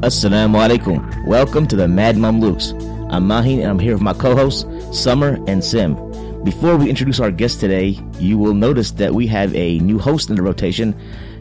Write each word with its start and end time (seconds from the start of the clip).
Assalamu 0.00 0.54
alaikum. 0.54 1.26
Welcome 1.26 1.66
to 1.66 1.74
the 1.74 1.88
Mad 1.88 2.14
Mamluks. 2.14 2.72
I'm 3.12 3.26
Mahin 3.26 3.58
and 3.58 3.68
I'm 3.68 3.80
here 3.80 3.94
with 3.94 4.00
my 4.00 4.12
co-hosts, 4.12 4.64
Summer 4.96 5.42
and 5.48 5.62
Sim. 5.62 5.96
Before 6.44 6.76
we 6.76 6.88
introduce 6.88 7.18
our 7.18 7.32
guest 7.32 7.58
today, 7.58 7.98
you 8.20 8.38
will 8.38 8.54
notice 8.54 8.92
that 8.92 9.12
we 9.12 9.26
have 9.26 9.52
a 9.56 9.80
new 9.80 9.98
host 9.98 10.30
in 10.30 10.36
the 10.36 10.42
rotation, 10.42 10.96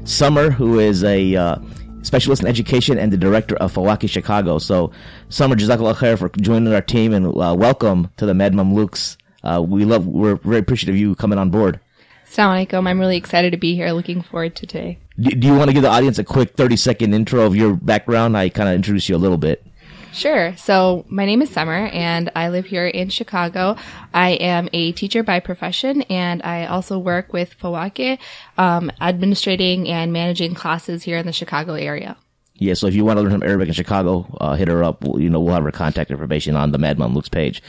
Summer, 0.05 0.49
who 0.49 0.79
is 0.79 1.03
a 1.03 1.35
uh, 1.35 1.57
specialist 2.01 2.41
in 2.41 2.47
education 2.47 2.97
and 2.97 3.13
the 3.13 3.17
director 3.17 3.55
of 3.57 3.75
Fawaki 3.75 4.09
Chicago. 4.09 4.57
So, 4.57 4.91
Summer, 5.29 5.55
Jazakallah 5.55 5.93
khair 5.93 6.17
for 6.17 6.29
joining 6.41 6.73
our 6.73 6.81
team 6.81 7.13
and 7.13 7.27
uh, 7.27 7.55
welcome 7.55 8.09
to 8.17 8.25
the 8.25 8.33
Mad 8.33 8.53
Mamluks. 8.53 9.17
Uh, 9.43 9.61
we 9.61 9.85
love, 9.85 10.07
we're 10.07 10.37
very 10.37 10.57
appreciative 10.57 10.95
of 10.95 10.99
you 10.99 11.13
coming 11.13 11.37
on 11.37 11.51
board. 11.51 11.79
Assalamu 12.25 12.65
alaikum. 12.65 12.87
I'm 12.87 12.99
really 12.99 13.17
excited 13.17 13.51
to 13.51 13.57
be 13.57 13.75
here. 13.75 13.91
Looking 13.91 14.23
forward 14.23 14.55
to 14.55 14.65
today. 14.65 14.97
Do, 15.19 15.31
do 15.31 15.47
you 15.47 15.55
want 15.55 15.69
to 15.69 15.73
give 15.73 15.83
the 15.83 15.89
audience 15.89 16.19
a 16.19 16.23
quick 16.23 16.55
30 16.55 16.75
second 16.77 17.13
intro 17.13 17.41
of 17.41 17.55
your 17.55 17.75
background? 17.75 18.37
I 18.37 18.49
kind 18.49 18.69
of 18.69 18.75
introduced 18.75 19.09
you 19.09 19.15
a 19.15 19.17
little 19.17 19.37
bit. 19.37 19.65
Sure. 20.13 20.55
So 20.57 21.05
my 21.09 21.25
name 21.25 21.41
is 21.41 21.49
Summer 21.49 21.87
and 21.87 22.31
I 22.35 22.49
live 22.49 22.65
here 22.65 22.87
in 22.87 23.09
Chicago. 23.09 23.75
I 24.13 24.31
am 24.31 24.67
a 24.73 24.91
teacher 24.93 25.21
by 25.21 25.39
profession 25.39 26.01
and 26.03 26.41
I 26.43 26.65
also 26.65 26.97
work 26.97 27.33
with 27.33 27.57
Fawake, 27.59 28.17
um, 28.57 28.91
administrating 28.99 29.87
and 29.87 30.11
managing 30.11 30.55
classes 30.55 31.03
here 31.03 31.17
in 31.17 31.25
the 31.25 31.33
Chicago 31.33 31.73
area. 31.73 32.17
Yeah, 32.55 32.73
so 32.73 32.87
if 32.87 32.95
you 32.95 33.05
want 33.05 33.17
to 33.17 33.21
learn 33.21 33.31
some 33.31 33.43
Arabic 33.43 33.67
in 33.67 33.73
Chicago, 33.75 34.25
uh, 34.41 34.55
hit 34.55 34.67
her 34.67 34.83
up. 34.83 35.03
We'll, 35.03 35.21
you 35.21 35.29
know, 35.29 35.39
we'll 35.39 35.53
have 35.53 35.63
her 35.63 35.71
contact 35.71 36.09
information 36.09 36.55
on 36.55 36.71
the 36.71 36.79
Mad 36.79 36.97
Mamluks 36.97 37.29
page. 37.29 37.61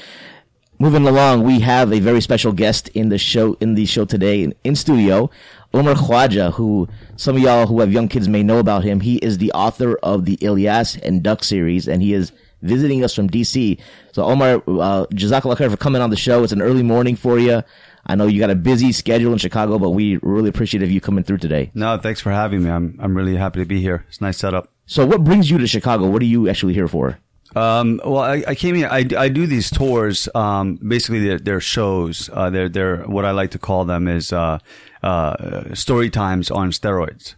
Moving 0.81 1.09
along, 1.09 1.43
we 1.43 1.59
have 1.61 1.93
a 1.93 1.99
very 1.99 2.21
special 2.21 2.53
guest 2.53 2.87
in 2.91 3.09
the 3.09 3.19
show, 3.19 3.55
in 3.55 3.75
the 3.75 3.85
show 3.85 4.05
today 4.05 4.45
in, 4.45 4.55
in 4.63 4.77
studio. 4.77 5.29
Omar 5.75 5.95
Khawaja, 5.95 6.53
who 6.53 6.87
some 7.17 7.35
of 7.35 7.43
y'all 7.43 7.67
who 7.67 7.81
have 7.81 7.93
young 7.93 8.07
kids 8.07 8.29
may 8.29 8.45
know 8.45 8.61
about 8.61 8.85
him. 8.85 9.01
He 9.01 9.17
is 9.17 9.39
the 9.39 9.51
author 9.53 9.97
of 10.05 10.25
the 10.25 10.37
Ilyas 10.37 11.03
and 11.03 11.21
Duck 11.21 11.43
series, 11.43 11.89
and 11.89 12.01
he 12.01 12.15
is 12.15 12.31
visiting 12.63 13.03
us 13.03 13.13
from 13.13 13.29
DC. 13.29 13.81
So 14.13 14.23
Omar, 14.23 14.63
uh, 14.69 15.07
Jazakallah 15.11 15.57
khair 15.57 15.69
for 15.69 15.77
coming 15.77 16.01
on 16.01 16.11
the 16.11 16.17
show. 16.17 16.45
It's 16.45 16.53
an 16.53 16.63
early 16.63 16.85
morning 16.85 17.17
for 17.17 17.41
you. 17.41 17.65
I 18.07 18.15
know 18.15 18.29
you 18.29 18.39
got 18.39 18.51
a 18.51 18.55
busy 18.55 18.93
schedule 18.93 19.33
in 19.33 19.39
Chicago, 19.39 19.81
but 19.81 19.91
we 19.91 20.19
really 20.23 20.49
appreciate 20.49 20.89
you 20.89 21.01
coming 21.01 21.25
through 21.25 21.39
today. 21.39 21.73
No, 21.75 21.99
thanks 21.99 22.21
for 22.21 22.31
having 22.31 22.63
me. 22.63 22.71
I'm 22.71 22.97
I'm 23.01 23.17
really 23.17 23.35
happy 23.35 23.59
to 23.59 23.67
be 23.67 23.81
here. 23.81 24.05
It's 24.07 24.19
a 24.19 24.23
nice 24.23 24.39
setup. 24.39 24.71
So 24.87 25.05
what 25.05 25.25
brings 25.25 25.51
you 25.51 25.59
to 25.59 25.67
Chicago? 25.67 26.09
What 26.09 26.23
are 26.23 26.27
you 26.27 26.49
actually 26.49 26.75
here 26.75 26.87
for? 26.87 27.19
Um, 27.57 28.01
well, 28.05 28.19
I, 28.19 28.45
I, 28.47 28.55
came 28.55 28.75
here. 28.75 28.89
I, 28.91 29.07
I 29.17 29.29
do 29.29 29.47
these 29.47 29.71
tours. 29.71 30.29
Um, 30.35 30.77
basically, 30.77 31.21
they're, 31.27 31.39
they're 31.39 31.61
shows. 31.61 32.29
Uh, 32.33 32.51
they're 32.51 32.69
they're 32.69 32.99
what 33.05 33.25
I 33.25 33.31
like 33.31 33.53
to 33.53 33.59
call 33.59 33.85
them 33.85 34.07
is 34.07 34.33
uh, 34.33 34.59
uh, 35.03 35.75
story 35.75 36.11
times 36.11 36.51
on 36.51 36.71
steroids. 36.71 37.35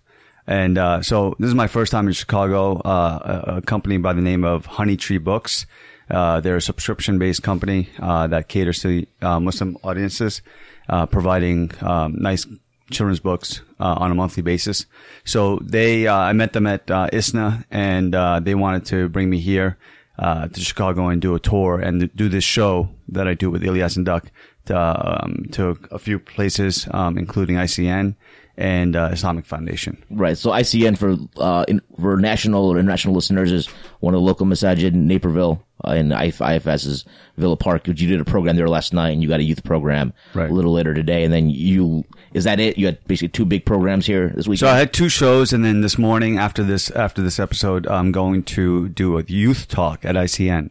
And 0.47 0.79
uh, 0.79 1.03
so 1.03 1.37
this 1.39 1.49
is 1.49 1.55
my 1.55 1.69
first 1.69 1.93
time 1.93 2.09
in 2.09 2.13
Chicago. 2.13 2.79
Uh, 2.79 3.45
a, 3.47 3.63
company 3.63 3.99
by 3.99 4.13
the 4.13 4.21
name 4.21 4.45
of 4.45 4.67
Honey 4.67 4.97
Tree 4.97 5.19
Books. 5.19 5.65
Uh, 6.11 6.41
they're 6.41 6.57
a 6.57 6.63
subscription-based 6.63 7.41
company 7.45 7.89
that 8.01 8.49
caters 8.49 8.81
to 8.83 9.07
Muslim 9.23 9.77
audiences, 9.85 10.43
providing 10.89 11.71
um, 11.83 12.17
nice 12.19 12.47
children's 12.91 13.21
books 13.21 13.63
uh, 13.79 13.95
on 13.99 14.11
a 14.11 14.15
monthly 14.15 14.43
basis. 14.43 14.87
So 15.25 15.61
they, 15.63 16.07
uh, 16.07 16.17
I 16.17 16.33
met 16.33 16.53
them 16.53 16.67
at 16.67 16.91
uh, 16.91 17.09
ISNA, 17.13 17.65
and 17.71 18.13
they 18.45 18.55
wanted 18.55 18.87
to 18.87 19.09
bring 19.09 19.31
me 19.31 19.39
here 19.39 19.79
uh, 20.21 20.47
to 20.49 20.61
Chicago 20.61 21.09
and 21.09 21.21
do 21.21 21.35
a 21.35 21.41
tour 21.41 21.81
and 21.81 22.15
do 22.15 22.29
this 22.29 22.45
show 22.45 22.91
that 23.09 23.27
I 23.27 23.35
do 23.35 23.51
with 23.51 23.63
Ilyas 23.63 23.97
and 23.97 24.05
Duck 24.05 24.31
to, 24.67 25.25
um, 25.25 25.47
to 25.53 25.79
a 25.91 25.99
few 25.99 26.19
places, 26.19 26.87
um, 26.93 27.19
including 27.19 27.57
ICN 27.57 28.15
and 28.61 28.95
uh, 28.95 29.09
Islamic 29.11 29.47
Foundation. 29.47 30.03
Right. 30.11 30.37
So 30.37 30.51
ICN 30.51 30.99
for 30.99 31.17
uh, 31.43 31.65
in, 31.67 31.81
for 31.99 32.17
national 32.19 32.69
or 32.69 32.79
international 32.79 33.15
listeners 33.15 33.51
is 33.51 33.67
one 34.01 34.15
of 34.15 34.21
the 34.21 34.25
local 34.25 34.47
masajid 34.47 34.89
in 34.89 35.07
Naperville, 35.07 35.65
uh, 35.83 35.93
and 35.93 36.13
IFS 36.13 36.85
is 36.85 37.05
Villa 37.39 37.57
Park. 37.57 37.89
You 37.89 37.95
did 37.95 38.21
a 38.21 38.25
program 38.25 38.57
there 38.57 38.69
last 38.69 38.93
night, 38.93 39.11
and 39.11 39.23
you 39.23 39.29
got 39.29 39.41
a 39.41 39.45
youth 39.45 39.65
program 39.65 40.13
right. 40.35 40.51
a 40.51 40.53
little 40.53 40.73
later 40.73 40.93
today, 40.93 41.25
and 41.25 41.33
then 41.33 41.49
you 41.49 42.05
is 42.35 42.45
that 42.45 42.61
it? 42.61 42.77
You 42.77 42.87
had 42.87 43.03
basically 43.07 43.29
two 43.29 43.47
big 43.47 43.65
programs 43.65 44.05
here 44.05 44.29
this 44.37 44.47
week. 44.47 44.59
So 44.59 44.69
I 44.69 44.79
had 44.79 44.93
two 44.93 45.09
shows, 45.09 45.55
and 45.55 45.65
then 45.65 45.81
this 45.81 45.97
morning 45.97 46.39
after 46.39 46.63
this 46.63 46.91
after 46.91 47.23
this 47.23 47.41
episode, 47.41 47.87
I'm 47.87 48.13
going 48.13 48.43
to 48.45 48.91
do 48.91 49.19
a 49.19 49.23
youth 49.23 49.69
talk 49.69 50.05
at 50.05 50.15
ICN. 50.15 50.71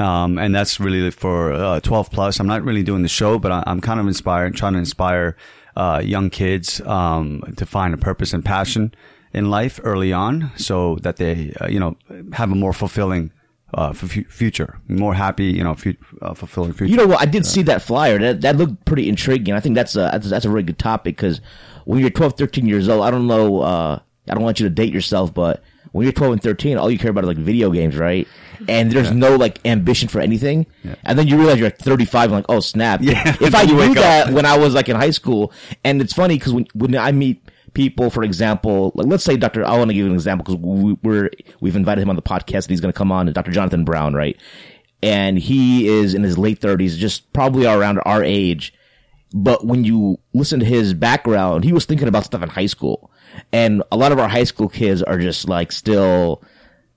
Um, 0.00 0.38
and 0.38 0.54
that's 0.54 0.80
really 0.80 1.10
for 1.10 1.52
uh, 1.52 1.80
12 1.80 2.10
plus. 2.10 2.40
I'm 2.40 2.46
not 2.46 2.64
really 2.64 2.82
doing 2.82 3.02
the 3.02 3.08
show, 3.08 3.38
but 3.38 3.52
I, 3.52 3.62
am 3.66 3.82
kind 3.82 4.00
of 4.00 4.06
inspired, 4.06 4.56
trying 4.56 4.72
to 4.72 4.78
inspire 4.78 5.36
uh, 5.80 6.00
young 6.04 6.28
kids 6.28 6.80
um, 6.82 7.42
to 7.56 7.64
find 7.64 7.94
a 7.94 7.96
purpose 7.96 8.34
and 8.34 8.44
passion 8.44 8.92
in 9.32 9.48
life 9.48 9.80
early 9.82 10.12
on, 10.12 10.50
so 10.56 10.96
that 10.96 11.16
they, 11.16 11.54
uh, 11.60 11.68
you 11.68 11.80
know, 11.80 11.96
have 12.32 12.50
a 12.52 12.54
more 12.54 12.72
fulfilling 12.72 13.32
uh, 13.72 13.92
future, 13.92 14.78
more 14.88 15.14
happy, 15.14 15.44
you 15.44 15.64
know, 15.64 15.74
fu- 15.74 15.96
uh, 16.20 16.34
fulfilling 16.34 16.72
future. 16.72 16.90
You 16.90 16.96
know 16.96 17.06
what? 17.06 17.20
I 17.20 17.26
did 17.26 17.46
see 17.46 17.62
that 17.62 17.80
flyer. 17.80 18.18
That 18.18 18.40
that 18.42 18.56
looked 18.56 18.84
pretty 18.84 19.08
intriguing. 19.08 19.54
I 19.54 19.60
think 19.60 19.74
that's 19.74 19.94
a 19.94 20.10
that's, 20.12 20.28
that's 20.28 20.44
a 20.44 20.50
really 20.50 20.64
good 20.64 20.78
topic 20.78 21.16
because 21.16 21.40
when 21.84 22.00
you're 22.00 22.10
12, 22.10 22.36
13 22.36 22.66
years 22.66 22.88
old, 22.88 23.02
I 23.02 23.10
don't 23.10 23.26
know. 23.26 23.60
Uh, 23.60 24.00
I 24.28 24.34
don't 24.34 24.42
want 24.42 24.60
you 24.60 24.68
to 24.68 24.74
date 24.74 24.92
yourself, 24.92 25.32
but 25.32 25.62
when 25.92 26.04
you're 26.04 26.12
12 26.12 26.32
and 26.34 26.42
13, 26.42 26.76
all 26.76 26.90
you 26.90 26.98
care 26.98 27.10
about 27.10 27.24
is 27.24 27.28
like 27.28 27.38
video 27.38 27.70
games, 27.70 27.96
right? 27.96 28.26
And 28.68 28.92
there's 28.92 29.08
yeah. 29.08 29.16
no 29.16 29.36
like 29.36 29.58
ambition 29.64 30.08
for 30.08 30.20
anything. 30.20 30.66
Yeah. 30.84 30.94
And 31.04 31.18
then 31.18 31.26
you 31.26 31.36
realize 31.36 31.58
you're 31.58 31.70
35 31.70 32.24
and 32.24 32.32
like, 32.32 32.44
oh 32.48 32.60
snap. 32.60 33.00
Yeah. 33.02 33.36
If 33.40 33.54
I 33.54 33.64
knew 33.64 33.94
that 33.94 34.32
when 34.32 34.46
I 34.46 34.56
was 34.58 34.74
like 34.74 34.88
in 34.88 34.96
high 34.96 35.10
school, 35.10 35.52
and 35.84 36.00
it's 36.00 36.12
funny 36.12 36.36
because 36.38 36.52
when, 36.52 36.66
when 36.74 36.96
I 36.96 37.12
meet 37.12 37.42
people, 37.74 38.10
for 38.10 38.22
example, 38.22 38.92
like 38.94 39.06
let's 39.06 39.24
say 39.24 39.36
Dr. 39.36 39.64
I 39.64 39.76
want 39.78 39.90
to 39.90 39.94
give 39.94 40.04
you 40.04 40.10
an 40.10 40.14
example 40.14 40.44
because 40.44 40.60
we, 40.60 40.96
we're, 41.02 41.30
we've 41.60 41.76
invited 41.76 42.02
him 42.02 42.10
on 42.10 42.16
the 42.16 42.22
podcast 42.22 42.64
and 42.64 42.70
he's 42.70 42.80
going 42.80 42.92
to 42.92 42.98
come 42.98 43.10
on, 43.10 43.32
Dr. 43.32 43.50
Jonathan 43.50 43.84
Brown, 43.84 44.14
right? 44.14 44.36
And 45.02 45.38
he 45.38 45.88
is 45.88 46.14
in 46.14 46.22
his 46.22 46.36
late 46.36 46.60
30s, 46.60 46.96
just 46.96 47.32
probably 47.32 47.66
around 47.66 48.00
our 48.04 48.22
age. 48.22 48.74
But 49.32 49.64
when 49.64 49.84
you 49.84 50.18
listen 50.34 50.60
to 50.60 50.66
his 50.66 50.92
background, 50.92 51.64
he 51.64 51.72
was 51.72 51.84
thinking 51.84 52.08
about 52.08 52.24
stuff 52.24 52.42
in 52.42 52.48
high 52.48 52.66
school. 52.66 53.10
And 53.52 53.82
a 53.90 53.96
lot 53.96 54.12
of 54.12 54.18
our 54.18 54.28
high 54.28 54.44
school 54.44 54.68
kids 54.68 55.02
are 55.02 55.18
just 55.18 55.48
like 55.48 55.72
still 55.72 56.42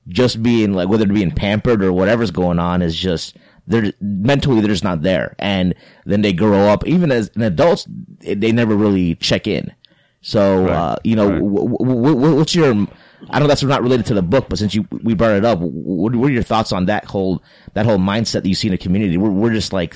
just 0.08 0.44
being 0.44 0.74
like, 0.74 0.90
whether 0.90 1.06
they're 1.06 1.14
being 1.14 1.32
pampered 1.32 1.84
or 1.84 1.94
whatever's 1.94 2.32
going 2.32 2.60
on 2.60 2.82
is 2.82 2.96
just, 2.96 3.38
they're 3.68 3.94
mentally, 4.02 4.60
they're 4.60 4.70
just 4.70 4.84
not 4.84 5.02
there. 5.02 5.36
And 5.40 5.74
then 6.06 6.22
they 6.22 6.34
grow 6.34 6.68
up, 6.68 6.86
even 6.86 7.12
as 7.12 7.32
an 7.36 7.42
adults, 7.42 7.88
they 8.20 8.52
never 8.52 8.76
really 8.76 9.16
check 9.16 9.48
in. 9.48 9.74
So, 10.22 10.64
right. 10.64 10.72
uh, 10.72 10.96
you 11.04 11.16
know, 11.16 11.30
right. 11.30 11.40
w- 11.40 11.78
w- 11.78 12.36
what's 12.36 12.56
your, 12.56 12.88
I 13.30 13.40
know 13.40 13.48
that's 13.48 13.64
not 13.64 13.82
related 13.82 14.06
to 14.08 14.14
the 14.14 14.22
book, 14.22 14.48
but 14.50 14.60
since 14.60 14.74
you, 14.74 14.86
we 14.92 15.14
brought 15.14 15.32
it 15.32 15.46
up, 15.46 15.60
what, 15.60 16.16
what, 16.16 16.30
are 16.30 16.34
your 16.34 16.44
thoughts 16.44 16.72
on 16.72 16.86
that 16.86 17.06
whole, 17.06 17.42
that 17.74 17.86
whole 17.86 17.98
mindset 17.98 18.44
that 18.44 18.48
you 18.48 18.56
see 18.56 18.68
in 18.68 18.74
the 18.74 18.78
community? 18.78 19.18
We're, 19.18 19.32
we're 19.32 19.54
just 19.54 19.74
like, 19.74 19.96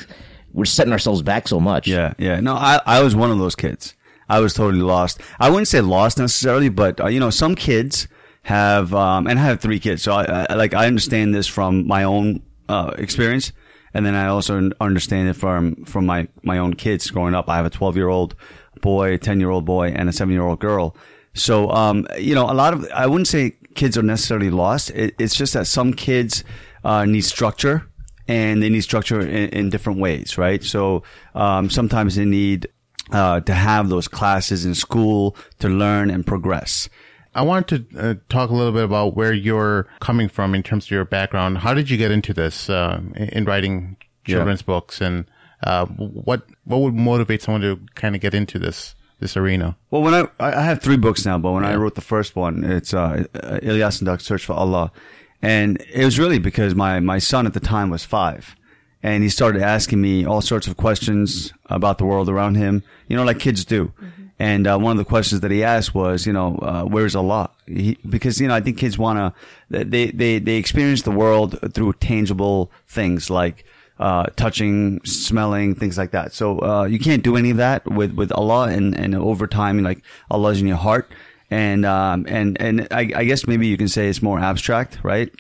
we're 0.54 0.66
setting 0.66 0.94
ourselves 0.94 1.22
back 1.22 1.48
so 1.48 1.60
much. 1.60 1.88
Yeah. 1.88 2.14
Yeah. 2.18 2.40
No, 2.40 2.56
I, 2.56 2.80
I 2.86 3.02
was 3.02 3.16
one 3.16 3.32
of 3.32 3.38
those 3.38 3.56
kids. 3.56 3.96
I 4.30 4.40
was 4.40 4.54
totally 4.54 4.84
lost. 4.84 5.22
I 5.40 5.50
wouldn't 5.50 5.68
say 5.68 5.82
lost 5.82 6.18
necessarily, 6.18 6.70
but, 6.70 7.00
uh, 7.00 7.08
you 7.08 7.20
know, 7.20 7.30
some 7.30 7.56
kids 7.56 8.08
have, 8.44 8.94
um, 8.94 9.28
and 9.28 9.40
I 9.40 9.44
have 9.44 9.60
three 9.60 9.80
kids. 9.80 10.04
So 10.04 10.14
I, 10.14 10.46
I 10.50 10.54
like, 10.56 10.74
I 10.74 10.88
understand 10.88 11.34
this 11.34 11.48
from 11.48 11.88
my 11.88 12.04
own, 12.04 12.42
uh, 12.70 12.94
experience. 12.98 13.52
And 13.94 14.06
then 14.06 14.16
I 14.16 14.28
also 14.28 14.70
understand 14.82 15.30
it 15.30 15.34
from, 15.34 15.86
from 15.86 16.06
my, 16.06 16.28
my 16.44 16.58
own 16.58 16.74
kids 16.74 17.10
growing 17.10 17.34
up. 17.34 17.50
I 17.50 17.56
have 17.58 17.66
a 17.66 17.70
12 17.70 17.96
year 17.96 18.10
old 18.10 18.36
boy, 18.82 19.18
10 19.18 19.40
year 19.40 19.50
old 19.50 19.66
boy, 19.66 19.90
and 19.90 20.10
a 20.10 20.14
seven 20.14 20.34
year 20.34 20.44
old 20.44 20.60
girl. 20.60 20.96
So, 21.34 21.70
um, 21.72 22.08
you 22.18 22.36
know, 22.36 22.50
a 22.50 22.54
lot 22.54 22.74
of, 22.74 22.88
I 22.94 23.08
wouldn't 23.08 23.28
say 23.28 23.56
kids 23.76 23.98
are 23.98 24.04
necessarily 24.04 24.50
lost. 24.50 24.90
It, 24.92 25.16
it's 25.20 25.36
just 25.36 25.54
that 25.54 25.68
some 25.68 25.94
kids, 25.94 26.44
uh, 26.84 27.06
need 27.06 27.22
structure 27.22 27.88
and 28.28 28.62
they 28.62 28.70
need 28.70 28.82
structure 28.82 29.22
in, 29.22 29.50
in 29.50 29.70
different 29.70 30.00
ways, 30.00 30.38
right? 30.38 30.64
So, 30.64 31.04
um, 31.34 31.70
sometimes 31.70 32.16
they 32.16 32.26
need, 32.26 32.68
uh, 33.12 33.42
to 33.42 33.54
have 33.54 33.90
those 33.90 34.08
classes 34.08 34.66
in 34.66 34.76
school 34.76 35.36
to 35.60 35.70
learn 35.70 36.10
and 36.10 36.26
progress. 36.26 36.90
I 37.38 37.42
wanted 37.44 37.92
to 37.92 38.00
uh, 38.00 38.16
talk 38.30 38.50
a 38.50 38.54
little 38.54 38.72
bit 38.72 38.84
about 38.84 39.16
where 39.16 39.32
you're 39.32 39.88
coming 40.00 40.28
from 40.28 40.56
in 40.56 40.64
terms 40.64 40.86
of 40.86 40.92
your 40.92 41.06
background. 41.06 41.60
How 41.60 41.76
did 41.76 41.88
you 41.90 41.96
get 41.96 42.10
into 42.10 42.34
this 42.34 42.68
uh, 42.68 43.00
in 43.16 43.46
writing 43.46 43.96
children's 44.26 44.62
yeah. 44.62 44.66
books, 44.66 45.02
and 45.02 45.26
uh, 45.64 45.86
what 45.86 46.48
what 46.64 46.82
would 46.82 46.96
motivate 46.96 47.44
someone 47.44 47.62
to 47.62 47.80
kind 47.94 48.16
of 48.16 48.22
get 48.22 48.34
into 48.34 48.58
this 48.58 48.96
this 49.20 49.38
arena? 49.38 49.78
Well, 49.92 50.02
when 50.02 50.16
I 50.16 50.28
I 50.40 50.64
have 50.64 50.82
three 50.82 50.98
books 50.98 51.26
now, 51.26 51.38
but 51.38 51.52
when 51.52 51.64
yeah. 51.64 51.72
I 51.72 51.76
wrote 51.76 51.94
the 51.94 52.02
first 52.02 52.36
one, 52.36 52.64
it's 52.64 52.94
uh, 52.94 53.26
Ilyas 53.34 54.00
and 54.00 54.08
Duck 54.08 54.20
Search 54.22 54.44
for 54.44 54.54
Allah, 54.54 54.92
and 55.40 55.80
it 55.94 56.06
was 56.06 56.18
really 56.18 56.40
because 56.40 56.74
my 56.74 57.00
my 57.00 57.20
son 57.20 57.46
at 57.46 57.54
the 57.54 57.60
time 57.60 57.92
was 57.92 58.04
five, 58.04 58.56
and 59.04 59.24
he 59.24 59.30
started 59.30 59.62
asking 59.62 60.02
me 60.02 60.26
all 60.26 60.42
sorts 60.42 60.68
of 60.68 60.78
questions 60.78 61.54
about 61.68 61.98
the 61.98 62.06
world 62.06 62.30
around 62.30 62.56
him, 62.56 62.84
you 63.08 63.16
know, 63.16 63.24
like 63.24 63.40
kids 63.40 63.64
do. 63.66 63.86
Mm-hmm. 63.86 64.24
And 64.40 64.68
uh, 64.68 64.78
one 64.78 64.92
of 64.92 64.98
the 64.98 65.06
questions 65.06 65.42
that 65.42 65.50
he 65.50 65.64
asked 65.64 65.96
was, 65.96 66.28
you 66.28 66.34
know, 66.34 66.58
uh, 66.62 66.84
where's 66.84 67.16
Allah? 67.16 67.50
He, 67.66 67.98
because 68.08 68.40
you 68.40 68.48
know, 68.48 68.54
I 68.54 68.62
think 68.62 68.78
kids 68.78 68.98
want 68.98 69.18
to 69.18 69.34
they 69.70 70.12
they 70.12 70.40
they 70.40 70.56
experience 70.58 71.02
the 71.02 71.12
world 71.12 71.58
through 71.74 71.94
tangible 71.94 72.72
things 72.88 73.30
like 73.30 73.66
uh, 74.00 74.26
touching, 74.36 75.04
smelling, 75.04 75.74
things 75.74 75.98
like 75.98 76.12
that. 76.12 76.34
So 76.34 76.60
uh, 76.60 76.84
you 76.86 77.00
can't 77.00 77.24
do 77.24 77.36
any 77.36 77.50
of 77.50 77.58
that 77.58 77.90
with 77.90 78.14
with 78.14 78.32
Allah, 78.32 78.68
and 78.70 78.96
and 78.98 79.16
over 79.16 79.48
time, 79.48 79.82
like 79.82 80.04
Allah's 80.30 80.62
in 80.62 80.68
your 80.68 80.78
heart. 80.78 81.10
and 81.50 81.86
um, 81.86 82.26
and 82.28 82.60
and 82.60 82.88
I, 82.92 83.12
I 83.16 83.24
guess 83.24 83.48
maybe 83.48 83.68
you 83.68 83.78
can 83.78 83.88
say 83.88 84.10
it's 84.10 84.22
more 84.22 84.40
abstract, 84.40 85.00
right? 85.04 85.34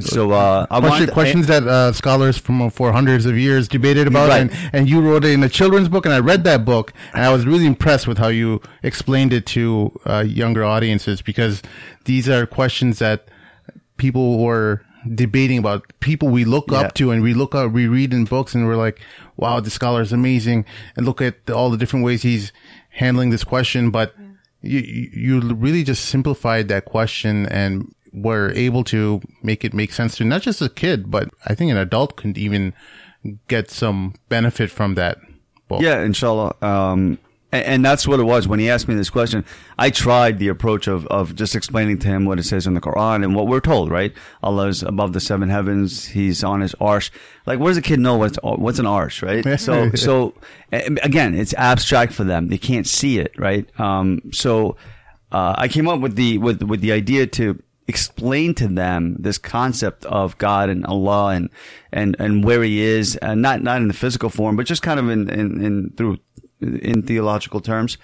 So 0.00 0.32
uh, 0.32 0.66
Question, 0.66 0.88
wanted, 0.90 1.10
questions 1.12 1.46
that 1.46 1.66
uh, 1.66 1.92
scholars 1.92 2.36
from 2.36 2.68
for 2.70 2.92
hundreds 2.92 3.24
of 3.24 3.38
years 3.38 3.68
debated 3.68 4.06
about, 4.06 4.28
Right. 4.28 4.42
and, 4.42 4.52
and 4.74 4.88
you 4.88 5.00
wrote 5.00 5.24
it 5.24 5.30
in 5.32 5.42
a 5.42 5.48
children's 5.48 5.88
book, 5.88 6.04
and 6.04 6.14
I 6.14 6.18
read 6.20 6.44
that 6.44 6.64
book, 6.64 6.92
and 7.14 7.24
I 7.24 7.32
was 7.32 7.46
really 7.46 7.64
impressed 7.66 8.06
with 8.06 8.18
how 8.18 8.28
you 8.28 8.60
explained 8.82 9.32
it 9.32 9.46
to 9.46 9.98
uh, 10.04 10.20
younger 10.20 10.62
audiences 10.62 11.22
because 11.22 11.62
these 12.04 12.28
are 12.28 12.44
questions 12.46 12.98
that 12.98 13.28
people 13.96 14.38
were 14.44 14.82
debating 15.14 15.58
about, 15.58 15.84
people 16.00 16.28
we 16.28 16.44
look 16.44 16.66
Yeah. 16.70 16.80
up 16.80 16.94
to, 16.94 17.10
and 17.10 17.22
we 17.22 17.32
look 17.32 17.54
up, 17.54 17.72
we 17.72 17.86
read 17.86 18.12
in 18.12 18.24
books, 18.26 18.54
and 18.54 18.66
we're 18.66 18.76
like, 18.76 19.00
"Wow, 19.36 19.60
the 19.60 19.70
scholar 19.70 20.02
is 20.02 20.12
amazing," 20.12 20.66
and 20.96 21.06
look 21.06 21.22
at 21.22 21.46
the, 21.46 21.54
all 21.54 21.70
the 21.70 21.78
different 21.78 22.04
ways 22.04 22.22
he's 22.22 22.52
handling 22.90 23.30
this 23.30 23.44
question, 23.44 23.90
but. 23.90 24.14
You, 24.60 24.80
you 24.80 25.10
you 25.40 25.54
really 25.54 25.84
just 25.84 26.06
simplified 26.06 26.66
that 26.66 26.84
question 26.84 27.46
and 27.46 27.94
were 28.22 28.52
able 28.52 28.84
to 28.84 29.20
make 29.42 29.64
it 29.64 29.74
make 29.74 29.92
sense 29.92 30.16
to 30.16 30.24
not 30.24 30.42
just 30.42 30.60
a 30.62 30.68
kid, 30.68 31.10
but 31.10 31.30
I 31.46 31.54
think 31.54 31.70
an 31.70 31.76
adult 31.76 32.16
could 32.16 32.38
even 32.38 32.74
get 33.48 33.70
some 33.70 34.14
benefit 34.28 34.70
from 34.70 34.94
that 34.94 35.18
book. 35.68 35.82
Yeah, 35.82 36.02
inshallah. 36.02 36.54
Um, 36.62 37.18
and, 37.52 37.64
and 37.64 37.84
that's 37.84 38.06
what 38.06 38.20
it 38.20 38.24
was. 38.24 38.46
When 38.46 38.58
he 38.58 38.68
asked 38.68 38.88
me 38.88 38.94
this 38.94 39.10
question, 39.10 39.44
I 39.78 39.90
tried 39.90 40.38
the 40.38 40.48
approach 40.48 40.86
of, 40.86 41.06
of 41.06 41.34
just 41.34 41.54
explaining 41.54 41.98
to 42.00 42.08
him 42.08 42.24
what 42.24 42.38
it 42.38 42.44
says 42.44 42.66
in 42.66 42.74
the 42.74 42.80
Quran 42.80 43.24
and 43.24 43.34
what 43.34 43.46
we're 43.46 43.60
told, 43.60 43.90
right? 43.90 44.12
Allah 44.42 44.68
is 44.68 44.82
above 44.82 45.12
the 45.12 45.20
seven 45.20 45.48
heavens. 45.48 46.06
He's 46.06 46.44
on 46.44 46.60
his 46.60 46.74
arsh. 46.74 47.10
Like, 47.46 47.58
where 47.58 47.70
does 47.70 47.78
a 47.78 47.82
kid 47.82 48.00
know 48.00 48.16
what's, 48.16 48.38
what's 48.42 48.78
an 48.78 48.86
arsh, 48.86 49.22
right? 49.22 49.58
so, 49.60 49.90
so 49.92 50.34
again, 50.72 51.34
it's 51.34 51.54
abstract 51.54 52.12
for 52.12 52.24
them. 52.24 52.48
They 52.48 52.58
can't 52.58 52.86
see 52.86 53.18
it, 53.18 53.32
right? 53.38 53.68
Um, 53.80 54.20
so, 54.32 54.76
uh, 55.30 55.54
I 55.58 55.68
came 55.68 55.88
up 55.88 56.00
with 56.00 56.16
the, 56.16 56.38
with, 56.38 56.62
with 56.62 56.80
the 56.80 56.92
idea 56.92 57.26
to, 57.26 57.62
explain 57.88 58.54
to 58.54 58.68
them 58.68 59.16
this 59.18 59.38
concept 59.38 60.04
of 60.04 60.38
God 60.38 60.68
and 60.68 60.86
Allah 60.86 61.28
and 61.28 61.50
and 61.90 62.14
and 62.18 62.44
where 62.44 62.62
He 62.62 62.80
is, 62.80 63.16
and 63.16 63.42
not 63.42 63.62
not 63.62 63.80
in 63.80 63.88
the 63.88 63.94
physical 63.94 64.30
form, 64.30 64.56
but 64.56 64.66
just 64.66 64.82
kind 64.82 65.00
of 65.00 65.08
in 65.08 65.28
in, 65.28 65.64
in 65.64 65.90
through 65.96 66.18
in 66.60 67.02
theological 67.02 67.60
terms 67.60 67.98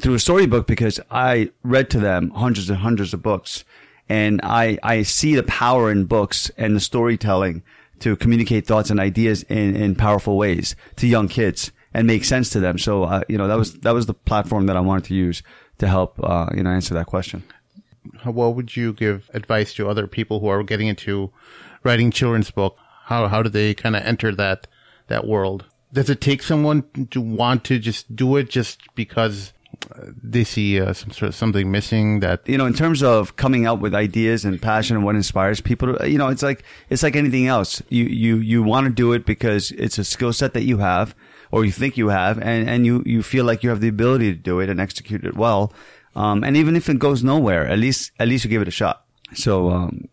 through 0.00 0.14
a 0.14 0.18
storybook 0.18 0.66
because 0.66 1.00
I 1.10 1.50
read 1.62 1.90
to 1.90 2.00
them 2.00 2.30
hundreds 2.30 2.68
and 2.68 2.78
hundreds 2.78 3.14
of 3.14 3.22
books, 3.22 3.64
and 4.08 4.40
I 4.42 4.78
I 4.82 5.02
see 5.02 5.34
the 5.34 5.42
power 5.44 5.90
in 5.90 6.04
books 6.04 6.50
and 6.56 6.74
the 6.74 6.80
storytelling 6.80 7.62
to 8.00 8.16
communicate 8.16 8.66
thoughts 8.66 8.90
and 8.90 9.00
ideas 9.00 9.42
in 9.44 9.76
in 9.76 9.94
powerful 9.94 10.36
ways 10.36 10.74
to 10.96 11.06
young 11.06 11.28
kids 11.28 11.70
and 11.92 12.06
make 12.06 12.24
sense 12.24 12.50
to 12.50 12.60
them. 12.60 12.78
So 12.78 13.04
uh, 13.04 13.22
you 13.28 13.38
know 13.38 13.48
that 13.48 13.58
was 13.58 13.74
that 13.80 13.94
was 13.94 14.06
the 14.06 14.14
platform 14.14 14.66
that 14.66 14.76
I 14.76 14.80
wanted 14.80 15.04
to 15.04 15.14
use 15.14 15.42
to 15.78 15.86
help 15.86 16.18
uh, 16.22 16.48
you 16.54 16.62
know 16.62 16.70
answer 16.70 16.94
that 16.94 17.06
question. 17.06 17.44
What 18.24 18.54
would 18.54 18.76
you 18.76 18.92
give 18.92 19.30
advice 19.34 19.74
to 19.74 19.88
other 19.88 20.06
people 20.06 20.40
who 20.40 20.48
are 20.48 20.62
getting 20.62 20.88
into 20.88 21.30
writing 21.82 22.10
children's 22.10 22.50
book? 22.50 22.76
How 23.04 23.28
how 23.28 23.42
do 23.42 23.48
they 23.48 23.74
kind 23.74 23.96
of 23.96 24.02
enter 24.04 24.34
that 24.34 24.66
that 25.08 25.26
world? 25.26 25.64
Does 25.92 26.10
it 26.10 26.20
take 26.20 26.42
someone 26.42 26.84
to 27.10 27.20
want 27.20 27.64
to 27.64 27.78
just 27.78 28.14
do 28.16 28.36
it 28.36 28.50
just 28.50 28.94
because 28.94 29.52
uh, 29.94 30.06
they 30.22 30.44
see 30.44 30.80
uh, 30.80 30.92
some 30.92 31.10
sort 31.10 31.28
of 31.28 31.34
something 31.34 31.70
missing 31.70 32.20
that 32.20 32.48
you 32.48 32.58
know, 32.58 32.66
in 32.66 32.74
terms 32.74 33.02
of 33.02 33.36
coming 33.36 33.66
up 33.66 33.80
with 33.80 33.94
ideas 33.94 34.44
and 34.44 34.60
passion 34.60 34.96
and 34.96 35.04
what 35.04 35.14
inspires 35.14 35.60
people, 35.60 35.96
to, 35.96 36.10
you 36.10 36.18
know, 36.18 36.28
it's 36.28 36.42
like 36.42 36.64
it's 36.90 37.02
like 37.02 37.16
anything 37.16 37.46
else. 37.46 37.82
You 37.88 38.04
you 38.04 38.36
you 38.36 38.62
want 38.62 38.86
to 38.86 38.92
do 38.92 39.12
it 39.12 39.26
because 39.26 39.72
it's 39.72 39.98
a 39.98 40.04
skill 40.04 40.32
set 40.32 40.54
that 40.54 40.64
you 40.64 40.78
have 40.78 41.14
or 41.50 41.64
you 41.64 41.70
think 41.70 41.96
you 41.96 42.08
have, 42.08 42.38
and 42.38 42.68
and 42.68 42.86
you 42.86 43.02
you 43.06 43.22
feel 43.22 43.44
like 43.44 43.62
you 43.62 43.70
have 43.70 43.80
the 43.80 43.88
ability 43.88 44.32
to 44.32 44.38
do 44.38 44.60
it 44.60 44.68
and 44.68 44.80
execute 44.80 45.24
it 45.24 45.36
well. 45.36 45.72
Um, 46.16 46.44
and 46.44 46.56
even 46.56 46.76
if 46.76 46.88
it 46.88 46.98
goes 46.98 47.24
nowhere, 47.24 47.66
at 47.66 47.78
least 47.78 48.12
at 48.18 48.28
least 48.28 48.44
you 48.44 48.50
give 48.50 48.62
it 48.62 48.68
a 48.68 48.72
shot. 48.72 49.04
So, 49.34 49.70
um, 49.70 50.08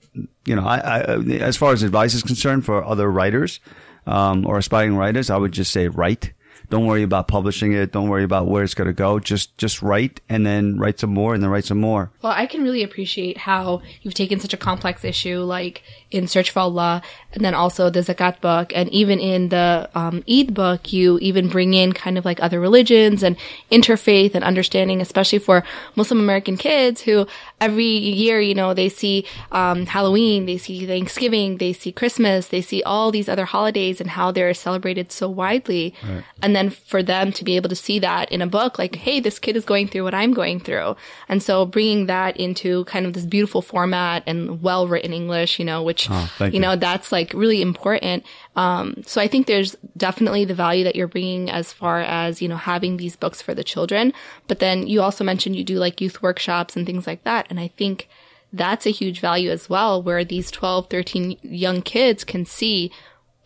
you 0.45 0.55
know, 0.55 0.65
I, 0.65 0.77
I 0.77 1.01
as 1.39 1.57
far 1.57 1.73
as 1.73 1.83
advice 1.83 2.13
is 2.13 2.23
concerned 2.23 2.65
for 2.65 2.83
other 2.83 3.11
writers 3.11 3.59
um, 4.07 4.45
or 4.47 4.57
aspiring 4.57 4.95
writers, 4.95 5.29
I 5.29 5.37
would 5.37 5.51
just 5.51 5.71
say 5.71 5.87
write. 5.87 6.33
Don't 6.69 6.85
worry 6.85 7.03
about 7.03 7.27
publishing 7.27 7.73
it. 7.73 7.91
Don't 7.91 8.07
worry 8.07 8.23
about 8.23 8.47
where 8.47 8.63
it's 8.63 8.73
going 8.73 8.87
to 8.87 8.93
go. 8.93 9.19
Just 9.19 9.57
just 9.57 9.81
write 9.81 10.21
and 10.29 10.45
then 10.45 10.79
write 10.79 10.99
some 10.99 11.13
more 11.13 11.33
and 11.33 11.43
then 11.43 11.49
write 11.49 11.65
some 11.65 11.81
more. 11.81 12.11
Well, 12.21 12.31
I 12.31 12.45
can 12.45 12.63
really 12.63 12.81
appreciate 12.81 13.37
how 13.37 13.81
you've 14.01 14.13
taken 14.13 14.39
such 14.39 14.53
a 14.53 14.57
complex 14.57 15.03
issue 15.03 15.39
like 15.39 15.83
in 16.11 16.27
Search 16.27 16.51
for 16.51 16.59
Allah 16.59 17.01
and 17.33 17.43
then 17.43 17.53
also 17.53 17.89
the 17.89 18.01
Zakat 18.01 18.41
book 18.41 18.71
and 18.75 18.89
even 18.89 19.19
in 19.19 19.49
the 19.49 19.89
um, 19.95 20.23
Eid 20.29 20.53
book, 20.53 20.91
you 20.93 21.17
even 21.19 21.49
bring 21.49 21.73
in 21.73 21.93
kind 21.93 22.17
of 22.17 22.25
like 22.25 22.41
other 22.41 22.59
religions 22.59 23.23
and 23.23 23.37
interfaith 23.71 24.35
and 24.35 24.43
understanding, 24.43 25.01
especially 25.01 25.39
for 25.39 25.63
Muslim 25.95 26.19
American 26.19 26.57
kids 26.57 27.01
who 27.01 27.25
every 27.59 27.85
year, 27.85 28.41
you 28.41 28.55
know, 28.55 28.73
they 28.73 28.89
see 28.89 29.25
um, 29.51 29.85
Halloween, 29.85 30.45
they 30.45 30.57
see 30.57 30.85
Thanksgiving, 30.85 31.57
they 31.57 31.73
see 31.73 31.91
Christmas, 31.91 32.47
they 32.47 32.61
see 32.61 32.83
all 32.83 33.11
these 33.11 33.29
other 33.29 33.45
holidays 33.45 34.01
and 34.01 34.09
how 34.09 34.31
they're 34.31 34.53
celebrated 34.53 35.11
so 35.11 35.29
widely. 35.29 35.93
And 36.41 36.55
then 36.55 36.69
for 36.69 37.03
them 37.03 37.31
to 37.33 37.43
be 37.43 37.55
able 37.55 37.69
to 37.69 37.75
see 37.75 37.99
that 37.99 38.31
in 38.31 38.41
a 38.41 38.47
book, 38.47 38.79
like, 38.79 38.95
hey, 38.95 39.19
this 39.19 39.39
kid 39.39 39.55
is 39.55 39.63
going 39.65 39.87
through 39.87 40.03
what 40.03 40.13
I'm 40.13 40.33
going 40.33 40.59
through. 40.59 40.95
And 41.29 41.41
so 41.41 41.65
bringing 41.65 42.07
that 42.07 42.35
into 42.37 42.83
kind 42.85 43.05
of 43.05 43.13
this 43.13 43.25
beautiful 43.25 43.61
format 43.61 44.23
and 44.25 44.61
well 44.61 44.87
written 44.87 45.13
English, 45.13 45.59
you 45.59 45.65
know, 45.65 45.83
which, 45.83 46.00
thank 46.09 46.53
you 46.53 46.57
you. 46.57 46.61
know, 46.61 46.75
that's 46.75 47.11
like 47.11 47.33
really 47.33 47.61
important. 47.61 48.25
Um, 48.55 49.03
so 49.05 49.21
I 49.21 49.27
think 49.27 49.47
there's 49.47 49.75
definitely 49.97 50.45
the 50.45 50.53
value 50.53 50.83
that 50.83 50.95
you're 50.95 51.07
bringing 51.07 51.49
as 51.49 51.71
far 51.71 52.01
as, 52.01 52.41
you 52.41 52.47
know, 52.47 52.57
having 52.57 52.97
these 52.97 53.15
books 53.15 53.41
for 53.41 53.53
the 53.53 53.63
children. 53.63 54.13
But 54.47 54.59
then 54.59 54.87
you 54.87 55.01
also 55.01 55.23
mentioned 55.23 55.55
you 55.55 55.63
do 55.63 55.77
like 55.77 56.01
youth 56.01 56.21
workshops 56.21 56.75
and 56.75 56.85
things 56.85 57.07
like 57.07 57.23
that. 57.23 57.47
And 57.49 57.59
I 57.59 57.69
think 57.69 58.07
that's 58.53 58.85
a 58.85 58.91
huge 58.91 59.19
value 59.19 59.49
as 59.49 59.69
well, 59.69 60.01
where 60.01 60.23
these 60.25 60.51
12, 60.51 60.89
13 60.89 61.37
young 61.41 61.81
kids 61.81 62.23
can 62.23 62.45
see, 62.45 62.91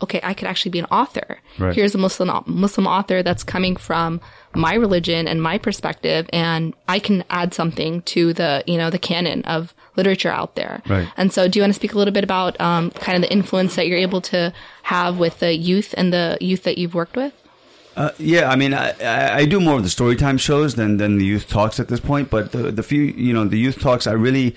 okay, 0.02 0.20
I 0.24 0.34
could 0.34 0.48
actually 0.48 0.72
be 0.72 0.80
an 0.80 0.86
author. 0.86 1.40
Right. 1.60 1.76
Here's 1.76 1.96
a 1.96 2.00
Muslim, 2.00 2.44
Muslim 2.48 2.88
author 2.88 3.22
that's 3.22 3.44
coming 3.44 3.76
from 3.76 4.20
my 4.54 4.74
religion 4.74 5.28
and 5.28 5.42
my 5.42 5.58
perspective. 5.58 6.28
And 6.34 6.74
I 6.88 7.00
can 7.00 7.24
add 7.30 7.54
something 7.54 8.02
to 8.04 8.34
the, 8.34 8.64
you 8.66 8.78
know, 8.78 8.90
the 8.90 9.00
canon 9.00 9.44
of 9.44 9.74
literature 9.96 10.30
out 10.30 10.56
there. 10.56 10.82
Right. 10.88 11.08
And 11.18 11.32
so 11.32 11.48
do 11.48 11.60
you 11.60 11.64
want 11.64 11.72
to 11.72 11.76
speak 11.76 11.94
a 11.94 11.98
little 11.98 12.14
bit 12.14 12.24
about, 12.24 12.60
um, 12.60 12.92
kind 12.92 13.16
of 13.16 13.22
the 13.22 13.32
influence 13.32 13.76
that 13.76 13.88
you're 13.88 13.98
able 13.98 14.22
to 14.22 14.54
have 14.84 15.18
with 15.18 15.40
the 15.40 15.56
youth 15.56 15.94
and 15.98 16.12
the 16.12 16.38
youth 16.42 16.64
that 16.64 16.78
you've 16.78 16.94
worked 16.94 17.16
with? 17.16 17.34
Uh, 17.96 18.12
yeah, 18.18 18.50
I 18.50 18.58
mean, 18.58 18.74
I, 18.74 18.90
I 19.02 19.36
I 19.38 19.46
do 19.46 19.62
more 19.62 19.78
of 19.78 19.84
the 19.84 19.90
story 19.90 20.18
time 20.18 20.38
shows 20.38 20.76
than, 20.76 20.98
than 20.98 21.18
the 21.18 21.24
youth 21.24 21.48
talks 21.48 21.80
at 21.80 21.88
this 21.88 22.02
point. 22.02 22.30
But 22.30 22.52
the, 22.52 22.70
the 22.70 22.84
few, 22.84 23.04
you 23.04 23.32
know, 23.32 23.46
the 23.46 23.58
youth 23.58 23.80
talks, 23.80 24.06
I 24.06 24.12
really, 24.12 24.54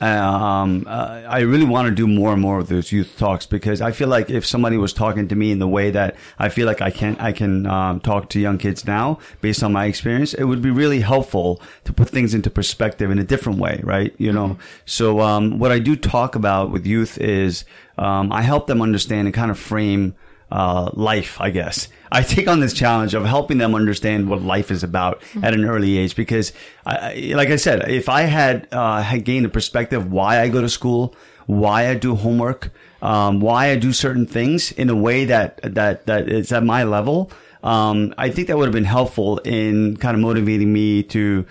um, 0.00 0.86
uh, 0.88 1.22
I 1.28 1.40
really 1.40 1.64
want 1.64 1.88
to 1.88 1.94
do 1.94 2.06
more 2.06 2.32
and 2.32 2.40
more 2.40 2.58
of 2.58 2.68
those 2.68 2.90
youth 2.90 3.16
talks 3.18 3.44
because 3.44 3.82
I 3.82 3.92
feel 3.92 4.08
like 4.08 4.30
if 4.30 4.46
somebody 4.46 4.78
was 4.78 4.94
talking 4.94 5.28
to 5.28 5.36
me 5.36 5.52
in 5.52 5.58
the 5.58 5.68
way 5.68 5.90
that 5.90 6.16
I 6.38 6.48
feel 6.48 6.66
like 6.66 6.80
I 6.80 6.90
can, 6.90 7.16
I 7.18 7.32
can 7.32 7.66
um, 7.66 8.00
talk 8.00 8.30
to 8.30 8.40
young 8.40 8.56
kids 8.56 8.86
now 8.86 9.18
based 9.42 9.62
on 9.62 9.72
my 9.72 9.84
experience, 9.84 10.32
it 10.32 10.44
would 10.44 10.62
be 10.62 10.70
really 10.70 11.00
helpful 11.00 11.60
to 11.84 11.92
put 11.92 12.08
things 12.08 12.32
into 12.32 12.48
perspective 12.48 13.10
in 13.10 13.18
a 13.18 13.24
different 13.24 13.58
way, 13.58 13.80
right? 13.82 14.14
You 14.16 14.32
know, 14.32 14.58
so 14.86 15.20
um, 15.20 15.58
what 15.58 15.70
I 15.70 15.78
do 15.78 15.96
talk 15.96 16.34
about 16.34 16.70
with 16.70 16.86
youth 16.86 17.18
is 17.18 17.64
um, 17.98 18.32
I 18.32 18.40
help 18.40 18.66
them 18.66 18.80
understand 18.80 19.28
and 19.28 19.34
kind 19.34 19.50
of 19.50 19.58
frame 19.58 20.14
uh, 20.50 20.90
life, 20.94 21.40
I 21.40 21.50
guess. 21.50 21.88
I 22.12 22.22
take 22.22 22.48
on 22.48 22.60
this 22.60 22.72
challenge 22.72 23.14
of 23.14 23.24
helping 23.24 23.58
them 23.58 23.74
understand 23.74 24.28
what 24.28 24.42
life 24.42 24.70
is 24.70 24.82
about 24.82 25.22
at 25.42 25.54
an 25.54 25.64
early 25.64 25.96
age 25.98 26.16
because, 26.16 26.52
I, 26.84 26.96
I- 27.30 27.34
like 27.34 27.50
I 27.50 27.56
said, 27.56 27.88
if 27.88 28.08
I 28.08 28.22
had 28.22 28.66
uh, 28.72 29.02
had 29.02 29.24
gained 29.24 29.46
a 29.46 29.48
perspective 29.48 30.10
why 30.10 30.40
I 30.40 30.48
go 30.48 30.60
to 30.60 30.68
school, 30.68 31.14
why 31.46 31.88
I 31.88 31.94
do 31.94 32.14
homework, 32.16 32.70
um, 33.02 33.40
why 33.40 33.70
I 33.70 33.76
do 33.76 33.92
certain 33.92 34.26
things 34.26 34.72
in 34.72 34.90
a 34.90 34.96
way 34.96 35.24
that 35.26 35.60
that 35.62 36.06
that 36.06 36.28
is 36.28 36.52
at 36.52 36.64
my 36.64 36.84
level, 36.84 37.30
um, 37.62 38.14
I 38.18 38.30
think 38.30 38.48
that 38.48 38.56
would 38.58 38.66
have 38.66 38.74
been 38.74 38.84
helpful 38.84 39.38
in 39.38 39.96
kind 39.98 40.14
of 40.14 40.20
motivating 40.20 40.72
me 40.72 41.02
to 41.04 41.44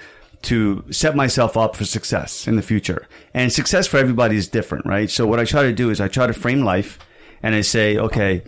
to 0.43 0.85
set 0.89 1.15
myself 1.17 1.57
up 1.57 1.75
for 1.75 1.83
success 1.85 2.47
in 2.47 2.55
the 2.55 2.61
future. 2.61 3.07
And 3.33 3.51
success 3.51 3.87
for 3.87 3.97
everybody 3.97 4.37
is 4.37 4.47
different, 4.47 4.85
right? 4.85 5.09
So 5.09 5.27
what 5.27 5.37
I 5.39 5.43
try 5.43 5.63
to 5.63 5.73
do 5.73 5.89
is 5.89 5.99
I 5.99 6.07
try 6.07 6.27
to 6.27 6.33
frame 6.33 6.61
life 6.63 6.97
and 7.43 7.53
I 7.55 7.59
say, 7.61 7.97
okay, 7.97 8.43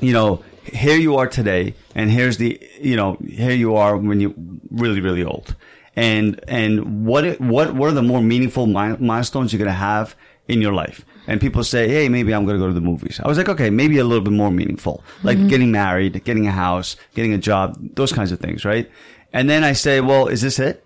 you 0.00 0.12
know, 0.12 0.42
here 0.66 0.96
you 0.96 1.16
are 1.16 1.26
today, 1.26 1.74
and 1.94 2.10
here's 2.10 2.38
the, 2.38 2.60
you 2.80 2.96
know, 2.96 3.16
here 3.26 3.52
you 3.52 3.76
are 3.76 3.96
when 3.96 4.20
you 4.20 4.34
really, 4.70 5.00
really 5.00 5.24
old. 5.24 5.54
And, 5.94 6.40
and 6.46 7.06
what, 7.06 7.40
what, 7.40 7.74
what 7.74 7.88
are 7.88 7.92
the 7.92 8.02
more 8.02 8.20
meaningful 8.20 8.66
mi- 8.66 8.96
milestones 8.98 9.52
you're 9.52 9.58
going 9.58 9.68
to 9.68 9.72
have 9.72 10.14
in 10.46 10.60
your 10.60 10.72
life? 10.72 11.04
And 11.26 11.40
people 11.40 11.64
say, 11.64 11.88
hey, 11.88 12.08
maybe 12.08 12.34
I'm 12.34 12.44
going 12.44 12.56
to 12.56 12.60
go 12.60 12.68
to 12.68 12.74
the 12.74 12.80
movies. 12.80 13.18
I 13.22 13.26
was 13.26 13.38
like, 13.38 13.48
okay, 13.48 13.70
maybe 13.70 13.98
a 13.98 14.04
little 14.04 14.22
bit 14.22 14.32
more 14.32 14.50
meaningful, 14.50 15.02
mm-hmm. 15.18 15.26
like 15.26 15.48
getting 15.48 15.72
married, 15.72 16.22
getting 16.24 16.46
a 16.46 16.52
house, 16.52 16.96
getting 17.14 17.32
a 17.32 17.38
job, 17.38 17.76
those 17.96 18.12
kinds 18.12 18.30
of 18.30 18.38
things, 18.38 18.64
right? 18.64 18.90
And 19.32 19.50
then 19.50 19.64
I 19.64 19.72
say, 19.72 20.00
well, 20.00 20.28
is 20.28 20.42
this 20.42 20.58
it? 20.58 20.84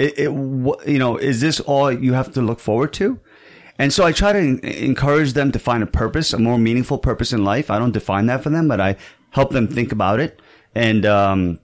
it, 0.00 0.18
it 0.18 0.30
you 0.88 0.98
know, 0.98 1.16
is 1.16 1.40
this 1.40 1.60
all 1.60 1.92
you 1.92 2.14
have 2.14 2.32
to 2.32 2.42
look 2.42 2.60
forward 2.60 2.92
to? 2.94 3.20
And 3.80 3.94
so 3.94 4.04
I 4.04 4.12
try 4.12 4.32
to 4.34 4.38
en- 4.38 4.58
encourage 4.58 5.32
them 5.32 5.50
to 5.52 5.58
find 5.58 5.82
a 5.82 5.86
purpose, 5.86 6.34
a 6.34 6.38
more 6.38 6.58
meaningful 6.58 6.98
purpose 6.98 7.32
in 7.32 7.44
life. 7.44 7.70
I 7.70 7.78
don't 7.78 7.92
define 7.92 8.26
that 8.26 8.42
for 8.42 8.50
them, 8.50 8.68
but 8.68 8.78
I 8.78 8.96
help 9.30 9.52
them 9.52 9.66
think 9.66 9.90
about 9.90 10.20
it. 10.20 10.42
And, 10.74 11.06
um, 11.06 11.60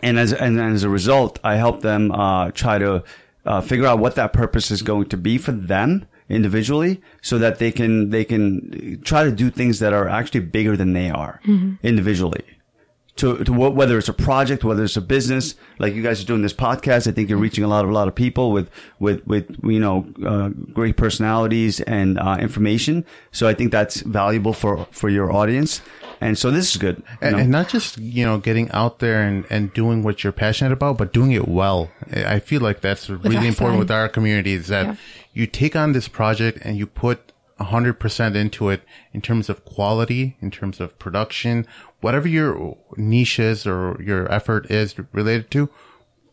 and 0.00 0.20
as, 0.20 0.32
and 0.32 0.60
as 0.60 0.84
a 0.84 0.88
result, 0.88 1.40
I 1.42 1.56
help 1.56 1.80
them, 1.82 2.12
uh, 2.12 2.52
try 2.52 2.78
to, 2.78 3.02
uh, 3.44 3.60
figure 3.60 3.86
out 3.86 3.98
what 3.98 4.14
that 4.14 4.32
purpose 4.32 4.70
is 4.70 4.82
going 4.82 5.06
to 5.06 5.16
be 5.16 5.36
for 5.36 5.50
them 5.50 6.06
individually 6.28 7.00
so 7.22 7.38
that 7.38 7.58
they 7.58 7.72
can 7.72 8.10
they 8.10 8.22
can 8.22 9.00
try 9.02 9.24
to 9.24 9.32
do 9.32 9.50
things 9.50 9.78
that 9.78 9.92
are 9.94 10.06
actually 10.08 10.40
bigger 10.40 10.76
than 10.76 10.92
they 10.92 11.08
are 11.08 11.40
individually 11.82 12.44
to, 13.18 13.44
to 13.44 13.52
wh- 13.52 13.74
whether 13.74 13.98
it's 13.98 14.08
a 14.08 14.12
project, 14.12 14.64
whether 14.64 14.84
it's 14.84 14.96
a 14.96 15.00
business, 15.00 15.54
like 15.78 15.94
you 15.94 16.02
guys 16.02 16.20
are 16.22 16.24
doing 16.26 16.42
this 16.42 16.52
podcast. 16.54 17.06
I 17.06 17.12
think 17.12 17.28
you're 17.28 17.38
reaching 17.38 17.62
a 17.64 17.68
lot 17.68 17.84
of 17.84 17.90
a 17.90 17.94
lot 17.94 18.08
of 18.08 18.14
people 18.14 18.50
with 18.52 18.68
with 18.98 19.26
with 19.26 19.44
you 19.62 19.78
know 19.80 20.06
uh, 20.26 20.48
great 20.72 20.96
personalities 20.96 21.80
and 21.82 22.18
uh, 22.18 22.36
information. 22.40 23.04
So 23.32 23.46
I 23.48 23.54
think 23.54 23.72
that's 23.72 24.00
valuable 24.00 24.52
for 24.52 24.86
for 24.90 25.08
your 25.08 25.30
audience. 25.32 25.80
And 26.20 26.36
so 26.36 26.50
this 26.50 26.70
is 26.70 26.76
good. 26.78 27.00
and, 27.20 27.36
and 27.36 27.50
not 27.50 27.68
just 27.68 27.98
you 27.98 28.24
know 28.24 28.38
getting 28.38 28.70
out 28.72 28.98
there 28.98 29.22
and, 29.22 29.44
and 29.50 29.72
doing 29.72 30.02
what 30.02 30.22
you're 30.24 30.32
passionate 30.32 30.72
about, 30.72 30.98
but 30.98 31.12
doing 31.12 31.32
it 31.32 31.46
well. 31.48 31.90
I 32.12 32.36
I 32.36 32.40
feel 32.40 32.60
like 32.60 32.80
that's 32.80 33.08
really 33.10 33.36
our 33.36 33.44
important 33.44 33.76
side. 33.76 33.78
with 33.78 33.90
our 33.90 34.08
community 34.08 34.52
is 34.54 34.66
that 34.68 34.86
Yeah. 34.86 34.96
you 35.34 35.46
take 35.46 35.76
on 35.76 35.92
this 35.92 36.08
project 36.08 36.58
and 36.64 36.76
you 36.76 36.86
put 36.86 37.18
hundred 37.60 37.94
percent 37.98 38.36
into 38.36 38.68
it 38.70 38.82
in 39.12 39.20
terms 39.20 39.48
of 39.48 39.64
quality, 39.64 40.36
in 40.40 40.50
terms 40.50 40.80
of 40.80 40.96
production, 40.98 41.66
whatever 42.00 42.28
your 42.28 42.76
niche 42.96 43.38
is 43.38 43.66
or 43.66 44.00
your 44.02 44.30
effort 44.32 44.70
is 44.70 44.94
related 45.12 45.50
to, 45.52 45.68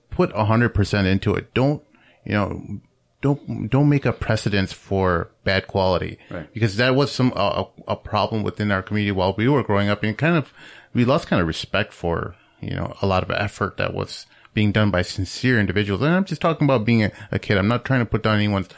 put 0.10 0.32
a 0.36 0.46
hundred 0.46 0.70
percent 0.70 1.08
into 1.08 1.34
it. 1.36 1.54
Don't 1.54 1.82
you 2.26 2.34
know? 2.34 2.80
Don't 3.22 3.70
don't 3.72 3.90
make 3.90 4.06
a 4.06 4.14
precedence 4.14 4.72
for 4.72 5.32
bad 5.44 5.66
quality, 5.68 6.20
Right. 6.30 6.52
because 6.54 6.76
that 6.78 6.96
was 6.96 7.12
some 7.12 7.34
a, 7.36 7.66
a 7.88 7.94
a 7.94 7.96
problem 7.96 8.44
within 8.44 8.72
our 8.72 8.84
community 8.84 9.12
while 9.12 9.34
we 9.36 9.48
were 9.48 9.64
growing 9.64 9.90
up, 9.90 10.04
and 10.04 10.16
kind 10.16 10.36
of 10.38 10.54
we 10.94 11.06
lost 11.06 11.28
kind 11.28 11.42
of 11.42 11.48
respect 11.48 11.92
for 11.94 12.36
you 12.62 12.76
know 12.76 12.96
a 13.02 13.08
lot 13.08 13.24
of 13.24 13.32
effort 13.32 13.78
that 13.78 13.96
was 13.96 14.28
being 14.54 14.72
done 14.72 14.92
by 14.92 15.02
sincere 15.02 15.60
individuals. 15.60 16.02
And 16.04 16.14
I'm 16.14 16.26
just 16.26 16.42
talking 16.42 16.66
about 16.66 16.86
being 16.86 17.04
a, 17.04 17.12
a 17.32 17.40
kid. 17.40 17.58
I'm 17.58 17.68
not 17.68 17.84
trying 17.84 18.02
to 18.02 18.06
put 18.06 18.22
down 18.22 18.36
anyone's 18.36 18.70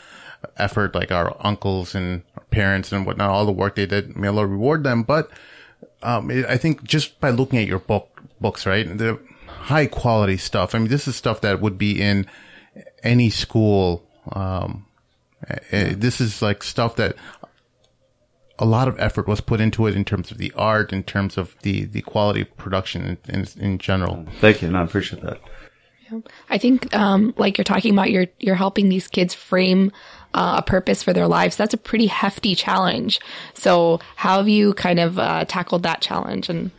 effort, 0.55 0.95
like 0.95 1.11
our 1.11 1.35
uncles 1.41 1.93
and 1.93 2.23
our 2.37 2.43
parents 2.45 2.91
and 2.93 3.05
whatnot, 3.05 3.29
all 3.29 3.45
the 3.45 3.51
work 3.51 3.75
they 3.75 3.85
did. 3.85 4.15
May 4.15 4.29
Allah 4.29 4.45
reward 4.45 4.83
them, 4.83 5.03
but 5.03 5.29
um, 6.03 6.29
I 6.47 6.57
think 6.57 6.83
just 6.83 7.19
by 7.19 7.29
looking 7.29 7.59
at 7.59 7.67
your 7.67 7.79
book 7.79 8.21
books, 8.39 8.65
right, 8.65 8.97
the 8.97 9.19
high 9.47 9.87
quality 9.87 10.37
stuff. 10.37 10.75
I 10.75 10.79
mean, 10.79 10.87
this 10.87 11.07
is 11.07 11.15
stuff 11.15 11.41
that 11.41 11.61
would 11.61 11.77
be 11.77 12.01
in 12.01 12.27
any 13.03 13.29
school. 13.29 14.05
Um, 14.31 14.85
this 15.71 16.21
is 16.21 16.41
like 16.41 16.63
stuff 16.63 16.95
that 16.97 17.15
a 18.59 18.65
lot 18.65 18.87
of 18.87 18.99
effort 18.99 19.27
was 19.27 19.41
put 19.41 19.61
into 19.61 19.85
it 19.87 19.95
in 19.95 20.03
terms 20.03 20.31
of 20.31 20.37
the 20.37 20.51
art, 20.55 20.91
in 20.91 21.03
terms 21.03 21.37
of 21.37 21.55
the, 21.61 21.85
the 21.85 22.01
quality 22.01 22.41
of 22.41 22.57
production 22.57 23.17
in, 23.27 23.41
in, 23.41 23.47
in 23.59 23.77
general. 23.77 24.25
Thank 24.39 24.61
you. 24.61 24.69
No, 24.69 24.79
I 24.79 24.83
appreciate 24.83 25.21
that. 25.23 25.39
I 26.49 26.57
think, 26.57 26.95
um, 26.95 27.33
like 27.37 27.57
you're 27.57 27.65
talking 27.65 27.91
about, 27.93 28.09
you're 28.09 28.27
you're 28.39 28.55
helping 28.55 28.87
these 28.87 29.09
kids 29.09 29.33
frame 29.33 29.91
uh, 30.33 30.55
a 30.57 30.61
purpose 30.61 31.03
for 31.03 31.13
their 31.13 31.27
lives. 31.27 31.57
That's 31.57 31.73
a 31.73 31.77
pretty 31.77 32.07
hefty 32.07 32.55
challenge. 32.55 33.19
So, 33.53 33.99
how 34.15 34.37
have 34.37 34.49
you 34.49 34.73
kind 34.73 34.99
of 34.99 35.19
uh, 35.19 35.45
tackled 35.45 35.83
that 35.83 36.01
challenge? 36.01 36.49
And 36.49 36.71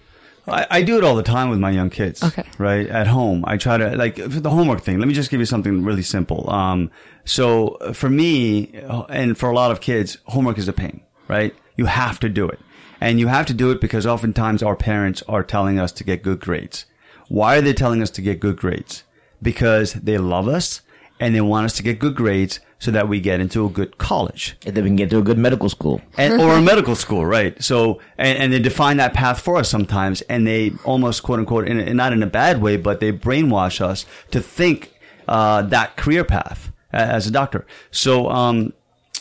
I, 0.47 0.67
I 0.71 0.83
do 0.83 0.99
it 0.99 1.05
all 1.05 1.17
the 1.17 1.23
time 1.23 1.51
with 1.51 1.59
my 1.59 1.71
young 1.71 1.91
kids. 1.91 2.23
Okay. 2.23 2.45
Right 2.59 2.87
at 2.87 3.07
home, 3.07 3.45
I 3.47 3.57
try 3.57 3.77
to 3.77 3.97
like 3.97 4.17
for 4.17 4.41
the 4.41 4.51
homework 4.51 4.83
thing. 4.83 4.99
Let 4.99 5.09
me 5.09 5.15
just 5.15 5.31
give 5.31 5.41
you 5.41 5.47
something 5.47 5.85
really 5.85 6.03
simple. 6.03 6.49
Um, 6.51 6.91
so 7.25 7.79
for 7.93 8.09
me 8.09 8.73
and 9.09 9.37
for 9.37 9.51
a 9.51 9.55
lot 9.55 9.71
of 9.71 9.81
kids, 9.81 10.19
homework 10.27 10.59
is 10.59 10.69
a 10.69 10.73
pain. 10.73 11.03
Right? 11.27 11.55
You 11.77 11.85
have 11.87 12.19
to 12.21 12.29
do 12.31 12.49
it, 12.49 12.59
and 13.01 13.21
you 13.21 13.29
have 13.29 13.45
to 13.47 13.55
do 13.55 13.71
it 13.71 13.81
because 13.81 14.07
oftentimes 14.07 14.63
our 14.63 14.75
parents 14.75 15.23
are 15.29 15.43
telling 15.43 15.79
us 15.79 15.93
to 15.93 16.05
get 16.05 16.23
good 16.23 16.41
grades. 16.41 16.87
Why 17.29 17.59
are 17.59 17.61
they 17.61 17.75
telling 17.75 18.01
us 18.01 18.11
to 18.13 18.23
get 18.23 18.41
good 18.41 18.57
grades? 18.57 19.05
Because 19.43 19.93
they 19.93 20.17
love 20.17 20.49
us 20.49 20.81
and 21.21 21.35
they 21.35 21.41
want 21.41 21.67
us 21.67 21.75
to 21.75 21.83
get 21.83 21.99
good 21.99 22.15
grades 22.15 22.61
so 22.79 22.91
that 22.93 23.09
we 23.09 23.19
get 23.21 23.41
into 23.41 23.67
a 23.67 23.69
good 23.69 23.99
college 23.99 24.57
And 24.65 24.75
then 24.75 24.85
we 24.85 24.91
can 24.91 24.97
get 24.97 25.11
to 25.11 25.19
a 25.19 25.23
good 25.23 25.39
medical 25.39 25.69
school. 25.69 26.01
and, 26.17 26.41
or 26.41 26.55
a 26.55 26.63
medical 26.63 26.95
school, 26.95 27.27
right? 27.27 27.61
So, 27.63 28.01
and, 28.17 28.39
and 28.39 28.53
they 28.53 28.61
define 28.61 28.99
that 28.99 29.15
path 29.15 29.41
for 29.41 29.57
us 29.57 29.69
sometimes, 29.69 30.21
and 30.23 30.47
they 30.47 30.73
almost 30.85 31.23
quote 31.25 31.41
unquote, 31.41 31.67
in, 31.69 31.79
a- 31.81 31.93
not 31.95 32.13
in 32.13 32.23
a 32.23 32.27
bad 32.27 32.63
way, 32.63 32.77
but 32.77 33.01
they 33.01 33.11
brainwash 33.13 33.81
us 33.81 34.07
to 34.31 34.41
think 34.41 34.93
uh, 35.27 35.63
that 35.63 35.97
career 35.97 36.25
path 36.25 36.71
as 36.93 37.27
a 37.27 37.31
doctor. 37.31 37.67
So, 37.91 38.31
um, 38.31 38.73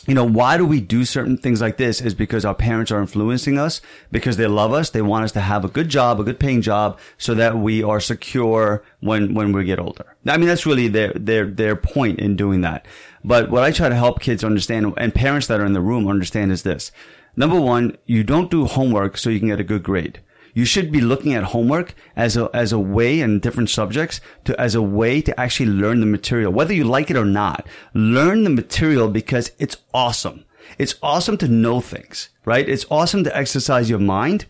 you 0.06 0.14
know, 0.14 0.24
why 0.24 0.56
do 0.56 0.64
we 0.64 0.80
do 0.80 1.04
certain 1.04 1.36
things 1.36 1.60
like 1.60 1.76
this? 1.76 2.00
Is 2.00 2.14
because 2.14 2.46
our 2.46 2.54
parents 2.54 2.90
are 2.90 2.98
influencing 2.98 3.58
us, 3.58 3.82
because 4.10 4.38
they 4.38 4.46
love 4.46 4.72
us, 4.72 4.88
they 4.88 5.02
want 5.02 5.24
us 5.24 5.32
to 5.32 5.40
have 5.40 5.66
a 5.66 5.68
good 5.68 5.90
job, 5.90 6.18
a 6.18 6.24
good 6.24 6.40
paying 6.40 6.62
job, 6.62 6.98
so 7.18 7.34
that 7.34 7.58
we 7.58 7.82
are 7.82 8.00
secure 8.00 8.82
when 9.00 9.34
when 9.34 9.52
we 9.52 9.64
get 9.64 9.78
older. 9.78 10.16
I 10.26 10.38
mean, 10.38 10.48
that's 10.48 10.64
really 10.64 10.88
their 10.88 11.12
their 11.14 11.44
their 11.44 11.76
point 11.76 12.20
in 12.20 12.36
doing 12.36 12.62
that. 12.62 12.86
But 13.28 13.50
what 13.50 13.62
I 13.62 13.72
try 13.72 13.90
to 13.90 13.94
help 13.94 14.20
kids 14.20 14.42
understand, 14.42 14.94
and 14.96 15.14
parents 15.14 15.46
that 15.48 15.60
are 15.60 15.66
in 15.66 15.74
the 15.74 15.82
room 15.82 16.08
understand, 16.08 16.50
is 16.50 16.62
this: 16.62 16.90
number 17.36 17.60
one, 17.60 17.98
you 18.06 18.24
don't 18.24 18.50
do 18.50 18.64
homework 18.64 19.18
so 19.18 19.28
you 19.28 19.38
can 19.38 19.48
get 19.48 19.60
a 19.60 19.70
good 19.72 19.82
grade. 19.82 20.20
You 20.54 20.64
should 20.64 20.90
be 20.90 21.02
looking 21.02 21.34
at 21.34 21.52
homework 21.52 21.94
as 22.16 22.38
a 22.38 22.48
as 22.54 22.72
a 22.72 22.78
way 22.78 23.20
in 23.20 23.40
different 23.40 23.68
subjects 23.68 24.22
to 24.46 24.58
as 24.58 24.74
a 24.74 24.80
way 24.80 25.20
to 25.20 25.38
actually 25.38 25.70
learn 25.70 26.00
the 26.00 26.06
material, 26.06 26.54
whether 26.54 26.72
you 26.72 26.84
like 26.84 27.10
it 27.10 27.18
or 27.18 27.26
not. 27.26 27.66
Learn 27.92 28.44
the 28.44 28.50
material 28.62 29.08
because 29.08 29.52
it's 29.58 29.76
awesome. 29.92 30.46
It's 30.78 30.94
awesome 31.02 31.36
to 31.38 31.48
know 31.48 31.82
things, 31.82 32.30
right? 32.46 32.66
It's 32.66 32.86
awesome 32.90 33.24
to 33.24 33.36
exercise 33.36 33.90
your 33.90 33.98
mind, 33.98 34.46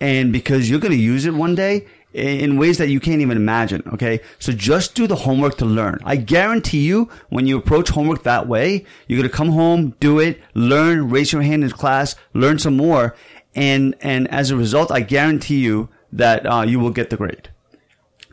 and 0.00 0.32
because 0.32 0.70
you're 0.70 0.80
going 0.80 0.98
to 0.98 1.08
use 1.14 1.26
it 1.26 1.34
one 1.34 1.54
day 1.54 1.86
in 2.12 2.58
ways 2.58 2.78
that 2.78 2.88
you 2.88 3.00
can't 3.00 3.22
even 3.22 3.36
imagine. 3.36 3.82
Okay, 3.94 4.20
so 4.38 4.52
just 4.52 4.94
do 4.94 5.06
the 5.06 5.16
homework 5.16 5.56
to 5.58 5.64
learn. 5.64 5.98
I 6.04 6.16
guarantee 6.16 6.82
you, 6.82 7.08
when 7.28 7.46
you 7.46 7.56
approach 7.58 7.90
homework 7.90 8.22
that 8.24 8.46
way, 8.46 8.84
you're 9.06 9.18
going 9.18 9.30
to 9.30 9.36
come 9.36 9.50
home, 9.50 9.94
do 10.00 10.18
it, 10.18 10.40
learn, 10.54 11.08
raise 11.10 11.32
your 11.32 11.42
hand 11.42 11.64
in 11.64 11.70
class, 11.70 12.14
learn 12.34 12.58
some 12.58 12.76
more, 12.76 13.14
and 13.54 13.94
and 14.00 14.28
as 14.28 14.50
a 14.50 14.56
result, 14.56 14.90
I 14.90 15.00
guarantee 15.00 15.60
you 15.60 15.88
that 16.12 16.46
uh, 16.46 16.62
you 16.62 16.78
will 16.78 16.90
get 16.90 17.10
the 17.10 17.16
grade 17.16 17.48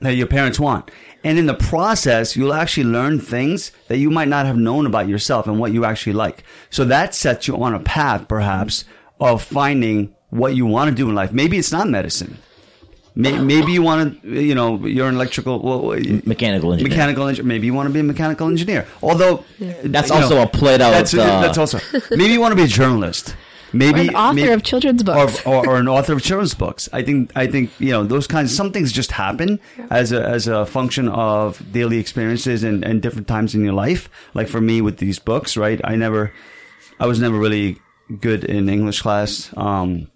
that 0.02 0.16
your 0.16 0.28
parents 0.28 0.60
want. 0.60 0.92
And 1.24 1.38
in 1.38 1.46
the 1.46 1.54
process, 1.54 2.36
you'll 2.36 2.54
actually 2.54 2.86
learn 2.86 3.20
things 3.20 3.72
that 3.88 3.98
you 3.98 4.10
might 4.10 4.30
not 4.30 4.46
have 4.46 4.58
known 4.58 4.86
about 4.86 5.10
yourself 5.10 5.48
and 5.48 5.60
what 5.60 5.74
you 5.74 5.84
actually 5.84 6.14
like. 6.14 6.44
So 6.70 6.86
that 6.86 7.14
sets 7.14 7.48
you 7.48 7.62
on 7.62 7.74
a 7.74 7.80
path, 7.80 8.28
perhaps, 8.28 8.86
of 9.20 9.44
finding 9.44 10.16
what 10.30 10.56
you 10.56 10.66
want 10.66 10.90
to 10.90 10.96
do 10.96 11.10
in 11.10 11.16
life. 11.16 11.34
Maybe 11.34 11.58
it's 11.58 11.72
not 11.72 11.90
medicine. 11.90 12.38
May- 13.16 13.38
Maybe 13.40 13.72
you 13.74 13.82
want 13.82 14.22
to, 14.22 14.42
you 14.42 14.56
know, 14.56 14.86
you're 14.86 15.08
an 15.10 15.16
electrical, 15.16 15.60
well, 15.60 16.00
Mechanical 16.26 16.72
engineer. 16.74 16.90
mechanical 16.90 17.28
engineer. 17.28 17.48
Maybe 17.48 17.66
you 17.68 17.74
want 17.74 17.88
to 17.88 17.94
be 17.94 18.00
a 18.00 18.04
mechanical 18.04 18.48
engineer. 18.48 18.88
Although 19.04 19.44
That's 19.84 20.10
you 20.10 20.16
know, 20.16 20.22
also 20.22 20.42
a 20.42 20.48
played 20.48 20.82
out. 20.82 20.92
That's, 20.92 21.14
uh, 21.14 21.42
that's 21.42 21.58
also 21.58 21.80
maybe 22.12 22.34
you 22.34 22.40
want 22.40 22.52
to 22.52 22.56
be 22.56 22.64
a 22.64 22.68
journalist. 22.68 23.36
Maybe 23.72 24.00
Or 24.08 24.10
an 24.10 24.16
author 24.16 24.34
maybe- 24.36 24.52
of 24.52 24.64
children's 24.64 25.04
books. 25.04 25.46
or, 25.46 25.58
or, 25.58 25.70
or 25.70 25.76
an 25.78 25.88
author 25.88 26.14
of 26.14 26.24
children's 26.24 26.56
books. 26.56 26.90
I 26.92 27.04
think 27.04 27.32
I 27.36 27.46
think 27.46 27.70
you 27.80 27.92
know 27.92 28.04
those 28.04 28.26
kinds. 28.26 28.56
Some 28.56 28.72
things 28.72 28.92
just 28.92 29.12
happen 29.12 29.60
as 29.92 30.12
a 30.12 30.24
as 30.28 30.48
a 30.48 30.66
function 30.66 31.08
of 31.08 31.62
daily 31.72 32.00
experiences 32.00 32.64
and, 32.64 32.84
and 32.84 33.00
different 33.00 33.28
times 33.28 33.54
in 33.54 33.64
your 33.64 33.74
life. 33.74 34.10
Like 34.34 34.48
for 34.48 34.60
me 34.62 34.82
with 34.82 34.98
these 34.98 35.20
books, 35.20 35.56
right? 35.56 35.80
I 35.84 35.96
never, 35.98 36.32
I 37.00 37.06
was 37.06 37.20
never 37.20 37.38
really 37.38 37.78
good 38.22 38.44
in 38.44 38.70
English 38.70 39.04
class. 39.04 39.52
Um, 39.56 40.08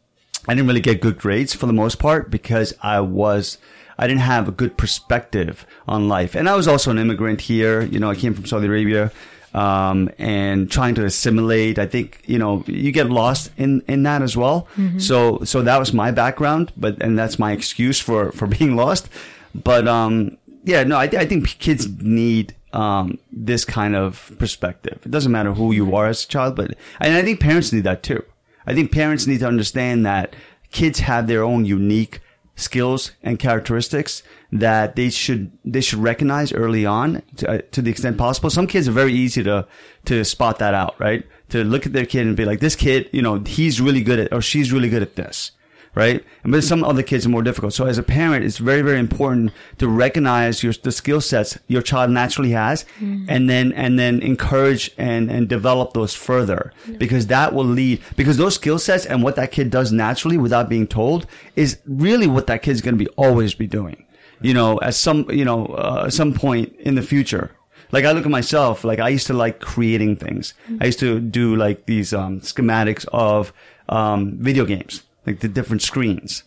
I 0.47 0.53
didn't 0.53 0.67
really 0.67 0.81
get 0.81 1.01
good 1.01 1.17
grades 1.17 1.53
for 1.53 1.65
the 1.65 1.73
most 1.73 1.99
part 1.99 2.29
because 2.29 2.73
I 2.81 2.99
was. 2.99 3.57
I 3.95 4.07
didn't 4.07 4.21
have 4.21 4.47
a 4.47 4.51
good 4.51 4.75
perspective 4.75 5.67
on 5.87 6.07
life. 6.07 6.33
And 6.33 6.49
I 6.49 6.55
was 6.55 6.67
also 6.67 6.89
an 6.89 6.97
immigrant 6.97 7.41
here. 7.41 7.83
You 7.83 7.99
know, 7.99 8.09
I 8.09 8.15
came 8.15 8.33
from 8.33 8.45
Saudi 8.47 8.65
Arabia 8.65 9.11
um, 9.53 10.09
and 10.17 10.69
trying 10.69 10.95
to 10.95 11.05
assimilate. 11.05 11.77
I 11.77 11.85
think 11.85 12.21
you 12.25 12.39
know 12.39 12.63
you 12.67 12.91
get 12.91 13.09
lost 13.09 13.51
in 13.57 13.81
in 13.87 14.03
that 14.03 14.21
as 14.21 14.35
well. 14.35 14.67
So 14.99 15.43
so 15.43 15.61
that 15.61 15.77
was 15.77 15.93
my 15.93 16.11
background, 16.11 16.73
but 16.75 17.01
and 17.01 17.17
that's 17.17 17.37
my 17.37 17.51
excuse 17.51 17.99
for 17.99 18.31
for 18.31 18.47
being 18.57 18.75
lost. 18.75 19.09
But 19.53 19.87
um, 19.87 20.37
yeah, 20.63 20.83
no, 20.83 20.97
I, 20.97 21.07
th- 21.07 21.21
I 21.21 21.25
think 21.27 21.59
kids 21.59 21.87
need 22.01 22.55
um, 22.73 23.19
this 23.31 23.63
kind 23.65 23.95
of 23.95 24.31
perspective. 24.39 24.99
It 25.05 25.11
doesn't 25.11 25.31
matter 25.31 25.53
who 25.53 25.71
you 25.71 25.95
are 25.95 26.07
as 26.07 26.23
a 26.23 26.27
child, 26.27 26.55
but 26.55 26.73
and 26.99 27.15
I 27.15 27.21
think 27.21 27.39
parents 27.39 27.71
need 27.71 27.83
that 27.83 28.01
too. 28.01 28.23
I 28.65 28.73
think 28.73 28.91
parents 28.91 29.27
need 29.27 29.39
to 29.39 29.47
understand 29.47 30.05
that 30.05 30.35
kids 30.71 30.99
have 30.99 31.27
their 31.27 31.43
own 31.43 31.65
unique 31.65 32.19
skills 32.55 33.11
and 33.23 33.39
characteristics 33.39 34.21
that 34.51 34.95
they 34.95 35.09
should 35.09 35.51
they 35.65 35.81
should 35.81 35.99
recognize 35.99 36.53
early 36.53 36.85
on 36.85 37.23
to, 37.37 37.49
uh, 37.49 37.61
to 37.71 37.81
the 37.81 37.89
extent 37.89 38.17
possible. 38.17 38.49
Some 38.49 38.67
kids 38.67 38.87
are 38.87 38.91
very 38.91 39.13
easy 39.13 39.43
to 39.43 39.67
to 40.05 40.23
spot 40.23 40.59
that 40.59 40.73
out, 40.73 40.99
right? 40.99 41.25
To 41.49 41.63
look 41.63 41.85
at 41.85 41.93
their 41.93 42.05
kid 42.05 42.27
and 42.27 42.35
be 42.35 42.45
like, 42.45 42.59
this 42.59 42.75
kid, 42.75 43.09
you 43.11 43.21
know, 43.21 43.39
he's 43.39 43.81
really 43.81 44.01
good 44.01 44.19
at 44.19 44.33
or 44.33 44.41
she's 44.41 44.71
really 44.71 44.89
good 44.89 45.01
at 45.01 45.15
this, 45.15 45.51
right? 45.95 46.23
And 46.43 46.51
but 46.51 46.63
some 46.63 46.83
other 46.83 47.03
kids 47.03 47.25
are 47.25 47.29
more 47.29 47.43
difficult. 47.43 47.73
So 47.73 47.85
as 47.85 47.97
a 47.97 48.03
parent, 48.03 48.45
it's 48.45 48.57
very 48.57 48.81
very 48.81 48.99
important 48.99 49.51
to 49.77 49.87
recognize 49.87 50.63
your 50.63 50.73
the 50.73 50.91
skill 50.91 51.21
sets 51.21 51.57
your 51.67 51.81
child 51.81 52.11
naturally 52.11 52.51
has, 52.51 52.85
and 53.29 53.49
then 53.49 53.73
and 53.73 53.97
then 53.99 54.21
encourage 54.21 54.91
and 54.97 55.31
and 55.31 55.47
develop 55.47 55.93
those 55.93 56.13
further 56.13 56.73
because 56.97 57.27
that 57.27 57.53
will 57.53 57.65
lead 57.65 58.01
because 58.15 58.37
those 58.37 58.55
skill 58.55 58.79
sets 58.79 59.05
and 59.05 59.23
what 59.23 59.35
that 59.35 59.51
kid 59.51 59.69
does 59.69 59.91
naturally 59.91 60.37
without 60.37 60.69
being 60.69 60.87
told 60.87 61.25
is 61.55 61.79
really 61.85 62.27
what 62.27 62.47
that 62.47 62.61
kid's 62.61 62.81
going 62.81 62.97
to 62.97 63.03
be 63.03 63.09
always 63.15 63.53
be 63.53 63.67
doing 63.67 64.05
you 64.43 64.53
know, 64.53 64.79
at 64.81 64.93
some, 64.93 65.25
you 65.31 65.45
know, 65.45 65.65
uh, 65.67 66.09
some 66.09 66.33
point 66.33 66.75
in 66.79 66.95
the 66.95 67.01
future. 67.01 67.51
Like 67.91 68.05
I 68.05 68.11
look 68.11 68.25
at 68.25 68.31
myself, 68.31 68.83
like 68.83 68.99
I 68.99 69.09
used 69.09 69.27
to 69.27 69.33
like 69.33 69.59
creating 69.59 70.17
things. 70.17 70.53
I 70.81 70.85
used 70.85 70.99
to 70.99 71.19
do 71.19 71.55
like 71.55 71.85
these 71.85 72.13
um, 72.13 72.41
schematics 72.41 73.07
of 73.13 73.53
um, 73.89 74.37
video 74.37 74.65
games, 74.65 75.03
like 75.25 75.39
the 75.39 75.47
different 75.47 75.81
screens. 75.81 76.43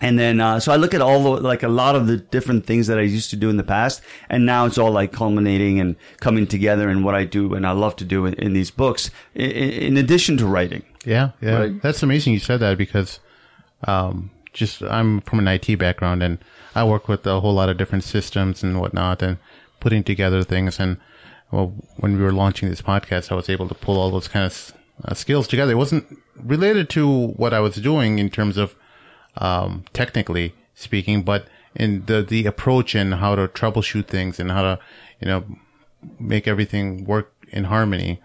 And 0.00 0.18
then, 0.18 0.40
uh, 0.40 0.60
so 0.60 0.72
I 0.72 0.76
look 0.76 0.92
at 0.92 1.00
all 1.00 1.22
the, 1.22 1.40
like 1.40 1.62
a 1.62 1.68
lot 1.68 1.96
of 1.96 2.06
the 2.06 2.18
different 2.18 2.66
things 2.66 2.86
that 2.86 2.98
I 2.98 3.02
used 3.02 3.30
to 3.30 3.36
do 3.36 3.48
in 3.48 3.56
the 3.56 3.64
past. 3.64 4.02
And 4.28 4.44
now 4.44 4.66
it's 4.66 4.76
all 4.76 4.90
like 4.90 5.10
culminating 5.10 5.80
and 5.80 5.96
coming 6.20 6.46
together 6.46 6.90
in 6.90 7.02
what 7.02 7.14
I 7.14 7.24
do 7.24 7.54
and 7.54 7.66
I 7.66 7.72
love 7.72 7.96
to 7.96 8.04
do 8.04 8.26
in, 8.26 8.34
in 8.34 8.52
these 8.52 8.70
books, 8.70 9.10
in, 9.34 9.50
in 9.50 9.96
addition 9.96 10.36
to 10.38 10.46
writing. 10.46 10.82
Yeah, 11.06 11.30
yeah. 11.40 11.58
Right. 11.58 11.82
That's 11.82 12.02
amazing 12.02 12.34
you 12.34 12.40
said 12.40 12.60
that 12.60 12.76
because 12.76 13.20
um, 13.84 14.30
just 14.52 14.82
I'm 14.82 15.20
from 15.22 15.38
an 15.38 15.48
IT 15.48 15.78
background 15.78 16.22
and 16.22 16.38
I 16.74 16.84
work 16.84 17.08
with 17.08 17.26
a 17.26 17.40
whole 17.40 17.54
lot 17.54 17.70
of 17.70 17.78
different 17.78 18.04
systems 18.04 18.62
and 18.62 18.78
whatnot 18.78 19.22
and 19.22 19.38
putting 19.80 20.04
together 20.04 20.42
things. 20.42 20.78
And 20.78 20.98
well, 21.50 21.72
when 21.96 22.16
we 22.18 22.22
were 22.22 22.32
launching 22.32 22.68
this 22.68 22.82
podcast, 22.82 23.32
I 23.32 23.34
was 23.34 23.48
able 23.48 23.68
to 23.68 23.74
pull 23.74 23.98
all 23.98 24.10
those 24.10 24.28
kind 24.28 24.44
of 24.44 24.74
uh, 25.04 25.14
skills 25.14 25.46
together. 25.48 25.72
It 25.72 25.76
wasn't 25.76 26.18
related 26.36 26.88
to 26.90 27.28
what 27.28 27.52
I 27.54 27.60
was 27.60 27.76
doing 27.76 28.18
in 28.18 28.30
terms 28.30 28.56
of 28.56 28.74
um, 29.36 29.84
technically 29.92 30.54
speaking, 30.74 31.22
but 31.22 31.46
in 31.74 32.04
the 32.06 32.22
the 32.22 32.46
approach 32.46 32.94
and 32.94 33.14
how 33.14 33.34
to 33.34 33.48
troubleshoot 33.48 34.06
things 34.06 34.40
and 34.40 34.50
how 34.50 34.62
to 34.62 34.78
you 35.20 35.28
know 35.28 35.44
make 36.18 36.46
everything 36.48 37.04
work 37.04 37.32
in 37.50 37.64
harmony. 37.64 38.20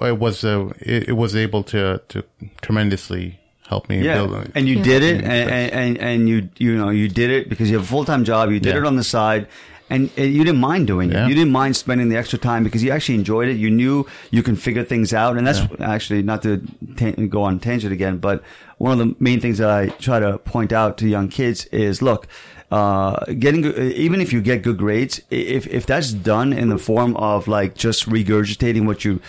It 0.00 0.18
was 0.18 0.44
uh, 0.44 0.72
it, 0.80 1.08
it 1.08 1.12
was 1.12 1.34
able 1.34 1.62
to 1.64 2.00
to 2.08 2.24
tremendously 2.62 3.40
help 3.68 3.88
me 3.88 4.00
Yeah, 4.02 4.14
build. 4.26 4.50
and 4.54 4.68
you 4.68 4.82
did 4.82 5.02
it, 5.02 5.24
and, 5.24 5.50
and, 5.50 5.72
and, 5.72 5.98
and 5.98 6.28
you 6.28 6.48
you 6.58 6.76
know 6.76 6.90
you 6.90 7.08
did 7.08 7.30
it 7.30 7.48
because 7.48 7.70
you 7.70 7.76
have 7.76 7.84
a 7.84 7.88
full 7.88 8.04
time 8.04 8.24
job. 8.24 8.50
You 8.50 8.60
did 8.60 8.74
Yeah. 8.74 8.80
it 8.82 8.86
on 8.86 8.96
the 8.96 9.04
side, 9.04 9.48
and, 9.88 10.10
and 10.16 10.32
you 10.32 10.42
didn't 10.44 10.60
mind 10.60 10.86
doing 10.86 11.10
Yeah. 11.12 11.24
it. 11.24 11.28
You 11.28 11.34
didn't 11.34 11.52
mind 11.52 11.76
spending 11.76 12.08
the 12.08 12.16
extra 12.16 12.38
time 12.38 12.64
because 12.64 12.82
you 12.82 12.90
actually 12.90 13.16
enjoyed 13.16 13.48
it. 13.48 13.56
You 13.56 13.70
knew 13.70 14.06
you 14.30 14.42
can 14.42 14.56
figure 14.56 14.84
things 14.84 15.12
out, 15.14 15.36
and 15.36 15.46
that's 15.46 15.60
actually 15.80 16.22
not 16.22 16.42
to 16.42 16.60
ta- 16.96 17.12
go 17.28 17.42
on 17.42 17.58
tangent 17.60 17.92
again, 17.92 18.18
but 18.18 18.42
one 18.78 18.92
of 18.92 18.98
the 18.98 19.14
main 19.18 19.40
things 19.40 19.58
that 19.58 19.70
I 19.70 19.88
try 19.88 20.18
to 20.20 20.38
point 20.38 20.72
out 20.72 20.98
to 20.98 21.08
young 21.08 21.28
kids 21.28 21.66
is 21.66 22.02
look. 22.02 22.26
Uh, 22.68 23.24
getting 23.38 23.64
even 23.64 24.20
if 24.20 24.32
you 24.32 24.40
get 24.40 24.60
good 24.60 24.76
grades, 24.76 25.20
if 25.30 25.68
if 25.68 25.86
that's 25.86 26.12
done 26.12 26.52
in 26.52 26.68
the 26.68 26.78
form 26.78 27.16
of 27.16 27.46
like 27.46 27.76
just 27.76 28.08
regurgitating 28.08 28.86
what 28.86 29.04
you 29.04 29.20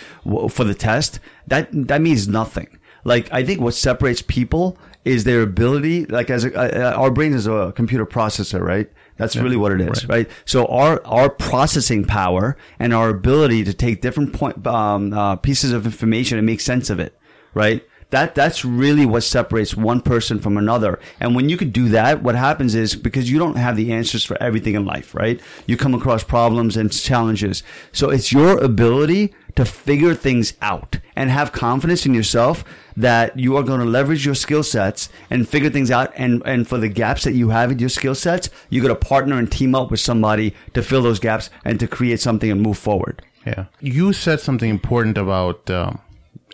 for 0.50 0.64
the 0.64 0.74
test, 0.74 1.20
that 1.46 1.70
that 1.72 2.02
means 2.02 2.28
nothing 2.28 2.68
like 3.04 3.32
I 3.32 3.44
think 3.46 3.62
what 3.62 3.76
separates 3.76 4.24
people 4.24 4.76
is 5.06 5.24
their 5.24 5.42
ability. 5.44 6.06
Like 6.08 6.32
as 6.32 6.46
a, 6.46 6.52
uh, 6.54 6.94
our 7.00 7.12
brain 7.12 7.32
is 7.34 7.46
a 7.46 7.72
computer 7.76 8.08
processor, 8.08 8.60
right? 8.60 8.90
That's 9.18 9.36
really 9.36 9.58
what 9.58 9.72
it 9.72 9.82
is, 9.82 10.08
right. 10.08 10.30
So 10.46 10.68
our 10.68 11.02
our 11.06 11.30
processing 11.30 12.06
power 12.06 12.56
and 12.80 12.94
our 12.94 13.10
ability 13.10 13.64
to 13.64 13.74
take 13.74 14.02
different 14.02 14.34
point 14.34 14.66
um, 14.68 15.12
uh, 15.14 15.36
pieces 15.38 15.72
of 15.72 15.86
information 15.86 16.38
and 16.38 16.46
make 16.46 16.62
sense 16.62 16.90
of 16.90 17.00
it, 17.00 17.18
right? 17.54 17.84
That 18.12 18.36
that's 18.36 18.64
really 18.64 19.06
what 19.06 19.24
separates 19.24 19.76
one 19.76 20.02
person 20.02 20.40
from 20.40 20.58
another. 20.58 21.00
And 21.20 21.36
when 21.36 21.50
you 21.50 21.58
could 21.58 21.74
do 21.74 21.90
that, 21.90 22.24
what 22.24 22.36
happens 22.36 22.74
is 22.74 22.96
because 22.96 23.30
you 23.30 23.38
don't 23.38 23.58
have 23.58 23.76
the 23.76 23.92
answers 23.92 24.24
for 24.24 24.42
everything 24.42 24.76
in 24.76 24.86
life, 24.86 25.14
right? 25.14 25.42
You 25.66 25.76
come 25.76 25.94
across 25.94 26.24
problems 26.24 26.78
and 26.78 26.92
challenges. 26.92 27.64
So 27.92 28.10
it's 28.10 28.32
your 28.32 28.64
ability 28.64 29.34
to 29.56 29.66
figure 29.66 30.14
things 30.14 30.54
out 30.62 31.00
and 31.18 31.30
have 31.30 31.52
confidence 31.52 32.06
in 32.06 32.14
yourself 32.14 32.64
that 32.98 33.38
you 33.40 33.56
are 33.56 33.64
going 33.64 33.80
to 33.80 33.86
leverage 33.86 34.26
your 34.26 34.36
skill 34.36 34.64
sets 34.64 35.08
and 35.30 35.48
figure 35.48 35.70
things 35.70 35.92
out. 35.92 36.12
And, 36.16 36.42
and 36.46 36.68
for 36.68 36.78
the 36.78 36.90
gaps 36.90 37.24
that 37.24 37.34
you 37.34 37.50
have 37.50 37.72
in 37.72 37.80
your 37.80 37.90
skill 37.90 38.16
sets, 38.16 38.50
you're 38.70 38.84
going 38.84 38.94
to 38.94 39.08
partner 39.08 39.38
and 39.38 39.50
team 39.50 39.76
up 39.76 39.92
with 39.92 40.00
somebody 40.00 40.56
to 40.74 40.82
fill 40.82 41.04
those 41.04 41.20
gaps 41.20 41.50
and 41.64 41.80
to 41.80 41.88
create 41.88 42.20
something 42.20 42.52
and 42.52 42.62
move 42.62 42.78
forward. 42.78 43.22
Yeah. 43.46 43.66
You 43.80 44.12
said 44.14 44.40
something 44.42 44.70
important 44.70 45.18
about 45.18 45.70
um, 45.70 46.02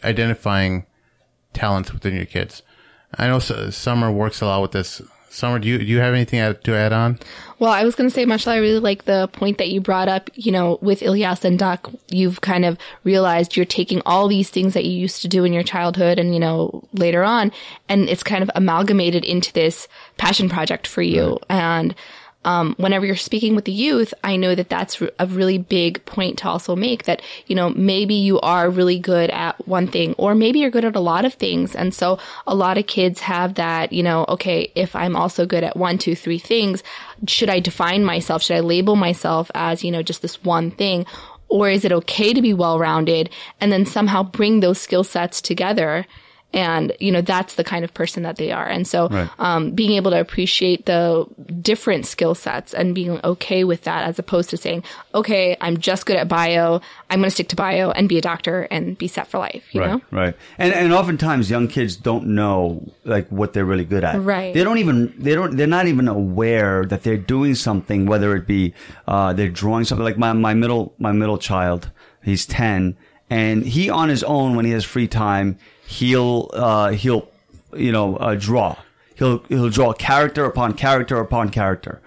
identifying 0.03 0.86
talents 1.53 1.93
within 1.93 2.15
your 2.15 2.25
kids. 2.25 2.62
I 3.17 3.27
know 3.27 3.39
Summer 3.39 4.12
works 4.12 4.41
a 4.41 4.45
lot 4.45 4.62
with 4.62 4.73
this. 4.73 5.01
Summer, 5.34 5.58
do 5.58 5.67
you 5.67 5.80
do 5.80 5.86
you 5.86 5.98
have 5.98 6.13
anything 6.13 6.56
to 6.63 6.76
add 6.76 6.93
on? 6.93 7.17
Well, 7.58 7.72
I 7.72 7.84
was 7.84 7.96
going 7.96 8.08
to 8.08 8.13
say, 8.13 8.24
mashallah, 8.24 8.58
I 8.58 8.60
really 8.60 8.80
like 8.80 9.06
the 9.06 9.28
point 9.30 9.58
that 9.58 9.72
you 9.72 9.82
brought 9.82 10.08
up. 10.08 10.30
You 10.36 10.52
know, 10.52 10.78
with 10.80 11.00
Ilyas 11.00 11.43
and 11.43 11.58
Duck, 11.58 11.89
you've 12.10 12.41
kind 12.41 12.63
of 12.65 12.78
realized 13.04 13.56
you're 13.56 13.65
taking 13.65 14.02
all 14.06 14.28
these 14.28 14.52
things 14.52 14.76
that 14.76 14.86
you 14.86 14.91
used 14.91 15.24
to 15.24 15.28
do 15.28 15.43
in 15.43 15.52
your 15.52 15.63
childhood 15.63 16.19
and, 16.19 16.36
you 16.36 16.39
know, 16.39 16.88
later 16.93 17.24
on, 17.24 17.52
and 17.89 18.08
it's 18.10 18.22
kind 18.22 18.43
of 18.43 18.52
amalgamated 18.54 19.26
into 19.26 19.52
this 19.54 19.88
passion 20.17 20.50
project 20.50 20.86
for 20.86 21.02
you. 21.02 21.39
And, 21.50 21.96
um, 22.45 22.75
whenever 22.77 23.06
you're 23.06 23.15
speaking 23.15 23.56
with 23.56 23.65
the 23.65 23.71
youth, 23.71 24.13
I 24.23 24.36
know 24.36 24.56
that 24.56 24.69
that's 24.69 25.01
a 25.19 25.27
really 25.27 25.58
big 25.58 26.06
point 26.06 26.39
to 26.39 26.49
also 26.49 26.75
make 26.75 27.03
that, 27.03 27.21
you 27.47 27.56
know, 27.56 27.69
maybe 27.69 28.15
you 28.15 28.39
are 28.41 28.69
really 28.69 28.99
good 28.99 29.29
at 29.29 29.67
one 29.67 29.88
thing 29.88 30.13
or 30.17 30.36
maybe 30.36 30.60
you're 30.60 30.69
good 30.69 30.86
at 30.86 30.95
a 30.95 30.99
lot 30.99 31.25
of 31.25 31.34
things. 31.34 31.75
And 31.75 31.93
so 31.93 32.19
a 32.45 32.56
lot 32.56 32.77
of 32.77 32.88
kids 32.88 33.21
have 33.21 33.56
that, 33.56 33.93
you 33.93 34.03
know, 34.03 34.25
okay, 34.29 34.71
if 34.75 34.95
I'm 34.95 35.15
also 35.15 35.45
good 35.45 35.63
at 35.63 35.77
one, 35.77 35.97
two, 35.97 36.15
three 36.15 36.39
things, 36.39 36.84
should 37.27 37.49
I 37.49 37.60
define 37.60 38.03
myself? 38.03 38.43
Should 38.43 38.58
I 38.58 38.62
label 38.62 38.95
myself 38.95 39.49
as, 39.56 39.84
you 39.84 39.91
know, 39.91 40.03
just 40.03 40.21
this 40.21 40.43
one 40.43 40.71
thing? 40.71 41.06
Or 41.47 41.69
is 41.69 41.86
it 41.86 41.91
okay 41.91 42.34
to 42.34 42.41
be 42.41 42.53
well 42.53 42.79
rounded 42.79 43.29
and 43.62 43.71
then 43.71 43.86
somehow 43.86 44.23
bring 44.23 44.60
those 44.60 44.82
skill 44.82 45.03
sets 45.03 45.41
together? 45.41 46.06
And, 46.54 46.94
you 47.00 47.12
know, 47.12 47.22
that's 47.22 47.56
the 47.56 47.63
kind 47.63 47.84
of 47.84 47.94
person 47.94 48.24
that 48.24 48.36
they 48.36 48.52
are. 48.52 48.68
And 48.68 48.88
so, 48.88 49.08
Right. 49.10 49.30
um, 49.39 49.72
being 49.72 49.92
able 49.94 50.12
to 50.12 50.20
appreciate 50.20 50.86
the 50.86 51.26
different 51.62 52.06
skill 52.06 52.36
sets 52.36 52.74
and 52.74 52.94
being 52.94 53.20
okay 53.24 53.63
with 53.63 53.82
that 53.84 54.04
as 54.08 54.20
opposed 54.20 54.50
to 54.52 54.58
saying, 54.58 54.84
okay, 55.16 55.58
I'm 55.62 55.78
just 55.78 56.06
good 56.06 56.16
at 56.16 56.28
bio. 56.28 56.80
I'm 57.10 57.20
going 57.20 57.28
to 57.28 57.32
stick 57.32 57.50
to 57.50 57.56
bio 57.56 57.92
and 57.92 58.08
be 58.08 58.18
a 58.18 58.22
doctor 58.22 58.68
and 58.72 58.98
be 58.98 59.08
set 59.08 59.28
for 59.28 59.39
life, 59.39 59.66
you 59.74 59.82
right, 59.82 59.89
know? 59.92 60.02
right. 60.12 60.36
And 60.58 60.74
and 60.74 60.94
oftentimes 60.94 61.50
young 61.50 61.68
kids 61.68 61.96
don't 61.96 62.28
know 62.28 62.92
like 63.04 63.28
what 63.30 63.54
they're 63.54 63.66
really 63.66 63.86
good 63.86 64.04
at. 64.04 64.22
Right. 64.22 64.54
They 64.54 64.63
don't 64.63 64.78
even 64.78 65.13
they 65.18 65.36
don't 65.36 65.56
they're 65.58 65.68
not 65.68 65.88
even 65.88 66.08
aware 66.08 66.86
that 66.86 67.04
they're 67.04 67.18
doing 67.18 67.56
something. 67.56 68.06
Whether 68.06 68.36
it 68.36 68.48
be 68.48 68.74
uh, 69.08 69.34
they're 69.34 69.50
drawing 69.50 69.86
something 69.86 70.04
like 70.06 70.18
my 70.18 70.34
my 70.34 70.54
middle 70.54 70.94
my 70.98 71.12
middle 71.12 71.38
child. 71.38 71.92
He's 72.24 72.46
ten, 72.46 72.96
and 73.30 73.63
he 73.66 73.89
on 73.89 74.10
his 74.10 74.24
own 74.24 74.56
when 74.56 74.66
he 74.66 74.72
has 74.72 74.84
free 74.86 75.08
time, 75.08 75.58
he'll 75.93 76.49
uh, 76.53 76.91
he'll 76.91 77.29
you 77.75 77.91
know 77.91 78.17
uh, 78.17 78.36
draw. 78.36 78.77
He'll 79.15 79.39
he'll 79.49 79.69
draw 79.69 79.93
character 79.93 80.45
upon 80.45 80.73
character 80.73 81.17
upon 81.19 81.49
character, 81.49 82.01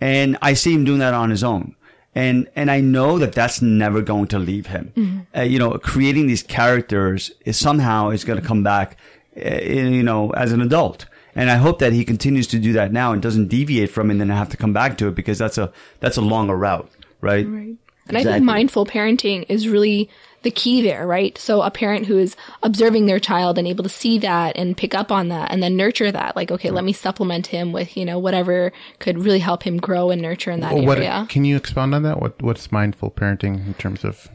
and 0.00 0.38
I 0.40 0.54
see 0.54 0.72
him 0.74 0.84
doing 0.84 1.00
that 1.00 1.14
on 1.14 1.30
his 1.30 1.42
own 1.42 1.74
and 2.14 2.48
and 2.54 2.70
I 2.70 2.80
know 2.80 3.18
that 3.18 3.32
that's 3.32 3.62
never 3.62 4.02
going 4.02 4.26
to 4.28 4.38
leave 4.38 4.66
him. 4.66 4.92
Uh, 5.34 5.42
you 5.42 5.58
know, 5.58 5.78
creating 5.78 6.26
these 6.26 6.42
characters 6.42 7.32
is 7.44 7.56
somehow 7.56 8.10
is 8.10 8.24
going 8.24 8.40
to 8.40 8.46
come 8.46 8.62
back, 8.62 8.98
uh, 9.36 9.40
in, 9.40 9.94
you 9.94 10.02
know, 10.02 10.30
as 10.30 10.52
an 10.52 10.60
adult. 10.60 11.06
And 11.34 11.50
I 11.50 11.56
hope 11.56 11.78
that 11.78 11.94
he 11.94 12.04
continues 12.04 12.46
to 12.48 12.58
do 12.58 12.74
that 12.74 12.92
now 12.92 13.12
and 13.12 13.22
doesn't 13.22 13.48
deviate 13.48 13.90
from 13.90 14.10
it 14.10 14.14
and 14.14 14.20
then 14.20 14.28
have 14.28 14.50
to 14.50 14.58
come 14.58 14.74
back 14.74 14.98
to 14.98 15.08
it 15.08 15.14
because 15.14 15.38
that's 15.38 15.56
a 15.56 15.72
that's 16.00 16.18
a 16.18 16.20
longer 16.20 16.56
route, 16.56 16.90
right? 17.22 17.48
Right. 17.48 17.76
And 18.08 18.18
I 18.18 18.24
think 18.24 18.44
mindful 18.44 18.84
parenting 18.84 19.46
is 19.48 19.68
really 19.68 20.10
the 20.42 20.50
key 20.50 20.82
there, 20.82 21.06
right? 21.06 21.36
So 21.38 21.62
a 21.62 21.70
parent 21.70 22.06
who 22.06 22.18
is 22.18 22.36
observing 22.62 23.06
their 23.06 23.20
child 23.20 23.58
and 23.58 23.66
able 23.66 23.84
to 23.84 23.90
see 23.90 24.18
that 24.18 24.56
and 24.56 24.76
pick 24.76 24.94
up 24.94 25.10
on 25.12 25.28
that 25.28 25.50
and 25.50 25.62
then 25.62 25.76
nurture 25.76 26.10
that, 26.10 26.36
like, 26.36 26.50
okay, 26.50 26.70
let 26.70 26.84
me 26.84 26.92
supplement 26.92 27.46
him 27.46 27.72
with, 27.72 27.96
you 27.96 28.04
know, 28.04 28.18
whatever 28.18 28.72
could 28.98 29.18
really 29.18 29.38
help 29.38 29.62
him 29.62 29.78
grow 29.78 30.10
and 30.10 30.20
nurture 30.20 30.50
in 30.50 30.60
that 30.60 30.74
what 30.74 30.98
area. 30.98 31.26
can 31.28 31.44
you 31.44 31.56
expound 31.56 31.94
on 31.94 32.02
that? 32.02 32.20
What 32.20 32.40
what's 32.42 32.70
mindful 32.72 33.10
parenting 33.10 33.66
in 33.66 33.74
terms 33.74 34.04
of? 34.04 34.28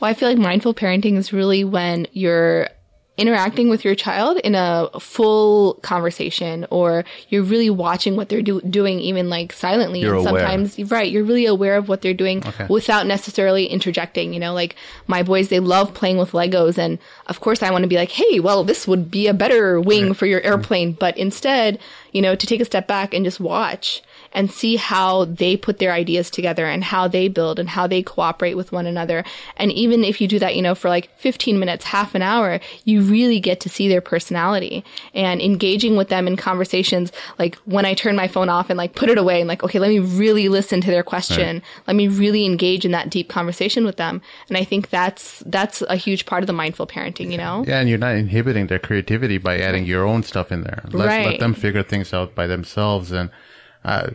Well, 0.00 0.10
I 0.10 0.14
feel 0.14 0.28
like 0.28 0.38
mindful 0.38 0.74
parenting 0.74 1.16
is 1.16 1.32
really 1.32 1.64
when 1.64 2.06
you're 2.12 2.68
interacting 3.18 3.68
with 3.68 3.84
your 3.84 3.94
child 3.94 4.38
in 4.38 4.54
a 4.54 4.88
full 4.98 5.74
conversation 5.82 6.66
or 6.70 7.04
you're 7.28 7.42
really 7.42 7.68
watching 7.68 8.16
what 8.16 8.30
they're 8.30 8.40
do- 8.40 8.62
doing 8.62 9.00
even 9.00 9.28
like 9.28 9.52
silently 9.52 10.00
You're 10.00 10.16
and 10.16 10.26
aware. 10.26 10.40
sometimes 10.40 10.90
right 10.90 11.10
you're 11.10 11.24
really 11.24 11.44
aware 11.44 11.76
of 11.76 11.90
what 11.90 12.00
they're 12.00 12.14
doing 12.14 12.42
without 12.70 13.06
necessarily 13.06 13.66
interjecting 13.66 14.32
you 14.32 14.40
know? 14.40 14.54
Like 14.54 14.76
my 15.06 15.22
boys 15.22 15.50
they 15.50 15.60
love 15.60 15.92
playing 15.92 16.16
with 16.16 16.32
legos 16.32 16.78
and 16.78 16.98
of 17.26 17.40
course 17.40 17.62
i 17.62 17.70
want 17.70 17.82
to 17.82 17.88
be 17.88 17.96
like 17.96 18.10
hey 18.10 18.40
well 18.40 18.64
this 18.64 18.88
would 18.88 19.10
be 19.10 19.26
a 19.26 19.34
better 19.34 19.78
wing 19.78 20.14
for 20.14 20.24
your 20.24 20.40
mm-hmm. 20.40 20.48
airplane. 20.48 20.92
But 20.92 21.18
instead 21.18 21.78
you 22.12 22.22
know 22.22 22.34
to 22.34 22.46
take 22.46 22.60
a 22.60 22.64
step 22.64 22.86
back 22.86 23.12
and 23.12 23.26
just 23.26 23.40
watch 23.40 24.02
and 24.32 24.50
see 24.50 24.76
how 24.76 25.24
they 25.26 25.56
put 25.56 25.78
their 25.78 25.92
ideas 25.92 26.30
together 26.30 26.66
and 26.66 26.84
how 26.84 27.06
they 27.08 27.28
build 27.28 27.58
and 27.58 27.68
how 27.70 27.86
they 27.86 28.02
cooperate 28.02 28.54
with 28.54 28.72
one 28.72 28.86
another. 28.86 29.24
And 29.56 29.70
even 29.72 30.04
if 30.04 30.20
you 30.20 30.28
do 30.28 30.38
that, 30.38 30.56
you 30.56 30.62
know, 30.62 30.74
for 30.74 30.88
like 30.88 31.10
15 31.18 31.58
minutes, 31.58 31.84
half 31.84 32.14
an 32.14 32.22
hour, 32.22 32.60
you 32.84 33.02
really 33.02 33.40
get 33.40 33.60
to 33.60 33.68
see 33.68 33.88
their 33.88 34.00
personality 34.00 34.84
and 35.14 35.40
engaging 35.40 35.96
with 35.96 36.08
them 36.08 36.26
in 36.26 36.36
conversations. 36.36 37.12
Like 37.38 37.56
when 37.64 37.84
I 37.84 37.94
turn 37.94 38.16
my 38.16 38.28
phone 38.28 38.48
off 38.48 38.70
and 38.70 38.76
like 38.78 38.94
put 38.94 39.08
it 39.10 39.18
away 39.18 39.40
and 39.40 39.48
like, 39.48 39.62
okay, 39.62 39.78
let 39.78 39.88
me 39.90 39.98
really 39.98 40.48
listen 40.48 40.80
to 40.80 40.90
their 40.90 41.02
question. 41.02 41.62
Let 41.86 41.96
me 41.96 42.08
really 42.08 42.46
engage 42.46 42.84
in 42.84 42.92
that 42.92 43.10
deep 43.10 43.28
conversation 43.28 43.84
with 43.84 43.96
them. 43.96 44.22
And 44.48 44.56
I 44.56 44.64
think 44.64 44.90
that's, 44.90 45.42
that's 45.46 45.82
a 45.82 45.96
huge 45.96 46.26
part 46.26 46.42
of 46.42 46.46
the 46.46 46.52
mindful 46.52 46.86
parenting, 46.86 47.30
you 47.30 47.38
know? 47.38 47.64
Yeah, 47.66 47.80
and 47.80 47.88
you're 47.88 47.98
not 47.98 48.14
inhibiting 48.14 48.68
their 48.68 48.78
creativity 48.78 49.38
by 49.38 49.58
adding 49.58 49.84
your 49.84 50.06
own 50.06 50.22
stuff 50.22 50.50
in 50.50 50.62
there. 50.62 50.82
Let, 50.86 50.92
let 50.92 51.06
Right. 51.06 51.38
them 51.40 51.54
figure 51.54 51.82
things 51.82 52.12
out 52.14 52.34
by 52.34 52.46
themselves. 52.46 53.12
And 53.12 53.30
uh, 53.84 54.10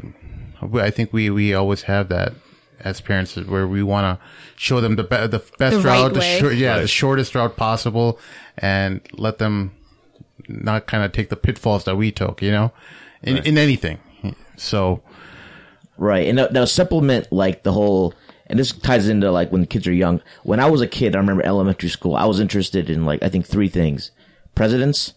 I 0.73 0.89
think 0.89 1.13
we, 1.13 1.29
we 1.29 1.53
always 1.53 1.83
have 1.83 2.09
that 2.09 2.33
as 2.79 3.01
parents 3.01 3.35
where 3.35 3.67
we 3.67 3.81
want 3.83 4.19
to 4.19 4.25
show 4.55 4.81
them 4.81 4.95
the 4.95 5.03
be- 5.03 5.27
the 5.27 5.43
best 5.57 5.77
The 5.77 5.81
right 5.83 6.01
route, 6.03 6.13
the 6.13 6.19
way. 6.19 6.39
short, 6.39 6.55
yeah, 6.55 6.79
the 6.79 6.87
shortest 6.87 7.33
route 7.35 7.55
possible, 7.55 8.19
and 8.57 9.01
let 9.13 9.37
them 9.39 9.71
not 10.47 10.87
kind 10.87 11.03
of 11.03 11.11
take 11.11 11.29
the 11.29 11.35
pitfalls 11.35 11.83
that 11.85 11.95
we 11.95 12.11
took, 12.11 12.41
you 12.41 12.51
know, 12.51 12.71
in 13.23 13.37
in 13.37 13.57
anything. 13.57 13.99
So 14.57 15.01
Right. 15.97 16.27
And 16.27 16.35
now, 16.35 16.47
now 16.51 16.65
supplement 16.65 17.31
like 17.31 17.63
the 17.63 17.73
whole, 17.73 18.13
and 18.45 18.59
this 18.59 18.71
ties 18.71 19.07
into 19.07 19.31
like 19.31 19.51
when 19.51 19.65
kids 19.65 19.87
are 19.87 19.91
young. 19.93 20.21
When 20.43 20.59
I 20.59 20.69
was 20.69 20.79
a 20.81 20.87
kid, 20.87 21.15
I 21.15 21.19
remember 21.19 21.43
elementary 21.43 21.89
school, 21.89 22.15
I 22.15 22.25
was 22.25 22.39
interested 22.39 22.87
in 22.89 23.03
like, 23.03 23.23
I 23.23 23.29
think 23.29 23.47
three 23.47 23.67
things. 23.67 24.11
Presidents, 24.53 25.15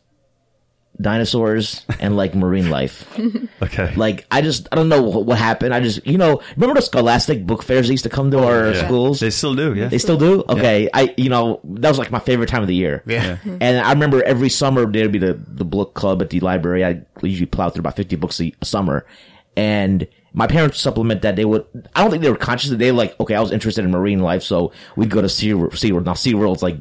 dinosaurs, 1.00 1.84
and 2.00 2.16
like 2.16 2.34
marine 2.34 2.70
life. 2.70 3.08
Okay. 3.62 3.94
Like, 3.94 4.26
I 4.30 4.40
just, 4.40 4.68
I 4.72 4.76
don't 4.76 4.88
know 4.88 5.02
what, 5.02 5.26
what 5.26 5.36
happened. 5.38 5.74
I 5.74 5.80
just, 5.80 6.04
you 6.06 6.16
know, 6.16 6.40
remember 6.56 6.74
the 6.76 6.80
scholastic 6.82 7.46
book 7.46 7.62
fairs 7.62 7.90
used 7.90 8.04
to 8.04 8.08
come 8.08 8.30
to 8.30 8.38
our 8.42 8.72
Yeah. 8.72 8.86
schools? 8.86 9.20
They 9.20 9.28
still 9.28 9.54
do, 9.54 9.74
yeah. 9.74 9.88
They 9.88 9.98
still 9.98 10.16
do? 10.16 10.42
Okay. 10.48 10.88
I, 10.94 11.14
you 11.18 11.28
know, 11.28 11.60
that 11.64 11.88
was 11.90 11.98
like 11.98 12.10
my 12.10 12.18
favorite 12.20 12.48
time 12.48 12.62
of 12.62 12.68
the 12.68 12.74
year. 12.74 13.02
Yeah. 13.06 13.36
And 13.44 13.78
I 13.78 13.92
remember 13.92 14.22
every 14.22 14.48
summer 14.48 14.86
there'd 14.90 15.12
be 15.12 15.18
the, 15.18 15.34
the 15.46 15.64
book 15.66 15.92
club 15.92 16.22
at 16.22 16.30
the 16.30 16.40
library. 16.40 16.82
I 16.84 17.02
usually 17.22 17.46
plow 17.46 17.68
through 17.68 17.80
about 17.80 17.96
50 17.96 18.16
books 18.16 18.40
a, 18.40 18.50
a 18.62 18.64
summer. 18.64 19.04
And 19.58 20.08
my 20.32 20.46
parents 20.46 20.76
would 20.76 20.80
supplement 20.80 21.20
that 21.22 21.36
they 21.36 21.44
would, 21.44 21.66
I 21.94 22.00
don't 22.00 22.10
think 22.10 22.22
they 22.22 22.30
were 22.30 22.36
conscious 22.36 22.70
that 22.70 22.76
they 22.78 22.90
were 22.92 22.96
like, 22.98 23.20
okay, 23.20 23.34
I 23.34 23.40
was 23.40 23.52
interested 23.52 23.84
in 23.84 23.90
marine 23.90 24.20
life. 24.20 24.42
So 24.42 24.72
we'd 24.96 25.10
go 25.10 25.20
to 25.20 25.28
Sea, 25.28 25.50
SeaWorld. 25.52 26.06
Now 26.06 26.14
SeaWorld's 26.14 26.62
like, 26.62 26.76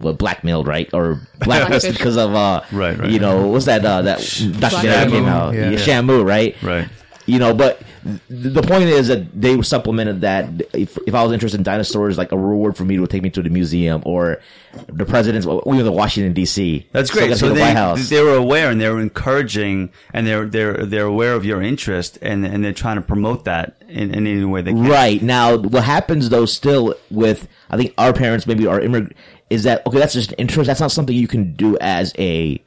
well, 0.00 0.12
blackmailed, 0.14 0.66
right? 0.66 0.88
Or 0.92 1.20
blacklisted 1.44 1.94
because 1.96 2.16
of, 2.16 2.34
uh, 2.34 2.62
Right, 2.72 2.98
right. 2.98 3.10
you 3.10 3.18
know, 3.18 3.48
what's 3.48 3.64
that, 3.66 3.84
uh, 3.84 4.02
that 4.02 4.18
documentary 4.60 4.90
that 4.90 5.08
came 5.10 5.24
Shamu, 5.24 5.28
out? 5.28 5.54
yeah. 5.54 5.70
Yeah, 5.70 5.78
Shamu, 5.78 6.24
right? 6.24 6.54
Right. 6.62 6.88
You 7.28 7.40
know, 7.40 7.52
but 7.54 7.82
the 8.28 8.62
point 8.62 8.84
is 8.84 9.08
that 9.08 9.40
they 9.40 9.60
supplemented 9.62 10.20
that 10.20 10.48
if, 10.72 10.96
if 11.08 11.14
I 11.16 11.24
was 11.24 11.32
interested 11.32 11.58
in 11.58 11.64
dinosaurs, 11.64 12.16
like 12.16 12.30
a 12.30 12.38
reward 12.38 12.76
for 12.76 12.84
me 12.84 12.96
to 12.98 13.06
take 13.08 13.20
me 13.22 13.30
to 13.30 13.42
the 13.42 13.50
museum 13.50 14.00
or 14.06 14.40
the 14.86 15.04
president's, 15.04 15.44
we 15.44 15.54
were 15.64 15.80
in 15.80 15.92
Washington 15.92 16.34
D.C. 16.34 16.86
That's 16.92 17.10
great. 17.10 17.22
got 17.30 17.32
to 17.34 17.38
So 17.40 17.48
see 17.48 17.54
the 17.60 17.94
they, 17.96 18.02
they 18.16 18.22
were 18.22 18.36
aware 18.36 18.70
and 18.70 18.80
they 18.80 18.88
were 18.88 19.00
encouraging 19.00 19.90
and 20.12 20.24
they're 20.24 20.46
they're 20.46 20.86
they're 20.86 21.06
aware 21.06 21.32
of 21.34 21.44
your 21.44 21.60
interest 21.60 22.16
and 22.22 22.46
and 22.46 22.62
they're 22.64 22.72
trying 22.72 22.94
to 22.94 23.02
promote 23.02 23.44
that 23.46 23.82
in, 23.88 24.14
in 24.14 24.24
any 24.28 24.44
way 24.44 24.62
they 24.62 24.70
can. 24.72 24.86
Right 24.86 25.20
now, 25.20 25.56
what 25.56 25.82
happens 25.82 26.28
though, 26.28 26.46
still 26.46 26.94
with 27.10 27.48
I 27.70 27.76
think 27.76 27.92
our 27.98 28.12
parents, 28.12 28.46
maybe 28.46 28.68
our 28.68 28.80
immigrant, 28.80 29.16
is 29.50 29.64
that 29.64 29.86
okay? 29.86 29.98
That's 29.98 30.14
just 30.14 30.32
an 30.32 30.38
interest. 30.38 30.66
That's 30.66 30.80
not 30.80 30.92
something 30.92 31.14
you 31.16 31.28
can 31.28 31.54
do 31.54 31.76
as 31.80 32.12
a 32.18 32.62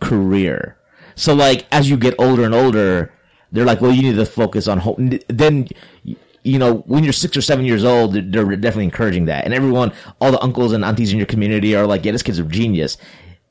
career. 0.00 0.76
So, 1.14 1.34
like 1.34 1.66
as 1.72 1.90
you 1.90 1.96
get 1.96 2.14
older 2.18 2.44
and 2.44 2.54
older, 2.54 3.12
they're 3.50 3.64
like, 3.64 3.80
well, 3.80 3.92
you 3.92 4.02
need 4.02 4.16
to 4.16 4.26
focus 4.26 4.68
on 4.68 4.78
home. 4.78 5.18
Then, 5.28 5.68
you 6.42 6.58
know, 6.58 6.78
when 6.86 7.04
you're 7.04 7.12
six 7.12 7.36
or 7.36 7.42
seven 7.42 7.64
years 7.64 7.84
old, 7.84 8.14
they're 8.14 8.56
definitely 8.56 8.84
encouraging 8.84 9.26
that, 9.26 9.44
and 9.44 9.54
everyone, 9.54 9.92
all 10.20 10.32
the 10.32 10.40
uncles 10.40 10.72
and 10.72 10.84
aunties 10.84 11.12
in 11.12 11.18
your 11.18 11.26
community 11.26 11.74
are 11.76 11.86
like, 11.86 12.04
yeah, 12.04 12.12
this 12.12 12.22
kid's 12.22 12.38
a 12.38 12.44
genius 12.44 12.96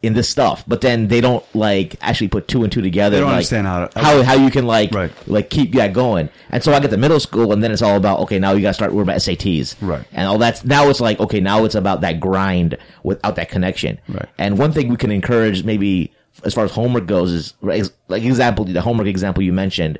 in 0.03 0.13
this 0.13 0.27
stuff. 0.27 0.63
But 0.67 0.81
then 0.81 1.09
they 1.09 1.21
don't 1.21 1.45
like 1.55 1.95
actually 2.01 2.27
put 2.29 2.47
two 2.47 2.63
and 2.63 2.71
two 2.71 2.81
together. 2.81 3.17
They 3.17 3.19
don't 3.19 3.27
like, 3.29 3.35
understand 3.35 3.67
how 3.67 3.85
to- 3.85 3.99
how 3.99 4.23
how 4.23 4.33
you 4.33 4.49
can 4.49 4.65
like 4.65 4.91
Right. 4.93 5.11
like 5.27 5.49
keep 5.49 5.73
that 5.75 5.93
going. 5.93 6.29
And 6.49 6.63
so 6.63 6.73
I 6.73 6.79
get 6.79 6.89
to 6.91 6.97
middle 6.97 7.19
school, 7.19 7.53
and 7.53 7.63
then 7.63 7.71
it's 7.71 7.81
all 7.83 7.95
about 7.97 8.19
okay, 8.21 8.39
now 8.39 8.53
you 8.53 8.61
got 8.61 8.69
to 8.69 8.73
start 8.73 8.93
worrying 8.93 9.09
about 9.09 9.17
SATs, 9.17 9.75
Right. 9.81 10.03
And 10.11 10.27
all 10.27 10.37
that's 10.39 10.65
now 10.65 10.89
it's 10.89 10.99
like 11.01 11.19
okay, 11.19 11.39
now 11.39 11.65
it's 11.65 11.75
about 11.75 12.01
that 12.01 12.19
grind 12.19 12.77
without 13.03 13.35
that 13.35 13.49
connection, 13.49 13.99
Right. 14.07 14.27
And 14.37 14.57
one 14.57 14.71
thing 14.71 14.89
we 14.89 14.97
can 14.97 15.11
encourage, 15.11 15.63
maybe 15.63 16.11
as 16.43 16.53
far 16.53 16.63
as 16.65 16.71
homework 16.71 17.05
goes, 17.05 17.31
is 17.31 17.53
like 17.61 18.23
example 18.23 18.65
the 18.65 18.81
homework 18.81 19.07
example 19.07 19.43
you 19.43 19.53
mentioned 19.53 19.99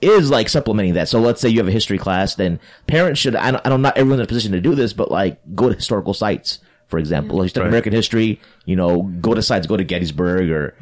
is 0.00 0.30
like 0.30 0.48
supplementing 0.48 0.94
that. 0.94 1.08
So 1.08 1.20
let's 1.20 1.40
say 1.40 1.48
you 1.48 1.58
have 1.58 1.68
a 1.68 1.72
history 1.72 1.96
class, 1.98 2.34
then 2.34 2.60
parents 2.86 3.18
should. 3.20 3.34
I 3.34 3.50
don't, 3.50 3.66
I 3.66 3.70
don't 3.70 3.82
not 3.82 3.96
everyone's 3.96 4.20
in 4.20 4.24
a 4.24 4.28
position 4.28 4.52
to 4.52 4.60
do 4.60 4.74
this, 4.74 4.92
but 4.92 5.10
like 5.10 5.38
go 5.54 5.68
to 5.70 5.74
historical 5.74 6.12
sites, 6.12 6.58
for 6.88 6.98
example, 6.98 7.36
like 7.38 7.44
you 7.44 7.48
study 7.50 7.64
Right. 7.64 7.68
American 7.70 7.92
history. 7.92 8.40
You 8.64 8.76
know, 8.76 9.02
go 9.20 9.34
to 9.34 9.42
sites, 9.42 9.66
go 9.66 9.76
to 9.76 9.84
Gettysburg 9.84 10.50
or 10.50 10.74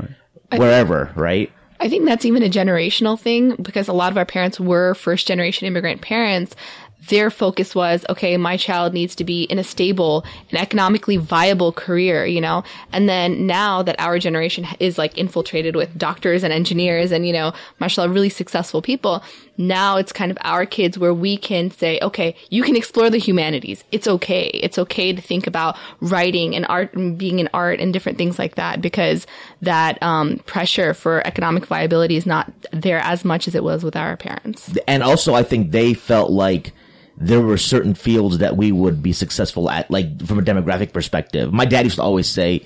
wherever, 0.56 1.12
right? 1.14 1.50
I 1.80 1.88
think 1.88 2.04
that's 2.06 2.24
even 2.24 2.42
a 2.42 2.48
generational 2.48 3.18
thing 3.18 3.56
because 3.56 3.88
a 3.88 3.92
lot 3.92 4.12
of 4.12 4.18
our 4.18 4.24
parents 4.24 4.60
were 4.60 4.94
first 4.94 5.26
generation 5.26 5.66
immigrant 5.66 6.00
parents. 6.02 6.54
Their 7.08 7.30
focus 7.30 7.74
was, 7.74 8.06
okay, 8.08 8.38
my 8.38 8.56
child 8.56 8.94
needs 8.94 9.14
to 9.16 9.24
be 9.24 9.42
in 9.42 9.58
a 9.58 9.64
stable 9.64 10.24
and 10.50 10.58
economically 10.58 11.18
viable 11.18 11.70
career, 11.72 12.24
you 12.24 12.40
know? 12.40 12.64
And 12.92 13.06
then 13.06 13.46
now 13.46 13.82
that 13.82 14.00
our 14.00 14.18
generation 14.18 14.66
is 14.80 14.96
like 14.96 15.18
infiltrated 15.18 15.76
with 15.76 15.98
doctors 15.98 16.42
and 16.42 16.50
engineers 16.50 17.12
and, 17.12 17.26
you 17.26 17.34
know, 17.34 17.52
mashallah, 17.78 18.08
really 18.08 18.30
successful 18.30 18.80
people, 18.80 19.22
now 19.56 19.96
it's 19.96 20.12
kind 20.12 20.30
of 20.30 20.38
our 20.40 20.66
kids 20.66 20.98
where 20.98 21.14
we 21.14 21.36
can 21.36 21.70
say, 21.70 21.98
okay, 22.02 22.34
you 22.50 22.62
can 22.62 22.76
explore 22.76 23.10
the 23.10 23.18
humanities. 23.18 23.84
It's 23.92 24.08
okay. 24.08 24.46
It's 24.46 24.78
okay 24.78 25.12
to 25.12 25.22
think 25.22 25.46
about 25.46 25.76
writing 26.00 26.54
and 26.54 26.66
art 26.68 26.94
and 26.94 27.16
being 27.16 27.38
in 27.38 27.48
art 27.54 27.80
and 27.80 27.92
different 27.92 28.18
things 28.18 28.38
like 28.38 28.56
that 28.56 28.80
because 28.80 29.26
that 29.62 30.02
um, 30.02 30.38
pressure 30.46 30.94
for 30.94 31.26
economic 31.26 31.66
viability 31.66 32.16
is 32.16 32.26
not 32.26 32.52
there 32.72 32.98
as 32.98 33.24
much 33.24 33.46
as 33.46 33.54
it 33.54 33.62
was 33.62 33.84
with 33.84 33.96
our 33.96 34.16
parents. 34.16 34.76
and 34.88 35.02
also 35.02 35.34
I 35.34 35.42
think 35.42 35.70
they 35.70 35.94
felt 35.94 36.30
like 36.30 36.72
there 37.16 37.40
were 37.40 37.56
certain 37.56 37.94
fields 37.94 38.38
that 38.38 38.56
we 38.56 38.72
would 38.72 39.02
be 39.02 39.12
successful 39.12 39.70
at, 39.70 39.90
like 39.90 40.26
from 40.26 40.38
a 40.38 40.42
demographic 40.42 40.92
perspective. 40.92 41.52
My 41.52 41.64
dad 41.64 41.84
used 41.84 41.96
to 41.96 42.02
always 42.02 42.28
say, 42.28 42.64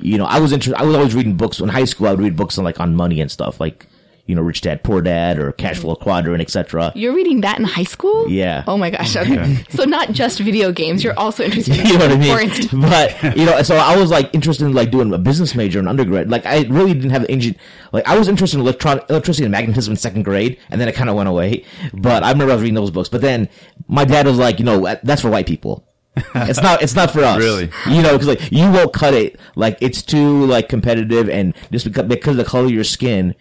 you 0.00 0.16
know, 0.16 0.24
I 0.24 0.40
was 0.40 0.52
interested. 0.52 0.80
I 0.80 0.84
was 0.86 0.96
always 0.96 1.14
reading 1.14 1.36
books 1.36 1.60
in 1.60 1.68
high 1.68 1.84
school. 1.84 2.08
I 2.08 2.12
would 2.12 2.20
read 2.20 2.36
books 2.36 2.58
on 2.58 2.64
like 2.64 2.80
on 2.80 2.96
money 2.96 3.20
and 3.20 3.30
stuff, 3.30 3.60
like 3.60 3.86
you 4.26 4.36
know, 4.36 4.42
Rich 4.42 4.60
Dad 4.60 4.84
Poor 4.84 5.02
Dad 5.02 5.38
or 5.38 5.52
Cash 5.52 5.76
mm-hmm. 5.76 5.82
Flow 5.82 5.96
Quadrant, 5.96 6.40
etc. 6.40 6.92
You're 6.94 7.14
reading 7.14 7.40
that 7.40 7.58
in 7.58 7.64
high 7.64 7.82
school? 7.84 8.28
Yeah. 8.28 8.62
Oh 8.68 8.78
my 8.78 8.90
gosh. 8.90 9.16
Okay. 9.16 9.64
so 9.70 9.84
not 9.84 10.12
just 10.12 10.38
video 10.38 10.70
games. 10.70 11.02
You're 11.02 11.18
also 11.18 11.44
interested 11.44 11.78
in 11.78 11.86
You 11.86 11.98
know 11.98 12.08
what 12.08 12.18
I 12.18 12.26
foreign 12.28 12.48
mean? 12.48 12.62
stuff. 12.62 13.22
But 13.22 13.36
you 13.36 13.44
know, 13.44 13.62
so 13.62 13.76
I 13.76 13.96
was 13.96 14.10
like 14.10 14.32
interested 14.32 14.64
in 14.64 14.74
like 14.74 14.90
doing 14.90 15.12
a 15.12 15.18
business 15.18 15.54
major 15.54 15.80
in 15.80 15.88
undergrad. 15.88 16.30
Like 16.30 16.46
I 16.46 16.62
really 16.62 16.94
didn't 16.94 17.10
have 17.10 17.22
the 17.22 17.32
engine. 17.32 17.56
Like 17.92 18.06
I 18.06 18.16
was 18.16 18.28
interested 18.28 18.58
in 18.58 18.62
electron 18.62 19.00
electricity 19.10 19.44
and 19.44 19.52
magnetism 19.52 19.92
in 19.92 19.96
second 19.96 20.22
grade, 20.22 20.58
and 20.70 20.80
then 20.80 20.88
it 20.88 20.94
kind 20.94 21.10
of 21.10 21.16
went 21.16 21.28
away. 21.28 21.64
But 21.92 22.22
I 22.22 22.30
remember 22.30 22.52
I 22.52 22.56
was 22.56 22.62
reading 22.62 22.74
those 22.74 22.90
books. 22.92 23.08
But 23.08 23.22
then 23.22 23.48
my 23.88 24.04
dad 24.04 24.26
was 24.26 24.38
like, 24.38 24.60
you 24.60 24.64
know, 24.64 24.96
that's 25.02 25.22
for 25.22 25.30
white 25.30 25.46
people. 25.46 25.86
it's 26.34 26.60
not. 26.62 26.82
It's 26.82 26.94
not 26.94 27.10
for 27.10 27.24
us. 27.24 27.38
Really? 27.38 27.70
You 27.88 28.02
know, 28.02 28.12
because 28.12 28.28
like 28.28 28.52
you 28.52 28.70
won't 28.70 28.92
cut 28.92 29.14
it. 29.14 29.40
Like 29.56 29.78
it's 29.80 30.02
too 30.02 30.44
like 30.44 30.68
competitive, 30.68 31.28
and 31.28 31.54
just 31.72 31.86
because 31.86 32.06
because 32.06 32.32
of 32.32 32.36
the 32.36 32.44
color 32.44 32.66
of 32.66 32.70
your 32.70 32.84
skin, 32.84 33.34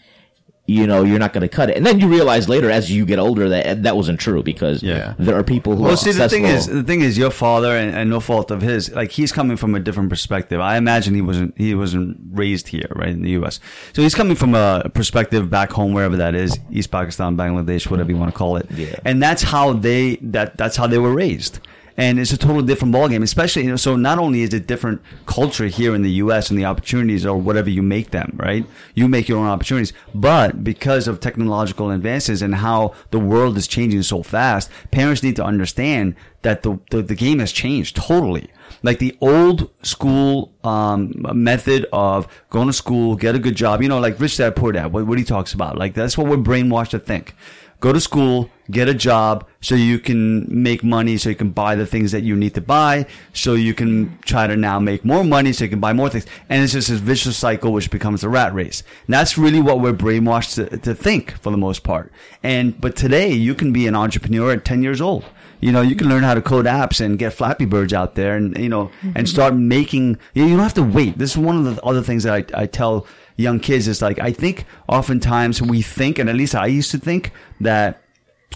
you 0.72 0.88
know, 0.88 1.04
you're 1.04 1.20
not 1.20 1.34
going 1.34 1.42
to 1.42 1.48
cut 1.60 1.70
it. 1.70 1.78
And 1.78 1.86
then 1.86 2.00
you 2.00 2.08
realize 2.08 2.48
later, 2.48 2.70
as 2.72 2.92
you 2.92 3.06
get 3.06 3.20
older, 3.20 3.50
that 3.50 3.84
that 3.84 3.96
wasn't 3.96 4.20
true 4.20 4.42
because 4.44 4.82
Yeah. 4.82 5.14
there 5.20 5.36
are 5.38 5.44
people 5.44 5.76
who 5.76 5.84
Well, 5.84 5.98
see, 5.98 6.12
the 6.12 6.30
thing 6.30 6.46
is, 6.46 6.68
the 6.68 6.84
thing 6.84 7.02
is, 7.02 7.18
your 7.18 7.32
father, 7.32 7.76
and, 7.76 7.96
and 7.96 8.10
no 8.10 8.20
fault 8.20 8.52
of 8.52 8.62
his, 8.62 8.92
like 8.92 9.12
he's 9.12 9.32
coming 9.32 9.58
from 9.58 9.76
a 9.76 9.80
different 9.80 10.10
perspective. 10.10 10.60
I 10.60 10.78
imagine 10.78 11.14
he 11.14 11.22
wasn't, 11.22 11.58
he 11.58 11.76
wasn't 11.76 12.18
raised 12.32 12.70
here, 12.70 12.88
right, 12.96 13.10
in 13.10 13.22
the 13.22 13.32
U.S. 13.32 13.60
So 13.94 14.02
he's 14.02 14.16
coming 14.16 14.36
from 14.36 14.56
a 14.56 14.90
perspective 14.94 15.50
back 15.50 15.72
home, 15.72 15.94
wherever 15.94 16.18
that 16.18 16.36
is, 16.36 16.58
East 16.72 16.92
Pakistan, 16.92 17.36
Bangladesh, 17.38 17.90
whatever 17.92 18.10
you 18.12 18.18
want 18.18 18.32
to 18.32 18.38
call 18.38 18.56
it. 18.58 18.66
Yeah. 18.72 18.96
And 19.06 19.22
that's 19.22 19.42
how 19.44 19.74
they, 19.74 20.18
that, 20.22 20.58
that's 20.58 20.76
how 20.78 20.88
they 20.88 20.98
were 20.98 21.14
raised. 21.14 21.60
And 21.98 22.20
it's 22.20 22.32
a 22.32 22.38
totally 22.38 22.66
different 22.66 22.94
ballgame, 22.94 23.24
especially, 23.24 23.64
you 23.64 23.70
know, 23.70 23.76
so 23.76 23.96
not 23.96 24.18
only 24.18 24.42
is 24.42 24.54
it 24.54 24.68
different 24.68 25.02
culture 25.26 25.68
here 25.68 25.94
in 25.94 26.02
the 26.02 26.12
U.S. 26.12 26.50
and 26.50 26.58
the 26.58 26.66
opportunities 26.66 27.26
or 27.26 27.38
whatever 27.38 27.70
you 27.70 27.82
make 27.82 28.12
them, 28.12 28.34
right? 28.38 28.66
You 28.96 29.08
make 29.08 29.28
your 29.28 29.40
own 29.40 29.48
opportunities. 29.48 29.94
But 30.16 30.64
because 30.64 31.08
of 31.08 31.20
technological 31.20 31.92
advances 31.92 32.42
and 32.42 32.56
how 32.56 32.94
the 33.12 33.20
world 33.20 33.58
is 33.58 33.68
changing 33.68 34.04
so 34.04 34.24
fast, 34.24 34.70
parents 34.92 35.24
need 35.24 35.36
to 35.36 35.44
understand 35.44 36.16
that 36.44 36.64
the, 36.64 36.80
the, 36.90 37.02
the 37.02 37.16
game 37.16 37.40
has 37.40 37.52
changed 37.52 37.96
totally. 37.96 38.50
Like 38.84 39.00
the 39.00 39.16
old 39.22 39.70
school, 39.84 40.52
um, 40.64 41.14
method 41.34 41.86
of 41.94 42.28
going 42.50 42.68
to 42.68 42.74
school, 42.74 43.16
get 43.16 43.36
a 43.36 43.40
good 43.40 43.56
job, 43.56 43.82
you 43.82 43.90
know, 43.90 44.00
like 44.00 44.20
Rich 44.20 44.38
Dad 44.38 44.56
Poor 44.56 44.72
Dad, 44.72 44.92
what, 44.92 45.06
what 45.06 45.20
he 45.20 45.24
talks 45.24 45.54
about. 45.54 45.78
Like 45.78 45.94
that's 45.94 46.18
what 46.18 46.28
we're 46.28 46.38
brainwashed 46.38 46.90
to 46.90 47.00
think 47.00 47.36
go 47.82 47.92
to 47.92 48.00
school, 48.00 48.50
get 48.72 48.88
a 48.88 48.94
job 48.94 49.48
so 49.62 49.76
you 49.76 50.00
can 50.00 50.46
make 50.50 50.84
money, 50.84 51.18
so 51.18 51.30
you 51.30 51.36
can 51.36 51.52
buy 51.52 51.76
the 51.76 51.86
things 51.86 52.12
that 52.12 52.24
you 52.24 52.36
need 52.36 52.56
to 52.56 52.62
buy, 52.62 53.06
so 53.34 53.54
you 53.54 53.74
can 53.74 54.18
try 54.26 54.48
to 54.48 54.56
now 54.56 54.80
make 54.80 55.06
more 55.06 55.24
money, 55.24 55.54
so 55.54 55.66
you 55.66 55.70
can 55.70 55.80
buy 55.80 55.94
more 55.94 56.10
things. 56.10 56.26
And 56.50 56.64
it's 56.64 56.74
just 56.74 56.90
this 56.90 57.00
vicious 57.00 57.38
cycle 57.38 57.72
which 57.72 57.92
becomes 57.92 58.24
a 58.24 58.30
rat 58.30 58.54
race. 58.54 58.84
And 59.06 59.14
that's 59.14 59.38
really 59.38 59.62
what 59.62 59.80
we're 59.80 59.94
brainwashed 59.94 60.56
to, 60.56 60.78
to 60.78 60.96
think 60.96 61.40
for 61.42 61.52
the 61.52 61.58
most 61.58 61.84
part. 61.84 62.12
And, 62.42 62.80
but 62.80 62.96
today 62.96 63.32
you 63.32 63.54
can 63.54 63.72
be 63.72 63.88
an 63.88 63.96
entrepreneur 63.96 64.52
at 64.52 64.66
10 64.66 64.82
years 64.82 65.02
old. 65.02 65.26
You 65.60 65.72
know, 65.72 65.82
you 65.82 65.96
can 65.96 66.10
learn 66.10 66.24
how 66.24 66.34
to 66.34 66.42
code 66.42 66.66
apps 66.66 67.00
and 67.00 67.20
get 67.20 67.34
Flappy 67.34 67.66
Birds 67.66 67.94
out 67.94 68.16
there 68.16 68.36
and, 68.36 68.58
you 68.58 68.70
know, 68.70 68.90
and 69.04 69.14
mm-hmm. 69.14 69.26
start 69.26 69.54
making, 69.54 70.18
you 70.34 70.50
don't 70.50 70.58
have 70.58 70.74
to 70.74 70.84
wait. 70.84 71.20
This 71.20 71.32
is 71.32 71.38
one 71.38 71.56
of 71.56 71.76
the 71.76 71.84
other 71.84 72.02
things 72.02 72.24
that 72.24 72.52
I, 72.56 72.64
I 72.64 72.66
tell 72.66 73.06
young 73.38 73.60
kids 73.60 73.88
is 73.88 74.02
like, 74.02 74.18
I 74.18 74.32
think 74.32 74.66
oftentimes 74.90 75.62
we 75.62 75.84
think, 75.84 76.18
and 76.18 76.30
at 76.30 76.36
least 76.36 76.56
I 76.56 76.66
used 76.66 76.90
to 76.92 76.98
think 76.98 77.32
that, 77.60 78.01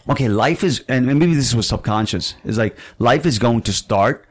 okay, 0.10 0.28
life 0.30 0.64
is, 0.64 0.84
and 0.88 1.06
maybe 1.08 1.34
this 1.34 1.54
was 1.54 1.68
subconscious, 1.68 2.36
is 2.44 2.58
like 2.58 2.78
life 3.00 3.26
is 3.26 3.40
going 3.40 3.62
to 3.64 3.74
start 3.74 4.26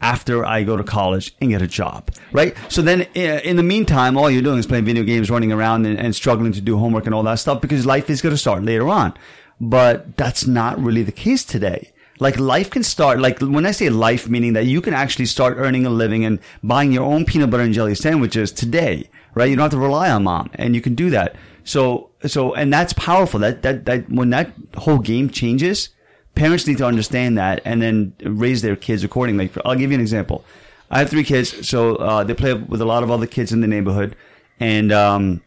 after 0.00 0.44
I 0.44 0.64
go 0.64 0.76
to 0.76 0.82
college 0.82 1.34
and 1.40 1.50
get 1.50 1.62
a 1.62 1.66
job, 1.68 2.10
right? 2.32 2.56
So 2.68 2.82
then 2.82 3.02
uh, 3.02 3.40
in 3.44 3.56
the 3.56 3.62
meantime, 3.62 4.18
all 4.18 4.28
you're 4.28 4.42
doing 4.42 4.58
is 4.58 4.66
playing 4.66 4.84
video 4.84 5.04
games, 5.04 5.30
running 5.30 5.52
around 5.52 5.86
and, 5.86 5.96
and 5.98 6.14
struggling 6.14 6.52
to 6.52 6.60
do 6.60 6.76
homework 6.76 7.06
and 7.06 7.14
all 7.14 7.22
that 7.22 7.36
stuff 7.36 7.60
because 7.60 7.86
life 7.86 8.10
is 8.10 8.20
going 8.20 8.34
to 8.34 8.38
start 8.38 8.64
later 8.64 8.88
on. 8.88 9.14
but 9.62 10.16
that's 10.16 10.44
not 10.44 10.78
really 10.82 11.04
the 11.04 11.12
case 11.12 11.44
today. 11.44 11.92
Like 12.18 12.38
life 12.38 12.68
can 12.68 12.82
start, 12.82 13.20
like 13.20 13.40
when 13.40 13.64
I 13.64 13.70
say 13.70 13.88
life, 13.90 14.28
meaning 14.28 14.52
that 14.54 14.66
you 14.66 14.80
can 14.80 14.92
actually 14.92 15.26
start 15.26 15.56
earning 15.56 15.86
a 15.86 15.90
living 15.90 16.24
and 16.24 16.40
buying 16.62 16.92
your 16.92 17.04
own 17.04 17.24
peanut 17.24 17.50
butter 17.50 17.62
and 17.62 17.72
jelly 17.72 17.94
sandwiches 17.94 18.52
today, 18.52 19.08
right? 19.34 19.48
You 19.48 19.56
don't 19.56 19.64
have 19.64 19.70
to 19.72 19.78
rely 19.78 20.10
on 20.10 20.24
mom 20.24 20.50
and 20.54 20.74
you 20.74 20.80
can 20.80 20.94
do 20.94 21.10
that. 21.10 21.36
So, 21.64 22.10
so, 22.26 22.54
and 22.54 22.72
that's 22.72 22.92
powerful. 22.92 23.40
That, 23.40 23.62
that, 23.62 23.84
that, 23.86 24.10
when 24.10 24.30
that 24.30 24.52
whole 24.76 24.98
game 24.98 25.30
changes, 25.30 25.90
parents 26.34 26.66
need 26.66 26.78
to 26.78 26.86
understand 26.86 27.38
that 27.38 27.60
and 27.64 27.80
then 27.82 28.14
raise 28.22 28.62
their 28.62 28.76
kids 28.76 29.04
accordingly. 29.04 29.50
I'll 29.64 29.76
give 29.76 29.90
you 29.90 29.96
an 29.96 30.00
example. 30.00 30.44
I 30.90 30.98
have 30.98 31.08
three 31.08 31.24
kids, 31.24 31.68
so, 31.68 31.96
uh, 31.96 32.24
they 32.24 32.34
play 32.34 32.52
with 32.54 32.80
a 32.80 32.84
lot 32.84 33.02
of 33.02 33.10
other 33.10 33.26
kids 33.26 33.52
in 33.52 33.60
the 33.60 33.66
neighborhood 33.66 34.16
and, 34.60 34.92
um, 34.92 35.42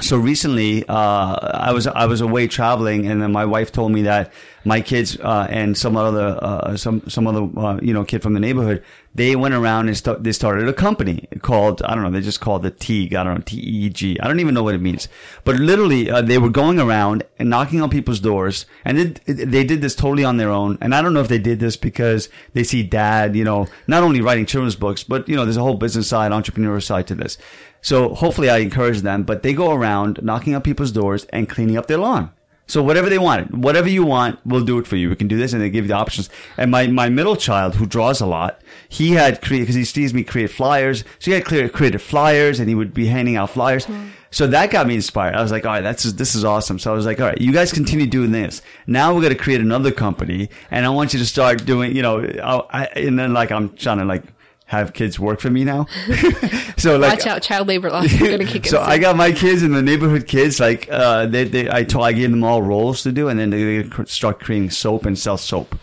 so 0.00 0.18
recently, 0.18 0.84
uh, 0.88 0.94
I 0.94 1.72
was 1.72 1.86
I 1.86 2.06
was 2.06 2.20
away 2.20 2.48
traveling, 2.48 3.06
and 3.06 3.22
then 3.22 3.32
my 3.32 3.44
wife 3.44 3.70
told 3.70 3.92
me 3.92 4.02
that 4.02 4.32
my 4.64 4.80
kids 4.80 5.18
uh, 5.20 5.46
and 5.50 5.76
some 5.76 5.96
other 5.96 6.38
uh, 6.40 6.76
some 6.76 7.02
some 7.08 7.26
other 7.26 7.48
uh, 7.58 7.78
you 7.80 7.92
know 7.92 8.04
kid 8.04 8.22
from 8.22 8.34
the 8.34 8.40
neighborhood 8.40 8.82
they 9.14 9.36
went 9.36 9.54
around 9.54 9.86
and 9.86 9.96
st- 9.96 10.22
they 10.24 10.32
started 10.32 10.68
a 10.68 10.72
company 10.72 11.28
called 11.42 11.82
I 11.82 11.94
don't 11.94 12.02
know 12.02 12.10
they 12.10 12.20
just 12.20 12.40
called 12.40 12.66
it 12.66 12.80
Teague 12.80 13.14
I 13.14 13.22
don't 13.22 13.34
know 13.34 13.42
T 13.44 13.56
E 13.58 13.88
G 13.90 14.18
I 14.20 14.26
don't 14.26 14.40
even 14.40 14.54
know 14.54 14.62
what 14.62 14.74
it 14.74 14.80
means, 14.80 15.08
but 15.44 15.56
literally 15.56 16.10
uh, 16.10 16.22
they 16.22 16.38
were 16.38 16.50
going 16.50 16.80
around 16.80 17.22
and 17.38 17.48
knocking 17.48 17.80
on 17.80 17.90
people's 17.90 18.20
doors, 18.20 18.66
and 18.84 18.98
they, 18.98 19.32
they 19.32 19.64
did 19.64 19.80
this 19.80 19.94
totally 19.94 20.24
on 20.24 20.36
their 20.36 20.50
own. 20.50 20.78
And 20.80 20.94
I 20.94 21.02
don't 21.02 21.14
know 21.14 21.20
if 21.20 21.28
they 21.28 21.38
did 21.38 21.60
this 21.60 21.76
because 21.76 22.28
they 22.54 22.64
see 22.64 22.82
dad 22.82 23.36
you 23.36 23.44
know 23.44 23.66
not 23.86 24.02
only 24.02 24.20
writing 24.20 24.46
children's 24.46 24.76
books, 24.76 25.04
but 25.04 25.28
you 25.28 25.36
know 25.36 25.44
there's 25.44 25.56
a 25.56 25.62
whole 25.62 25.76
business 25.76 26.08
side, 26.08 26.32
entrepreneur 26.32 26.80
side 26.80 27.06
to 27.08 27.14
this. 27.14 27.38
So 27.84 28.14
hopefully 28.14 28.48
I 28.48 28.58
encourage 28.58 29.02
them, 29.02 29.24
but 29.24 29.42
they 29.42 29.52
go 29.52 29.70
around 29.70 30.18
knocking 30.22 30.54
on 30.54 30.62
people's 30.62 30.90
doors 30.90 31.26
and 31.26 31.50
cleaning 31.50 31.76
up 31.76 31.86
their 31.86 31.98
lawn. 31.98 32.32
So 32.66 32.82
whatever 32.82 33.10
they 33.10 33.18
want, 33.18 33.52
whatever 33.52 33.90
you 33.90 34.06
want, 34.06 34.40
we'll 34.46 34.64
do 34.64 34.78
it 34.78 34.86
for 34.86 34.96
you. 34.96 35.10
We 35.10 35.16
can 35.16 35.28
do 35.28 35.36
this, 35.36 35.52
and 35.52 35.60
they 35.60 35.68
give 35.68 35.84
you 35.84 35.88
the 35.88 35.94
options. 35.94 36.30
And 36.56 36.70
my, 36.70 36.86
my 36.86 37.10
middle 37.10 37.36
child, 37.36 37.74
who 37.74 37.84
draws 37.84 38.22
a 38.22 38.26
lot, 38.26 38.62
he 38.88 39.10
had 39.10 39.42
created 39.42 39.64
because 39.64 39.74
he 39.74 39.84
sees 39.84 40.14
me 40.14 40.24
create 40.24 40.50
flyers. 40.50 41.04
So 41.18 41.30
he 41.30 41.32
had 41.32 41.44
created, 41.44 41.74
created 41.74 42.00
flyers, 42.00 42.58
and 42.58 42.70
he 42.70 42.74
would 42.74 42.94
be 42.94 43.04
handing 43.04 43.36
out 43.36 43.50
flyers. 43.50 43.84
Mm. 43.84 44.12
So 44.30 44.46
that 44.46 44.70
got 44.70 44.86
me 44.86 44.94
inspired. 44.94 45.34
I 45.34 45.42
was 45.42 45.52
like, 45.52 45.66
all 45.66 45.72
right, 45.72 45.82
that's 45.82 46.04
this 46.04 46.34
is 46.34 46.42
awesome. 46.42 46.78
So 46.78 46.90
I 46.90 46.96
was 46.96 47.04
like, 47.04 47.20
all 47.20 47.26
right, 47.26 47.40
you 47.40 47.52
guys 47.52 47.70
continue 47.70 48.06
doing 48.06 48.32
this. 48.32 48.62
Now 48.86 49.14
we're 49.14 49.20
gonna 49.20 49.34
create 49.34 49.60
another 49.60 49.92
company, 49.92 50.48
and 50.70 50.86
I 50.86 50.88
want 50.88 51.12
you 51.12 51.18
to 51.18 51.26
start 51.26 51.66
doing, 51.66 51.94
you 51.94 52.00
know, 52.00 52.24
I, 52.42 52.86
and 52.96 53.18
then 53.18 53.34
like 53.34 53.52
I'm 53.52 53.76
trying 53.76 53.98
to 53.98 54.06
like 54.06 54.24
have 54.66 54.92
kids 54.92 55.18
work 55.18 55.40
for 55.40 55.50
me 55.50 55.64
now. 55.64 55.86
so 56.76 56.96
like, 56.96 57.18
watch 57.18 57.26
out, 57.26 57.42
child 57.42 57.68
labor 57.68 57.90
laws 57.90 58.14
are 58.14 58.18
gonna 58.18 58.44
kick 58.44 58.56
in. 58.66 58.70
so 58.70 58.80
I 58.80 58.98
got 58.98 59.16
my 59.16 59.32
kids 59.32 59.62
and 59.62 59.74
the 59.74 59.82
neighborhood 59.82 60.26
kids. 60.26 60.60
Like, 60.60 60.88
uh, 60.90 61.26
they, 61.26 61.44
they, 61.44 61.70
I 61.70 61.84
told, 61.84 62.04
I 62.04 62.12
gave 62.12 62.30
them 62.30 62.44
all 62.44 62.62
roles 62.62 63.02
to 63.02 63.12
do, 63.12 63.28
and 63.28 63.38
then 63.38 63.50
they 63.50 63.88
start 64.06 64.40
creating 64.40 64.70
soap 64.70 65.06
and 65.06 65.18
sell 65.18 65.36
soap, 65.36 65.76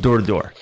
door 0.00 0.18
to 0.18 0.24
door. 0.24 0.52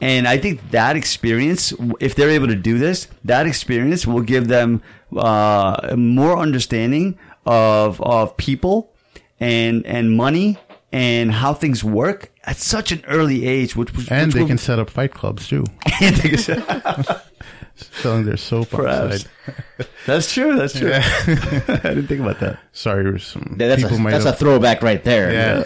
And 0.00 0.28
I 0.28 0.36
think 0.36 0.70
that 0.72 0.96
experience, 0.96 1.72
if 2.00 2.14
they're 2.14 2.30
able 2.30 2.48
to 2.48 2.54
do 2.54 2.78
this, 2.78 3.08
that 3.24 3.46
experience 3.46 4.06
will 4.06 4.20
give 4.20 4.48
them 4.48 4.82
uh, 5.16 5.94
more 5.96 6.36
understanding 6.36 7.18
of 7.46 8.00
of 8.02 8.36
people 8.36 8.92
and 9.40 9.86
and 9.86 10.16
money 10.16 10.58
and 10.92 11.32
how 11.32 11.54
things 11.54 11.84
work 11.84 12.30
at 12.46 12.56
such 12.56 12.92
an 12.92 13.02
early 13.06 13.46
age. 13.46 13.76
Which, 13.76 13.92
which 13.94 14.10
and 14.10 14.28
which 14.28 14.34
they 14.34 14.40
will, 14.40 14.48
can 14.48 14.58
set 14.58 14.78
up 14.78 14.88
fight 14.88 15.12
clubs 15.12 15.48
too. 15.48 15.64
and 16.00 16.16
they 16.16 16.28
can 16.30 16.38
set 16.38 17.26
selling 17.74 18.24
their 18.24 18.36
soap 18.36 18.70
Perhaps. 18.70 19.26
outside. 19.26 19.88
That's 20.06 20.32
true. 20.32 20.56
That's 20.56 20.78
true. 20.78 20.90
Yeah. 20.90 21.02
I 21.26 21.88
didn't 21.94 22.06
think 22.06 22.20
about 22.20 22.40
that. 22.40 22.58
Sorry, 22.72 23.18
some 23.20 23.56
that's, 23.58 23.82
a, 23.82 23.88
that's 23.88 24.24
a, 24.24 24.32
throwback 24.32 24.82
right 24.82 25.02
there. 25.04 25.32
Yeah. 25.32 25.64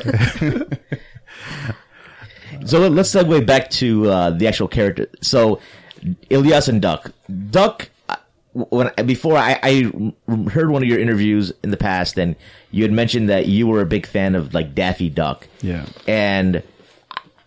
so 2.64 2.88
let's 2.88 3.14
segue 3.14 3.46
back 3.46 3.70
to 3.70 4.10
uh, 4.10 4.30
the 4.30 4.48
actual 4.48 4.68
character. 4.68 5.08
So 5.22 5.60
Ilyas 6.30 6.68
and 6.68 6.82
Duck. 6.82 7.12
Duck. 7.50 7.90
Uh, 8.08 8.16
when 8.52 8.90
before 9.06 9.36
I, 9.36 9.60
I 9.62 9.92
heard 10.50 10.70
one 10.70 10.82
of 10.82 10.88
your 10.88 10.98
interviews 10.98 11.52
in 11.62 11.70
the 11.70 11.76
past, 11.76 12.18
and 12.18 12.34
you 12.72 12.82
had 12.82 12.92
mentioned 12.92 13.28
that 13.28 13.46
you 13.46 13.68
were 13.68 13.80
a 13.80 13.86
big 13.86 14.06
fan 14.06 14.34
of 14.34 14.54
like 14.54 14.74
Daffy 14.74 15.08
Duck. 15.08 15.46
Yeah. 15.60 15.86
And 16.08 16.64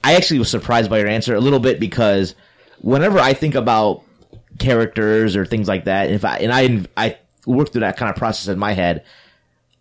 I 0.03 0.15
actually 0.15 0.39
was 0.39 0.49
surprised 0.49 0.89
by 0.89 0.99
your 0.99 1.07
answer 1.07 1.35
a 1.35 1.39
little 1.39 1.59
bit 1.59 1.79
because 1.79 2.35
whenever 2.81 3.19
I 3.19 3.33
think 3.33 3.55
about 3.55 4.03
characters 4.59 5.35
or 5.35 5.45
things 5.45 5.67
like 5.67 5.85
that. 5.85 6.07
And 6.07 6.15
if 6.15 6.25
I 6.25 6.37
and 6.37 6.53
I 6.53 6.85
I 6.97 7.17
work 7.45 7.71
through 7.71 7.81
that 7.81 7.97
kind 7.97 8.09
of 8.09 8.15
process 8.15 8.47
in 8.47 8.59
my 8.59 8.73
head, 8.73 9.03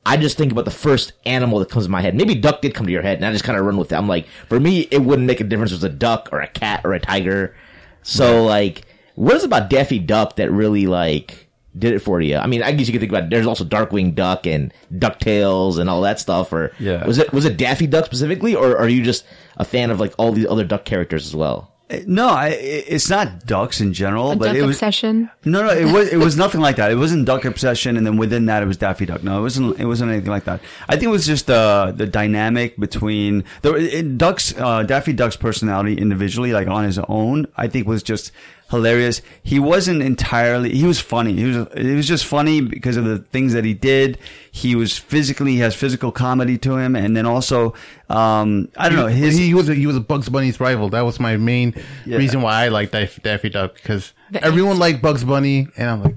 I 0.05 0.17
just 0.17 0.37
think 0.37 0.53
about 0.53 0.65
the 0.65 0.71
first 0.71 1.13
animal 1.25 1.59
that 1.61 1.71
comes 1.71 1.87
to 1.87 1.91
my 1.91 2.01
head. 2.01 2.15
Maybe 2.15 2.35
duck 2.35 2.61
did 2.61 2.75
come 2.75 2.87
to 2.87 2.93
your 2.93 3.03
head, 3.03 3.19
and 3.19 3.27
I 3.27 3.33
just 3.33 3.45
kind 3.45 3.59
of 3.59 3.65
run 3.65 3.77
with 3.77 3.93
it. 3.93 3.97
I'm 3.97 4.09
like, 4.09 4.27
for 4.49 4.59
me, 4.59 4.89
it 4.91 5.03
wouldn't 5.03 5.27
make 5.27 5.41
a 5.41 5.45
difference 5.45 5.73
if 5.73 5.77
it 5.77 5.85
was 5.87 5.93
a 5.93 5.97
duck 5.97 6.29
or 6.33 6.41
a 6.41 6.49
cat 6.49 6.83
or 6.85 6.93
a 6.93 7.01
tiger. 7.01 7.55
So 8.03 8.35
yeah. 8.35 8.41
like, 8.41 8.83
what 9.15 9.37
is 9.37 9.45
about 9.45 9.71
Daffy 9.71 9.99
Duck 9.99 10.37
that 10.37 10.51
really 10.51 10.87
like 10.87 11.49
did 11.79 11.95
it 11.95 12.01
for 12.01 12.21
you? 12.21 12.37
I 12.37 12.47
mean, 12.47 12.63
I 12.63 12.73
guess 12.73 12.87
you 12.87 12.93
could 12.93 13.01
think 13.01 13.13
about 13.13 13.31
there's 13.31 13.47
also 13.47 13.65
Darkwing 13.65 14.15
Duck 14.15 14.47
and 14.47 14.73
Ducktales 14.93 15.79
and 15.79 15.89
all 15.89 16.03
that 16.03 16.21
stuff. 16.21 16.53
Or 16.53 16.73
yeah. 16.79 17.07
was 17.07 17.19
it 17.19 17.33
was 17.33 17.45
it 17.45 17.57
Daffy 17.57 17.87
Duck 17.87 18.05
specifically, 18.05 18.55
or 18.55 18.77
are 18.77 18.89
you 18.89 19.03
just 19.03 19.25
a 19.57 19.65
fan 19.65 19.91
of 19.91 20.01
like 20.01 20.15
all 20.19 20.33
these 20.33 20.47
other 20.47 20.65
duck 20.65 20.85
characters 20.85 21.27
as 21.27 21.35
well? 21.35 21.73
No, 22.07 22.29
I, 22.29 22.49
it's 22.49 23.11
not 23.11 23.45
ducks 23.45 23.81
in 23.81 23.93
general, 23.93 24.33
a 24.33 24.37
but 24.37 24.47
duck 24.47 24.57
it 24.57 24.63
was 24.63 24.77
obsession. 24.77 25.31
No, 25.45 25.63
no, 25.63 25.71
it 25.71 25.85
was 25.93 26.13
it 26.13 26.17
was 26.17 26.37
nothing 26.37 26.61
like 26.61 26.77
that. 26.77 26.91
It 26.91 26.97
wasn't 26.97 27.27
duck 27.27 27.45
obsession, 27.45 27.97
and 27.97 28.07
then 28.07 28.17
within 28.17 28.47
that, 28.47 28.63
it 28.63 28.67
was 28.67 28.77
Daffy 28.77 29.05
Duck. 29.05 29.23
No, 29.23 29.39
it 29.39 29.43
wasn't. 29.43 29.79
It 29.79 29.87
wasn't 29.87 30.11
anything 30.11 30.31
like 30.31 30.45
that. 30.45 30.61
I 30.89 30.93
think 30.93 31.05
it 31.05 31.09
was 31.09 31.27
just 31.27 31.47
the 31.47 31.93
the 31.95 32.07
dynamic 32.07 32.79
between 32.79 33.45
the 33.63 34.03
Duck's 34.17 34.57
uh, 34.57 34.85
Daffy 34.85 35.13
Duck's 35.13 35.37
personality 35.37 35.95
individually, 35.95 36.53
like 36.53 36.69
on 36.69 36.85
his 36.85 36.99
own. 36.99 37.47
I 37.57 37.69
think 37.69 37.87
was 37.87 38.03
just 38.03 38.33
hilarious. 38.73 39.23
He 39.45 39.61
wasn't 39.61 40.03
entirely. 40.03 40.75
He 40.75 40.85
was 40.85 40.99
funny. 40.99 41.35
He 41.35 41.45
was. 41.45 41.69
It 41.77 41.95
was 41.95 42.09
just 42.09 42.25
funny 42.25 42.61
because 42.61 42.97
of 42.97 43.05
the 43.05 43.19
things 43.19 43.53
that 43.53 43.65
he 43.65 43.75
did. 43.75 44.19
He 44.51 44.75
was 44.75 44.99
physically. 44.99 45.53
He 45.53 45.59
has 45.59 45.77
physical 45.77 46.11
comedy 46.11 46.59
to 46.59 46.77
him, 46.77 46.97
and 46.97 47.17
then 47.17 47.27
also, 47.27 47.75
um, 48.09 48.69
I 48.77 48.89
don't 48.89 48.99
know. 48.99 49.07
His 49.07 49.37
he 49.37 49.55
was 49.55 49.69
a, 49.69 49.75
he 49.75 49.87
was 49.87 49.97
a 49.97 50.01
Bugs 50.01 50.29
Bunny's 50.29 50.59
rival. 50.59 50.89
That 50.89 51.03
was 51.03 51.21
my 51.21 51.37
main 51.37 51.75
yeah. 52.05 52.17
reason 52.17 52.43
why 52.43 52.65
I 52.65 52.69
liked 52.69 52.93
Daffy 52.93 53.51
Duck 53.51 53.75
because 53.75 54.13
everyone 54.35 54.79
liked 54.79 55.01
Bugs 55.01 55.23
Bunny, 55.23 55.69
and 55.77 55.89
I'm 55.89 56.03
like. 56.03 56.17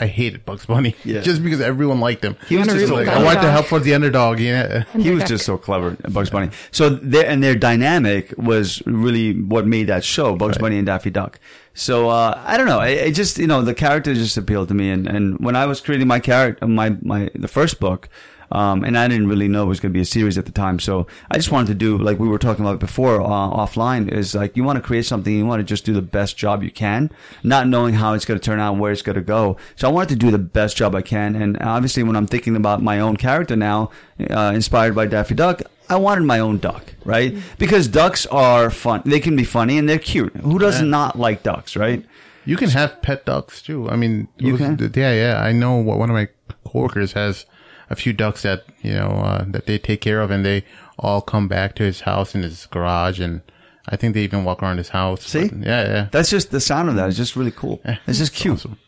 I 0.00 0.06
hated 0.06 0.44
Bugs 0.44 0.66
Bunny 0.66 0.96
yeah. 1.04 1.20
just 1.20 1.42
because 1.42 1.60
everyone 1.60 2.00
liked 2.00 2.24
him. 2.24 2.36
He 2.48 2.56
was 2.56 2.66
just 2.66 2.92
like, 2.92 3.06
I 3.06 3.22
wanted 3.22 3.42
to 3.42 3.50
help 3.50 3.66
for 3.66 3.78
the 3.78 3.94
underdog. 3.94 4.40
Yeah, 4.40 4.84
he 4.98 5.10
was 5.10 5.24
just 5.24 5.46
so 5.46 5.56
clever, 5.56 5.92
Bugs 6.10 6.30
Bunny. 6.30 6.50
So 6.72 6.90
their 6.90 7.26
and 7.26 7.42
their 7.42 7.54
dynamic 7.54 8.34
was 8.36 8.82
really 8.86 9.40
what 9.40 9.66
made 9.66 9.86
that 9.86 10.04
show, 10.04 10.34
Bugs 10.34 10.56
right. 10.56 10.62
Bunny 10.62 10.78
and 10.78 10.86
Daffy 10.86 11.10
Duck. 11.10 11.38
So 11.74 12.08
uh, 12.08 12.40
I 12.44 12.56
don't 12.56 12.66
know. 12.66 12.80
It, 12.80 12.98
it, 12.98 13.10
just 13.12 13.38
you 13.38 13.46
know 13.46 13.62
the 13.62 13.74
character 13.74 14.14
just 14.14 14.36
appealed 14.36 14.68
to 14.68 14.74
me, 14.74 14.90
and, 14.90 15.06
and 15.06 15.38
when 15.38 15.56
I 15.56 15.66
was 15.66 15.80
creating 15.80 16.08
my 16.08 16.20
character, 16.20 16.66
my 16.66 16.96
my 17.02 17.30
the 17.34 17.48
first 17.48 17.78
book, 17.78 18.08
um, 18.54 18.84
and 18.84 18.96
I 18.96 19.08
didn't 19.08 19.26
really 19.26 19.48
know 19.48 19.64
it 19.64 19.66
was 19.66 19.80
going 19.80 19.92
to 19.92 19.96
be 19.96 20.00
a 20.00 20.04
series 20.04 20.38
at 20.38 20.46
the 20.46 20.52
time. 20.52 20.78
So 20.78 21.06
I 21.30 21.36
just 21.36 21.50
wanted 21.50 21.66
to 21.68 21.74
do, 21.74 21.98
like 21.98 22.18
we 22.18 22.28
were 22.28 22.38
talking 22.38 22.64
about 22.64 22.78
before 22.78 23.20
uh, 23.20 23.26
offline, 23.26 24.10
is 24.10 24.34
like 24.34 24.56
you 24.56 24.62
want 24.62 24.76
to 24.76 24.82
create 24.82 25.06
something, 25.06 25.34
you 25.34 25.44
want 25.44 25.60
to 25.60 25.64
just 25.64 25.84
do 25.84 25.92
the 25.92 26.02
best 26.02 26.36
job 26.36 26.62
you 26.62 26.70
can, 26.70 27.10
not 27.42 27.66
knowing 27.66 27.94
how 27.94 28.14
it's 28.14 28.24
going 28.24 28.38
to 28.38 28.44
turn 28.44 28.60
out, 28.60 28.76
where 28.76 28.92
it's 28.92 29.02
going 29.02 29.16
to 29.16 29.22
go. 29.22 29.56
So 29.76 29.88
I 29.88 29.92
wanted 29.92 30.10
to 30.10 30.16
do 30.16 30.30
the 30.30 30.38
best 30.38 30.76
job 30.76 30.94
I 30.94 31.02
can. 31.02 31.34
And 31.34 31.60
obviously, 31.60 32.02
when 32.04 32.16
I'm 32.16 32.26
thinking 32.26 32.56
about 32.56 32.82
my 32.82 33.00
own 33.00 33.16
character 33.16 33.56
now, 33.56 33.90
uh, 34.30 34.52
inspired 34.54 34.94
by 34.94 35.06
Daffy 35.06 35.34
Duck, 35.34 35.62
I 35.88 35.96
wanted 35.96 36.24
my 36.24 36.38
own 36.38 36.58
duck, 36.58 36.94
right? 37.04 37.32
Mm-hmm. 37.32 37.54
Because 37.58 37.88
ducks 37.88 38.24
are 38.26 38.70
fun. 38.70 39.02
They 39.04 39.20
can 39.20 39.36
be 39.36 39.44
funny 39.44 39.78
and 39.78 39.88
they're 39.88 39.98
cute. 39.98 40.34
Who 40.36 40.58
does 40.58 40.80
yeah. 40.80 40.86
not 40.86 41.18
like 41.18 41.42
ducks, 41.42 41.76
right? 41.76 42.04
You 42.46 42.56
can 42.56 42.70
have 42.70 43.02
pet 43.02 43.24
ducks 43.24 43.62
too. 43.62 43.88
I 43.90 43.96
mean, 43.96 44.28
you 44.38 44.52
was, 44.52 44.60
can. 44.60 44.78
Yeah, 44.94 45.12
yeah. 45.12 45.42
I 45.42 45.52
know 45.52 45.76
what 45.76 45.98
one 45.98 46.10
of 46.10 46.14
my 46.14 46.28
coworkers 46.64 47.12
has 47.12 47.46
a 47.90 47.96
few 47.96 48.12
ducks 48.12 48.42
that 48.42 48.64
you 48.82 48.94
know 48.94 49.08
uh, 49.08 49.44
that 49.48 49.66
they 49.66 49.78
take 49.78 50.00
care 50.00 50.20
of, 50.20 50.30
and 50.30 50.44
they 50.44 50.64
all 50.98 51.20
come 51.20 51.48
back 51.48 51.74
to 51.76 51.82
his 51.82 52.02
house 52.02 52.34
in 52.34 52.42
his 52.42 52.66
garage, 52.66 53.20
and 53.20 53.42
I 53.88 53.96
think 53.96 54.14
they 54.14 54.22
even 54.22 54.44
walk 54.44 54.62
around 54.62 54.78
his 54.78 54.90
house. 54.90 55.24
See, 55.24 55.48
but, 55.48 55.58
yeah, 55.58 55.84
yeah. 55.84 56.08
That's 56.12 56.30
just 56.30 56.50
the 56.50 56.60
sound 56.60 56.88
of 56.88 56.96
that. 56.96 57.08
It's 57.08 57.16
just 57.16 57.36
really 57.36 57.50
cool. 57.50 57.80
It's 58.06 58.18
just 58.18 58.34
cute. 58.34 58.54
Awesome. 58.54 58.78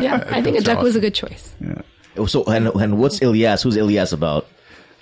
Yeah, 0.00 0.24
I 0.30 0.42
think 0.42 0.56
a 0.56 0.60
duck 0.60 0.78
awesome. 0.78 0.84
was 0.84 0.96
a 0.96 1.00
good 1.00 1.14
choice. 1.14 1.54
Yeah. 1.60 1.82
So, 2.26 2.44
and, 2.44 2.68
and 2.68 2.98
what's 2.98 3.20
Ilyas? 3.20 3.62
Who's 3.62 3.76
Ilyas 3.76 4.12
about? 4.12 4.46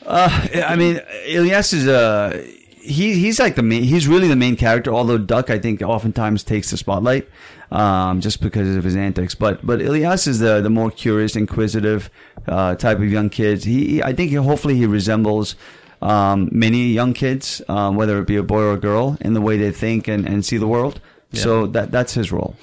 Uh, 0.06 0.46
I 0.66 0.76
mean, 0.76 1.00
Ilyas 1.26 1.72
is 1.72 1.86
a. 1.86 1.98
Uh, 1.98 2.42
he 2.80 3.14
he's 3.14 3.38
like 3.38 3.54
the 3.54 3.62
main. 3.62 3.82
He's 3.82 4.08
really 4.08 4.28
the 4.28 4.36
main 4.36 4.56
character. 4.56 4.92
Although 4.92 5.18
Duck, 5.18 5.50
I 5.50 5.58
think, 5.58 5.82
oftentimes 5.82 6.42
takes 6.42 6.70
the 6.70 6.76
spotlight, 6.76 7.28
um, 7.70 8.20
just 8.20 8.40
because 8.40 8.74
of 8.76 8.84
his 8.84 8.96
antics. 8.96 9.34
But 9.34 9.64
but 9.66 9.80
Ilyas 9.80 10.26
is 10.26 10.38
the 10.38 10.60
the 10.60 10.70
more 10.70 10.90
curious, 10.90 11.36
inquisitive 11.36 12.08
uh, 12.46 12.74
type 12.76 12.98
of 12.98 13.10
young 13.10 13.30
kids. 13.30 13.64
He, 13.64 14.02
I 14.02 14.12
think, 14.12 14.30
he, 14.30 14.36
hopefully, 14.36 14.76
he 14.76 14.86
resembles 14.86 15.56
um, 16.00 16.48
many 16.52 16.88
young 16.88 17.14
kids, 17.14 17.62
um, 17.68 17.96
whether 17.96 18.18
it 18.18 18.26
be 18.26 18.36
a 18.36 18.42
boy 18.42 18.60
or 18.60 18.72
a 18.74 18.78
girl, 18.78 19.18
in 19.20 19.34
the 19.34 19.40
way 19.40 19.56
they 19.56 19.72
think 19.72 20.08
and, 20.08 20.26
and 20.26 20.44
see 20.44 20.56
the 20.56 20.68
world. 20.68 21.00
Yeah. 21.30 21.42
So 21.42 21.66
that 21.68 21.90
that's 21.90 22.14
his 22.14 22.30
role. 22.32 22.56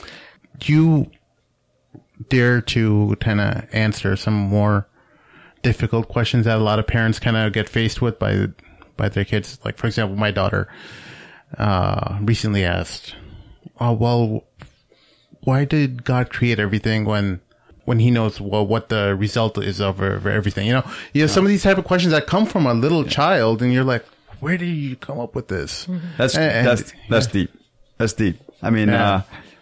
Do 0.59 0.73
you 0.73 1.11
dare 2.29 2.61
to 2.61 3.15
kind 3.19 3.41
of 3.41 3.67
answer 3.73 4.15
some 4.15 4.33
more 4.33 4.87
difficult 5.61 6.07
questions 6.07 6.45
that 6.45 6.57
a 6.57 6.63
lot 6.63 6.79
of 6.79 6.87
parents 6.87 7.19
kind 7.19 7.35
of 7.35 7.51
get 7.51 7.67
faced 7.67 8.01
with 8.01 8.19
by 8.19 8.47
by 8.97 9.09
their 9.09 9.25
kids. 9.25 9.59
Like, 9.65 9.77
for 9.77 9.87
example, 9.87 10.15
my 10.15 10.31
daughter, 10.31 10.67
uh, 11.57 12.17
recently 12.21 12.63
asked, 12.63 13.15
oh, 13.79 13.93
well, 13.93 14.45
why 15.41 15.65
did 15.65 16.03
God 16.03 16.29
create 16.29 16.59
everything 16.59 17.05
when, 17.05 17.41
when 17.85 17.99
he 17.99 18.11
knows 18.11 18.41
well 18.41 18.65
what 18.65 18.89
the 18.89 19.15
result 19.15 19.57
is 19.57 19.79
of, 19.79 19.99
of 20.01 20.27
everything? 20.27 20.67
You 20.67 20.73
know, 20.73 20.91
you 21.13 21.21
know, 21.23 21.27
some 21.27 21.45
of 21.45 21.49
these 21.49 21.63
type 21.63 21.77
of 21.77 21.85
questions 21.85 22.11
that 22.11 22.27
come 22.27 22.45
from 22.45 22.65
a 22.65 22.73
little 22.73 23.03
child 23.03 23.61
and 23.61 23.71
you're 23.73 23.83
like, 23.83 24.05
where 24.39 24.57
did 24.57 24.67
you 24.67 24.95
come 24.97 25.19
up 25.19 25.33
with 25.35 25.47
this? 25.47 25.87
That's 26.17 26.35
And- 26.35 26.51
and- 26.51 26.67
that's 26.67 26.93
that's 27.09 27.27
deep. 27.27 27.51
That's 27.97 28.13
deep. 28.13 28.39
I 28.61 28.69
mean, 28.69 28.89
Yeah. 28.89 29.09
uh, 29.15 29.21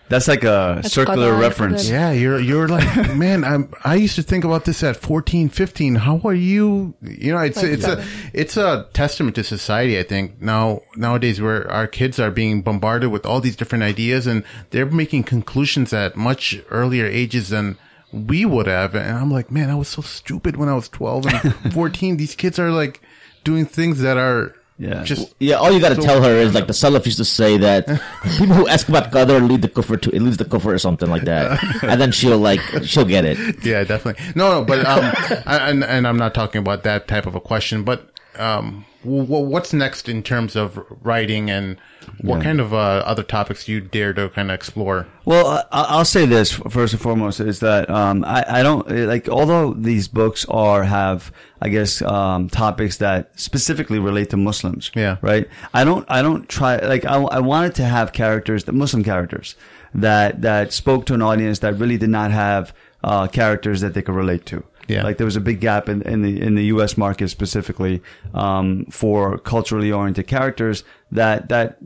that's 0.09 0.27
like 0.27 0.43
a 0.43 0.81
circular 0.83 1.29
clever. 1.29 1.37
reference. 1.37 1.89
Yeah. 1.89 2.11
Yeah, 2.11 2.19
you're 2.19 2.39
you're 2.39 2.67
like, 2.67 3.15
man, 3.15 3.43
I'm 3.43 3.73
I 3.83 3.95
used 3.95 4.15
to 4.15 4.23
think 4.23 4.43
about 4.43 4.65
this 4.65 4.83
at 4.83 4.95
14, 4.97 5.49
15. 5.49 5.95
How 5.95 6.19
are 6.25 6.33
you? 6.33 6.93
You 7.01 7.33
know, 7.33 7.39
it's 7.39 7.57
Like 7.57 7.65
it's 7.71 7.85
seven. 7.85 8.03
a 8.03 8.07
it's 8.33 8.57
a 8.57 8.87
testament 8.93 9.35
to 9.37 9.43
society, 9.43 9.97
I 9.97 10.03
think. 10.03 10.41
Now 10.41 10.81
nowadays 10.95 11.41
where 11.41 11.69
our 11.71 11.87
kids 11.87 12.19
are 12.19 12.31
being 12.31 12.61
bombarded 12.61 13.11
with 13.11 13.25
all 13.25 13.39
these 13.41 13.55
different 13.55 13.83
ideas 13.83 14.27
and 14.27 14.43
they're 14.71 14.85
making 14.85 15.23
conclusions 15.23 15.93
at 15.93 16.15
much 16.15 16.59
earlier 16.69 17.05
ages 17.07 17.49
than 17.49 17.77
we 18.13 18.45
would 18.45 18.67
have. 18.67 18.95
And 18.95 19.17
I'm 19.17 19.31
like, 19.31 19.51
man, 19.51 19.69
I 19.69 19.75
was 19.75 19.87
so 19.89 20.01
stupid 20.01 20.55
when 20.55 20.69
I 20.69 20.75
was 20.75 20.87
12 20.89 21.25
and 21.25 21.73
14. 21.73 22.17
These 22.17 22.35
kids 22.35 22.59
are 22.59 22.69
like 22.71 23.01
doing 23.43 23.65
things 23.65 23.99
that 24.01 24.17
are 24.17 24.55
Yeah. 24.79 25.03
just 25.03 25.33
Yeah, 25.39 25.55
all 25.55 25.71
you 25.71 25.79
got 25.79 25.89
to 25.89 25.95
So- 25.95 26.01
tell 26.07 26.21
her 26.23 26.31
is 26.31 26.53
like 26.53 26.67
the 26.67 26.73
Salaf 26.73 27.05
used 27.05 27.17
to 27.17 27.25
say 27.25 27.57
that 27.57 27.85
people 28.37 28.55
who 28.55 28.67
ask 28.67 28.87
about 28.89 29.11
Qadr 29.11 29.47
lead 29.47 29.61
the 29.61 29.69
kufr 29.69 29.99
to 30.01 30.09
it 30.15 30.21
leaves 30.21 30.37
the 30.37 30.45
kufr 30.45 30.67
or 30.73 30.77
something 30.79 31.09
like 31.09 31.23
that, 31.25 31.59
and 31.83 31.99
then 32.01 32.11
she'll 32.11 32.37
like 32.39 32.61
she'll 32.83 33.05
get 33.05 33.25
it. 33.25 33.37
yeah, 33.65 33.83
definitely. 33.83 34.23
No, 34.35 34.59
no, 34.59 34.65
but 34.65 34.79
um, 34.85 35.03
I- 35.45 35.69
and 35.69 35.83
and 35.83 36.07
I'm 36.07 36.17
not 36.17 36.33
talking 36.33 36.59
about 36.59 36.83
that 36.83 37.07
type 37.07 37.25
of 37.25 37.35
a 37.35 37.41
question, 37.41 37.83
but 37.83 38.09
um, 38.37 38.65
w- 38.65 38.85
what's 39.03 39.73
next 39.73 40.07
in 40.09 40.23
terms 40.23 40.55
of 40.55 40.83
writing 41.03 41.49
and 41.49 41.77
what 42.21 42.41
kind 42.43 42.59
of 42.59 42.73
uh, 42.73 42.77
other 43.05 43.23
topics 43.23 43.65
do 43.65 43.71
you 43.71 43.81
dare 43.81 44.13
to 44.13 44.29
kind 44.29 44.49
of 44.51 44.55
explore? 44.55 45.07
Well, 45.25 45.47
I- 45.71 45.85
I'll 45.89 46.05
say 46.05 46.25
this 46.25 46.51
first 46.51 46.93
and 46.93 47.01
foremost 47.01 47.39
is 47.39 47.59
that 47.61 47.89
um, 47.89 48.23
I, 48.25 48.43
I 48.59 48.63
don't 48.63 48.89
like. 48.89 49.29
Although 49.29 49.73
these 49.73 50.07
books 50.07 50.45
are 50.49 50.83
have, 50.83 51.31
I 51.61 51.69
guess, 51.69 52.01
um, 52.01 52.49
topics 52.49 52.97
that 52.97 53.39
specifically 53.39 53.99
relate 53.99 54.29
to 54.31 54.37
Muslims. 54.37 54.91
Yeah. 54.95 55.17
Right. 55.21 55.47
I 55.73 55.83
don't. 55.83 56.05
I 56.09 56.21
don't 56.21 56.47
try. 56.49 56.77
Like 56.77 57.05
I, 57.05 57.15
I 57.21 57.39
wanted 57.39 57.75
to 57.75 57.83
have 57.85 58.11
characters, 58.13 58.65
the 58.65 58.73
Muslim 58.73 59.03
characters, 59.03 59.55
that 59.93 60.41
that 60.41 60.73
spoke 60.73 61.05
to 61.07 61.13
an 61.13 61.21
audience 61.21 61.59
that 61.59 61.75
really 61.75 61.97
did 61.97 62.09
not 62.09 62.31
have 62.31 62.73
uh, 63.03 63.27
characters 63.27 63.81
that 63.81 63.93
they 63.93 64.01
could 64.01 64.15
relate 64.15 64.45
to. 64.47 64.63
Yeah. 64.87 65.03
Like 65.03 65.17
there 65.17 65.25
was 65.25 65.35
a 65.35 65.41
big 65.41 65.61
gap 65.61 65.87
in, 65.87 66.01
in 66.01 66.21
the 66.21 66.41
in 66.41 66.55
the 66.55 66.65
U.S. 66.65 66.97
market 66.97 67.29
specifically 67.29 68.01
um, 68.33 68.85
for 68.85 69.37
culturally 69.37 69.91
oriented 69.91 70.27
characters 70.27 70.83
that 71.11 71.49
that 71.49 71.77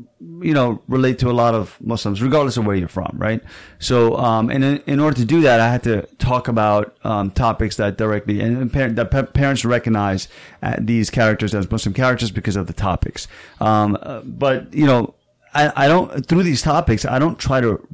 you 0.42 0.54
know 0.54 0.82
relate 0.88 1.20
to 1.20 1.30
a 1.30 1.34
lot 1.34 1.54
of 1.54 1.78
Muslims, 1.80 2.22
regardless 2.22 2.58
of 2.58 2.66
where 2.66 2.76
you're 2.76 2.88
from, 2.88 3.12
right? 3.16 3.44
So, 3.80 4.18
um, 4.18 4.50
and 4.50 4.64
in, 4.64 4.78
in 4.88 5.00
order 5.00 5.16
to 5.18 5.26
do 5.26 5.42
that, 5.42 5.60
I 5.60 5.70
had 5.70 5.84
to 5.84 6.08
talk 6.18 6.48
about 6.48 6.98
um, 7.04 7.30
topics 7.32 7.76
that 7.76 7.98
directly 7.98 8.42
and, 8.42 8.72
parent, 8.74 8.96
that 8.96 9.12
pa- 9.12 9.24
parents 9.24 9.64
recognize 9.64 10.28
uh, 10.64 10.76
these 10.80 11.10
characters 11.10 11.54
as 11.54 11.70
Muslim 11.70 11.94
characters 11.94 12.32
because 12.32 12.56
of 12.56 12.68
the 12.68 12.74
topics. 12.74 13.28
Um, 13.62 13.98
uh, 14.02 14.22
but 14.22 14.74
you 14.74 14.88
know, 14.88 15.14
I, 15.54 15.86
I 15.86 15.88
don't 15.88 16.26
through 16.26 16.44
these 16.44 16.64
topics, 16.64 17.06
I 17.06 17.20
don't 17.20 17.38
try 17.38 17.62
to 17.62 17.86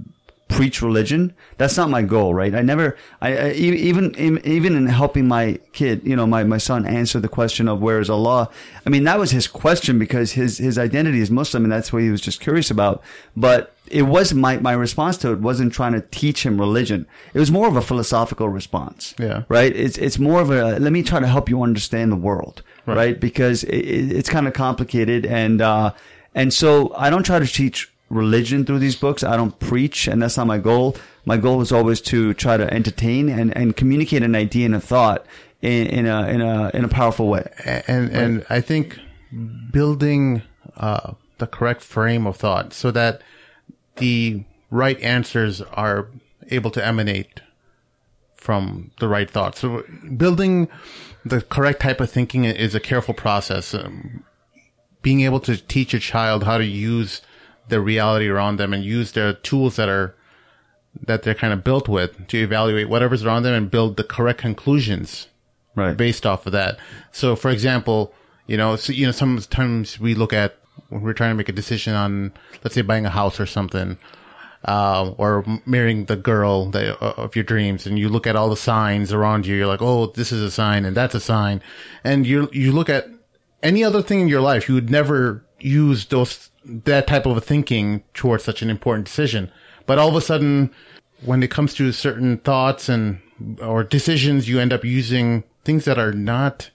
preach 0.54 0.82
religion. 0.82 1.34
That's 1.58 1.76
not 1.78 1.90
my 1.90 2.04
goal, 2.04 2.34
right? 2.34 2.54
I 2.54 2.62
never, 2.62 2.96
I 3.22 3.52
even, 3.54 4.16
even 4.46 4.76
in 4.76 4.86
helping 4.88 5.28
my 5.28 5.60
kid, 5.74 6.02
you 6.06 6.16
know, 6.16 6.28
my, 6.28 6.44
my 6.44 6.60
son 6.60 6.86
answer 6.86 7.20
the 7.20 7.28
question 7.28 7.68
of 7.68 7.82
where 7.82 8.00
is 8.00 8.10
Allah. 8.10 8.50
I 8.86 8.90
mean, 8.90 9.04
that 9.06 9.20
was 9.20 9.32
his 9.32 9.48
question 9.48 9.98
because 9.98 10.34
his, 10.34 10.60
his 10.60 10.78
identity 10.78 11.20
is 11.20 11.32
Muslim 11.32 11.64
and 11.64 11.72
that's 11.72 11.92
what 11.92 12.04
he 12.04 12.10
was 12.10 12.22
just 12.22 12.40
curious 12.40 12.70
about. 12.70 13.02
But 13.36 13.76
it 13.88 14.04
was 14.04 14.34
my, 14.34 14.58
my 14.58 14.74
response 14.74 15.18
to 15.18 15.32
it 15.32 15.40
wasn't 15.40 15.74
trying 15.74 15.94
to 15.94 16.02
teach 16.02 16.46
him 16.46 16.60
religion. 16.60 17.08
It 17.34 17.40
was 17.40 17.52
more 17.52 17.68
of 17.68 17.76
a 17.76 17.82
philosophical 17.82 18.50
response. 18.50 19.16
Yeah. 19.20 19.44
Right. 19.50 19.76
It's, 19.76 19.98
it's 19.98 20.20
more 20.20 20.42
of 20.42 20.52
a, 20.52 20.80
let 20.80 20.94
me 20.94 21.04
try 21.04 21.20
to 21.20 21.28
help 21.28 21.50
you 21.50 21.64
understand 21.64 22.12
the 22.12 22.18
world. 22.18 22.62
Right. 22.86 23.20
Because 23.20 23.64
it, 23.64 23.76
it, 23.76 24.12
it's 24.12 24.30
kind 24.30 24.48
of 24.48 24.54
complicated 24.54 25.26
and, 25.26 25.62
uh, 25.62 25.94
and 26.36 26.54
so 26.54 26.94
I 26.96 27.10
don't 27.10 27.24
try 27.24 27.40
to 27.40 27.46
teach 27.46 27.93
religion 28.10 28.66
through 28.66 28.80
these 28.80 28.96
books. 28.96 29.24
I 29.24 29.38
don't 29.38 29.58
preach, 29.60 30.08
and 30.08 30.22
that's 30.22 30.38
not 30.38 30.48
my 30.48 30.58
goal. 30.58 30.96
My 31.26 31.38
goal 31.38 31.62
is 31.62 31.72
always 31.72 32.02
to 32.02 32.34
try 32.34 32.58
to 32.58 32.72
entertain 32.74 33.30
and, 33.30 33.56
and 33.56 33.76
communicate 33.76 34.24
an 34.24 34.36
idea 34.36 34.66
and 34.66 34.76
a 34.76 34.80
thought 34.80 35.26
in, 35.62 35.88
in 35.88 36.06
a 36.06 36.28
in 36.28 36.42
a 36.42 36.72
in 36.74 36.84
a 36.84 36.90
powerful 36.90 37.28
way. 37.28 37.50
And 37.88 38.12
and 38.12 38.46
I 38.50 38.62
think 38.62 39.00
building 39.72 40.44
uh, 40.78 41.14
the 41.38 41.48
correct 41.48 41.82
frame 41.82 42.28
of 42.28 42.38
thought 42.38 42.74
so 42.74 42.92
that 42.92 43.22
the 43.98 44.44
right 44.70 45.00
answers 45.02 45.62
are 45.62 46.10
able 46.50 46.72
to 46.72 46.86
emanate 46.86 47.42
from 48.36 48.92
the 49.00 49.08
right 49.08 49.30
thought. 49.30 49.56
So 49.56 49.84
building 50.18 50.68
the 51.24 51.42
correct 51.42 51.82
type 51.82 52.02
of 52.02 52.12
thinking 52.12 52.44
is 52.44 52.76
a 52.76 52.80
careful 52.80 53.14
process. 53.14 53.74
Um, 53.74 54.26
being 55.02 55.22
able 55.22 55.40
to 55.42 55.58
teach 55.58 55.94
a 55.94 56.00
child 56.00 56.44
how 56.44 56.58
to 56.58 56.66
use 56.66 57.22
the 57.70 57.80
reality 57.82 58.28
around 58.28 58.58
them 58.58 58.74
and 58.74 58.84
use 58.84 59.12
the 59.14 59.38
tools 59.44 59.76
that 59.78 59.90
are 59.90 60.16
that 61.08 61.24
they're 61.24 61.34
kind 61.34 61.54
of 61.54 61.64
built 61.64 61.88
with 61.90 62.28
to 62.28 62.38
evaluate 62.38 62.88
whatever's 62.88 63.26
around 63.26 63.44
them 63.44 63.54
and 63.54 63.72
build 63.72 63.98
the 63.98 64.04
correct 64.04 64.40
conclusions 64.40 65.28
Right. 65.76 65.98
based 65.98 66.28
off 66.28 66.46
of 66.46 66.52
that. 66.52 66.78
So, 67.12 67.36
for 67.36 67.50
example, 67.50 68.14
you 68.46 68.58
know, 68.58 68.76
so, 68.76 68.94
you 68.94 69.08
know, 69.08 69.12
sometimes 69.12 70.00
we 70.00 70.14
look 70.14 70.32
at 70.32 70.56
when 70.90 71.02
we're 71.02 71.14
trying 71.14 71.32
to 71.32 71.36
make 71.36 71.50
a 71.50 71.54
decision 71.54 71.96
on, 71.96 72.32
let's 72.64 72.76
say, 72.76 72.84
buying 72.84 73.08
a 73.08 73.10
house 73.10 73.40
or 73.40 73.48
something, 73.48 73.98
uh, 74.66 75.14
or 75.18 75.44
marrying 75.66 76.06
the 76.06 76.16
girl 76.16 76.70
that, 76.70 77.02
uh, 77.04 77.14
of 77.18 77.36
your 77.36 77.44
dreams, 77.44 77.88
and 77.88 77.98
you 77.98 78.08
look 78.08 78.28
at 78.28 78.36
all 78.36 78.50
the 78.50 78.56
signs 78.56 79.12
around 79.12 79.48
you. 79.48 79.56
You're 79.56 79.66
like, 79.68 79.82
oh, 79.82 80.08
this 80.08 80.32
is 80.32 80.44
a 80.44 80.52
sign, 80.52 80.86
and 80.86 80.96
that's 80.96 81.16
a 81.16 81.20
sign, 81.20 81.62
and 82.04 82.28
you 82.28 82.50
you 82.54 82.72
look 82.72 82.90
at 82.90 83.08
any 83.64 83.84
other 83.84 84.02
thing 84.04 84.20
in 84.20 84.28
your 84.28 84.42
life, 84.42 84.70
you 84.70 84.76
would 84.76 84.92
never 84.92 85.44
use 85.60 86.06
those 86.06 86.50
that 86.66 87.08
type 87.08 87.26
of 87.26 87.38
a 87.38 87.42
thinking 87.42 88.04
towards 88.14 88.44
such 88.44 88.62
an 88.62 88.70
important 88.70 89.06
decision. 89.06 89.52
But 89.86 89.98
all 90.00 90.08
of 90.10 90.16
a 90.16 90.22
sudden, 90.22 90.72
when 91.24 91.44
it 91.44 91.52
comes 91.52 91.74
to 91.76 91.92
certain 91.92 92.38
thoughts 92.38 92.90
and 92.90 93.20
or 93.62 93.84
decisions, 93.84 94.48
you 94.48 94.60
end 94.60 94.72
up 94.74 94.84
using 94.86 95.44
things 95.66 95.86
that 95.86 95.98
are 96.00 96.14
not 96.14 96.70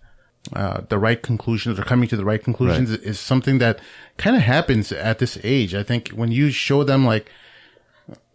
uh, 0.55 0.81
the 0.89 0.99
right 0.99 1.23
conclusions 1.23 1.79
or 1.79 1.83
coming 1.85 2.09
to 2.09 2.17
the 2.17 2.25
right 2.25 2.43
conclusions 2.43 2.91
is 2.91 3.19
something 3.21 3.59
that 3.59 3.79
kind 4.17 4.37
of 4.37 4.43
happens 4.43 4.93
at 4.93 5.19
this 5.19 5.39
age. 5.45 5.75
I 5.75 5.83
think 5.83 6.09
when 6.11 6.33
you 6.33 6.51
show 6.51 6.85
them 6.85 7.05
like, 7.05 7.31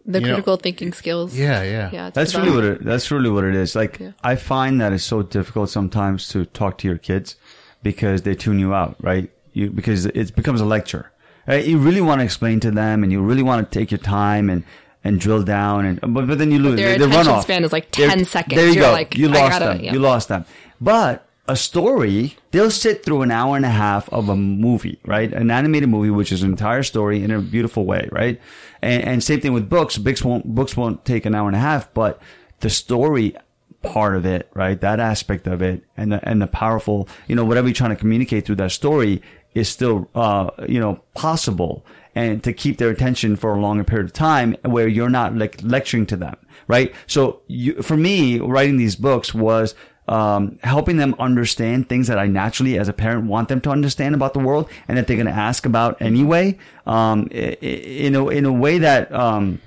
The 0.06 0.20
You 0.20 0.26
know- 0.26 0.34
critical 0.34 0.56
thinking 0.58 0.92
skills. 0.92 1.34
yeah, 1.36 1.62
yeah, 1.62 1.90
Yeah. 1.92 2.10
That's 2.10 2.34
about- 2.34 2.44
really 2.44 2.54
what 2.56 2.64
it. 2.64 2.84
That's 2.84 3.10
really 3.10 3.30
what 3.30 3.44
it 3.44 3.54
is. 3.54 3.74
Like 3.74 3.98
Yeah. 3.98 4.12
I 4.22 4.36
find 4.36 4.78
that 4.80 4.92
it's 4.92 5.02
so 5.04 5.22
difficult 5.22 5.70
sometimes 5.70 6.28
to 6.28 6.44
talk 6.44 6.76
to 6.78 6.88
your 6.88 6.98
kids 6.98 7.36
because 7.82 8.22
they 8.22 8.34
tune 8.34 8.58
you 8.58 8.74
out, 8.74 8.96
right? 9.00 9.30
You 9.54 9.70
because 9.70 10.04
it 10.06 10.36
becomes 10.36 10.60
a 10.60 10.66
lecture. 10.66 11.10
Right? 11.46 11.64
You 11.64 11.78
really 11.78 12.00
want 12.00 12.20
to 12.20 12.24
explain 12.24 12.60
to 12.60 12.70
them, 12.70 13.02
and 13.02 13.12
you 13.12 13.20
really 13.20 13.42
want 13.42 13.70
to 13.70 13.78
take 13.78 13.90
your 13.90 13.98
time 13.98 14.48
and 14.50 14.64
and 15.06 15.20
drill 15.20 15.42
down, 15.42 15.84
and 15.84 16.00
but 16.14 16.26
but 16.26 16.38
then 16.38 16.50
you 16.50 16.58
lose. 16.58 16.76
their 16.76 16.92
they, 16.92 16.98
they 16.98 17.04
run 17.04 17.10
attention 17.12 17.32
off. 17.34 17.42
span 17.42 17.64
is 17.64 17.72
like 17.72 17.90
They're- 17.92 18.08
10 18.08 18.24
seconds. 18.24 18.56
There 18.56 18.66
you 18.68 18.74
You're 18.74 18.84
go. 18.84 18.92
like, 18.92 19.14
you 19.16 19.28
lost 19.28 19.50
gotta- 19.52 19.64
them. 19.76 19.80
yeah. 19.84 19.92
You 19.92 19.98
lost 19.98 20.28
them. 20.28 20.44
But 20.80 21.26
a 21.46 21.56
story, 21.56 22.36
they'll 22.52 22.70
sit 22.70 23.04
through 23.04 23.20
an 23.20 23.30
hour 23.30 23.54
and 23.56 23.66
a 23.66 23.70
half 23.70 24.08
of 24.08 24.30
a 24.30 24.36
movie, 24.36 24.98
right? 25.04 25.30
An 25.30 25.50
animated 25.50 25.90
movie, 25.90 26.08
which 26.08 26.32
is 26.32 26.42
an 26.42 26.50
entire 26.52 26.82
story 26.82 27.22
in 27.22 27.30
a 27.30 27.38
beautiful 27.38 27.84
way, 27.84 28.08
right? 28.10 28.40
And, 28.80 29.04
and 29.04 29.22
same 29.22 29.40
thing 29.42 29.52
with 29.52 29.68
books. 29.68 29.98
Books 29.98 30.24
won't, 30.24 30.46
books 30.54 30.74
won't 30.74 31.04
take 31.04 31.26
an 31.26 31.34
hour 31.34 31.46
and 31.46 31.54
a 31.56 31.60
half, 31.60 31.92
but 31.92 32.18
the 32.60 32.70
story 32.70 33.36
part 33.82 34.16
of 34.16 34.24
it, 34.24 34.48
right? 34.54 34.80
That 34.80 35.00
aspect 35.00 35.46
of 35.46 35.60
it 35.60 35.84
and 35.98 36.12
the, 36.12 36.26
and 36.26 36.40
the 36.40 36.46
powerful, 36.46 37.06
you 37.28 37.36
know, 37.36 37.44
whatever 37.44 37.68
you're 37.68 37.74
trying 37.74 37.90
to 37.90 37.96
communicate 37.96 38.46
through 38.46 38.56
that 38.56 38.72
story 38.72 39.20
is 39.54 39.68
still, 39.68 40.08
uh, 40.14 40.50
you 40.68 40.80
know, 40.80 41.00
possible 41.14 41.84
and 42.14 42.42
to 42.44 42.52
keep 42.52 42.78
their 42.78 42.90
attention 42.90 43.34
for 43.36 43.54
a 43.54 43.60
longer 43.60 43.82
period 43.84 44.06
of 44.06 44.12
time 44.12 44.56
where 44.62 44.86
you're 44.86 45.10
not 45.10 45.34
like 45.36 45.58
lecturing 45.62 46.06
to 46.06 46.16
them, 46.16 46.36
right? 46.68 46.92
So 47.06 47.40
you, 47.48 47.82
for 47.82 47.96
me, 47.96 48.38
writing 48.38 48.76
these 48.76 48.94
books 48.96 49.34
was, 49.34 49.74
um, 50.06 50.58
helping 50.62 50.98
them 50.98 51.14
understand 51.18 51.88
things 51.88 52.08
that 52.08 52.18
I 52.18 52.26
naturally, 52.26 52.78
as 52.78 52.88
a 52.88 52.92
parent, 52.92 53.26
want 53.26 53.48
them 53.48 53.60
to 53.62 53.70
understand 53.70 54.14
about 54.14 54.32
the 54.34 54.38
world 54.40 54.68
and 54.86 54.98
that 54.98 55.06
they're 55.06 55.16
going 55.16 55.26
to 55.26 55.32
ask 55.32 55.64
about 55.66 56.00
anyway, 56.02 56.58
um, 56.86 57.26
in 57.32 58.14
a, 58.14 58.28
in 58.28 58.44
a 58.44 58.52
way 58.52 58.78
that, 58.78 59.10
um, 59.12 59.60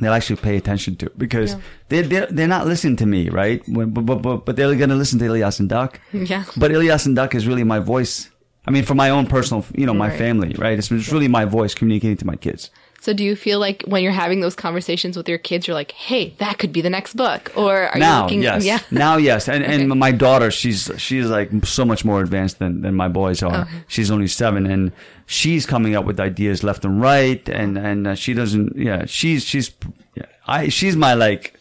they'll 0.00 0.14
actually 0.14 0.36
pay 0.36 0.56
attention 0.56 0.96
to 0.96 1.10
because 1.18 1.52
Yeah. 1.52 1.60
they're, 1.90 2.02
they're, 2.04 2.26
they're 2.30 2.48
not 2.48 2.66
listening 2.66 2.96
to 2.96 3.06
me, 3.06 3.28
right? 3.28 3.62
But, 3.68 3.92
but, 3.92 4.22
but, 4.22 4.46
but 4.46 4.56
they're 4.56 4.74
going 4.74 4.88
to 4.90 4.96
listen 4.96 5.18
to 5.18 5.26
Ilyas 5.26 5.60
and 5.60 5.68
Duck. 5.68 6.00
Yeah. 6.14 6.44
But 6.56 6.70
Ilyas 6.70 7.04
and 7.04 7.14
Duck 7.14 7.34
is 7.34 7.46
really 7.46 7.64
my 7.64 7.80
voice. 7.80 8.29
I 8.66 8.70
mean, 8.70 8.84
for 8.84 8.94
my 8.94 9.10
own 9.10 9.26
personal, 9.26 9.64
you 9.74 9.86
know, 9.86 9.94
my 9.94 10.08
Right. 10.08 10.18
family, 10.18 10.54
right? 10.58 10.78
It's, 10.78 10.90
it's 10.90 11.10
really 11.10 11.28
my 11.28 11.44
voice 11.44 11.74
communicating 11.74 12.16
to 12.18 12.26
my 12.26 12.36
kids. 12.36 12.70
So 13.02 13.14
do 13.14 13.24
you 13.24 13.34
feel 13.34 13.58
like 13.58 13.82
when 13.86 14.02
you're 14.02 14.12
having 14.12 14.40
those 14.40 14.54
conversations 14.54 15.16
with 15.16 15.26
your 15.26 15.38
kids, 15.38 15.66
you're 15.66 15.74
like, 15.74 15.92
hey, 15.92 16.34
that 16.36 16.58
could 16.58 16.70
be 16.70 16.82
the 16.82 16.90
next 16.90 17.14
book? 17.14 17.50
Or 17.56 17.84
are 17.88 17.96
you 17.96 18.00
now, 18.00 18.24
looking, 18.24 18.42
yes. 18.42 18.62
yeah. 18.62 18.80
Now, 18.90 19.16
yes. 19.16 19.48
And 19.48 19.64
and 19.64 19.88
my 19.88 20.12
daughter, 20.12 20.50
she's 20.50 20.90
she's 20.98 21.24
like 21.26 21.48
so 21.64 21.86
much 21.86 22.04
more 22.04 22.20
advanced 22.20 22.58
than, 22.58 22.82
than 22.82 22.94
my 22.94 23.08
boys 23.08 23.42
are. 23.42 23.62
Okay. 23.62 23.70
She's 23.88 24.10
only 24.10 24.26
seven, 24.26 24.66
and 24.66 24.92
she's 25.24 25.64
coming 25.64 25.94
up 25.96 26.04
with 26.04 26.20
ideas 26.20 26.62
left 26.62 26.84
and 26.84 27.00
right. 27.00 27.48
And 27.48 27.78
and 27.78 28.06
uh, 28.08 28.14
she 28.14 28.34
doesn't. 28.34 28.76
Yeah, 28.76 29.06
she's 29.06 29.44
she's 29.46 29.70
yeah, 30.14 30.26
I 30.46 30.68
she's 30.68 30.94
my 30.94 31.14
like 31.14 31.58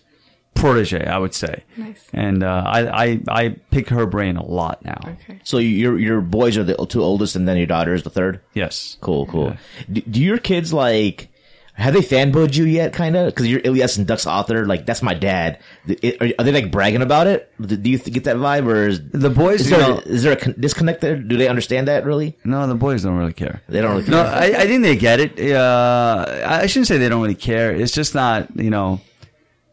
protege, 0.60 1.06
I 1.06 1.18
would 1.18 1.34
say. 1.34 1.64
Nice. 1.78 2.08
And 2.14 2.44
uh, 2.44 2.64
I 2.66 3.04
I 3.06 3.22
I 3.28 3.50
pick 3.72 3.90
her 3.90 4.06
brain 4.06 4.38
a 4.38 4.46
lot 4.46 4.84
now. 4.84 5.00
Okay. 5.04 5.40
So 5.44 5.58
your 5.58 5.98
your 6.00 6.22
boys 6.22 6.58
are 6.58 6.64
the 6.64 6.76
two 6.88 7.02
oldest, 7.02 7.36
and 7.36 7.48
then 7.48 7.58
your 7.58 7.68
daughter 7.68 7.94
is 7.94 8.04
the 8.04 8.10
third. 8.10 8.42
Yes. 8.54 8.98
Cool, 9.02 9.26
cool. 9.28 9.56
Do, 9.92 10.02
do 10.02 10.22
your 10.22 10.38
kids 10.38 10.74
like? 10.74 11.30
Have 11.76 11.94
they 11.94 12.02
fanboyed 12.02 12.54
you 12.58 12.66
yet? 12.66 12.92
Kind 12.92 13.16
of 13.16 13.28
because 13.34 13.48
you're 13.48 13.62
Ilyas 13.62 13.98
and 13.98 14.06
Duck's 14.06 14.28
author. 14.28 14.66
Like 14.66 14.86
that's 14.86 15.02
my 15.02 15.14
dad. 15.14 15.60
Are, 15.88 16.28
are 16.38 16.44
they 16.44 16.52
like 16.52 16.72
bragging 16.72 17.02
about 17.02 17.28
it? 17.28 17.50
Do 17.62 17.78
do 17.78 17.90
you 17.90 17.98
get 18.00 18.26
that 18.26 18.36
vibe, 18.36 18.68
or 18.68 18.90
is 18.90 19.00
The 19.12 19.30
boys, 19.30 19.62
Is 19.62 19.72
you 19.72 19.78
there, 19.78 19.88
know- 19.88 20.00
is 20.06 20.24
there 20.24 20.34
a 20.34 20.54
disconnect 20.60 21.00
there? 21.00 21.16
Do 21.16 21.38
they 21.38 21.48
understand 21.48 21.88
that 21.88 22.04
really? 22.04 22.38
No, 22.44 22.68
the 22.68 22.76
boys 22.76 23.04
don't 23.04 23.16
really 23.16 23.32
care. 23.32 23.62
They 23.70 23.80
don't 23.80 23.92
really. 23.92 24.10
No, 24.10 24.22
care. 24.24 24.34
I, 24.34 24.46
I 24.64 24.68
think 24.68 24.84
they 24.84 24.98
get 24.98 25.22
it. 25.22 25.40
Uh, 25.56 26.26
I 26.46 26.68
shouldn't 26.68 26.88
say 26.88 26.98
they 26.98 27.08
don't 27.08 27.22
really 27.22 27.34
care. 27.36 27.74
It's 27.74 27.94
just 27.94 28.14
not, 28.14 28.54
you 28.60 28.70
know, 28.72 29.00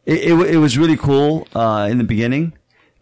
it, 0.07 0.31
it, 0.33 0.55
it 0.55 0.57
was 0.59 0.79
really 0.79 0.97
cool 0.97 1.47
uh, 1.55 1.89
in 1.91 1.99
the 1.99 2.05
beginning 2.05 2.53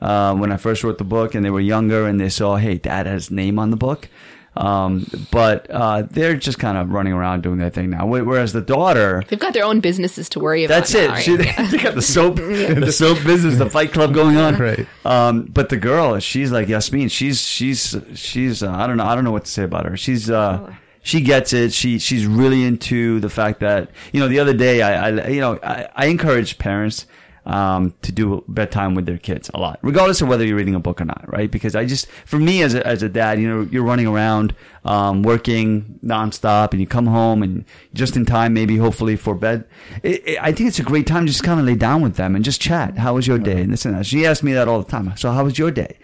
uh, 0.01 0.35
when 0.35 0.51
I 0.51 0.57
first 0.57 0.83
wrote 0.83 0.99
the 0.99 1.05
book 1.05 1.35
and 1.35 1.45
they 1.45 1.51
were 1.51 1.61
younger 1.61 2.07
and 2.07 2.19
they 2.21 2.29
saw, 2.29 2.57
hey, 2.57 2.77
dad 2.79 3.07
has 3.07 3.25
his 3.27 3.31
name 3.31 3.59
on 3.59 3.71
the 3.71 3.77
book. 3.77 4.09
Um, 4.57 5.05
but 5.33 5.69
uh, 5.69 6.03
they're 6.03 6.37
just 6.37 6.61
kind 6.61 6.79
of 6.79 6.91
running 6.93 7.13
around 7.13 7.43
doing 7.43 7.59
their 7.59 7.71
thing 7.71 7.91
now. 7.91 8.07
Whereas 8.07 8.53
the 8.53 8.61
daughter, 8.61 9.25
They've 9.27 9.37
got 9.39 9.53
their 9.53 9.65
own 9.65 9.81
businesses 9.81 10.29
to 10.29 10.39
worry 10.39 10.63
about. 10.65 10.75
that's 10.77 10.95
it. 10.95 11.09
now, 11.09 11.15
right? 11.15 11.23
She, 11.25 11.37
they 11.77 11.79
got 11.79 11.97
the 11.97 12.03
soap, 12.03 12.37
the 12.37 12.93
soap 12.93 13.19
business, 13.25 13.59
the 13.59 13.69
Fight 13.69 13.93
Club 13.93 14.15
going 14.15 14.37
on. 14.37 14.57
Right. 14.57 14.87
Um, 15.05 15.43
but 15.47 15.71
the 15.71 15.77
girl, 15.77 16.21
she's 16.21 16.53
like 16.53 16.69
Yasmin. 16.69 17.09
She's 17.09 17.41
she's 17.43 17.97
she's. 18.15 18.63
Uh, 18.63 18.71
I 18.71 18.87
don't 18.87 18.97
know. 18.97 19.05
I 19.07 19.17
don't 19.17 19.25
know 19.25 19.33
what 19.33 19.45
to 19.47 19.51
say 19.51 19.65
about 19.65 19.87
her. 19.87 19.97
She's 19.97 20.31
uh, 20.31 20.73
she 21.05 21.21
gets 21.21 21.53
it. 21.53 21.73
She 21.73 22.01
she's 22.01 22.27
really 22.27 22.65
into 22.65 23.21
the 23.21 23.31
fact 23.31 23.61
that 23.61 23.91
you 24.13 24.19
know 24.19 24.27
the 24.27 24.41
other 24.41 24.55
day 24.55 24.83
I, 24.83 25.09
I 25.09 25.29
you 25.29 25.41
know 25.41 25.61
I, 25.63 25.89
I 25.95 26.07
encourage 26.07 26.59
parents 26.59 27.07
um, 27.47 27.95
to 28.03 28.13
do 28.13 28.43
bedtime 28.49 28.95
with 28.95 29.07
their 29.07 29.19
kids 29.19 29.51
a 29.53 29.59
lot, 29.59 29.79
regardless 29.83 30.23
of 30.23 30.29
whether 30.29 30.45
you're 30.45 30.57
reading 30.57 30.75
a 30.75 30.81
book 30.81 31.01
or 31.01 31.05
not, 31.05 31.25
right? 31.27 31.51
Because 31.51 31.77
I 31.77 31.85
just, 31.85 32.07
for 32.25 32.39
me 32.39 32.63
as 32.63 32.75
a, 32.75 32.87
as 32.87 33.03
a 33.03 33.09
dad, 33.09 33.39
you 33.39 33.49
know, 33.49 33.69
you're 33.71 33.85
running 33.85 34.07
around, 34.07 34.55
um, 34.85 35.23
working 35.23 35.99
nonstop 36.03 36.73
and 36.73 36.81
you 36.81 36.87
come 36.87 37.07
home 37.07 37.43
and 37.43 37.65
just 37.93 38.17
in 38.17 38.25
time, 38.25 38.55
maybe 38.55 38.77
hopefully 38.77 39.17
for 39.17 39.35
bed. 39.35 39.67
It, 40.03 40.27
it, 40.27 40.39
I 40.41 40.53
think 40.53 40.69
it's 40.69 40.79
a 40.79 40.85
great 40.85 41.07
time 41.07 41.27
to 41.27 41.33
just 41.33 41.45
kind 41.45 41.61
of 41.61 41.67
lay 41.67 41.75
down 41.75 42.01
with 42.01 42.17
them 42.17 42.35
and 42.35 42.45
just 42.45 42.61
chat. 42.61 42.97
How 42.97 43.15
was 43.15 43.27
your 43.27 43.39
day? 43.39 43.61
And 43.61 43.73
this 43.73 43.85
and 43.85 43.95
that. 43.95 44.07
She 44.07 44.25
asks 44.27 44.43
me 44.43 44.55
that 44.55 44.67
all 44.67 44.83
the 44.83 44.91
time. 44.91 45.15
So 45.17 45.31
how 45.31 45.45
was 45.45 45.59
your 45.59 45.71
day? 45.71 45.99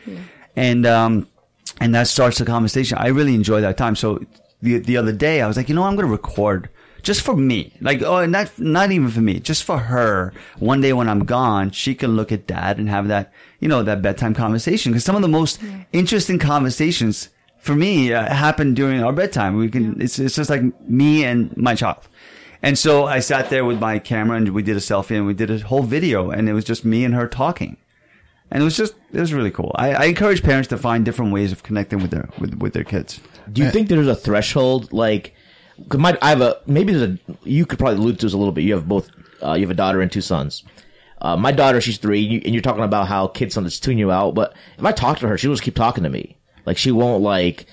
And, 0.57 0.85
um, 0.85 1.27
and 1.81 1.95
that 1.95 2.07
starts 2.09 2.37
the 2.39 2.45
conversation. 2.45 2.99
I 2.99 3.07
really 3.09 3.35
enjoy 3.35 3.63
that 3.63 3.79
time. 3.79 3.97
So 3.97 4.23
the, 4.63 4.79
the 4.79 4.97
other 4.97 5.13
day 5.13 5.41
I 5.41 5.47
was 5.47 5.57
like, 5.57 5.69
you 5.69 5.75
know, 5.75 5.85
I'm 5.85 5.97
going 5.97 6.07
to 6.07 6.13
record 6.13 6.69
just 7.03 7.23
for 7.23 7.37
me. 7.37 7.73
Like, 7.81 8.03
oh, 8.03 8.27
not, 8.27 8.59
not 8.59 8.93
even 8.93 9.09
for 9.09 9.21
me, 9.21 9.41
just 9.41 9.65
for 9.65 9.79
her. 9.79 10.33
One 10.59 10.81
day 10.81 10.93
when 10.93 11.09
I'm 11.09 11.25
gone, 11.25 11.71
she 11.71 11.95
can 11.95 12.17
look 12.17 12.33
at 12.33 12.47
dad 12.47 12.79
and 12.79 12.89
have 12.89 13.09
that, 13.09 13.33
you 13.59 13.69
know, 13.69 13.83
that 13.83 14.03
bedtime 14.03 14.35
conversation. 14.35 14.93
Cause 14.93 15.05
some 15.05 15.17
of 15.17 15.23
the 15.23 15.29
most 15.29 15.61
interesting 15.93 16.39
conversations 16.39 17.31
for 17.59 17.75
me 17.75 18.13
uh, 18.13 18.33
happen 18.33 18.75
during 18.75 19.03
our 19.03 19.13
bedtime. 19.13 19.57
We 19.57 19.69
can, 19.69 20.01
it's, 20.01 20.19
it's 20.19 20.37
just 20.37 20.51
like 20.51 20.63
me 20.89 21.25
and 21.25 21.57
my 21.57 21.75
child. 21.75 22.09
And 22.63 22.79
so 22.79 23.07
I 23.07 23.21
sat 23.21 23.49
there 23.49 23.65
with 23.65 23.81
my 23.81 23.99
camera 23.99 24.37
and 24.37 24.51
we 24.51 24.63
did 24.63 24.77
a 24.77 24.81
selfie 24.81 25.17
and 25.17 25.27
we 25.27 25.35
did 25.35 25.51
a 25.51 25.59
whole 25.61 25.83
video 25.83 26.31
and 26.31 26.49
it 26.49 26.53
was 26.53 26.65
just 26.65 26.85
me 26.85 27.05
and 27.05 27.15
her 27.15 27.27
talking. 27.27 27.79
And 28.51 28.63
it 28.63 28.65
was 28.65 28.77
just, 28.77 28.95
it 29.13 29.21
was 29.21 29.33
really 29.33 29.51
cool. 29.51 29.73
I, 29.77 29.95
I 29.95 30.05
encourage 30.07 30.43
parents 30.43 30.69
to 30.69 30.77
find 30.77 31.05
different 31.05 31.33
ways 31.33 31.53
of 31.53 31.63
connecting 31.63 32.01
with 32.03 32.11
their, 32.11 32.29
with, 32.39 32.55
with 32.57 32.73
their 32.73 32.85
kids. 32.85 33.21
Do 33.53 33.63
you 33.63 33.71
think 33.71 33.89
there's 33.89 34.07
a 34.09 34.15
threshold 34.15 34.93
like? 34.93 35.35
Cause 35.89 35.99
my, 35.99 36.17
I 36.21 36.29
have 36.31 36.41
a 36.43 36.61
maybe 36.67 36.93
there's 36.93 37.11
a 37.13 37.19
you 37.49 37.65
could 37.67 37.79
probably 37.79 37.97
allude 37.99 38.19
to 38.21 38.27
this 38.27 38.35
a 38.35 38.39
little 38.39 38.53
bit. 38.53 38.65
You 38.65 38.75
have 38.75 38.87
both. 38.89 39.11
Uh, 39.43 39.55
you 39.55 39.63
have 39.63 39.71
a 39.71 39.75
daughter 39.75 40.01
and 40.03 40.13
two 40.13 40.21
sons. 40.21 40.63
Uh, 41.23 41.37
my 41.37 41.53
daughter, 41.53 41.81
she's 41.81 41.99
three, 41.99 42.23
and, 42.25 42.33
you, 42.33 42.41
and 42.45 42.55
you're 42.55 42.63
talking 42.63 42.83
about 42.85 43.09
how 43.09 43.27
kids 43.29 43.55
sometimes 43.55 43.81
tune 43.81 43.97
you 43.99 44.11
out. 44.11 44.35
But 44.35 44.55
if 44.79 44.85
I 44.85 44.93
talk 44.93 45.19
to 45.21 45.29
her, 45.29 45.37
she'll 45.39 45.53
just 45.53 45.63
keep 45.63 45.75
talking 45.75 46.05
to 46.05 46.11
me. 46.11 46.37
Like 46.67 46.77
she 46.77 46.93
won't 46.93 47.23
like. 47.23 47.65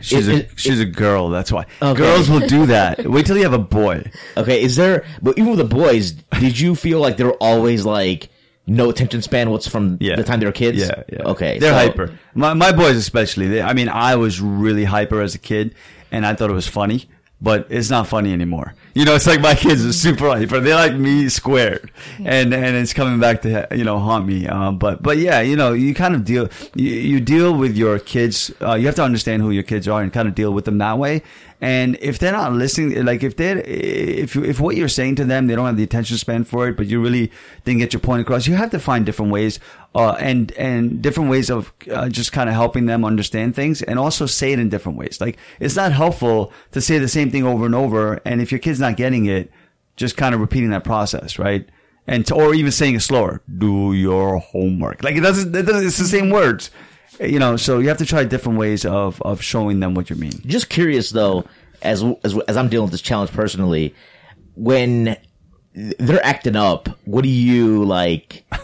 She's 0.00 0.28
it- 0.28 0.34
a 0.34 0.38
it- 0.38 0.50
she's 0.56 0.80
a 0.80 0.84
girl. 0.84 1.28
That's 1.30 1.50
why 1.50 1.66
Okay. 1.82 1.98
girls 2.00 2.30
will 2.30 2.46
do 2.46 2.66
that. 2.66 3.04
Wait 3.06 3.26
till 3.26 3.36
you 3.36 3.42
have 3.42 3.52
a 3.52 3.58
boy. 3.58 4.08
Okay, 4.36 4.62
is 4.62 4.76
there? 4.76 5.04
But 5.20 5.36
even 5.38 5.50
with 5.50 5.58
the 5.58 5.64
boys, 5.74 6.12
did 6.12 6.58
you 6.60 6.74
feel 6.76 7.00
like 7.00 7.16
they 7.16 7.24
were 7.24 7.36
always 7.40 7.84
like 7.84 8.28
no 8.68 8.90
attention 8.90 9.22
span? 9.22 9.50
What's 9.50 9.66
from 9.68 9.96
Yeah, 10.00 10.16
the 10.16 10.24
time 10.24 10.40
they 10.40 10.46
were 10.46 10.52
kids? 10.52 10.78
Yeah, 10.78 11.02
yeah. 11.12 11.22
Okay, 11.22 11.58
they're 11.58 11.72
so- 11.72 11.78
hyper. 11.78 12.18
My 12.34 12.54
my 12.54 12.72
boys 12.72 12.96
especially. 12.96 13.48
They, 13.48 13.62
I 13.62 13.72
mean, 13.72 13.88
I 13.88 14.16
was 14.16 14.40
really 14.40 14.84
hyper 14.84 15.20
as 15.20 15.34
a 15.34 15.38
kid, 15.38 15.74
and 16.12 16.24
I 16.26 16.34
thought 16.34 16.50
it 16.50 16.54
was 16.54 16.68
funny. 16.68 17.08
But 17.40 17.68
it's 17.70 17.88
not 17.88 18.08
funny 18.08 18.32
anymore. 18.32 18.74
You 18.94 19.04
know, 19.04 19.14
it's 19.14 19.28
like 19.28 19.40
my 19.40 19.54
kids 19.64 19.86
are 19.86 19.92
super 19.92 20.26
hyper. 20.26 20.58
They're 20.58 20.74
like 20.74 20.94
me 20.96 21.28
squared, 21.28 21.92
and 22.18 22.52
and 22.52 22.76
it's 22.76 22.92
coming 22.92 23.20
back 23.20 23.42
to 23.42 23.68
you 23.70 23.84
know 23.84 24.00
haunt 24.00 24.26
me. 24.26 24.48
Um, 24.48 24.76
but 24.76 25.04
but 25.04 25.18
yeah, 25.18 25.40
you 25.40 25.54
know, 25.54 25.72
you 25.72 25.94
kind 25.94 26.16
of 26.16 26.24
deal 26.24 26.48
you, 26.74 26.90
you 26.90 27.20
deal 27.20 27.54
with 27.54 27.76
your 27.76 28.00
kids. 28.00 28.50
Uh, 28.60 28.74
you 28.74 28.86
have 28.86 28.96
to 28.96 29.04
understand 29.04 29.42
who 29.42 29.50
your 29.52 29.62
kids 29.62 29.86
are 29.86 30.02
and 30.02 30.12
kind 30.12 30.26
of 30.26 30.34
deal 30.34 30.52
with 30.52 30.64
them 30.64 30.78
that 30.78 30.98
way. 30.98 31.22
And 31.60 31.98
if 32.00 32.20
they're 32.20 32.32
not 32.32 32.52
listening, 32.52 33.04
like 33.04 33.24
if 33.24 33.36
they're, 33.36 33.58
if 33.58 34.36
if 34.36 34.60
what 34.60 34.76
you're 34.76 34.88
saying 34.88 35.16
to 35.16 35.24
them, 35.24 35.48
they 35.48 35.56
don't 35.56 35.66
have 35.66 35.76
the 35.76 35.82
attention 35.82 36.16
span 36.16 36.44
for 36.44 36.68
it, 36.68 36.76
but 36.76 36.86
you 36.86 37.02
really 37.02 37.32
didn't 37.64 37.80
get 37.80 37.92
your 37.92 37.98
point 37.98 38.22
across, 38.22 38.46
you 38.46 38.54
have 38.54 38.70
to 38.70 38.78
find 38.78 39.04
different 39.04 39.32
ways, 39.32 39.58
uh, 39.94 40.12
and, 40.20 40.52
and 40.52 41.02
different 41.02 41.30
ways 41.30 41.50
of 41.50 41.72
uh, 41.90 42.08
just 42.08 42.30
kind 42.30 42.48
of 42.48 42.54
helping 42.54 42.86
them 42.86 43.04
understand 43.04 43.56
things 43.56 43.82
and 43.82 43.98
also 43.98 44.24
say 44.24 44.52
it 44.52 44.60
in 44.60 44.68
different 44.68 44.98
ways. 44.98 45.20
Like 45.20 45.36
it's 45.58 45.74
not 45.74 45.90
helpful 45.90 46.52
to 46.70 46.80
say 46.80 46.98
the 46.98 47.08
same 47.08 47.28
thing 47.28 47.44
over 47.44 47.66
and 47.66 47.74
over. 47.74 48.20
And 48.24 48.40
if 48.40 48.52
your 48.52 48.60
kid's 48.60 48.78
not 48.78 48.96
getting 48.96 49.26
it, 49.26 49.50
just 49.96 50.16
kind 50.16 50.36
of 50.36 50.40
repeating 50.40 50.70
that 50.70 50.84
process, 50.84 51.40
right? 51.40 51.68
And 52.06 52.24
to, 52.26 52.36
or 52.36 52.54
even 52.54 52.70
saying 52.70 52.94
it 52.94 53.00
slower, 53.00 53.42
do 53.58 53.92
your 53.94 54.38
homework. 54.38 55.02
Like 55.02 55.16
it 55.16 55.22
doesn't, 55.22 55.54
it 55.54 55.62
doesn't 55.62 55.86
it's 55.86 55.98
the 55.98 56.04
same 56.04 56.30
words. 56.30 56.70
You 57.20 57.38
know, 57.38 57.56
so 57.56 57.78
you 57.78 57.88
have 57.88 57.98
to 57.98 58.06
try 58.06 58.24
different 58.24 58.58
ways 58.58 58.84
of, 58.84 59.20
of 59.22 59.42
showing 59.42 59.80
them 59.80 59.94
what 59.94 60.10
you 60.10 60.16
mean. 60.16 60.32
Just 60.46 60.68
curious 60.68 61.10
though, 61.10 61.44
as 61.82 62.04
as 62.24 62.38
as 62.48 62.56
I'm 62.56 62.68
dealing 62.68 62.84
with 62.84 62.92
this 62.92 63.02
challenge 63.02 63.32
personally, 63.32 63.94
when 64.54 65.16
they're 65.74 66.24
acting 66.24 66.56
up, 66.56 66.88
what 67.04 67.22
do 67.22 67.28
you 67.28 67.84
like? 67.84 68.44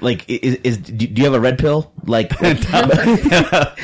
Like, 0.00 0.28
is, 0.28 0.54
is 0.64 0.78
do 0.78 1.06
you 1.06 1.24
have 1.24 1.34
a 1.34 1.40
red 1.40 1.58
pill? 1.58 1.92
Like, 2.04 2.30
like 2.40 2.64
I 2.72 3.76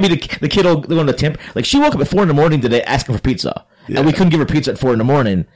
mean, 0.00 0.12
the, 0.12 0.38
the 0.40 0.48
kid 0.48 0.64
will 0.64 0.80
go 0.80 0.98
on 0.98 1.06
the 1.06 1.12
temp. 1.12 1.38
Like, 1.54 1.64
she 1.64 1.78
woke 1.78 1.94
up 1.94 2.00
at 2.00 2.08
four 2.08 2.22
in 2.22 2.28
the 2.28 2.34
morning 2.34 2.60
today 2.60 2.82
asking 2.82 3.16
for 3.16 3.20
pizza, 3.20 3.66
and 3.88 4.06
we 4.06 4.12
couldn't 4.12 4.30
give 4.30 4.40
her 4.40 4.46
pizza 4.46 4.72
at 4.72 4.78
four 4.78 4.92
in 4.92 4.98
the 4.98 5.04
morning, 5.04 5.46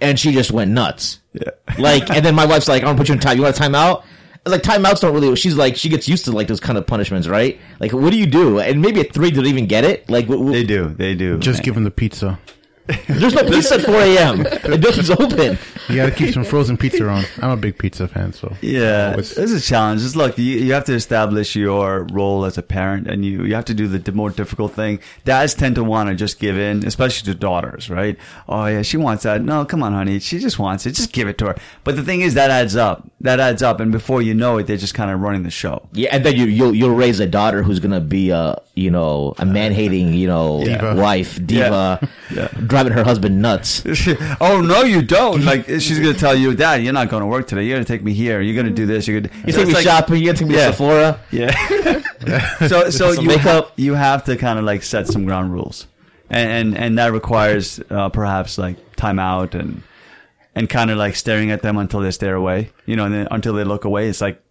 and 0.00 0.18
she 0.18 0.32
just 0.32 0.50
went 0.52 0.70
nuts. 0.70 1.20
Yeah. 1.32 1.50
Like, 1.78 2.10
and 2.10 2.24
then 2.24 2.34
my 2.34 2.44
wife's 2.44 2.68
like, 2.68 2.82
"I'm 2.82 2.88
gonna 2.88 2.98
put 2.98 3.08
you 3.08 3.14
in 3.14 3.20
time. 3.20 3.36
You 3.36 3.44
want 3.44 3.58
a 3.58 3.62
timeout?" 3.62 4.04
I 4.46 4.48
was 4.48 4.52
like, 4.58 4.62
timeouts 4.62 5.00
don't 5.00 5.12
really. 5.14 5.36
She's 5.36 5.54
like, 5.54 5.76
she 5.76 5.88
gets 5.90 6.08
used 6.08 6.24
to 6.24 6.32
like 6.32 6.48
those 6.48 6.60
kind 6.60 6.78
of 6.78 6.86
punishments, 6.86 7.28
right? 7.28 7.60
Like, 7.78 7.92
what 7.92 8.10
do 8.10 8.18
you 8.18 8.26
do? 8.26 8.58
And 8.58 8.80
maybe 8.80 9.00
at 9.00 9.12
three, 9.12 9.30
do 9.30 9.42
they 9.42 9.50
even 9.50 9.66
get 9.66 9.84
it? 9.84 10.08
Like, 10.08 10.28
what, 10.28 10.40
what- 10.40 10.52
They 10.52 10.64
do. 10.64 10.88
They 10.88 11.14
do. 11.14 11.38
Just 11.38 11.62
give 11.62 11.74
them 11.74 11.84
the 11.84 11.90
pizza. 11.90 12.38
There's 13.08 13.34
no 13.34 13.44
pizza 13.44 13.74
at 13.74 13.82
4 13.82 13.94
a.m. 13.94 14.38
The 14.70 14.78
nothing's 14.78 15.10
open. 15.10 15.58
You 15.88 15.96
got 15.96 16.06
to 16.06 16.12
keep 16.12 16.32
some 16.32 16.44
frozen 16.44 16.76
pizza 16.76 17.04
around. 17.04 17.28
I'm 17.42 17.50
a 17.50 17.56
big 17.56 17.76
pizza 17.78 18.06
fan, 18.06 18.32
so 18.32 18.54
Yeah, 18.60 19.10
Always- 19.12 19.36
it's 19.36 19.52
a 19.52 19.60
challenge. 19.60 20.02
Just 20.02 20.14
look, 20.16 20.38
you, 20.38 20.44
you 20.44 20.72
have 20.74 20.84
to 20.84 20.94
establish 20.94 21.56
your 21.56 22.04
role 22.12 22.44
as 22.44 22.58
a 22.58 22.62
parent, 22.62 23.08
and 23.08 23.24
you, 23.24 23.44
you 23.44 23.54
have 23.54 23.64
to 23.66 23.74
do 23.74 23.88
the, 23.88 23.98
the 23.98 24.12
more 24.12 24.30
difficult 24.30 24.72
thing. 24.74 25.00
Dads 25.24 25.54
tend 25.54 25.74
to 25.76 25.84
want 25.84 26.08
to 26.10 26.14
just 26.14 26.38
give 26.38 26.56
in, 26.58 26.86
especially 26.86 27.32
to 27.32 27.38
daughters, 27.38 27.90
right? 27.90 28.16
Oh 28.48 28.66
yeah, 28.66 28.82
she 28.82 28.96
wants 28.96 29.24
that. 29.24 29.42
No, 29.42 29.64
come 29.64 29.82
on, 29.82 29.92
honey, 29.92 30.20
she 30.20 30.38
just 30.38 30.58
wants 30.58 30.86
it. 30.86 30.92
Just 30.92 31.12
give 31.12 31.26
it 31.28 31.38
to 31.38 31.46
her. 31.46 31.56
But 31.84 31.96
the 31.96 32.02
thing 32.02 32.20
is, 32.20 32.34
that 32.34 32.50
adds 32.50 32.76
up. 32.76 33.08
That 33.22 33.40
adds 33.40 33.62
up, 33.62 33.80
and 33.80 33.90
before 33.90 34.22
you 34.22 34.34
know 34.34 34.58
it, 34.58 34.66
they're 34.66 34.76
just 34.76 34.94
kind 34.94 35.10
of 35.10 35.20
running 35.20 35.42
the 35.42 35.50
show. 35.50 35.88
Yeah, 35.92 36.10
and 36.12 36.24
then 36.24 36.36
you, 36.36 36.44
you'll 36.46 36.74
you'll 36.74 36.94
raise 36.94 37.18
a 37.20 37.26
daughter 37.26 37.62
who's 37.62 37.80
gonna 37.80 38.00
be 38.00 38.30
a 38.30 38.60
you 38.74 38.90
know 38.90 39.34
a 39.38 39.44
man 39.44 39.72
hating 39.72 40.14
you 40.14 40.26
know 40.26 40.62
Diva. 40.64 40.94
wife 40.94 41.44
diva, 41.44 42.08
Yeah. 42.34 42.48
Driving 42.82 42.96
her 42.96 43.04
husband 43.04 43.40
nuts. 43.42 43.82
oh 44.40 44.60
no, 44.60 44.82
you 44.82 45.02
don't. 45.02 45.44
Like 45.44 45.66
she's 45.66 45.98
gonna 45.98 46.14
tell 46.14 46.34
you, 46.34 46.54
Dad, 46.54 46.82
you're 46.82 46.92
not 46.92 47.08
going 47.08 47.20
to 47.20 47.26
work 47.26 47.46
today. 47.46 47.64
You're 47.64 47.76
gonna 47.76 47.84
take 47.84 48.02
me 48.02 48.12
here. 48.12 48.40
You're 48.40 48.56
gonna 48.60 48.74
do 48.74 48.86
this. 48.86 49.06
You're 49.06 49.20
gonna. 49.20 49.34
You 49.46 49.52
So 49.52 49.58
take 49.58 49.66
me 49.66 49.72
it's 49.72 49.74
like- 49.74 49.84
shopping. 49.84 50.22
You 50.22 50.32
take 50.32 50.48
me 50.48 50.54
Yeah. 50.56 50.66
to 50.66 50.72
Sephora. 50.72 51.20
Yeah. 51.30 52.02
so 52.68 52.90
so 52.90 53.12
you 53.12 53.28
makeup. 53.28 53.66
ha- 53.68 53.72
you 53.76 53.94
have 53.94 54.24
to 54.24 54.36
kind 54.36 54.58
of 54.58 54.64
like 54.64 54.82
set 54.82 55.06
some 55.06 55.24
ground 55.24 55.52
rules, 55.52 55.86
and 56.28 56.50
and, 56.50 56.76
and 56.78 56.98
that 56.98 57.12
requires 57.12 57.80
uh, 57.90 58.08
perhaps 58.08 58.56
like 58.58 58.76
timeout 58.96 59.54
and 59.54 59.82
and 60.54 60.68
kind 60.68 60.90
of 60.90 60.98
like 60.98 61.16
staring 61.16 61.50
at 61.50 61.62
them 61.62 61.76
until 61.76 62.00
they 62.00 62.10
stare 62.10 62.34
away. 62.34 62.70
You 62.86 62.96
know, 62.96 63.04
and 63.04 63.14
then 63.14 63.28
until 63.30 63.52
they 63.54 63.64
look 63.64 63.84
away. 63.84 64.08
It's 64.08 64.20
like 64.20 64.42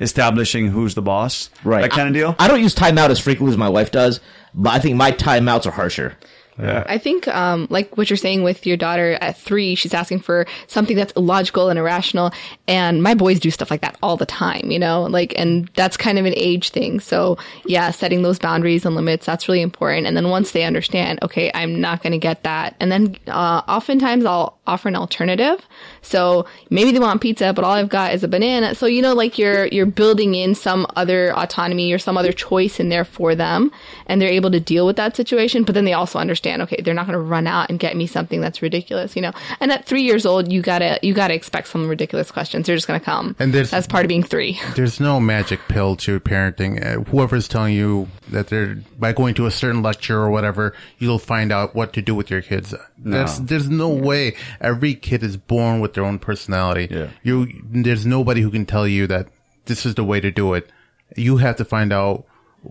establishing 0.00 0.66
who's 0.68 0.96
the 0.96 1.02
boss, 1.02 1.50
Right. 1.62 1.82
That 1.82 1.92
kind 1.92 2.08
of 2.08 2.14
deal. 2.14 2.34
I 2.38 2.48
don't 2.48 2.60
use 2.60 2.74
timeout 2.74 3.10
as 3.10 3.20
frequently 3.20 3.52
as 3.52 3.56
my 3.58 3.68
wife 3.68 3.92
does, 3.92 4.18
but 4.52 4.70
I 4.70 4.80
think 4.80 4.96
my 4.96 5.12
timeouts 5.12 5.66
are 5.66 5.70
harsher. 5.70 6.16
Yeah. 6.58 6.84
I 6.86 6.98
think, 6.98 7.26
um, 7.28 7.66
like 7.68 7.96
what 7.96 8.08
you're 8.08 8.16
saying 8.16 8.44
with 8.44 8.64
your 8.64 8.76
daughter 8.76 9.18
at 9.20 9.36
three, 9.36 9.74
she's 9.74 9.92
asking 9.92 10.20
for 10.20 10.46
something 10.68 10.96
that's 10.96 11.12
illogical 11.16 11.68
and 11.68 11.78
irrational. 11.78 12.30
And 12.68 13.02
my 13.02 13.14
boys 13.14 13.40
do 13.40 13.50
stuff 13.50 13.72
like 13.72 13.80
that 13.80 13.96
all 14.02 14.16
the 14.16 14.26
time, 14.26 14.70
you 14.70 14.78
know, 14.78 15.02
like, 15.02 15.34
and 15.36 15.68
that's 15.74 15.96
kind 15.96 16.16
of 16.16 16.26
an 16.26 16.34
age 16.36 16.70
thing. 16.70 17.00
So 17.00 17.38
yeah, 17.66 17.90
setting 17.90 18.22
those 18.22 18.38
boundaries 18.38 18.86
and 18.86 18.94
limits, 18.94 19.26
that's 19.26 19.48
really 19.48 19.62
important. 19.62 20.06
And 20.06 20.16
then 20.16 20.28
once 20.28 20.52
they 20.52 20.62
understand, 20.62 21.18
okay, 21.22 21.50
I'm 21.54 21.80
not 21.80 22.02
going 22.02 22.12
to 22.12 22.18
get 22.18 22.44
that. 22.44 22.76
And 22.78 22.92
then, 22.92 23.16
uh, 23.26 23.62
oftentimes 23.66 24.24
I'll 24.24 24.56
offer 24.66 24.88
an 24.88 24.96
alternative. 24.96 25.66
So 26.02 26.46
maybe 26.70 26.92
they 26.92 27.00
want 27.00 27.20
pizza, 27.20 27.52
but 27.52 27.64
all 27.64 27.72
I've 27.72 27.88
got 27.88 28.14
is 28.14 28.22
a 28.22 28.28
banana. 28.28 28.76
So, 28.76 28.86
you 28.86 29.02
know, 29.02 29.12
like 29.12 29.38
you're, 29.38 29.66
you're 29.66 29.86
building 29.86 30.36
in 30.36 30.54
some 30.54 30.86
other 30.94 31.36
autonomy 31.36 31.92
or 31.92 31.98
some 31.98 32.16
other 32.16 32.32
choice 32.32 32.78
in 32.78 32.90
there 32.90 33.04
for 33.04 33.34
them 33.34 33.72
and 34.06 34.22
they're 34.22 34.28
able 34.28 34.52
to 34.52 34.60
deal 34.60 34.86
with 34.86 34.96
that 34.96 35.16
situation. 35.16 35.64
But 35.64 35.74
then 35.74 35.84
they 35.84 35.92
also 35.92 36.20
understand, 36.20 36.43
okay, 36.46 36.80
they're 36.82 36.94
not 36.94 37.06
going 37.06 37.18
to 37.18 37.24
run 37.24 37.46
out 37.46 37.70
and 37.70 37.78
get 37.78 37.96
me 37.96 38.06
something 38.06 38.40
that's 38.40 38.62
ridiculous, 38.62 39.16
you 39.16 39.22
know? 39.22 39.32
And 39.60 39.72
at 39.72 39.84
three 39.86 40.02
years 40.02 40.24
old, 40.26 40.52
you 40.52 40.62
gotta, 40.62 40.98
you 41.02 41.14
gotta 41.14 41.34
expect 41.34 41.68
some 41.68 41.88
ridiculous 41.88 42.30
questions. 42.30 42.66
They're 42.66 42.76
just 42.76 42.86
going 42.86 43.00
to 43.00 43.04
come. 43.04 43.36
And 43.38 43.52
there's- 43.52 43.70
that's 43.70 43.86
part 43.86 44.04
of 44.04 44.08
being 44.08 44.22
three. 44.22 44.60
There's 44.76 45.00
no 45.00 45.20
magic 45.20 45.60
pill 45.68 45.96
to 45.96 46.20
parenting. 46.20 46.84
Uh, 46.84 47.02
whoever's 47.10 47.48
telling 47.48 47.74
you 47.74 48.08
that 48.30 48.48
they're 48.48 48.76
by 48.98 49.12
going 49.12 49.34
to 49.34 49.46
a 49.46 49.50
certain 49.50 49.82
lecture 49.82 50.18
or 50.18 50.30
whatever, 50.30 50.74
you'll 50.98 51.18
find 51.18 51.52
out 51.52 51.74
what 51.74 51.92
to 51.94 52.02
do 52.02 52.14
with 52.14 52.30
your 52.30 52.42
kids. 52.42 52.74
There's 52.98 53.38
there's 53.40 53.68
no 53.68 53.88
way. 53.88 54.36
Every 54.60 54.94
kid 54.94 55.22
is 55.22 55.36
born 55.36 55.80
with 55.80 55.94
their 55.94 56.04
own 56.04 56.18
personality. 56.18 56.88
Yeah. 56.90 57.08
You 57.22 57.48
there's 57.64 58.06
nobody 58.06 58.40
who 58.40 58.50
can 58.50 58.66
tell 58.66 58.86
you 58.88 59.06
that 59.08 59.28
this 59.66 59.84
is 59.86 59.94
the 59.94 60.04
way 60.04 60.20
to 60.20 60.30
do 60.30 60.54
it. 60.54 60.70
You 61.16 61.36
have 61.38 61.56
to 61.56 61.64
find 61.64 61.92
out. 61.92 62.24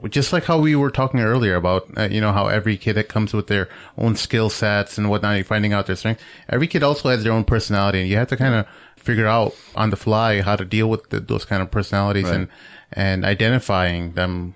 Just 0.10 0.34
like 0.34 0.44
how 0.44 0.60
we 0.60 0.76
were 0.76 0.90
talking 0.92 1.20
earlier 1.20 1.56
about, 1.56 1.88
uh, 1.98 2.08
you 2.10 2.20
know, 2.20 2.32
how 2.32 2.48
every 2.48 2.78
kid 2.78 2.94
that 2.94 3.10
comes 3.10 3.34
with 3.34 3.48
their 3.48 3.70
own 3.98 4.16
skill 4.16 4.50
sets 4.50 4.98
and 4.98 5.10
whatnot, 5.10 5.36
you're 5.36 5.46
finding 5.46 5.74
out 5.74 5.86
their 5.86 5.96
strengths. 5.96 6.24
Every 6.50 6.68
kid 6.68 6.82
also 6.84 7.10
has 7.10 7.24
their 7.24 7.34
own 7.34 7.44
personality, 7.44 8.00
and 8.02 8.10
you 8.10 8.18
have 8.18 8.30
to 8.30 8.38
kind 8.38 8.56
of 8.56 8.66
figure 8.96 9.28
out 9.28 9.54
on 9.76 9.90
the 9.90 9.96
fly 9.98 10.42
how 10.42 10.56
to 10.56 10.66
deal 10.66 10.90
with 10.90 11.10
the, 11.10 11.20
those 11.20 11.46
kind 11.46 11.62
of 11.62 11.70
personalities 11.70 12.24
Right. 12.26 12.36
and 12.36 12.48
and 12.94 13.26
identifying 13.26 14.14
them 14.14 14.54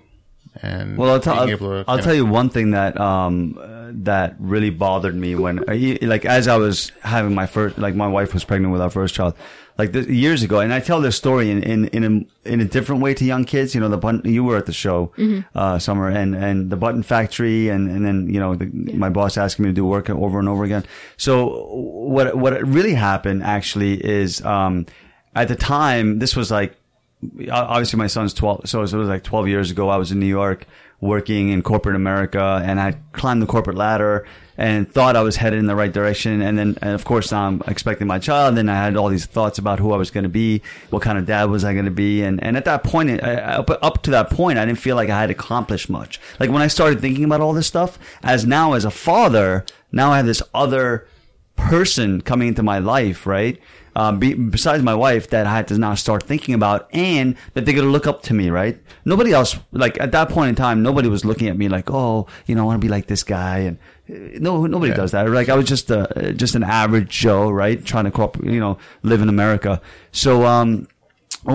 and 0.62 0.96
Well, 0.96 1.10
I'll, 1.10 1.20
tell 1.20 1.46
being 1.46 1.62
I'll, 1.62 1.84
I'll 1.86 1.98
tell 1.98 2.14
you 2.14 2.24
one 2.24 2.48
thing 2.48 2.70
that 2.70 2.98
um 2.98 3.58
uh, 3.60 3.90
that 3.92 4.36
really 4.38 4.70
bothered 4.70 5.14
me 5.14 5.34
when 5.34 5.58
uh, 5.68 5.74
like 6.02 6.24
as 6.24 6.48
I 6.48 6.56
was 6.56 6.92
having 7.02 7.34
my 7.34 7.46
first 7.46 7.78
like 7.78 7.94
my 7.94 8.08
wife 8.08 8.32
was 8.34 8.44
pregnant 8.44 8.72
with 8.72 8.80
our 8.80 8.90
first 8.90 9.14
child 9.14 9.34
like 9.78 9.92
the, 9.92 10.12
years 10.12 10.42
ago. 10.42 10.58
And 10.58 10.74
I 10.74 10.80
tell 10.80 11.00
this 11.00 11.16
story 11.16 11.50
in 11.50 11.62
in 11.62 11.86
in 11.88 12.04
a, 12.04 12.48
in 12.48 12.60
a 12.60 12.64
different 12.64 13.00
way 13.00 13.14
to 13.14 13.24
young 13.24 13.44
kids. 13.44 13.74
You 13.74 13.80
know 13.80 13.88
the 13.88 13.96
button 13.96 14.30
you 14.30 14.42
were 14.44 14.56
at 14.56 14.66
the 14.66 14.72
show 14.72 15.12
uh 15.54 15.78
summer 15.78 16.08
and 16.08 16.34
and 16.34 16.68
the 16.70 16.76
button 16.76 17.02
factory 17.02 17.68
and 17.68 17.88
and 17.88 18.04
then 18.04 18.32
you 18.32 18.40
know 18.40 18.56
the, 18.56 18.66
my 18.94 19.08
boss 19.08 19.38
asking 19.38 19.64
me 19.64 19.70
to 19.70 19.74
do 19.74 19.84
work 19.84 20.10
over 20.10 20.38
and 20.38 20.48
over 20.48 20.64
again. 20.64 20.84
So 21.16 21.46
what 21.74 22.36
what 22.36 22.52
really 22.66 22.94
happened 22.94 23.44
actually 23.44 24.04
is 24.04 24.44
um 24.44 24.86
at 25.34 25.48
the 25.48 25.56
time 25.56 26.18
this 26.18 26.34
was 26.34 26.50
like 26.50 26.76
obviously 27.50 27.96
my 27.98 28.06
son's 28.06 28.32
12 28.34 28.68
so 28.68 28.78
it 28.78 28.92
was 28.92 28.92
like 28.92 29.24
12 29.24 29.48
years 29.48 29.70
ago. 29.70 29.88
I 29.88 29.96
was 29.96 30.10
in 30.12 30.18
new 30.18 30.26
york 30.26 30.66
working 31.00 31.50
in 31.50 31.62
corporate 31.62 31.94
america 31.94 32.60
and 32.64 32.80
i 32.80 32.92
climbed 33.12 33.40
the 33.40 33.46
corporate 33.46 33.76
ladder 33.76 34.26
and 34.58 34.92
thought 34.92 35.16
i 35.16 35.22
was 35.22 35.36
headed 35.36 35.58
in 35.58 35.66
the 35.66 35.74
right 35.74 35.92
direction 35.92 36.42
and 36.42 36.58
then 36.58 36.76
and 36.82 36.90
of 36.90 37.04
course 37.04 37.32
i'm 37.32 37.62
expecting 37.66 38.06
my 38.06 38.18
child 38.18 38.58
and 38.58 38.70
i 38.70 38.74
had 38.74 38.96
all 38.96 39.08
these 39.08 39.24
thoughts 39.24 39.58
about 39.58 39.78
who 39.78 39.92
i 39.92 39.96
was 39.96 40.10
going 40.10 40.24
to 40.24 40.28
be 40.28 40.60
what 40.90 41.00
kind 41.00 41.16
of 41.16 41.24
dad 41.24 41.44
was 41.44 41.64
i 41.64 41.72
going 41.72 41.84
to 41.84 41.90
be 41.90 42.22
and 42.22 42.42
and 42.42 42.56
at 42.56 42.66
that 42.66 42.84
point 42.84 43.22
up, 43.22 43.70
up 43.82 44.02
to 44.02 44.10
that 44.10 44.28
point 44.28 44.58
i 44.58 44.66
didn't 44.66 44.78
feel 44.78 44.96
like 44.96 45.08
i 45.08 45.20
had 45.20 45.30
accomplished 45.30 45.88
much 45.88 46.20
like 46.38 46.50
when 46.50 46.60
i 46.60 46.66
started 46.66 47.00
thinking 47.00 47.24
about 47.24 47.40
all 47.40 47.54
this 47.54 47.66
stuff 47.66 47.98
as 48.22 48.44
now 48.44 48.74
as 48.74 48.84
a 48.84 48.90
father 48.90 49.64
now 49.92 50.12
i 50.12 50.18
have 50.18 50.26
this 50.26 50.42
other 50.52 51.06
person 51.58 52.20
coming 52.22 52.48
into 52.48 52.62
my 52.62 52.78
life, 52.78 53.26
right? 53.26 53.60
Um, 53.94 54.18
be, 54.20 54.32
besides 54.32 54.82
my 54.82 54.94
wife, 54.94 55.28
that 55.30 55.46
I 55.46 55.56
had 55.56 55.68
to 55.68 55.78
now 55.78 55.94
start 55.94 56.22
thinking 56.22 56.54
about, 56.54 56.88
and 56.94 57.36
that 57.54 57.66
they're 57.66 57.74
gonna 57.74 57.88
look 57.88 58.06
up 58.06 58.22
to 58.24 58.34
me, 58.34 58.48
right? 58.48 58.78
Nobody 59.04 59.32
else, 59.32 59.58
like 59.72 60.00
at 60.00 60.12
that 60.12 60.28
point 60.28 60.50
in 60.50 60.54
time, 60.54 60.82
nobody 60.82 61.08
was 61.08 61.24
looking 61.24 61.48
at 61.48 61.58
me 61.58 61.68
like, 61.68 61.90
oh, 61.90 62.26
you 62.46 62.54
know, 62.54 62.62
I 62.62 62.64
want 62.66 62.80
to 62.80 62.84
be 62.84 62.90
like 62.90 63.08
this 63.08 63.24
guy, 63.24 63.58
and 63.58 63.78
no, 64.08 64.66
nobody 64.66 64.92
does 64.94 65.12
that. 65.12 65.28
Like 65.30 65.48
I 65.48 65.54
was 65.54 65.66
just 65.66 65.90
a 65.90 66.32
just 66.36 66.54
an 66.54 66.62
average 66.62 67.10
Joe, 67.10 67.50
right? 67.50 67.84
Trying 67.84 68.04
to, 68.04 68.10
co- 68.10 68.32
you 68.42 68.60
know, 68.60 68.78
live 69.02 69.20
in 69.20 69.28
America. 69.28 69.80
So, 70.12 70.44
um, 70.44 70.88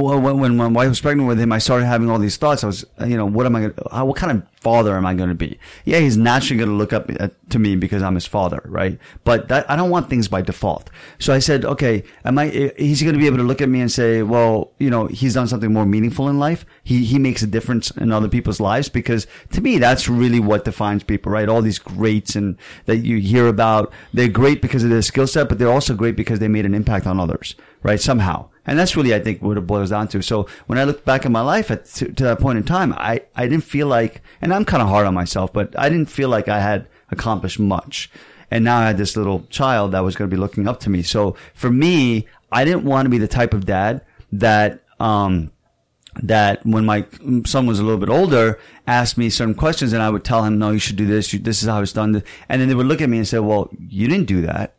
when, 0.02 0.40
when 0.40 0.58
my 0.58 0.68
wife 0.68 0.90
was 0.90 1.02
pregnant 1.02 1.28
with 1.28 1.40
him, 1.40 1.52
I 1.52 1.60
started 1.60 1.86
having 1.86 2.10
all 2.10 2.18
these 2.18 2.38
thoughts. 2.38 2.64
I 2.64 2.68
was, 2.68 2.84
you 3.06 3.16
know, 3.16 3.26
what 3.26 3.46
am 3.46 3.56
I 3.56 3.60
going 3.60 3.74
to, 3.74 4.06
what 4.06 4.18
kind 4.18 4.32
of 4.32 4.48
father 4.60 4.98
am 4.98 5.06
I 5.06 5.14
going 5.14 5.30
to 5.30 5.36
be? 5.36 5.60
Yeah, 5.86 6.00
he's 6.00 6.18
naturally 6.18 6.58
going 6.58 6.70
to 6.70 6.76
look 6.76 6.94
up 6.94 7.12
at, 7.20 7.50
to 7.52 7.60
me 7.60 7.76
because 7.76 8.02
I'm 8.02 8.16
his 8.16 8.26
father, 8.26 8.62
right? 8.66 8.98
But 9.24 9.50
that, 9.50 9.70
I 9.70 9.76
don't 9.76 9.92
want 9.92 10.10
things 10.10 10.28
by 10.28 10.42
default. 10.42 10.90
So 11.20 11.32
I 11.32 11.40
said, 11.40 11.64
okay, 11.64 12.04
am 12.26 12.40
I, 12.40 12.48
he's 12.78 13.04
going 13.04 13.14
to 13.14 13.20
be 13.20 13.28
able 13.28 13.38
to 13.38 13.44
look 13.44 13.62
at 13.62 13.70
me 13.70 13.82
and 13.82 13.92
say, 13.92 14.24
well, 14.24 14.72
you 14.80 14.90
know, 14.90 15.06
he's 15.08 15.36
done 15.36 15.48
something 15.48 15.72
more 15.72 15.86
meaningful 15.86 16.28
in 16.28 16.40
life. 16.40 16.66
He, 16.84 17.06
he 17.06 17.20
makes 17.20 17.44
a 17.44 17.48
difference 17.48 17.92
in 17.92 18.12
other 18.12 18.30
people's 18.30 18.60
lives 18.60 18.90
because 18.90 19.28
to 19.52 19.62
me, 19.62 19.78
that's 19.78 20.10
really 20.10 20.40
what 20.40 20.66
defines 20.66 21.04
people, 21.04 21.32
right? 21.32 21.48
All 21.48 21.62
these 21.62 21.80
greats 21.80 22.36
and 22.36 22.58
that 22.86 22.98
you 22.98 23.18
hear 23.18 23.48
about, 23.48 23.94
they're 24.12 24.28
great 24.28 24.60
because 24.60 24.84
of 24.84 24.90
their 24.90 25.04
skill 25.04 25.28
set, 25.28 25.50
but 25.50 25.60
they're 25.60 25.70
also 25.70 25.94
great 25.94 26.16
because 26.16 26.40
they 26.40 26.48
made 26.48 26.66
an 26.66 26.74
impact 26.74 27.06
on 27.06 27.20
others, 27.20 27.54
right? 27.84 28.02
Somehow. 28.02 28.50
And 28.66 28.80
that's 28.80 28.96
really, 28.96 29.14
I 29.14 29.20
think, 29.20 29.42
what 29.42 29.58
it 29.58 29.68
boils 29.68 29.90
down 29.90 30.08
to. 30.10 30.22
So 30.22 30.48
when 30.68 30.80
I 30.80 30.86
look 30.86 31.04
back 31.04 31.26
at 31.26 31.32
my 31.32 31.42
life 31.42 31.70
at, 31.70 31.86
to, 31.86 32.12
to 32.12 32.24
that 32.24 32.40
point 32.40 32.58
in 32.58 32.64
time, 32.64 32.94
I, 32.94 33.22
I 33.36 33.48
didn't 33.48 33.66
feel 33.66 33.88
like, 33.88 34.22
and 34.42 34.54
I'm 34.54 34.66
kind 34.66 34.82
of 34.82 34.88
hard 34.88 35.06
on 35.06 35.14
myself, 35.14 35.52
but 35.52 35.78
I 35.78 35.90
didn't 35.90 36.10
feel 36.10 36.30
like 36.30 36.48
I 36.48 36.62
had 36.62 36.88
accomplished 37.12 37.60
much. 37.60 38.10
And 38.50 38.64
now 38.64 38.78
I 38.78 38.88
had 38.88 38.98
this 38.98 39.18
little 39.18 39.46
child 39.50 39.92
that 39.92 40.02
was 40.02 40.16
going 40.16 40.30
to 40.30 40.36
be 40.36 40.40
looking 40.40 40.68
up 40.68 40.80
to 40.82 40.90
me. 40.90 41.04
So 41.04 41.36
for 41.54 41.70
me, 41.70 42.28
I 42.52 42.64
didn't 42.64 42.86
want 42.86 43.06
to 43.06 43.10
be 43.10 43.18
the 43.18 43.28
type 43.28 43.54
of 43.54 43.66
dad 43.66 44.02
that, 44.32 44.84
um, 45.00 45.52
that 46.22 46.66
when 46.66 46.86
my 46.86 47.06
son 47.46 47.66
was 47.66 47.80
a 47.80 47.84
little 47.84 48.00
bit 48.00 48.10
older, 48.10 48.60
asked 48.86 49.18
me 49.18 49.30
certain 49.30 49.56
questions 49.56 49.92
and 49.92 50.04
I 50.04 50.10
would 50.10 50.24
tell 50.24 50.44
him, 50.46 50.60
no, 50.60 50.72
you 50.72 50.80
should 50.80 50.96
do 50.96 51.08
this. 51.08 51.34
You, 51.34 51.40
this 51.40 51.64
is 51.64 51.68
how 51.68 51.82
it's 51.82 51.94
done. 51.94 52.24
And 52.48 52.62
then 52.62 52.70
they 52.70 52.76
would 52.76 52.86
look 52.86 53.02
at 53.02 53.10
me 53.10 53.18
and 53.18 53.28
say, 53.28 53.40
well, 53.40 53.70
you 53.90 54.08
didn't 54.08 54.28
do 54.28 54.42
that. 54.44 54.76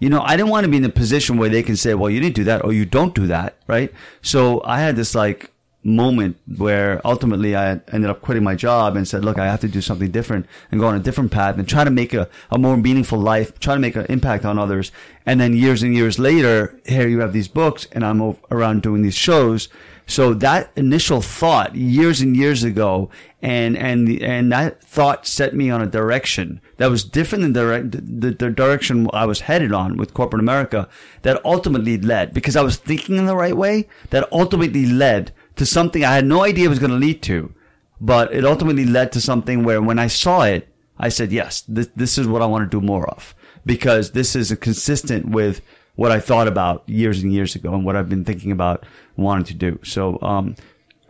You 0.00 0.10
know, 0.10 0.22
I 0.22 0.36
didn't 0.36 0.50
want 0.50 0.64
to 0.64 0.70
be 0.70 0.78
in 0.78 0.84
a 0.84 0.88
position 0.88 1.36
where 1.36 1.48
they 1.48 1.62
can 1.62 1.76
say, 1.76 1.94
well, 1.94 2.10
you 2.10 2.20
didn't 2.20 2.34
do 2.34 2.44
that 2.44 2.64
or 2.64 2.72
you 2.72 2.84
don't 2.84 3.14
do 3.14 3.26
that. 3.28 3.56
Right. 3.68 3.92
So 4.22 4.62
I 4.64 4.80
had 4.80 4.96
this 4.96 5.14
like 5.14 5.50
moment 5.82 6.36
where 6.58 7.00
ultimately 7.06 7.56
I 7.56 7.80
ended 7.92 8.10
up 8.10 8.20
quitting 8.20 8.44
my 8.44 8.54
job 8.54 8.96
and 8.96 9.08
said, 9.08 9.24
look, 9.24 9.38
I 9.38 9.46
have 9.46 9.60
to 9.60 9.68
do 9.68 9.80
something 9.80 10.10
different 10.10 10.46
and 10.70 10.80
go 10.80 10.86
on 10.86 10.94
a 10.94 11.00
different 11.00 11.30
path 11.30 11.58
and 11.58 11.68
try 11.68 11.84
to 11.84 11.90
make 11.90 12.12
a, 12.12 12.28
a 12.50 12.58
more 12.58 12.76
meaningful 12.76 13.18
life, 13.18 13.58
try 13.60 13.74
to 13.74 13.80
make 13.80 13.96
an 13.96 14.06
impact 14.08 14.44
on 14.44 14.58
others. 14.58 14.92
And 15.24 15.40
then 15.40 15.54
years 15.54 15.82
and 15.82 15.94
years 15.94 16.18
later, 16.18 16.78
here 16.84 17.08
you 17.08 17.20
have 17.20 17.32
these 17.32 17.48
books 17.48 17.86
and 17.92 18.04
I'm 18.04 18.36
around 18.50 18.82
doing 18.82 19.02
these 19.02 19.14
shows. 19.16 19.68
So 20.10 20.34
that 20.34 20.72
initial 20.74 21.22
thought 21.22 21.76
years 21.76 22.20
and 22.20 22.36
years 22.36 22.64
ago, 22.64 23.10
and 23.40 23.78
and 23.78 24.08
and 24.20 24.50
that 24.50 24.82
thought 24.82 25.24
set 25.24 25.54
me 25.54 25.70
on 25.70 25.80
a 25.80 25.86
direction 25.86 26.60
that 26.78 26.90
was 26.90 27.04
different 27.04 27.54
than 27.54 27.90
the, 27.90 28.32
the 28.36 28.50
direction 28.50 29.08
I 29.12 29.24
was 29.24 29.42
headed 29.42 29.72
on 29.72 29.96
with 29.96 30.12
corporate 30.12 30.42
America. 30.42 30.88
That 31.22 31.40
ultimately 31.44 31.96
led 31.96 32.34
because 32.34 32.56
I 32.56 32.62
was 32.62 32.76
thinking 32.76 33.18
in 33.18 33.26
the 33.26 33.36
right 33.36 33.56
way. 33.56 33.86
That 34.10 34.28
ultimately 34.32 34.84
led 34.84 35.30
to 35.54 35.64
something 35.64 36.04
I 36.04 36.16
had 36.16 36.26
no 36.26 36.42
idea 36.42 36.68
was 36.68 36.80
going 36.80 36.90
to 36.90 36.96
lead 36.96 37.22
to, 37.22 37.54
but 38.00 38.34
it 38.34 38.44
ultimately 38.44 38.86
led 38.86 39.12
to 39.12 39.20
something 39.20 39.62
where 39.62 39.80
when 39.80 40.00
I 40.00 40.08
saw 40.08 40.42
it, 40.42 40.68
I 40.98 41.08
said, 41.08 41.30
yes, 41.30 41.62
this 41.68 41.88
this 41.94 42.18
is 42.18 42.26
what 42.26 42.42
I 42.42 42.46
want 42.46 42.68
to 42.68 42.80
do 42.80 42.84
more 42.84 43.08
of 43.08 43.32
because 43.64 44.10
this 44.10 44.34
is 44.34 44.52
consistent 44.60 45.28
with 45.28 45.60
what 46.00 46.10
I 46.10 46.18
thought 46.18 46.48
about 46.48 46.88
years 46.88 47.22
and 47.22 47.32
years 47.32 47.54
ago 47.54 47.74
and 47.74 47.84
what 47.84 47.94
I've 47.94 48.08
been 48.08 48.24
thinking 48.24 48.52
about 48.52 48.86
wanting 49.20 49.44
to 49.46 49.54
do. 49.54 49.78
So, 49.84 50.18
um, 50.22 50.56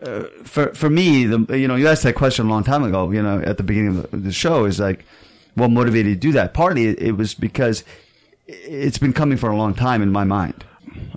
uh, 0.03 0.25
for, 0.45 0.75
for 0.75 0.89
me, 0.89 1.27
the, 1.27 1.59
you 1.59 1.69
know, 1.69 1.77
you 1.77 1.87
asked 1.89 2.03
that 2.05 2.15
question 2.15 2.47
a 2.47 2.51
long 2.51 2.65
time 2.65 2.83
ago, 2.85 3.11
you 3.11 3.23
know, 3.23 3.41
at 3.41 3.57
the 3.57 3.63
beginning 3.63 3.99
of 3.99 4.11
the, 4.11 4.17
the 4.17 4.33
show 4.33 4.65
is 4.65 4.81
like, 4.81 5.05
what 5.55 5.71
motivated 5.71 6.07
you 6.07 6.15
to 6.15 6.21
do 6.21 6.33
that? 6.33 6.55
Partly 6.55 6.87
it, 6.87 7.01
it 7.01 7.13
was 7.13 7.35
because 7.35 7.85
it's 8.47 8.99
been 8.99 9.13
coming 9.13 9.37
for 9.37 9.51
a 9.51 9.57
long 9.57 9.75
time 9.75 10.03
in 10.03 10.11
my 10.11 10.25
mind. 10.25 10.65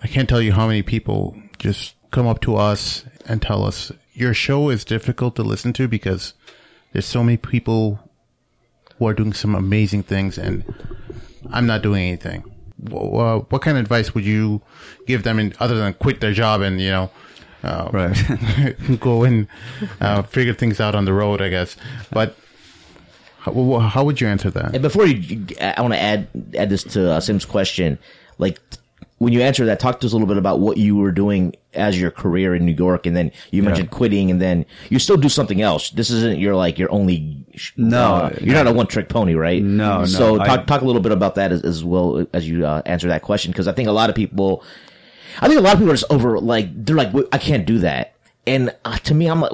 I 0.01 0.07
can't 0.07 0.27
tell 0.27 0.41
you 0.41 0.51
how 0.51 0.67
many 0.67 0.83
people 0.83 1.35
just 1.59 1.95
come 2.11 2.27
up 2.27 2.41
to 2.41 2.55
us 2.57 3.05
and 3.25 3.41
tell 3.41 3.63
us 3.63 3.91
your 4.13 4.33
show 4.33 4.69
is 4.69 4.85
difficult 4.85 5.35
to 5.37 5.43
listen 5.43 5.73
to 5.73 5.87
because 5.87 6.33
there's 6.91 7.05
so 7.05 7.23
many 7.23 7.37
people 7.37 7.99
who 8.97 9.07
are 9.07 9.13
doing 9.13 9.33
some 9.33 9.55
amazing 9.55 10.03
things 10.03 10.37
and 10.37 10.63
I'm 11.51 11.65
not 11.65 11.81
doing 11.81 12.03
anything. 12.03 12.52
Wh- 12.89 12.95
uh, 13.19 13.39
what 13.49 13.61
kind 13.61 13.78
of 13.78 13.82
advice 13.84 14.13
would 14.15 14.26
you 14.26 14.61
give 15.07 15.24
them 15.24 15.39
in, 15.39 15.53
other 15.59 15.76
than 15.78 15.93
quit 15.93 16.21
their 16.21 16.34
job 16.34 16.61
and, 16.61 16.80
you 16.82 16.89
know, 16.91 17.11
uh, 17.63 17.89
Right. 17.93 18.15
go 18.99 19.24
and 19.24 19.47
uh, 20.01 20.24
figure 20.24 20.53
things 20.53 20.80
out 20.82 20.95
on 20.95 21.05
the 21.05 21.13
road, 21.13 21.41
I 21.41 21.49
guess. 21.49 21.78
But 22.11 22.36
how, 23.39 23.80
how 23.80 24.03
would 24.03 24.19
you 24.19 24.28
answer 24.28 24.49
that? 24.51 24.74
And 24.74 24.82
before 24.82 25.05
you, 25.05 25.45
I 25.61 25.82
want 25.82 25.93
to 25.93 25.99
add 26.01 26.28
add 26.57 26.69
this 26.69 26.84
to 26.95 27.11
uh, 27.13 27.19
Sim's 27.19 27.45
question. 27.45 27.99
Like, 28.38 28.59
when 29.24 29.34
you 29.34 29.41
answer 29.41 29.65
that, 29.65 29.80
talk 29.80 29.99
to 30.01 30.05
us 30.07 30.11
a 30.13 30.15
little 30.15 30.28
bit 30.28 30.38
about 30.38 30.59
what 30.59 30.78
you 30.78 30.95
were 30.95 31.11
doing 31.11 31.55
as 31.74 31.99
your 31.99 32.11
career 32.11 32.53
in 32.53 32.65
New 32.65 32.74
York, 32.74 33.05
and 33.07 33.15
then 33.15 33.32
you 33.51 33.63
mentioned 33.63 33.89
quitting, 33.89 34.30
and 34.30 34.41
then 34.41 34.65
you 34.89 34.99
still 34.99 35.17
do 35.17 35.30
something 35.30 35.61
else. 35.61 35.89
This 35.91 36.09
isn't 36.11 36.39
your 36.39 36.55
like 36.55 36.78
your 36.78 36.91
only. 36.91 37.45
sh- 37.55 37.71
No, 37.78 38.15
uh, 38.15 38.36
you're 38.41 38.53
not 38.55 38.67
a 38.67 38.71
one 38.74 38.88
trick 38.88 39.09
pony, 39.09 39.34
right? 39.34 39.63
No, 39.63 39.99
no, 39.99 40.05
So 40.05 40.39
I- 40.39 40.45
talk 40.45 40.67
talk 40.67 40.82
a 40.82 40.86
little 40.86 41.01
bit 41.01 41.11
about 41.11 41.36
that 41.36 41.51
as, 41.51 41.63
as 41.63 41.84
well 41.84 42.28
as 42.34 42.47
you 42.47 42.65
uh, 42.65 42.82
answer 42.86 43.07
that 43.07 43.21
question, 43.24 43.51
because 43.51 43.67
I 43.67 43.71
think 43.74 43.88
a 43.89 43.91
lot 43.91 44.09
of 44.09 44.15
people, 44.15 44.63
I 45.41 45.47
think 45.47 45.59
a 45.59 45.63
lot 45.63 45.74
of 45.74 45.80
people 45.80 45.91
are 45.93 45.97
just 45.97 46.11
over 46.11 46.39
like 46.39 46.67
they're 46.86 46.95
like 46.95 47.11
I 47.32 47.38
can't 47.39 47.65
do 47.65 47.80
that. 47.80 48.11
And 48.45 48.76
uh, 48.84 48.97
to 48.97 49.13
me, 49.15 49.28
I'm 49.28 49.39
like, 49.39 49.53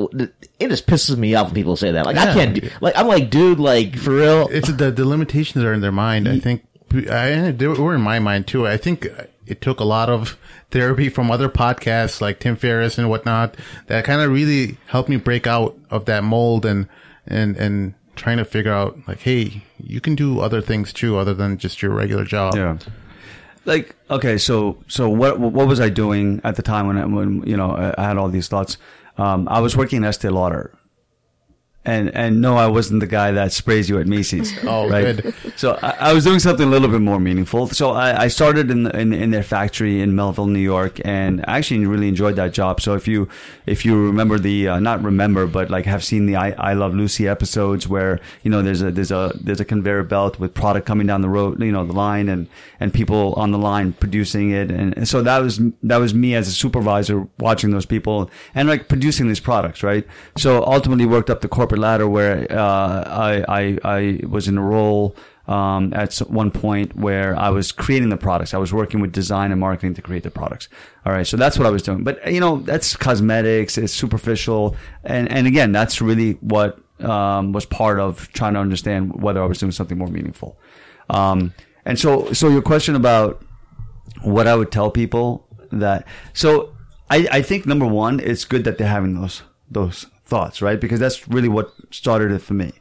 it 0.59 0.69
just 0.69 0.87
pisses 0.87 1.15
me 1.15 1.35
off 1.35 1.47
when 1.47 1.53
people 1.55 1.75
say 1.75 1.91
that. 1.91 2.07
Like, 2.07 2.17
I 2.17 2.33
can't 2.33 2.55
do, 2.59 2.67
like, 2.81 2.97
I'm 2.97 3.07
like, 3.07 3.29
dude, 3.29 3.59
like, 3.59 3.95
for 3.95 4.15
real. 4.15 4.47
it's 4.51 4.67
the 4.73 4.89
the 4.89 5.05
limitations 5.05 5.63
are 5.63 5.73
in 5.73 5.81
their 5.81 5.91
mind. 5.91 6.27
I 6.27 6.39
think 6.39 6.65
I, 6.91 7.51
they 7.55 7.67
were 7.67 7.93
in 7.93 8.01
my 8.01 8.17
mind 8.17 8.47
too. 8.47 8.65
I 8.67 8.77
think 8.77 9.07
it 9.49 9.61
took 9.61 9.79
a 9.79 9.83
lot 9.83 10.09
of 10.09 10.37
therapy 10.71 11.09
from 11.09 11.31
other 11.31 11.49
podcasts 11.49 12.21
like 12.21 12.39
Tim 12.39 12.55
Ferriss 12.55 12.97
and 12.97 13.09
whatnot 13.09 13.55
that 13.87 14.05
kind 14.05 14.21
of 14.21 14.31
really 14.31 14.77
helped 14.87 15.09
me 15.09 15.17
break 15.17 15.47
out 15.47 15.77
of 15.89 16.05
that 16.05 16.23
mold 16.23 16.65
and 16.65 16.87
and 17.25 17.57
and 17.57 17.93
trying 18.15 18.37
to 18.37 18.45
figure 18.45 18.73
out 18.73 18.97
like, 19.07 19.19
hey, 19.19 19.63
you 19.81 20.01
can 20.01 20.13
do 20.13 20.41
other 20.41 20.61
things 20.61 20.91
too 20.91 21.17
other 21.17 21.33
than 21.33 21.57
just 21.57 21.81
your 21.81 21.91
regular 21.91 22.25
job. 22.25 22.55
Yeah. 22.55 22.77
Like 23.65 23.95
okay, 24.09 24.37
so 24.37 24.77
so 24.87 25.09
what 25.09 25.39
what 25.39 25.67
was 25.67 25.79
I 25.79 25.89
doing 25.89 26.41
at 26.43 26.55
the 26.55 26.61
time 26.61 26.87
when 26.87 26.97
I, 26.97 27.05
when 27.05 27.43
you 27.43 27.57
know 27.57 27.93
I 27.97 28.03
had 28.03 28.17
all 28.17 28.29
these 28.29 28.47
thoughts? 28.47 28.77
Um, 29.17 29.47
I 29.49 29.59
was 29.59 29.75
working 29.75 30.03
at 30.05 30.09
Estee 30.09 30.29
Lauder, 30.29 30.71
and 31.89 32.15
and 32.15 32.41
no, 32.41 32.55
I 32.55 32.67
wasn't 32.67 32.99
the 32.99 33.07
guy 33.07 33.31
that 33.31 33.51
sprays 33.51 33.89
you 33.89 33.99
at 33.99 34.07
Macy's. 34.07 34.49
Oh, 34.69 34.87
good. 34.87 35.33
So 35.55 35.79
I, 35.81 36.09
I 36.09 36.13
was 36.13 36.23
doing 36.23 36.39
something 36.39 36.67
a 36.67 36.69
little 36.69 36.89
bit 36.89 37.01
more 37.01 37.19
meaningful. 37.19 37.67
So 37.67 37.91
I, 37.91 38.25
I 38.25 38.27
started 38.27 38.69
in, 38.69 38.87
in 38.95 39.13
in 39.13 39.31
their 39.31 39.43
factory 39.43 39.99
in 39.99 40.15
Melville, 40.15 40.45
New 40.45 40.59
York, 40.59 40.99
and 41.03 41.43
I 41.47 41.57
actually 41.57 41.85
really 41.85 42.07
enjoyed 42.07 42.35
that 42.35 42.53
job. 42.53 42.81
So 42.81 42.93
if 42.93 43.07
you 43.07 43.27
if 43.65 43.85
you 43.85 44.05
remember 44.05 44.37
the 44.37 44.67
uh, 44.67 44.79
not 44.79 45.01
remember, 45.01 45.47
but 45.47 45.69
like 45.69 45.85
have 45.85 46.03
seen 46.03 46.27
the 46.27 46.35
I, 46.35 46.51
I 46.51 46.73
Love 46.73 46.93
Lucy 46.93 47.27
episodes 47.27 47.87
where 47.87 48.19
you 48.43 48.51
know 48.51 48.61
there's 48.61 48.81
a 48.81 48.91
there's 48.91 49.11
a 49.11 49.31
there's 49.41 49.59
a 49.59 49.65
conveyor 49.65 50.03
belt 50.03 50.39
with 50.39 50.53
product 50.53 50.85
coming 50.85 51.07
down 51.07 51.21
the 51.21 51.29
road, 51.29 51.61
you 51.61 51.71
know 51.71 51.85
the 51.85 51.93
line, 51.93 52.29
and 52.29 52.47
and 52.79 52.93
people 52.93 53.33
on 53.33 53.51
the 53.51 53.57
line 53.57 53.93
producing 53.93 54.51
it, 54.51 54.69
and, 54.69 54.95
and 54.97 55.07
so 55.07 55.21
that 55.23 55.39
was 55.39 55.59
that 55.81 55.97
was 55.97 56.13
me 56.13 56.35
as 56.35 56.47
a 56.47 56.51
supervisor 56.51 57.27
watching 57.39 57.71
those 57.71 57.85
people 57.85 58.29
and 58.53 58.69
like 58.69 58.87
producing 58.87 59.27
these 59.27 59.39
products, 59.39 59.81
right? 59.81 60.05
So 60.37 60.63
ultimately 60.63 61.05
worked 61.05 61.29
up 61.29 61.41
the 61.41 61.47
corporate 61.47 61.78
ladder 61.79 62.07
where 62.07 62.45
uh, 62.51 63.03
I, 63.07 63.45
I 63.47 63.77
I 63.83 64.19
was 64.27 64.47
in 64.47 64.57
a 64.57 64.61
role 64.61 65.15
um, 65.47 65.93
at 65.93 66.15
one 66.17 66.51
point 66.51 66.95
where 66.95 67.35
I 67.35 67.49
was 67.49 67.71
creating 67.71 68.09
the 68.09 68.17
products. 68.17 68.53
I 68.53 68.57
was 68.57 68.71
working 68.71 68.99
with 69.01 69.11
design 69.11 69.51
and 69.51 69.59
marketing 69.59 69.95
to 69.95 70.01
create 70.01 70.23
the 70.23 70.31
products. 70.31 70.69
All 71.05 71.11
right, 71.11 71.25
so 71.25 71.37
that's 71.37 71.57
what 71.57 71.65
I 71.65 71.71
was 71.71 71.81
doing. 71.81 72.03
But 72.03 72.31
you 72.31 72.39
know, 72.39 72.57
that's 72.57 72.95
cosmetics. 72.95 73.77
It's 73.77 73.93
superficial, 73.93 74.75
and 75.03 75.31
and 75.31 75.47
again, 75.47 75.71
that's 75.71 76.01
really 76.01 76.33
what 76.33 76.79
um, 77.01 77.51
was 77.51 77.65
part 77.65 77.99
of 77.99 78.31
trying 78.33 78.53
to 78.53 78.59
understand 78.59 79.21
whether 79.21 79.41
I 79.41 79.45
was 79.45 79.57
doing 79.57 79.71
something 79.71 79.97
more 79.97 80.07
meaningful. 80.07 80.57
Um, 81.09 81.53
and 81.85 81.97
so, 81.97 82.31
so 82.33 82.49
your 82.49 82.61
question 82.61 82.95
about 82.95 83.43
what 84.21 84.47
I 84.47 84.55
would 84.55 84.71
tell 84.71 84.91
people 84.91 85.47
that 85.71 86.05
so 86.33 86.75
I, 87.09 87.27
I 87.31 87.41
think 87.41 87.65
number 87.65 87.85
one, 87.85 88.19
it's 88.19 88.45
good 88.45 88.63
that 88.65 88.77
they're 88.77 88.87
having 88.87 89.19
those 89.19 89.43
those 89.69 90.07
thoughts, 90.29 90.61
right? 90.61 90.79
Because 90.79 90.99
that's 90.99 91.27
really 91.27 91.49
what 91.49 91.73
started 91.91 92.31
it 92.31 92.39
for 92.39 92.53
me. 92.53 92.71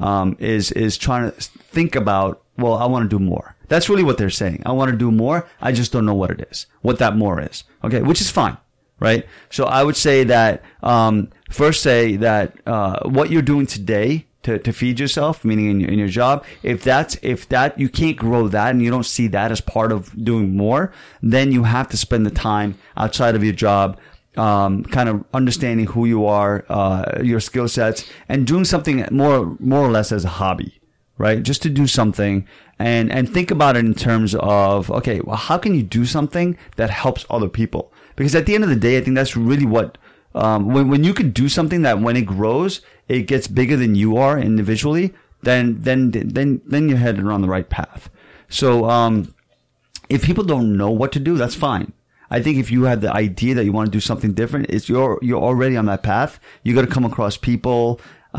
Um, 0.00 0.36
is 0.40 0.72
is 0.72 0.98
trying 0.98 1.30
to 1.30 1.40
think 1.40 1.94
about 1.94 2.42
well, 2.56 2.74
I 2.74 2.86
want 2.86 3.08
to 3.08 3.18
do 3.18 3.22
more. 3.22 3.56
That's 3.68 3.88
really 3.88 4.02
what 4.02 4.18
they're 4.18 4.30
saying. 4.30 4.62
I 4.66 4.72
want 4.72 4.90
to 4.90 4.96
do 4.96 5.10
more. 5.10 5.48
I 5.60 5.72
just 5.72 5.92
don't 5.92 6.06
know 6.06 6.14
what 6.14 6.30
it 6.30 6.48
is, 6.50 6.66
what 6.82 6.98
that 6.98 7.16
more 7.16 7.40
is. 7.40 7.64
Okay, 7.82 8.00
which 8.00 8.20
is 8.20 8.30
fine, 8.30 8.56
right? 9.00 9.26
So 9.50 9.64
I 9.64 9.82
would 9.82 9.96
say 9.96 10.24
that 10.24 10.62
um, 10.82 11.30
first 11.50 11.82
say 11.82 12.16
that 12.16 12.54
uh, 12.66 13.08
what 13.08 13.30
you're 13.30 13.42
doing 13.42 13.66
today 13.66 14.26
to, 14.44 14.58
to 14.58 14.72
feed 14.72 15.00
yourself, 15.00 15.44
meaning 15.44 15.70
in 15.70 15.80
your, 15.80 15.90
in 15.90 15.98
your 15.98 16.08
job, 16.08 16.44
if 16.62 16.84
that's, 16.84 17.16
if 17.22 17.48
that, 17.48 17.78
you 17.78 17.88
can't 17.88 18.16
grow 18.16 18.46
that 18.48 18.70
and 18.70 18.82
you 18.82 18.90
don't 18.90 19.06
see 19.06 19.26
that 19.28 19.50
as 19.50 19.60
part 19.60 19.90
of 19.90 20.12
doing 20.22 20.56
more, 20.56 20.92
then 21.22 21.50
you 21.50 21.64
have 21.64 21.88
to 21.88 21.96
spend 21.96 22.26
the 22.26 22.30
time 22.30 22.78
outside 22.96 23.34
of 23.34 23.42
your 23.42 23.54
job, 23.54 23.98
um, 24.36 24.84
kind 24.84 25.08
of 25.08 25.24
understanding 25.32 25.86
who 25.86 26.06
you 26.06 26.26
are, 26.26 26.64
uh, 26.68 27.20
your 27.22 27.40
skill 27.40 27.68
sets 27.68 28.08
and 28.28 28.46
doing 28.46 28.64
something 28.64 29.06
more, 29.10 29.56
more 29.60 29.80
or 29.86 29.90
less 29.90 30.12
as 30.12 30.24
a 30.24 30.28
hobby, 30.28 30.80
right? 31.18 31.42
Just 31.42 31.62
to 31.62 31.70
do 31.70 31.86
something 31.86 32.46
and, 32.78 33.12
and 33.12 33.32
think 33.32 33.50
about 33.50 33.76
it 33.76 33.84
in 33.84 33.94
terms 33.94 34.34
of, 34.34 34.90
okay, 34.90 35.20
well, 35.20 35.36
how 35.36 35.58
can 35.58 35.74
you 35.74 35.82
do 35.82 36.04
something 36.04 36.58
that 36.76 36.90
helps 36.90 37.24
other 37.30 37.48
people? 37.48 37.92
Because 38.16 38.34
at 38.34 38.46
the 38.46 38.54
end 38.54 38.64
of 38.64 38.70
the 38.70 38.76
day, 38.76 38.98
I 38.98 39.00
think 39.00 39.16
that's 39.16 39.36
really 39.36 39.66
what, 39.66 39.98
um, 40.34 40.72
when, 40.72 40.88
when 40.88 41.04
you 41.04 41.14
can 41.14 41.30
do 41.30 41.48
something 41.48 41.82
that 41.82 42.00
when 42.00 42.16
it 42.16 42.22
grows, 42.26 42.80
it 43.08 43.22
gets 43.22 43.46
bigger 43.46 43.76
than 43.76 43.94
you 43.94 44.16
are 44.16 44.38
individually, 44.38 45.14
then, 45.42 45.80
then, 45.80 46.10
then, 46.10 46.62
then 46.66 46.88
you're 46.88 46.98
headed 46.98 47.26
on 47.26 47.42
the 47.42 47.48
right 47.48 47.68
path. 47.68 48.10
So, 48.48 48.88
um, 48.88 49.34
if 50.08 50.22
people 50.22 50.44
don't 50.44 50.76
know 50.76 50.90
what 50.90 51.12
to 51.12 51.20
do, 51.20 51.36
that's 51.36 51.54
fine. 51.54 51.92
I 52.30 52.40
think 52.42 52.58
if 52.58 52.70
you 52.70 52.84
have 52.84 53.00
the 53.00 53.12
idea 53.12 53.54
that 53.54 53.64
you 53.64 53.72
want 53.72 53.86
to 53.86 53.92
do 53.92 54.00
something 54.00 54.32
different, 54.32 54.66
it's 54.70 54.88
you're, 54.88 55.18
you're 55.22 55.42
already 55.42 55.76
on 55.76 55.86
that 55.86 56.02
path. 56.02 56.40
You 56.62 56.74
got 56.74 56.82
to 56.82 56.86
come 56.86 57.04
across 57.04 57.36
people, 57.36 58.00
uh, 58.34 58.38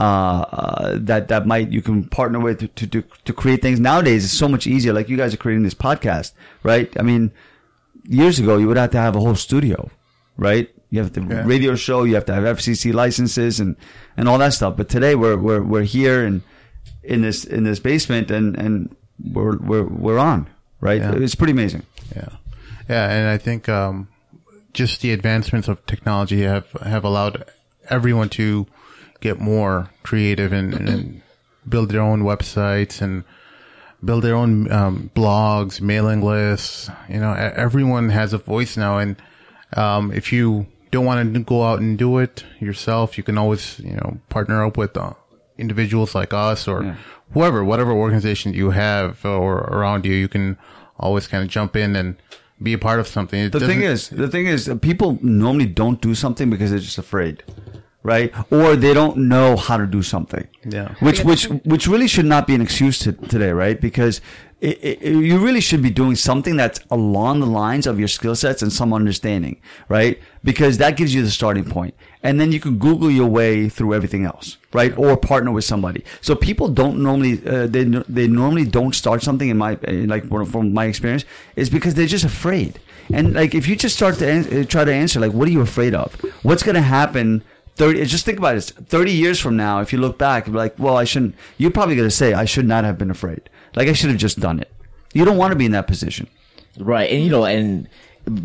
uh, 0.51 0.97
that, 0.99 1.29
that 1.29 1.47
might, 1.47 1.71
you 1.71 1.81
can 1.81 2.03
partner 2.09 2.39
with 2.39 2.59
to, 2.59 2.67
to, 2.67 2.87
to, 2.87 3.03
to 3.23 3.33
create 3.33 3.61
things. 3.61 3.79
Nowadays, 3.79 4.25
it's 4.25 4.33
so 4.33 4.47
much 4.49 4.67
easier. 4.67 4.91
Like 4.91 5.07
you 5.07 5.15
guys 5.15 5.33
are 5.33 5.37
creating 5.37 5.63
this 5.63 5.73
podcast, 5.73 6.33
right? 6.63 6.91
I 6.99 7.01
mean, 7.01 7.31
years 8.03 8.37
ago, 8.39 8.57
you 8.57 8.67
would 8.67 8.77
have 8.77 8.91
to 8.91 8.97
have 8.97 9.15
a 9.15 9.19
whole 9.19 9.35
studio, 9.35 9.89
right? 10.35 10.69
You 10.89 10.99
have 10.99 11.13
the 11.13 11.21
radio 11.21 11.75
show, 11.75 12.03
you 12.03 12.15
have 12.15 12.25
to 12.25 12.33
have 12.33 12.43
FCC 12.43 12.93
licenses 12.93 13.59
and, 13.59 13.75
and 14.17 14.27
all 14.27 14.37
that 14.39 14.53
stuff. 14.53 14.75
But 14.77 14.89
today 14.89 15.15
we're, 15.15 15.37
we're, 15.37 15.61
we're 15.63 15.83
here 15.83 16.25
and 16.25 16.41
in 17.03 17.21
this, 17.21 17.43
in 17.45 17.63
this 17.63 17.79
basement 17.79 18.31
and, 18.31 18.57
and 18.57 18.95
we're, 19.31 19.57
we're, 19.57 19.83
we're 19.83 20.17
on, 20.19 20.47
right? 20.81 21.01
Yeah. 21.01 21.15
It's 21.15 21.35
pretty 21.35 21.51
amazing. 21.51 21.83
Yeah, 22.15 22.29
yeah, 22.89 23.09
and 23.09 23.29
I 23.29 23.37
think 23.37 23.67
um, 23.69 24.07
just 24.73 25.01
the 25.01 25.11
advancements 25.11 25.67
of 25.67 25.85
technology 25.85 26.43
have 26.43 26.71
have 26.73 27.03
allowed 27.03 27.45
everyone 27.89 28.29
to 28.29 28.67
get 29.21 29.39
more 29.39 29.89
creative 30.03 30.53
and, 30.53 30.73
and 30.73 31.21
build 31.67 31.89
their 31.89 32.01
own 32.01 32.21
websites 32.21 33.01
and 33.01 33.23
build 34.03 34.23
their 34.23 34.35
own 34.35 34.71
um, 34.71 35.09
blogs, 35.15 35.81
mailing 35.81 36.21
lists. 36.21 36.89
You 37.09 37.19
know, 37.19 37.33
everyone 37.33 38.09
has 38.09 38.33
a 38.33 38.37
voice 38.37 38.77
now, 38.77 38.99
and 38.99 39.15
um, 39.75 40.11
if 40.11 40.31
you 40.31 40.67
don't 40.91 41.05
want 41.05 41.33
to 41.33 41.39
go 41.41 41.63
out 41.63 41.79
and 41.79 41.97
do 41.97 42.19
it 42.19 42.43
yourself, 42.59 43.17
you 43.17 43.23
can 43.23 43.37
always 43.37 43.79
you 43.79 43.93
know 43.93 44.19
partner 44.29 44.63
up 44.63 44.77
with 44.77 44.95
uh, 44.95 45.13
individuals 45.57 46.13
like 46.13 46.33
us 46.33 46.67
or 46.67 46.97
whoever, 47.33 47.63
whatever 47.63 47.91
organization 47.91 48.53
you 48.53 48.71
have 48.71 49.25
or 49.25 49.57
around 49.57 50.05
you. 50.05 50.13
You 50.13 50.27
can 50.27 50.57
always 50.99 51.27
kind 51.27 51.43
of 51.43 51.49
jump 51.49 51.75
in 51.75 51.95
and 51.95 52.15
be 52.61 52.73
a 52.73 52.77
part 52.77 52.99
of 52.99 53.07
something. 53.07 53.39
It 53.39 53.51
The 53.51 53.59
thing 53.59 53.81
is, 53.81 54.09
the 54.09 54.27
thing 54.27 54.47
is, 54.47 54.69
uh, 54.69 54.75
people 54.75 55.19
normally 55.21 55.65
don't 55.65 56.01
do 56.01 56.15
something 56.15 56.49
because 56.49 56.69
they're 56.69 56.79
just 56.79 56.97
afraid, 56.97 57.43
right? 58.03 58.33
Or 58.51 58.75
they 58.75 58.93
don't 58.93 59.17
know 59.17 59.57
how 59.57 59.77
to 59.77 59.85
do 59.85 60.01
something. 60.01 60.47
Yeah. 60.63 60.95
Which, 60.99 61.23
which, 61.23 61.45
which 61.65 61.87
really 61.87 62.07
should 62.07 62.25
not 62.25 62.47
be 62.47 62.55
an 62.55 62.61
excuse 62.61 62.99
to, 62.99 63.11
today, 63.13 63.51
right? 63.51 63.79
Because 63.79 64.21
it, 64.61 64.79
it, 64.81 65.01
you 65.01 65.37
really 65.37 65.61
should 65.61 65.81
be 65.81 65.89
doing 65.89 66.15
something 66.15 66.55
that's 66.55 66.79
along 66.89 67.41
the 67.41 67.45
lines 67.45 67.85
of 67.85 67.99
your 67.99 68.07
skill 68.07 68.35
sets 68.35 68.61
and 68.61 68.71
some 68.71 68.93
understanding, 68.93 69.61
right? 69.89 70.19
Because 70.43 70.77
that 70.77 70.97
gives 70.97 71.13
you 71.13 71.21
the 71.23 71.29
starting 71.29 71.65
point. 71.65 71.93
And 72.23 72.39
then 72.39 72.51
you 72.51 72.59
can 72.59 72.77
Google 72.79 73.11
your 73.11 73.27
way 73.27 73.69
through 73.69 73.93
everything 73.93 74.25
else, 74.25 74.57
right? 74.73 74.97
Or 74.97 75.17
partner 75.17 75.51
with 75.51 75.65
somebody. 75.65 76.03
So 76.21 76.35
people 76.35 76.69
don't 76.69 77.03
normally, 77.03 77.45
uh, 77.45 77.67
they, 77.67 77.83
they 77.83 78.27
normally 78.27 78.65
don't 78.65 78.95
start 78.95 79.21
something 79.21 79.49
in 79.49 79.57
my, 79.57 79.77
like 79.83 80.27
from 80.27 80.73
my 80.73 80.85
experience, 80.85 81.25
is 81.55 81.69
because 81.69 81.93
they're 81.93 82.07
just 82.07 82.25
afraid. 82.25 82.79
And 83.13 83.33
like, 83.33 83.53
if 83.53 83.67
you 83.67 83.75
just 83.75 83.95
start 83.95 84.15
to 84.15 84.27
an- 84.27 84.61
uh, 84.61 84.65
try 84.65 84.85
to 84.85 84.93
answer, 84.93 85.19
like, 85.19 85.33
what 85.33 85.47
are 85.47 85.51
you 85.51 85.61
afraid 85.61 85.93
of? 85.93 86.13
What's 86.41 86.63
going 86.63 86.75
to 86.75 86.81
happen 86.81 87.43
30, 87.75 88.05
just 88.05 88.25
think 88.25 88.37
about 88.37 88.55
it. 88.55 88.63
30 88.63 89.11
years 89.11 89.39
from 89.39 89.57
now, 89.57 89.81
if 89.81 89.91
you 89.91 89.99
look 89.99 90.17
back, 90.17 90.47
like, 90.47 90.79
well, 90.79 90.95
I 90.95 91.03
shouldn't, 91.03 91.35
you're 91.57 91.71
probably 91.71 91.95
going 91.95 92.07
to 92.07 92.15
say, 92.15 92.33
I 92.33 92.45
should 92.45 92.65
not 92.65 92.85
have 92.85 92.97
been 92.97 93.11
afraid. 93.11 93.49
Like, 93.75 93.87
I 93.87 93.93
should 93.93 94.09
have 94.09 94.19
just 94.19 94.39
done 94.39 94.59
it. 94.59 94.71
You 95.13 95.25
don't 95.25 95.37
want 95.37 95.51
to 95.51 95.57
be 95.57 95.65
in 95.65 95.71
that 95.71 95.87
position. 95.87 96.27
Right, 96.77 97.09
and 97.09 97.23
you 97.23 97.29
know, 97.29 97.45
and 97.45 97.87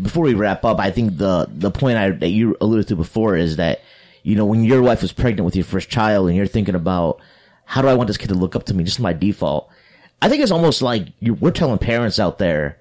before 0.01 0.23
we 0.23 0.33
wrap 0.33 0.63
up, 0.63 0.79
I 0.79 0.91
think 0.91 1.17
the 1.17 1.47
the 1.49 1.71
point 1.71 1.97
I, 1.97 2.11
that 2.11 2.29
you 2.29 2.55
alluded 2.61 2.87
to 2.89 2.95
before 2.95 3.35
is 3.35 3.57
that 3.57 3.81
you 4.23 4.35
know 4.35 4.45
when 4.45 4.63
your 4.63 4.81
wife 4.81 5.01
was 5.01 5.11
pregnant 5.11 5.45
with 5.45 5.55
your 5.55 5.65
first 5.65 5.89
child, 5.89 6.27
and 6.27 6.37
you're 6.37 6.47
thinking 6.47 6.75
about 6.75 7.19
how 7.65 7.81
do 7.81 7.89
I 7.89 7.93
want 7.93 8.07
this 8.07 8.17
kid 8.17 8.29
to 8.29 8.35
look 8.35 8.55
up 8.55 8.63
to 8.65 8.73
me, 8.73 8.85
just 8.85 8.99
my 8.99 9.11
default. 9.11 9.69
I 10.21 10.29
think 10.29 10.41
it's 10.41 10.51
almost 10.51 10.81
like 10.81 11.07
you 11.19 11.33
we're 11.33 11.51
telling 11.51 11.77
parents 11.77 12.19
out 12.19 12.37
there 12.37 12.77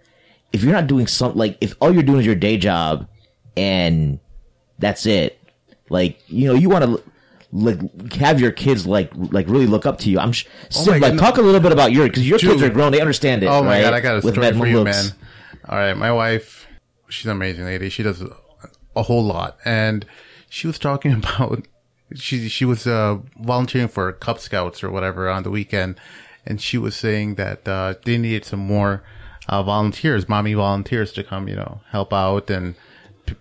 if 0.53 0.63
you're 0.63 0.73
not 0.73 0.87
doing 0.87 1.07
something 1.07 1.39
like 1.39 1.57
if 1.61 1.75
all 1.81 1.93
you're 1.93 2.03
doing 2.03 2.21
is 2.21 2.27
your 2.27 2.35
day 2.35 2.57
job 2.57 3.09
and 3.57 4.21
that's 4.79 5.07
it, 5.07 5.41
like 5.89 6.21
you 6.29 6.47
know 6.47 6.55
you 6.55 6.69
want 6.69 6.85
to 6.85 7.03
like 7.53 8.13
have 8.15 8.41
your 8.41 8.53
kids 8.53 8.87
like 8.87 9.11
like 9.15 9.49
really 9.49 9.67
look 9.67 9.87
up 9.87 9.99
to 9.99 10.11
you. 10.11 10.19
I'm 10.19 10.33
sh- 10.33 10.47
Sid, 10.71 11.01
my 11.01 11.09
like 11.09 11.19
talk 11.19 11.37
a 11.37 11.43
little 11.43 11.61
bit 11.61 11.73
about 11.73 11.93
your 11.93 12.07
because 12.07 12.29
your 12.29 12.39
kids 12.39 12.63
are 12.63 12.71
grown, 12.71 12.93
they 12.93 13.01
understand 13.01 13.43
it. 13.43 13.47
Oh 13.47 13.63
my 13.63 13.77
right? 13.79 13.83
god, 13.83 13.95
I 13.95 14.01
got 14.01 14.13
a 14.23 14.27
With 14.27 14.35
story 14.35 14.53
for 14.53 14.67
you, 14.67 14.81
Looks. 14.83 15.09
man. 15.09 15.17
All 15.69 15.79
right, 15.79 15.95
my 15.97 16.13
wife, 16.13 16.67
she's 17.09 17.27
an 17.27 17.33
amazing 17.33 17.65
lady. 17.65 17.89
She 17.89 18.03
does 18.03 18.23
a, 18.23 18.35
a 18.97 19.03
whole 19.03 19.25
lot, 19.25 19.59
and 19.65 20.07
she 20.49 20.67
was 20.67 20.79
talking 20.79 21.13
about 21.25 21.67
she 22.15 22.49
she 22.49 22.65
was 22.65 22.87
uh, 22.87 23.19
volunteering 23.39 23.89
for 23.89 24.13
Cub 24.13 24.39
Scouts 24.41 24.83
or 24.83 24.91
whatever 24.91 25.29
on 25.29 25.43
the 25.43 25.51
weekend, 25.51 25.99
and 26.47 26.61
she 26.61 26.79
was 26.79 26.95
saying 26.97 27.35
that 27.35 27.67
uh, 27.69 27.95
they 28.05 28.17
needed 28.17 28.45
some 28.45 28.61
more 28.61 29.03
uh, 29.49 29.63
volunteers, 29.63 30.29
mommy 30.29 30.55
volunteers, 30.55 31.13
to 31.13 31.25
come, 31.25 31.49
you 31.49 31.57
know, 31.57 31.81
help 31.91 32.13
out 32.13 32.49
and 32.51 32.75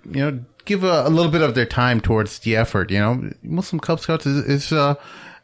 you 0.06 0.20
know 0.20 0.46
give 0.66 0.84
a, 0.84 1.08
a, 1.08 1.10
little 1.10 1.32
bit 1.32 1.42
of 1.42 1.56
their 1.56 1.66
time 1.66 2.00
towards 2.00 2.40
the 2.40 2.56
effort. 2.56 2.92
You 2.92 3.00
know, 3.00 3.30
Muslim 3.44 3.80
Cub 3.80 4.00
Scouts 4.00 4.26
is, 4.26 4.46
is 4.46 4.72
uh, 4.72 4.96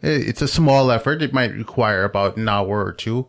it's 0.02 0.41
a 0.41 0.48
small 0.48 0.91
effort. 0.91 1.22
It 1.22 1.34
might 1.34 1.52
require 1.54 2.04
about 2.04 2.38
an 2.38 2.48
hour 2.48 2.86
or 2.86 2.93
two, 2.93 3.28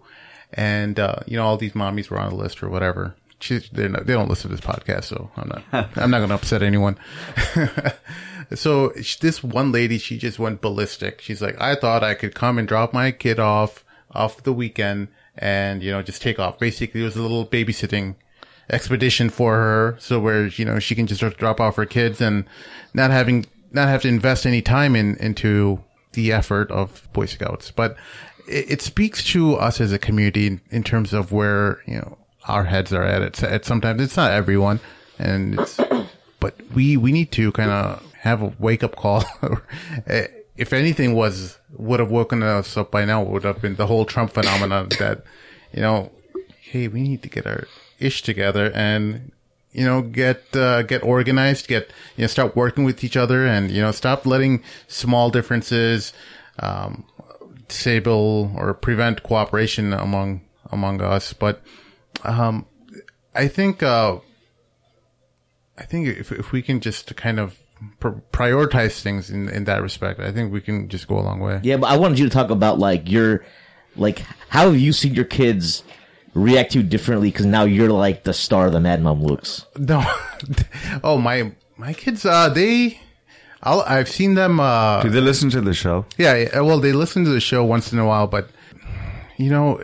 and 0.53 0.99
uh, 0.99 1.21
you 1.27 1.37
know, 1.37 1.47
all 1.47 1.57
these 1.57 1.73
mommies 1.73 2.11
were 2.11 2.19
on 2.19 2.31
the 2.31 2.37
list 2.37 2.63
or 2.63 2.69
whatever. 2.69 3.15
She, 3.39 3.61
not, 3.73 4.07
they 4.07 4.15
don't 4.15 4.29
listen 4.29 4.51
to 4.51 4.57
this 4.57 4.65
podcast, 4.65 5.05
so 5.05 5.31
I'm 5.37 5.49
not. 5.49 5.65
I'm 5.97 6.11
not 6.11 6.19
going 6.19 6.31
to 6.31 6.37
upset 6.37 6.63
anyone. 6.63 6.99
so 8.55 8.89
this 9.21 9.43
one 9.43 9.73
lady, 9.73 9.99
she 9.99 10.19
just 10.19 10.39
went 10.39 10.61
ballistic. 10.61 11.21
She's 11.21 11.43
like, 11.43 11.61
I 11.61 11.75
thought 11.75 12.03
I 12.03 12.15
could 12.15 12.35
come 12.35 12.59
and 12.59 12.67
drop 12.67 12.93
my 12.93 13.11
kid 13.11 13.39
off 13.39 13.85
off 14.13 14.43
the 14.45 14.53
weekend 14.53 15.09
and 15.37 15.83
you 15.83 15.91
know 15.91 16.03
just 16.03 16.23
take 16.23 16.39
off. 16.39 16.59
Basically, 16.59 17.03
it 17.03 17.05
was 17.05 17.17
a 17.17 17.23
little 17.23 17.47
babysitting 17.47 18.17
expedition 18.71 19.31
for 19.31 19.55
her, 19.55 19.97
so 19.99 20.19
where 20.21 20.47
you 20.47 20.65
know 20.65 20.79
she 20.79 20.95
can 20.95 21.07
just 21.07 21.23
drop 21.37 21.61
off 21.61 21.77
her 21.77 21.87
kids 21.87 22.21
and 22.21 22.45
not 22.95 23.11
having 23.11 23.47
not 23.73 23.89
have 23.89 24.03
to 24.03 24.09
invest 24.09 24.47
any 24.47 24.63
time 24.63 24.97
in 24.97 25.17
into 25.17 25.83
the 26.13 26.33
effort 26.33 26.71
of 26.71 27.09
Boy 27.13 27.27
Scouts. 27.27 27.71
But 27.71 27.97
it, 28.49 28.73
it 28.73 28.83
speaks 28.83 29.23
to 29.33 29.55
us 29.55 29.81
as 29.81 29.93
a 29.93 29.99
community 29.99 30.47
in, 30.47 30.61
in, 30.71 30.83
terms 30.83 31.13
of 31.13 31.33
where 31.33 31.81
you 31.87 31.97
know 31.97 32.19
our 32.49 32.65
heads 32.65 32.93
are 32.93 33.05
at. 33.05 33.23
It's 33.23 33.43
at 33.43 33.65
sometimes 33.65 34.03
it's 34.03 34.17
not 34.17 34.33
everyone, 34.33 34.81
and 35.19 35.61
it's 35.61 35.79
but 36.41 36.55
we 36.75 36.97
we 36.97 37.13
need 37.13 37.33
to 37.33 37.53
kind 37.53 37.71
of 37.71 38.03
have 38.21 38.43
a 38.43 38.53
wake 38.59 38.83
up 38.83 38.97
call. 38.97 39.25
Eh, 40.07 40.27
if 40.57 40.73
anything 40.73 41.15
was 41.15 41.59
would 41.73 42.01
have 42.01 42.11
woken 42.11 42.43
us 42.43 42.77
up 42.77 42.91
by 42.91 43.05
now, 43.05 43.23
would 43.23 43.45
have 43.45 43.61
been 43.61 43.77
the 43.77 43.87
whole 43.87 44.05
Trump 44.05 44.33
phenomenon 44.33 44.89
that 44.99 45.23
you 45.73 45.83
know, 45.83 46.11
hey, 46.61 46.89
we 46.89 47.03
need 47.03 47.23
to 47.23 47.29
get 47.29 47.47
our 47.47 47.67
ish 47.99 48.23
together 48.23 48.71
and 48.75 49.33
you 49.77 49.85
know 49.85 50.01
get 50.01 50.57
uh, 50.57 50.83
get 50.83 51.03
organized, 51.03 51.69
get 51.69 51.91
you 52.17 52.23
know 52.23 52.29
start 52.29 52.57
working 52.57 52.85
with 52.85 53.05
each 53.05 53.17
other, 53.17 53.47
and 53.47 53.71
you 53.71 53.83
know 53.83 53.93
stop 53.93 54.25
letting 54.25 54.63
small 54.89 55.29
differences 55.29 56.15
um, 56.61 57.05
disable 57.69 58.53
or 58.57 58.73
prevent 58.73 59.23
cooperation 59.23 59.93
among 59.93 60.41
among 60.73 61.03
us. 61.03 61.35
But 61.35 61.63
um, 62.25 62.65
I 63.35 63.49
think 63.49 63.83
uh, 63.83 64.19
I 65.77 65.85
think 65.85 66.09
if 66.09 66.33
if 66.33 66.53
we 66.53 66.63
can 66.63 66.81
just 66.81 67.15
kind 67.17 67.39
of 67.39 67.59
pr- 68.01 68.21
prioritize 68.33 69.03
things 69.03 69.31
in 69.31 69.51
in 69.51 69.65
that 69.65 69.83
respect, 69.83 70.21
I 70.21 70.33
think 70.33 70.55
we 70.55 70.63
can 70.63 70.89
just 70.89 71.07
go 71.07 71.19
a 71.19 71.21
long 71.21 71.41
way. 71.41 71.61
Yeah, 71.63 71.77
but 71.77 71.89
I 71.89 71.99
wanted 71.99 72.19
you 72.19 72.25
to 72.25 72.31
talk 72.31 72.49
about 72.49 72.79
like 72.79 73.11
your 73.11 73.45
like 73.95 74.25
how 74.49 74.71
have 74.71 74.79
you 74.79 74.95
seen 74.95 75.15
your 75.15 75.27
kids 75.27 75.83
react 76.37 76.73
to 76.73 76.79
you 76.79 76.85
differently 76.85 77.31
because 77.31 77.47
now 77.47 77.65
you're 77.65 77.91
like 77.91 78.25
the 78.25 78.35
star 78.35 78.67
of 78.67 78.73
the 78.73 78.81
Mad 78.81 79.01
Mamluks. 79.01 79.65
No, 79.79 80.05
oh 81.05 81.19
my 81.19 81.53
my 81.77 81.93
kids, 81.93 82.25
uh, 82.25 82.49
they. 82.49 83.01
i 83.63 83.95
have 83.95 84.09
seen 84.09 84.35
them. 84.35 84.61
Uh, 84.61 85.03
Do 85.03 85.11
they 85.11 85.21
listen 85.21 85.51
to 85.51 85.61
the 85.61 85.75
show? 85.75 86.05
Yeah, 86.19 86.61
well, 86.61 86.79
they 86.81 86.93
listen 86.93 87.25
to 87.25 87.31
the 87.31 87.41
show 87.41 87.65
once 87.65 87.93
in 87.93 87.99
a 87.99 88.07
while, 88.07 88.27
but 88.27 88.49
you 89.37 89.51
know, 89.51 89.83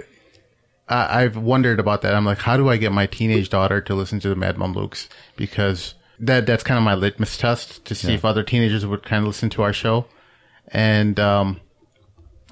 I, 0.88 1.22
I've 1.22 1.36
wondered 1.36 1.80
about 1.80 2.02
that. 2.02 2.14
I'm 2.14 2.24
like, 2.24 2.38
how 2.38 2.56
do 2.56 2.68
I 2.68 2.76
get 2.76 2.92
my 2.92 3.06
teenage 3.06 3.48
daughter 3.48 3.80
to 3.80 3.94
listen 3.94 4.20
to 4.20 4.28
the 4.28 4.36
Mad 4.36 4.56
Mamluks? 4.56 5.08
Because 5.36 5.94
that 6.20 6.46
that's 6.46 6.62
kind 6.62 6.78
of 6.78 6.84
my 6.84 6.94
litmus 6.94 7.36
test 7.36 7.84
to 7.86 7.94
see 7.94 8.08
yeah. 8.08 8.14
if 8.14 8.24
other 8.24 8.42
teenagers 8.42 8.86
would 8.86 9.02
kind 9.02 9.22
of 9.22 9.28
listen 9.28 9.50
to 9.50 9.62
our 9.62 9.72
show. 9.72 10.06
And 10.68 11.18
um, 11.18 11.60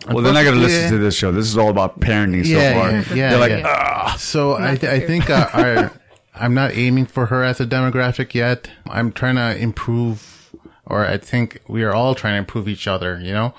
well, 0.07 0.23
they're 0.23 0.33
not 0.33 0.45
going 0.45 0.57
to 0.57 0.61
listen 0.61 0.91
to 0.91 0.99
this 0.99 1.15
show. 1.15 1.31
This 1.31 1.47
is 1.47 1.59
all 1.59 1.69
about 1.69 2.01
parenting 2.01 2.45
so 2.45 2.53
yeah, 2.53 2.73
far. 2.73 2.91
Yeah, 2.91 3.15
yeah, 3.15 3.31
they're 3.31 3.39
like, 3.39 3.51
yeah. 3.51 4.15
so 4.15 4.55
I, 4.55 4.77
th- 4.77 4.91
I 4.91 5.01
think 5.07 5.29
uh, 5.29 5.49
our, 5.53 5.93
I'm 6.35 6.55
not 6.55 6.73
aiming 6.73 7.07
for 7.07 7.27
her 7.27 7.45
as 7.45 7.61
a 7.61 7.67
demographic 7.67 8.35
yet. 8.35 8.71
I'm 8.87 9.13
trying 9.13 9.37
to 9.37 9.57
improve, 9.57 10.55
or 10.87 11.07
I 11.07 11.19
think 11.19 11.61
we 11.69 11.83
are 11.83 11.93
all 11.93 12.15
trying 12.15 12.35
to 12.35 12.39
improve 12.39 12.67
each 12.67 12.87
other. 12.87 13.21
You 13.21 13.33
know, 13.33 13.55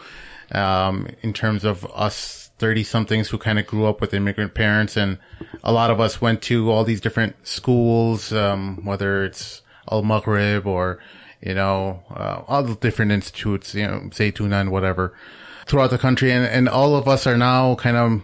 um, 0.52 1.08
in 1.22 1.32
terms 1.34 1.64
of 1.64 1.86
us 1.94 2.50
30 2.58 2.84
somethings 2.84 3.30
who 3.30 3.38
kind 3.38 3.60
of 3.60 3.68
grew 3.68 3.86
up 3.86 4.02
with 4.02 4.14
immigrant 4.14 4.56
parents, 4.56 4.98
and 4.98 5.20
a 5.64 5.72
lot 5.72 5.92
of 5.92 6.00
us 6.00 6.22
went 6.22 6.42
to 6.44 6.72
all 6.72 6.84
these 6.84 7.02
different 7.02 7.36
schools, 7.48 8.34
um, 8.34 8.84
whether 8.84 9.26
it's 9.26 9.62
Al 9.92 10.02
Maghrib 10.02 10.66
or 10.66 10.98
you 11.40 11.54
know 11.54 12.02
uh, 12.10 12.42
all 12.48 12.64
the 12.64 12.76
different 12.76 13.12
institutes, 13.12 13.76
you 13.76 13.86
know, 13.86 14.00
Zaytunan, 14.10 14.70
whatever 14.70 15.14
throughout 15.72 15.90
the 15.90 15.98
country, 15.98 16.32
and, 16.34 16.46
and 16.46 16.68
all 16.68 16.98
of 16.98 17.08
us 17.08 17.26
are 17.26 17.38
now 17.38 17.76
kind 17.76 17.96
of 17.96 18.22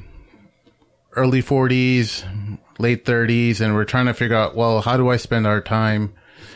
early 1.14 1.42
40s, 1.42 2.60
late 2.78 3.06
30s, 3.06 3.62
and 3.62 3.74
we're 3.74 3.86
trying 3.86 4.06
to 4.08 4.14
figure 4.14 4.36
out, 4.36 4.54
well, 4.54 4.82
how 4.82 4.98
do 4.98 5.10
I 5.10 5.16
spend 5.16 5.48
our 5.48 5.62
time? 5.62 6.14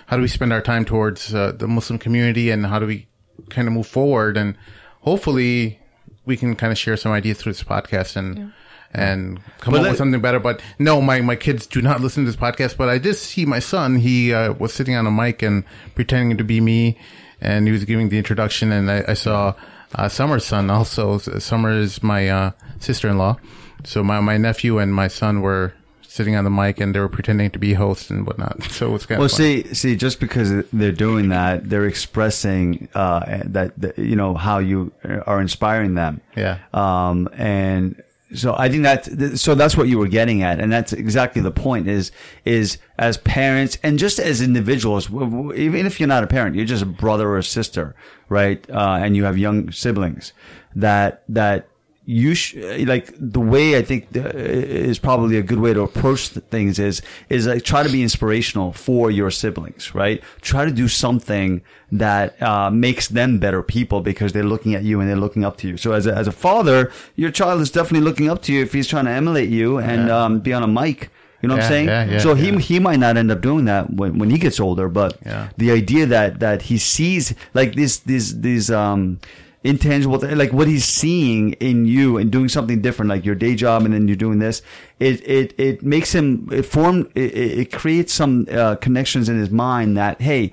How 0.07 0.17
do 0.17 0.21
we 0.21 0.27
spend 0.27 0.51
our 0.51 0.61
time 0.61 0.83
towards 0.83 1.33
uh, 1.33 1.53
the 1.53 1.67
Muslim 1.67 1.97
community, 1.97 2.51
and 2.51 2.65
how 2.65 2.77
do 2.77 2.85
we 2.85 3.07
kind 3.49 3.69
of 3.69 3.73
move 3.73 3.87
forward? 3.87 4.35
And 4.35 4.57
hopefully, 4.99 5.79
we 6.25 6.35
can 6.35 6.57
kind 6.57 6.73
of 6.73 6.77
share 6.77 6.97
some 6.97 7.13
ideas 7.13 7.39
through 7.39 7.53
this 7.53 7.63
podcast 7.63 8.15
and. 8.15 8.37
Yeah 8.37 8.47
and 8.93 9.39
come 9.61 9.71
but 9.71 9.85
up 9.85 9.87
with 9.87 9.97
something 9.97 10.19
better. 10.19 10.37
But 10.37 10.61
no, 10.77 11.01
my, 11.01 11.21
my 11.21 11.37
kids 11.37 11.65
do 11.65 11.81
not 11.81 12.01
listen 12.01 12.25
to 12.25 12.29
this 12.29 12.37
podcast, 12.37 12.75
but 12.75 12.89
I 12.89 12.97
did 12.97 13.15
see 13.15 13.45
my 13.45 13.59
son. 13.59 13.95
He 13.95 14.33
uh, 14.33 14.51
was 14.51 14.73
sitting 14.73 14.95
on 14.95 15.07
a 15.07 15.11
mic 15.11 15.41
and 15.41 15.63
pretending 15.95 16.37
to 16.39 16.43
be 16.43 16.59
me 16.59 16.99
and 17.39 17.65
he 17.67 17.71
was 17.71 17.85
giving 17.85 18.09
the 18.09 18.17
introduction 18.17 18.69
and 18.73 18.91
I, 18.91 19.05
I 19.07 19.13
saw 19.13 19.55
uh, 19.95 20.09
Summer's 20.09 20.45
son 20.45 20.69
also. 20.69 21.17
Summer 21.17 21.71
is 21.71 22.01
my 22.03 22.29
uh, 22.29 22.51
sister-in-law. 22.79 23.37
So 23.83 24.03
my, 24.03 24.19
my 24.19 24.37
nephew 24.37 24.77
and 24.77 24.93
my 24.93 25.07
son 25.07 25.41
were 25.41 25.73
sitting 26.01 26.35
on 26.35 26.43
the 26.43 26.49
mic 26.49 26.81
and 26.81 26.93
they 26.93 26.99
were 26.99 27.07
pretending 27.07 27.49
to 27.49 27.57
be 27.57 27.73
hosts 27.73 28.09
and 28.09 28.27
whatnot. 28.27 28.61
So 28.71 28.87
it 28.87 28.91
was 28.91 29.05
kind 29.05 29.19
well, 29.19 29.27
of 29.27 29.31
Well, 29.31 29.37
see, 29.37 29.73
see, 29.73 29.95
just 29.95 30.19
because 30.19 30.65
they're 30.73 30.91
doing 30.91 31.29
that, 31.29 31.69
they're 31.69 31.85
expressing 31.85 32.89
uh, 32.93 33.43
that, 33.45 33.79
that, 33.79 33.97
you 33.97 34.15
know, 34.15 34.35
how 34.35 34.59
you 34.59 34.91
are 35.25 35.39
inspiring 35.39 35.95
them. 35.95 36.21
Yeah. 36.35 36.59
Um, 36.73 37.29
and 37.33 38.01
so 38.33 38.55
I 38.57 38.69
think 38.69 38.83
that 38.83 39.37
so 39.39 39.55
that's 39.55 39.75
what 39.75 39.87
you 39.87 39.97
were 39.97 40.07
getting 40.07 40.41
at, 40.43 40.59
and 40.59 40.71
that's 40.71 40.93
exactly 40.93 41.41
the 41.41 41.51
point. 41.51 41.87
Is 41.87 42.11
is 42.45 42.77
as 42.97 43.17
parents 43.17 43.77
and 43.83 43.99
just 43.99 44.19
as 44.19 44.41
individuals, 44.41 45.09
even 45.11 45.85
if 45.85 45.99
you're 45.99 46.07
not 46.07 46.23
a 46.23 46.27
parent, 46.27 46.55
you're 46.55 46.65
just 46.65 46.83
a 46.83 46.87
brother 46.87 47.29
or 47.29 47.37
a 47.37 47.43
sister, 47.43 47.95
right? 48.29 48.67
Uh, 48.69 48.99
and 49.01 49.15
you 49.15 49.23
have 49.25 49.37
young 49.37 49.71
siblings. 49.71 50.33
That 50.75 51.23
that 51.27 51.67
you 52.05 52.33
sh- 52.33 52.55
like 52.55 53.13
the 53.17 53.39
way 53.39 53.77
I 53.77 53.83
think 53.83 54.07
is 54.13 54.97
probably 54.97 55.37
a 55.37 55.43
good 55.43 55.59
way 55.59 55.73
to 55.73 55.81
approach 55.81 56.29
things 56.29 56.79
is 56.79 57.01
is 57.29 57.45
like 57.45 57.63
try 57.63 57.83
to 57.83 57.89
be 57.89 58.01
inspirational 58.01 58.73
for 58.73 59.11
your 59.11 59.29
siblings, 59.29 59.93
right? 59.93 60.23
Try 60.41 60.65
to 60.65 60.71
do 60.71 60.87
something 60.87 61.61
that 61.91 62.41
uh, 62.41 62.71
makes 62.71 63.07
them 63.07 63.37
better 63.37 63.61
people 63.61 64.01
because 64.01 64.33
they're 64.33 64.43
looking 64.43 64.73
at 64.73 64.83
you 64.83 64.99
and 64.99 65.07
they're 65.07 65.15
looking 65.15 65.45
up 65.45 65.57
to 65.57 65.67
you. 65.67 65.77
So 65.77 65.91
as 65.91 66.07
a, 66.07 66.15
as 66.15 66.27
a 66.27 66.31
father, 66.31 66.91
your 67.15 67.29
child 67.29 67.61
is 67.61 67.69
definitely 67.69 68.05
looking 68.05 68.29
up 68.29 68.41
to 68.43 68.53
you 68.53 68.63
if 68.63 68.73
he's 68.73 68.87
trying 68.87 69.05
to 69.05 69.11
emulate 69.11 69.49
you 69.49 69.77
and 69.77 70.07
yeah. 70.07 70.23
um, 70.23 70.39
be 70.39 70.53
on 70.53 70.63
a 70.63 70.67
mic. 70.67 71.09
You 71.43 71.49
know 71.49 71.55
yeah, 71.55 71.59
what 71.59 71.65
I'm 71.65 71.69
saying? 71.69 71.87
Yeah, 71.87 72.05
yeah, 72.05 72.19
so 72.19 72.35
he 72.35 72.55
he 72.57 72.79
might 72.79 72.99
not 72.99 73.17
end 73.17 73.31
up 73.31 73.41
doing 73.41 73.65
that 73.65 73.91
when, 73.93 74.19
when 74.19 74.29
he 74.29 74.37
gets 74.37 74.59
older, 74.59 74.87
but 74.89 75.19
the 75.57 75.71
idea 75.71 76.05
that 76.07 76.39
that 76.39 76.63
he 76.63 76.77
sees 76.77 77.33
like 77.53 77.73
these 77.73 77.99
these 78.01 78.41
these 78.41 78.69
um 78.69 79.19
intangible 79.63 80.19
like 80.35 80.51
what 80.51 80.67
he's 80.67 80.85
seeing 80.85 81.53
in 81.53 81.85
you 81.85 82.17
and 82.17 82.31
doing 82.31 82.49
something 82.49 82.81
different 82.81 83.09
like 83.09 83.23
your 83.23 83.35
day 83.35 83.55
job 83.55 83.83
and 83.83 83.93
then 83.93 84.07
you're 84.07 84.17
doing 84.17 84.39
this 84.39 84.61
it 84.99 85.21
it 85.27 85.53
it 85.59 85.83
makes 85.83 86.13
him 86.13 86.47
it 86.51 86.63
form 86.63 87.09
it, 87.13 87.35
it 87.35 87.71
creates 87.71 88.11
some 88.11 88.47
uh, 88.51 88.75
connections 88.77 89.29
in 89.29 89.37
his 89.37 89.51
mind 89.51 89.95
that 89.95 90.19
hey 90.21 90.51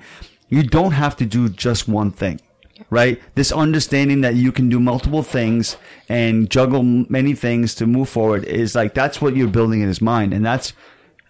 you 0.51 0.63
don't 0.63 0.93
have 0.93 1.17
to 1.17 1.25
do 1.25 1.49
just 1.49 1.89
one 1.89 2.11
thing 2.11 2.41
right? 2.91 3.21
This 3.35 3.51
understanding 3.51 4.21
that 4.21 4.37
you 4.37 4.53
can 4.53 4.69
do 4.69 4.79
multiple 4.79 5.23
things 5.23 5.77
and 6.09 6.49
juggle 6.49 6.83
many 6.85 7.35
things 7.35 7.75
to 7.75 7.87
move 7.87 8.09
forward 8.09 8.45
is 8.45 8.75
like 8.75 8.95
that's 8.95 9.21
what 9.21 9.37
you're 9.37 9.49
building 9.49 9.81
in 9.81 9.89
his 9.89 10.01
mind. 10.01 10.33
And 10.33 10.47
that's 10.47 10.73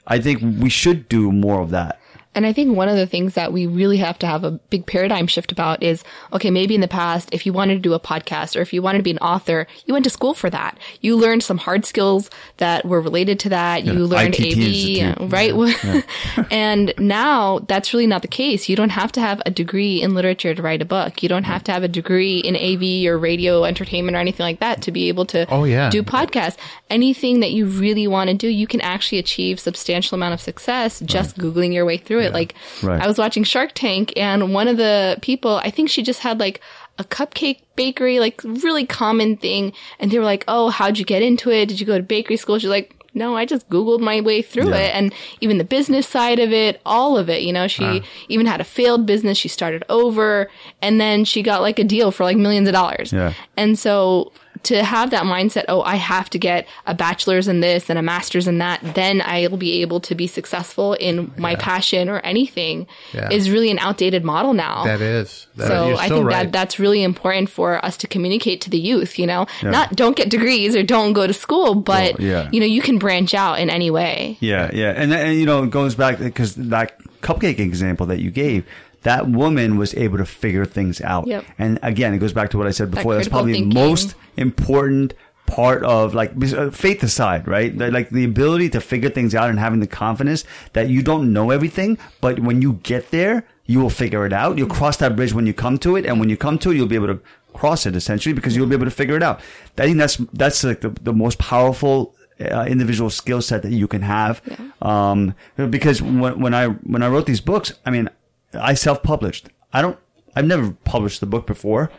i 0.09 0.19
think 0.19 0.41
we 0.61 0.69
should 0.71 1.09
do 1.09 1.31
more 1.31 1.61
of 1.61 1.71
that 1.71 2.01
and 2.35 2.47
I 2.47 2.53
think 2.53 2.77
one 2.77 2.89
of 2.89 2.97
the 2.97 3.07
things 3.07 3.35
that 3.35 3.53
we 3.53 3.67
really 3.67 3.97
have 3.97 4.19
to 4.21 4.27
have 4.27 4.45
a 4.45 4.53
big 4.53 4.87
paradigm 4.87 5.27
shift 5.27 5.51
about 5.51 5.83
is, 5.83 6.05
okay, 6.33 6.51
maybe 6.51 6.75
in 6.75 6.81
the 6.81 6.89
past, 6.89 7.31
if 7.33 7.47
you 7.47 7.53
wanted 7.53 7.75
to 7.75 7.81
do 7.81 7.95
a 7.95 8.01
podcast 8.01 8.57
or 8.57 8.61
if 8.61 8.73
you 8.73 8.83
wanted 8.83 8.99
to 8.99 9.03
be 9.05 9.11
an 9.11 9.19
author, 9.19 9.67
you 9.87 9.95
went 9.95 10.05
to 10.05 10.11
school 10.11 10.35
for 10.35 10.49
that. 10.51 10.79
You 11.01 11.17
learned 11.17 11.43
some 11.43 11.59
hard 11.59 11.85
skills 11.85 12.31
that 12.59 12.85
were 12.85 13.01
related 13.01 13.41
to 13.41 13.49
that. 13.49 13.85
Yeah, 13.85 13.95
you 13.95 14.07
learned 14.07 14.37
ITT 14.39 15.21
AV, 15.21 15.33
right? 15.33 15.49
Yeah. 15.59 16.03
and 16.51 16.93
now 16.99 17.61
that's 17.61 17.93
really 17.93 18.07
not 18.07 18.23
the 18.23 18.29
case. 18.29 18.69
You 18.69 18.77
don't 18.77 18.91
have 18.91 19.13
to 19.13 19.21
have 19.21 19.41
a 19.47 19.51
degree 19.51 20.03
in 20.03 20.15
literature 20.15 20.55
to 20.55 20.63
write 20.63 20.83
a 20.83 20.85
book. 20.85 21.23
You 21.23 21.29
don't 21.29 21.45
have 21.45 21.65
to 21.65 21.73
have 21.73 21.83
a 21.83 21.89
degree 21.89 22.39
in 22.39 22.57
AV 22.57 23.11
or 23.11 23.19
radio 23.19 23.65
entertainment 23.65 24.17
or 24.17 24.21
anything 24.21 24.45
like 24.45 24.61
that 24.61 24.83
to 24.83 24.93
be 24.93 25.09
able 25.09 25.25
to 25.27 25.47
oh, 25.51 25.65
yeah. 25.65 25.91
do 25.91 26.03
podcasts. 26.03 26.57
Anything 26.91 27.41
that 27.41 27.53
you 27.53 27.67
really 27.67 28.07
want 28.07 28.29
to 28.29 28.35
do, 28.35 28.49
you 28.49 28.67
can 28.67 28.81
actually 28.81 29.19
achieve 29.19 29.59
substantial 29.61 30.15
amount 30.15 30.35
of 30.35 30.41
success 30.41 31.01
just 31.01 31.37
right. 31.39 31.47
Googling 31.47 31.73
your 31.73 31.85
way 31.85 31.97
through 31.97 32.18
through 32.19 32.29
it. 32.29 32.33
Like 32.33 32.55
Right. 32.83 33.01
I 33.01 33.07
was 33.07 33.19
watching 33.19 33.45
Shark 33.45 33.73
Tank 33.75 34.13
and 34.17 34.53
one 34.53 34.69
of 34.69 34.77
the 34.77 35.19
people, 35.23 35.57
I 35.57 35.71
think 35.71 35.91
she 35.91 36.03
just 36.03 36.21
had 36.21 36.41
like 36.41 36.61
a 36.99 37.05
cupcake 37.05 37.61
bakery, 37.77 38.19
like 38.19 38.41
really 38.45 38.85
common 38.85 39.37
thing. 39.37 39.73
And 39.99 40.11
they 40.11 40.19
were 40.19 40.25
like, 40.25 40.45
Oh, 40.49 40.71
how'd 40.71 40.99
you 40.99 41.05
get 41.05 41.23
into 41.23 41.51
it? 41.51 41.67
Did 41.67 41.81
you 41.81 41.87
go 41.87 41.97
to 41.97 42.03
bakery 42.03 42.37
school? 42.37 42.59
She's 42.59 42.71
like, 42.71 42.95
no, 43.15 43.37
I 43.37 43.47
just 43.47 43.69
Googled 43.69 44.01
my 44.01 44.21
way 44.21 44.43
through 44.43 44.69
Yeah. 44.71 44.77
it. 44.77 44.95
And 44.95 45.15
even 45.41 45.59
the 45.59 45.65
business 45.65 46.07
side 46.07 46.39
of 46.39 46.53
it, 46.53 46.81
all 46.87 47.17
of 47.17 47.29
it, 47.29 47.43
you 47.43 47.53
know, 47.53 47.67
she 47.67 47.85
uh-huh. 47.85 48.01
even 48.29 48.47
had 48.47 48.61
a 48.61 48.65
failed 48.65 49.07
business. 49.07 49.39
She 49.39 49.49
started 49.49 49.83
over 49.89 50.51
and 50.83 51.01
then 51.01 51.25
she 51.25 51.43
got 51.43 51.63
like 51.63 51.79
a 51.79 51.85
deal 51.85 52.11
for 52.11 52.25
like 52.25 52.37
millions 52.37 52.69
of 52.69 52.75
dollars. 52.75 53.13
Yeah. 53.13 53.33
And 53.57 53.79
so 53.79 54.33
to 54.65 54.83
have 54.85 55.11
that 55.11 55.25
mindset, 55.25 55.65
oh, 55.69 55.83
I 55.83 55.97
have 55.97 56.29
to 56.31 56.39
get 56.39 56.67
a 56.87 56.95
bachelor's 56.95 57.49
in 57.49 57.61
this 57.61 57.89
and 57.91 57.99
a 57.99 58.03
master's 58.03 58.47
in 58.47 58.59
that, 58.59 58.81
then 58.95 59.23
I'll 59.25 59.57
be 59.57 59.83
able 59.83 60.01
to 60.01 60.15
be 60.15 60.27
successful 60.27 60.95
in 60.95 61.33
my 61.37 61.55
passion 61.57 62.09
or 62.09 62.21
anything 62.21 62.87
Yeah. 63.13 63.29
is 63.31 63.51
really 63.51 63.71
an 63.71 63.79
outdated 63.79 64.25
model 64.25 64.53
now. 64.55 64.85
That 64.85 65.01
is. 65.01 65.47
That, 65.57 65.69
so 65.69 65.89
you're 65.89 65.97
I 65.97 66.09
think 66.09 66.27
right. 66.27 66.45
that 66.45 66.53
that's 66.53 66.79
really 66.79 67.03
important 67.03 67.51
for 67.51 67.85
us 67.85 67.97
to 67.99 68.07
communicate 68.07 68.61
to 68.63 68.71
the 68.71 68.79
youth, 68.79 69.19
you 69.19 69.27
know, 69.27 69.47
not 69.63 69.95
don't 69.97 70.17
get 70.17 70.29
degrees 70.31 70.75
or 70.77 70.83
don't 70.83 71.13
go 71.13 71.27
to 71.27 71.33
school, 71.33 71.75
but 71.75 72.19
Well, 72.19 72.29
yeah. 72.29 72.49
you 72.53 72.61
know, 72.61 72.67
you 72.67 72.83
can 72.83 72.99
branch 72.99 73.35
out 73.35 73.59
in 73.61 73.71
any 73.71 73.91
way. 73.91 74.37
Yeah, 74.41 74.71
yeah, 74.73 74.91
and 74.97 75.13
and 75.13 75.39
you 75.39 75.47
know 75.47 75.63
it 75.65 75.71
goes 75.71 75.95
back 75.95 76.19
because 76.19 76.55
that 76.57 76.99
cupcake 77.23 77.59
example 77.59 78.07
that 78.07 78.21
you 78.21 78.31
gave, 78.31 78.65
that 79.03 79.29
woman 79.29 79.77
was 79.77 79.95
able 79.95 80.19
to 80.19 80.27
figure 80.27 80.65
things 80.65 81.01
out. 81.01 81.27
Yep. 81.27 81.45
And 81.59 81.79
again, 81.83 82.15
it 82.15 82.19
goes 82.19 82.33
back 82.33 82.51
to 82.51 82.59
what 82.59 82.67
I 82.67 82.71
said 82.71 82.91
before. 82.91 83.15
That's 83.15 83.29
probably 83.29 83.53
thinking. 83.53 83.71
the 83.71 83.75
most 83.75 84.15
important 84.37 85.15
part 85.47 85.83
of 85.83 86.15
like 86.15 86.33
uh, 86.53 86.71
faith 86.71 87.03
aside, 87.03 87.49
right? 87.49 87.75
Like 87.77 88.11
the 88.11 88.25
ability 88.25 88.71
to 88.71 88.81
figure 88.81 89.09
things 89.09 89.35
out 89.35 89.51
and 89.51 89.59
having 89.59 89.81
the 89.81 89.87
confidence 89.87 90.45
that 90.75 90.89
you 90.89 91.03
don't 91.03 91.33
know 91.33 91.51
everything, 91.51 91.99
but 92.21 92.41
when 92.41 92.61
you 92.63 92.75
get 92.83 93.11
there, 93.11 93.47
you 93.65 93.81
will 93.81 93.91
figure 93.91 94.25
it 94.27 94.33
out. 94.33 94.59
You'll 94.59 94.69
cross 94.69 94.97
that 94.99 95.17
bridge 95.17 95.33
when 95.33 95.47
you 95.47 95.55
come 95.55 95.79
to 95.79 95.97
it, 95.97 96.07
and 96.07 96.19
when 96.21 96.31
you 96.31 96.37
come 96.37 96.59
to 96.61 96.71
it, 96.71 96.77
you'll 96.77 96.87
be 96.87 96.95
able 96.95 97.09
to 97.09 97.21
cross 97.53 97.87
it 97.87 97.97
essentially 97.97 98.33
because 98.33 98.55
you'll 98.55 98.67
be 98.67 98.75
able 98.75 98.85
to 98.87 98.91
figure 98.91 99.17
it 99.17 99.23
out. 99.23 99.41
I 99.77 99.83
think 99.83 99.99
that's 99.99 100.17
that's 100.33 100.65
like 100.65 100.81
the, 100.81 100.91
the 100.91 101.13
most 101.13 101.39
powerful 101.39 102.15
uh, 102.41 102.65
individual 102.69 103.11
skill 103.11 103.43
set 103.43 103.63
that 103.63 103.73
you 103.73 103.89
can 103.89 104.03
have. 104.03 104.41
Um, 104.81 105.35
because 105.57 106.01
when, 106.01 106.41
when 106.41 106.55
I 106.55 106.67
when 106.69 107.03
I 107.03 107.09
wrote 107.09 107.27
these 107.27 107.41
books, 107.41 107.73
I 107.85 107.91
mean, 107.91 108.09
I 108.55 108.75
self 108.75 109.03
published. 109.03 109.49
I 109.73 109.83
don't. 109.83 109.99
I've 110.35 110.47
never 110.47 110.73
published 110.85 111.21
the 111.21 111.27
book 111.27 111.47
before, 111.47 111.91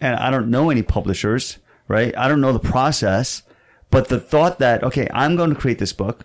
and 0.00 0.16
I 0.16 0.30
don't 0.30 0.50
know 0.50 0.70
any 0.70 0.82
publishers. 0.82 1.58
Right? 1.86 2.16
I 2.18 2.28
don't 2.28 2.42
know 2.42 2.52
the 2.52 2.58
process, 2.58 3.42
but 3.90 4.08
the 4.08 4.20
thought 4.20 4.58
that 4.58 4.84
okay, 4.84 5.08
I'm 5.12 5.36
going 5.36 5.50
to 5.50 5.56
create 5.56 5.78
this 5.78 5.92
book. 5.92 6.24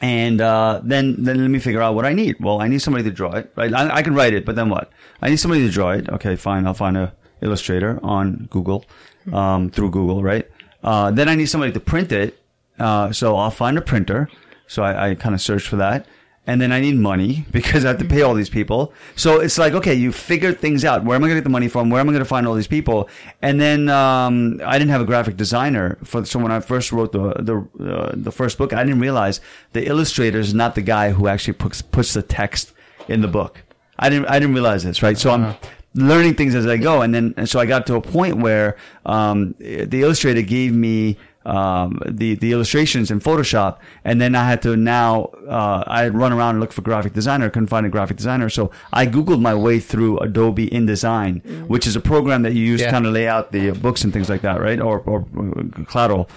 And 0.00 0.40
uh, 0.40 0.80
then, 0.84 1.24
then 1.24 1.40
let 1.40 1.50
me 1.50 1.58
figure 1.58 1.82
out 1.82 1.94
what 1.94 2.04
I 2.04 2.12
need. 2.12 2.36
Well, 2.38 2.60
I 2.60 2.68
need 2.68 2.80
somebody 2.80 3.02
to 3.04 3.10
draw 3.10 3.32
it, 3.32 3.52
right? 3.56 3.72
I, 3.72 3.96
I 3.96 4.02
can 4.02 4.14
write 4.14 4.32
it, 4.32 4.44
but 4.44 4.54
then 4.54 4.68
what? 4.68 4.92
I 5.20 5.28
need 5.28 5.38
somebody 5.38 5.66
to 5.66 5.72
draw 5.72 5.90
it. 5.90 6.08
Okay, 6.08 6.36
fine. 6.36 6.66
I'll 6.66 6.74
find 6.74 6.96
a 6.96 7.14
illustrator 7.40 7.98
on 8.02 8.46
Google, 8.50 8.84
um, 9.32 9.70
through 9.70 9.90
Google, 9.90 10.22
right? 10.22 10.48
Uh, 10.82 11.10
then 11.10 11.28
I 11.28 11.34
need 11.34 11.46
somebody 11.46 11.72
to 11.72 11.80
print 11.80 12.12
it. 12.12 12.38
Uh, 12.78 13.12
so 13.12 13.36
I'll 13.36 13.50
find 13.50 13.76
a 13.76 13.80
printer. 13.80 14.28
So 14.66 14.82
I, 14.82 15.10
I 15.10 15.14
kind 15.14 15.34
of 15.34 15.40
search 15.40 15.66
for 15.66 15.76
that. 15.76 16.06
And 16.48 16.62
then 16.62 16.72
I 16.72 16.80
need 16.80 16.96
money 16.96 17.44
because 17.52 17.84
I 17.84 17.88
have 17.88 17.98
to 17.98 18.06
pay 18.06 18.22
all 18.22 18.34
these 18.34 18.48
people. 18.48 18.92
So 19.14 19.38
it's 19.38 19.58
like, 19.58 19.74
okay, 19.74 19.94
you 19.94 20.10
figure 20.10 20.52
things 20.54 20.82
out. 20.82 21.04
Where 21.04 21.14
am 21.14 21.22
I 21.22 21.28
going 21.28 21.36
to 21.36 21.40
get 21.42 21.44
the 21.44 21.50
money 21.50 21.68
from? 21.68 21.90
Where 21.90 22.00
am 22.00 22.08
I 22.08 22.12
going 22.12 22.24
to 22.24 22.28
find 22.28 22.48
all 22.48 22.54
these 22.54 22.66
people? 22.66 23.08
And 23.42 23.60
then, 23.60 23.90
um, 23.90 24.60
I 24.64 24.78
didn't 24.78 24.90
have 24.90 25.02
a 25.02 25.04
graphic 25.04 25.36
designer 25.36 25.98
for, 26.02 26.24
so 26.24 26.38
when 26.38 26.50
I 26.50 26.60
first 26.60 26.90
wrote 26.90 27.12
the, 27.12 27.34
the, 27.38 27.84
uh, 27.84 28.12
the 28.14 28.32
first 28.32 28.56
book, 28.56 28.72
I 28.72 28.82
didn't 28.82 29.00
realize 29.00 29.42
the 29.74 29.86
illustrator 29.86 30.40
is 30.40 30.54
not 30.54 30.74
the 30.74 30.80
guy 30.80 31.10
who 31.10 31.28
actually 31.28 31.52
puts, 31.52 31.82
puts 31.82 32.14
the 32.14 32.22
text 32.22 32.72
in 33.08 33.20
the 33.20 33.28
book. 33.28 33.62
I 33.98 34.08
didn't, 34.08 34.26
I 34.26 34.38
didn't 34.38 34.54
realize 34.54 34.82
this, 34.84 35.02
right? 35.02 35.18
So 35.18 35.30
I'm 35.30 35.54
learning 35.94 36.36
things 36.36 36.54
as 36.54 36.66
I 36.66 36.78
go. 36.78 37.02
And 37.02 37.14
then, 37.14 37.34
and 37.36 37.46
so 37.46 37.60
I 37.60 37.66
got 37.66 37.86
to 37.88 37.96
a 37.96 38.00
point 38.00 38.38
where, 38.38 38.78
um, 39.04 39.54
the 39.58 40.00
illustrator 40.00 40.40
gave 40.42 40.72
me, 40.74 41.18
um, 41.44 42.00
the, 42.06 42.34
the 42.34 42.52
illustrations 42.52 43.10
in 43.10 43.20
Photoshop. 43.20 43.78
And 44.04 44.20
then 44.20 44.34
I 44.34 44.46
had 44.48 44.60
to 44.62 44.76
now, 44.76 45.24
uh, 45.48 45.84
I 45.86 46.02
had 46.02 46.14
run 46.14 46.32
around 46.32 46.50
and 46.56 46.60
look 46.60 46.72
for 46.72 46.82
graphic 46.82 47.14
designer, 47.14 47.48
couldn't 47.48 47.68
find 47.68 47.86
a 47.86 47.88
graphic 47.88 48.16
designer. 48.18 48.50
So 48.50 48.70
I 48.92 49.06
Googled 49.06 49.40
my 49.40 49.54
way 49.54 49.80
through 49.80 50.18
Adobe 50.18 50.68
InDesign, 50.68 51.66
which 51.68 51.86
is 51.86 51.96
a 51.96 52.00
program 52.00 52.42
that 52.42 52.54
you 52.54 52.62
use 52.64 52.82
to 52.82 52.90
kind 52.90 53.06
of 53.06 53.12
lay 53.12 53.26
out 53.28 53.52
the 53.52 53.70
books 53.70 54.04
and 54.04 54.12
things 54.12 54.28
like 54.28 54.42
that, 54.42 54.60
right? 54.60 54.80
Or, 54.80 55.00
or, 55.00 55.26
uh, 55.38 55.84
collateral. 55.84 56.28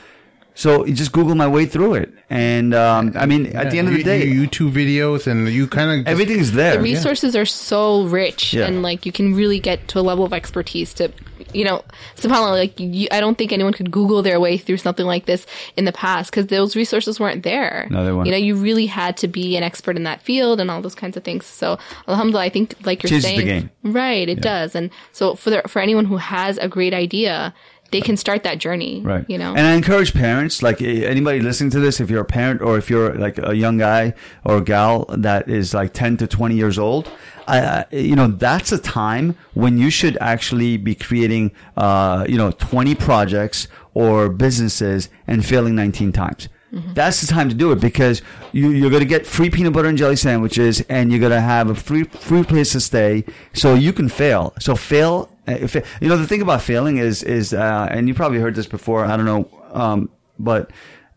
So 0.54 0.86
you 0.86 0.94
just 0.94 1.14
Google 1.14 1.34
my 1.36 1.48
way 1.48 1.66
through 1.66 1.96
it. 1.96 2.14
And, 2.30 2.74
um, 2.74 3.14
I 3.16 3.26
mean, 3.26 3.48
at 3.56 3.72
the 3.72 3.80
end 3.80 3.88
of 3.88 3.94
the 3.94 4.04
day, 4.04 4.26
you, 4.26 4.48
YouTube 4.48 4.72
videos 4.74 5.26
and 5.26 5.48
you 5.48 5.66
kind 5.66 6.02
of 6.02 6.08
everything's 6.08 6.52
there. 6.52 6.76
The 6.76 6.84
resources 6.84 7.36
are 7.36 7.46
so 7.46 8.04
rich 8.04 8.54
Yeah. 8.54 8.66
and 8.68 8.84
like 8.84 9.06
you 9.06 9.12
can 9.12 9.34
really 9.34 9.60
get 9.60 9.88
to 9.90 10.00
a 10.00 10.02
level 10.02 10.26
of 10.26 10.34
expertise 10.34 10.94
to 10.96 11.12
you 11.54 11.64
know 11.64 11.84
subhanallah 12.16 12.52
like 12.52 12.80
you, 12.80 13.08
i 13.12 13.20
don't 13.20 13.38
think 13.38 13.52
anyone 13.52 13.74
could 13.74 13.92
google 13.92 14.22
their 14.22 14.40
way 14.40 14.58
through 14.58 14.78
something 14.78 15.06
like 15.06 15.26
this 15.26 15.46
in 15.78 15.86
the 15.86 15.92
past 15.92 16.32
because 16.32 16.48
those 16.48 16.76
resources 16.76 17.20
weren't 17.20 17.44
there. 17.44 17.88
No, 17.90 18.06
they 18.06 18.12
weren't. 18.12 18.26
you 18.28 18.32
know 18.32 18.38
you 18.38 18.56
really 18.56 18.86
had 18.86 19.18
to 19.18 19.28
be 19.28 19.58
an 19.58 19.64
expert 19.64 19.96
in 19.98 20.04
that 20.04 20.22
field 20.22 20.60
and 20.60 20.70
all 20.72 20.82
those 20.82 20.96
kinds 20.96 21.18
of 21.18 21.24
things. 21.24 21.46
So 21.46 21.78
alhamdulillah 22.08 22.46
i 22.46 22.50
think 22.50 22.76
like 22.86 23.04
you're 23.04 23.10
Changes 23.10 23.30
saying 23.30 23.70
right 23.84 24.28
it 24.30 24.42
does. 24.42 24.76
And 24.76 24.90
so 25.12 25.36
for 25.36 25.50
the, 25.50 25.62
for 25.68 25.82
anyone 25.82 26.06
who 26.06 26.18
has 26.18 26.58
a 26.58 26.68
great 26.68 26.94
idea 26.94 27.54
they 27.92 28.00
can 28.00 28.16
start 28.16 28.44
that 28.44 28.58
journey 28.58 29.02
Right. 29.02 29.26
you 29.30 29.38
know? 29.38 29.50
And 29.54 29.68
I 29.68 29.74
encourage 29.74 30.14
parents, 30.14 30.64
like 30.64 30.82
eh, 30.82 31.04
anybody 31.06 31.42
listening 31.42 31.72
to 31.72 31.80
this, 31.82 32.00
if 32.00 32.10
you're 32.10 32.22
a 32.22 32.26
parent 32.26 32.62
or 32.62 32.78
if 32.78 32.90
you're 32.90 33.14
like 33.16 33.38
a 33.38 33.54
young 33.54 33.78
guy 33.78 34.14
or 34.46 34.58
a 34.58 34.62
gal 34.62 35.06
that 35.10 35.50
is 35.50 35.74
like 35.74 35.92
10 35.92 36.16
to 36.18 36.28
20 36.28 36.56
years 36.56 36.80
old, 36.80 37.12
I, 37.52 37.86
you 37.92 38.16
know, 38.16 38.28
that's 38.28 38.72
a 38.72 38.78
time 38.78 39.36
when 39.54 39.78
you 39.78 39.90
should 39.90 40.18
actually 40.22 40.78
be 40.78 40.96
creating, 40.96 41.52
uh, 41.76 42.26
you 42.28 42.38
know, 42.38 42.52
20 42.52 42.96
projects 42.96 43.68
or 43.94 44.30
businesses 44.30 45.10
and 45.28 45.46
failing 45.46 45.76
19 45.76 46.14
times. 46.14 46.48
That's 46.94 47.20
the 47.20 47.28
time 47.28 47.50
to 47.50 47.56
do 47.56 47.74
it 47.74 47.82
because 47.82 48.22
you, 48.54 48.70
you're 48.70 48.90
going 48.90 49.04
to 49.04 49.10
get 49.10 49.28
free 49.28 49.50
peanut 49.50 49.74
butter 49.74 49.90
and 49.90 49.98
jelly 49.98 50.16
sandwiches 50.16 50.80
and 50.88 51.12
you're 51.12 51.20
going 51.20 51.34
to 51.34 51.42
have 51.42 51.70
a 51.70 51.76
free, 51.76 52.04
free 52.04 52.44
place 52.44 52.72
to 52.72 52.80
stay. 52.80 53.26
So 53.54 53.74
you 53.74 53.92
can 53.92 54.08
fail. 54.08 54.54
So 54.60 54.76
fail. 54.76 55.30
If, 55.48 55.76
you 55.76 56.08
know, 56.08 56.16
the 56.16 56.28
thing 56.28 56.42
about 56.42 56.62
failing 56.62 56.98
is, 56.98 57.24
is, 57.24 57.54
uh, 57.54 57.90
and 57.92 58.08
you 58.08 58.14
probably 58.14 58.40
heard 58.40 58.56
this 58.56 58.68
before. 58.68 59.04
I 59.04 59.18
don't 59.18 59.26
know. 59.26 59.50
Um, 59.74 60.10
but, 60.40 60.72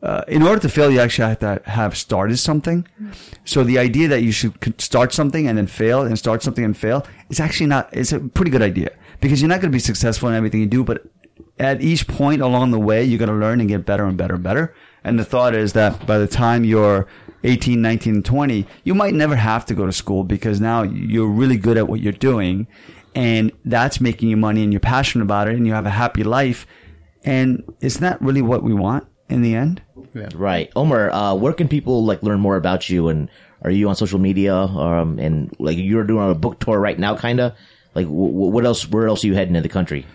uh, 0.05 0.23
in 0.29 0.43
order 0.43 0.61
to 0.61 0.69
fail, 0.69 0.91
you 0.91 1.01
actually 1.01 1.27
have 1.27 1.39
to 1.39 1.63
have 1.65 1.97
started 1.97 2.37
something. 2.37 2.87
So 3.47 3.65
the 3.65 3.79
idea 3.79 4.07
that 4.09 4.23
you 4.23 4.33
should 4.33 4.79
start 4.79 5.15
something 5.15 5.49
and 5.49 5.57
then 5.57 5.67
fail 5.67 6.03
and 6.03 6.19
start 6.19 6.43
something 6.43 6.63
and 6.63 6.77
fail 6.77 7.07
is 7.31 7.41
actually 7.41 7.69
not, 7.69 7.89
it's 7.91 8.13
a 8.13 8.21
pretty 8.21 8.51
good 8.51 8.61
idea 8.61 8.91
because 9.23 9.41
you're 9.41 9.49
not 9.49 9.63
going 9.63 9.73
to 9.73 9.77
be 9.77 9.79
successful 9.79 10.29
in 10.29 10.35
everything 10.35 10.61
you 10.61 10.67
do, 10.67 10.85
but 10.85 11.07
at 11.59 11.81
each 11.81 12.07
point 12.07 12.43
along 12.43 12.71
the 12.71 12.79
way, 12.79 13.03
you're 13.03 13.19
going 13.19 13.31
to 13.31 13.35
learn 13.35 13.61
and 13.61 13.69
get 13.69 13.87
better 13.87 14.05
and 14.05 14.19
better 14.19 14.35
and 14.35 14.45
better. 14.45 14.75
And 15.03 15.19
the 15.19 15.25
thought 15.25 15.55
is 15.55 15.73
that 15.73 16.07
by 16.07 16.19
the 16.19 16.27
time 16.27 16.65
you're 16.65 17.09
18, 17.43 17.81
19, 17.81 18.23
20, 18.23 18.67
you 18.85 18.95
might 18.95 19.15
never 19.15 19.37
have 19.37 19.65
to 19.67 19.75
go 19.75 19.87
to 19.87 19.93
school 19.93 20.23
because 20.23 20.61
now 20.61 20.83
you're 20.83 21.29
really 21.29 21.57
good 21.57 21.79
at 21.79 21.89
what 21.89 22.01
you're 22.01 22.13
doing. 22.13 22.67
And 23.15 23.53
that's 23.65 24.03
making 24.03 24.29
you 24.29 24.37
money 24.37 24.63
and 24.63 24.71
you're 24.71 24.81
passionate 24.81 25.25
about 25.25 25.49
it 25.49 25.57
and 25.57 25.67
you 25.67 25.73
have 25.73 25.87
a 25.87 25.91
happy 25.91 26.25
life. 26.25 26.67
And 27.23 27.65
isn't 27.81 28.03
that 28.03 28.21
really 28.21 28.43
what 28.43 28.63
we 28.63 28.75
want 28.75 29.07
in 29.35 29.43
the 29.43 29.55
end? 29.55 29.83
Right, 30.35 30.71
Omar. 30.77 31.11
Uh, 31.11 31.35
where 31.35 31.53
can 31.53 31.69
people 31.69 32.05
like 32.05 32.23
learn 32.23 32.41
more 32.41 32.57
about 32.57 32.89
you? 32.89 33.09
And 33.09 33.29
are 33.63 33.71
you 33.71 33.89
on 33.89 33.97
social 33.97 34.19
media? 34.19 34.55
Um, 34.55 35.19
and 35.19 35.55
like 35.59 35.77
you're 35.77 36.05
doing 36.05 36.31
a 36.31 36.35
book 36.35 36.61
tour 36.61 36.79
right 36.79 36.99
now, 36.99 37.17
kind 37.17 37.41
of. 37.41 37.53
Like, 37.95 38.07
w- 38.07 38.31
w- 38.33 38.51
what 38.51 38.65
else? 38.65 38.89
Where 38.89 39.07
else 39.09 39.23
are 39.25 39.27
you 39.27 39.35
heading 39.35 39.57
in 39.57 39.63
the 39.63 39.69
country? 39.69 40.07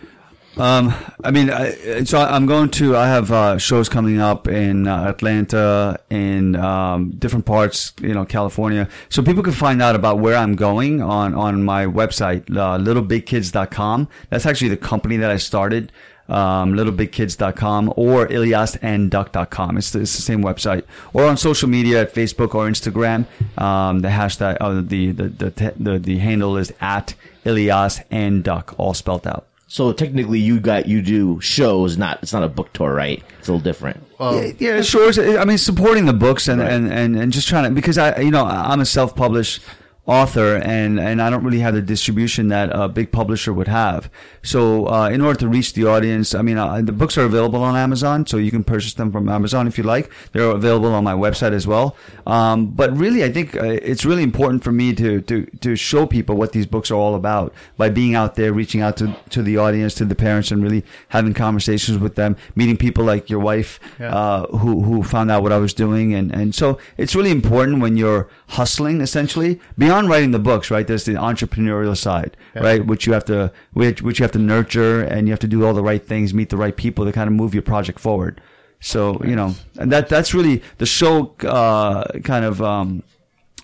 Um, 0.58 0.94
I 1.24 1.32
mean, 1.32 1.50
I, 1.50 2.04
so 2.04 2.20
I'm 2.20 2.46
going 2.46 2.70
to. 2.72 2.98
I 2.98 3.08
have 3.08 3.32
uh, 3.32 3.58
shows 3.58 3.88
coming 3.88 4.20
up 4.20 4.48
in 4.48 4.88
uh, 4.88 5.06
Atlanta, 5.06 6.00
in 6.10 6.56
um, 6.58 7.12
different 7.12 7.46
parts, 7.46 7.94
you 8.02 8.14
know, 8.14 8.26
California. 8.26 8.90
So 9.08 9.24
people 9.24 9.44
can 9.44 9.54
find 9.54 9.82
out 9.82 9.96
about 9.96 10.20
where 10.20 10.36
I'm 10.36 10.56
going 10.56 11.02
on 11.02 11.34
on 11.34 11.64
my 11.64 11.86
website, 11.86 12.50
uh, 12.50 12.78
littlebigkids.com. 12.78 14.10
That's 14.30 14.46
actually 14.46 14.70
the 14.70 14.78
company 14.78 15.18
that 15.18 15.32
I 15.32 15.38
started. 15.38 15.92
Um, 16.30 16.74
littlebigkids.com 16.74 17.94
or 17.96 18.28
ilyasandduck.com. 18.28 19.78
It's 19.78 19.92
the, 19.92 20.02
it's 20.02 20.16
the 20.16 20.22
same 20.22 20.44
website. 20.44 20.84
Or 21.14 21.26
on 21.26 21.38
social 21.38 21.70
media 21.70 22.02
at 22.02 22.14
Facebook 22.14 22.54
or 22.56 22.68
Instagram. 22.68 23.26
Um, 23.62 24.02
the 24.02 24.10
hashtag, 24.10 24.58
uh, 24.62 24.82
the, 24.82 25.12
the, 25.12 25.30
the, 25.30 25.74
the, 25.78 26.00
the 26.00 26.18
handle 26.20 26.58
is 26.58 26.74
at 26.80 27.16
Ilyas 27.46 28.04
and 28.12 28.44
Duck, 28.44 28.76
all 28.78 28.94
spelled 28.94 29.26
out. 29.26 29.46
So 29.72 29.94
technically, 29.94 30.40
you 30.40 30.60
got 30.60 30.88
you 30.88 31.04
do 31.04 31.40
shows. 31.42 31.96
Not 31.96 32.18
it's 32.24 32.34
not 32.34 32.42
a 32.42 32.50
book 32.50 32.74
tour, 32.74 32.92
right? 32.92 33.24
It's 33.38 33.48
a 33.48 33.52
little 33.52 33.64
different. 33.64 34.04
yeah, 34.20 34.52
yeah, 34.58 34.82
sure. 34.82 35.12
I 35.40 35.46
mean, 35.46 35.60
supporting 35.60 36.06
the 36.08 36.14
books 36.14 36.48
and, 36.48 36.60
and, 36.60 36.92
and, 36.92 37.16
and 37.16 37.32
just 37.32 37.48
trying 37.48 37.66
to 37.66 37.70
because 37.70 38.00
I, 38.00 38.20
you 38.20 38.32
know, 38.32 38.46
I'm 38.46 38.80
a 38.80 38.86
self-published 38.86 39.62
author 40.10 40.56
and 40.56 41.00
and 41.00 41.22
I 41.22 41.30
don't 41.30 41.44
really 41.44 41.60
have 41.60 41.76
the 41.76 41.82
distribution 41.84 42.48
that 42.50 42.70
a 42.74 42.88
big 42.90 43.12
publisher 43.12 43.54
would 43.54 43.68
have. 43.68 44.10
So 44.42 44.88
uh, 44.88 45.10
in 45.10 45.22
order 45.22 45.38
to 45.42 45.48
reach 45.48 45.74
the 45.74 45.86
audience, 45.86 46.34
I 46.34 46.42
mean 46.42 46.58
uh, 46.58 46.82
the 46.82 46.92
books 47.02 47.18
are 47.18 47.26
available 47.26 47.62
on 47.62 47.76
Amazon, 47.76 48.26
so 48.26 48.38
you 48.38 48.50
can 48.52 48.64
purchase 48.64 48.94
them 48.96 49.12
from 49.12 49.30
Amazon 49.30 49.68
if 49.68 49.78
you 49.78 49.84
like. 49.84 50.10
They're 50.32 50.50
available 50.50 50.94
on 50.94 51.04
my 51.04 51.14
website 51.14 51.54
as 51.54 51.68
well. 51.68 51.96
Um, 52.26 52.68
but 52.80 52.90
really, 52.98 53.24
I 53.24 53.32
think 53.32 53.56
uh, 53.56 53.64
it's 53.92 54.04
really 54.06 54.24
important 54.24 54.64
for 54.64 54.72
me 54.72 54.94
to 54.96 55.22
to 55.30 55.46
to 55.66 55.76
show 55.76 56.08
people 56.08 56.36
what 56.36 56.52
these 56.54 56.66
books 56.66 56.90
are 56.92 56.96
all 57.06 57.16
about 57.16 57.54
by 57.78 57.90
being 57.90 58.16
out 58.16 58.34
there, 58.36 58.52
reaching 58.52 58.82
out 58.82 58.98
to 58.98 59.16
to 59.30 59.44
the 59.44 59.58
audience, 59.58 59.94
to 59.96 60.06
the 60.06 60.16
parents, 60.16 60.52
and 60.52 60.64
really 60.64 60.84
having 61.10 61.34
conversations 61.36 61.98
with 62.00 62.16
them, 62.16 62.36
meeting 62.56 62.78
people 62.78 63.04
like 63.14 63.30
your 63.30 63.40
wife 63.52 63.80
Yeah. 64.00 64.16
uh, 64.16 64.58
who 64.58 64.82
who 64.82 65.04
found 65.04 65.30
out 65.32 65.44
what 65.44 65.52
I 65.52 65.60
was 65.60 65.74
doing, 65.74 66.14
and 66.16 66.32
and 66.34 66.56
so 66.56 66.78
it's 66.98 67.14
really 67.16 67.32
important 67.32 67.80
when 67.84 67.96
you're 67.98 68.28
hustling 68.58 69.02
essentially 69.02 69.60
beyond 69.78 69.99
writing 70.08 70.32
the 70.32 70.40
books, 70.40 70.72
right? 70.72 70.86
There's 70.86 71.06
the 71.06 71.14
entrepreneurial 71.14 71.98
side, 71.98 72.38
right? 72.56 72.86
Which 72.86 73.06
you 73.06 73.14
have 73.14 73.26
to 73.26 73.52
which 73.74 74.02
which 74.02 74.20
you 74.20 74.24
have 74.24 74.32
to 74.34 74.40
nurture, 74.40 75.02
and 75.02 75.28
you 75.28 75.32
have 75.32 75.40
to 75.40 75.48
do 75.48 75.66
all 75.66 75.74
the 75.74 75.84
right 75.84 76.04
things, 76.06 76.34
meet 76.34 76.50
the 76.50 76.58
right 76.58 76.76
people 76.76 77.06
to 77.06 77.12
kind 77.12 77.28
of 77.28 77.34
move 77.34 77.54
your 77.54 77.64
project 77.64 78.00
forward. 78.00 78.42
So 78.80 79.22
you 79.24 79.36
know, 79.36 79.56
and 79.78 79.92
that 79.92 80.10
that's 80.10 80.34
really 80.34 80.64
the 80.78 80.86
show 80.86 81.36
uh, 81.42 82.20
kind 82.24 82.46
of 82.46 82.62
um, 82.62 83.04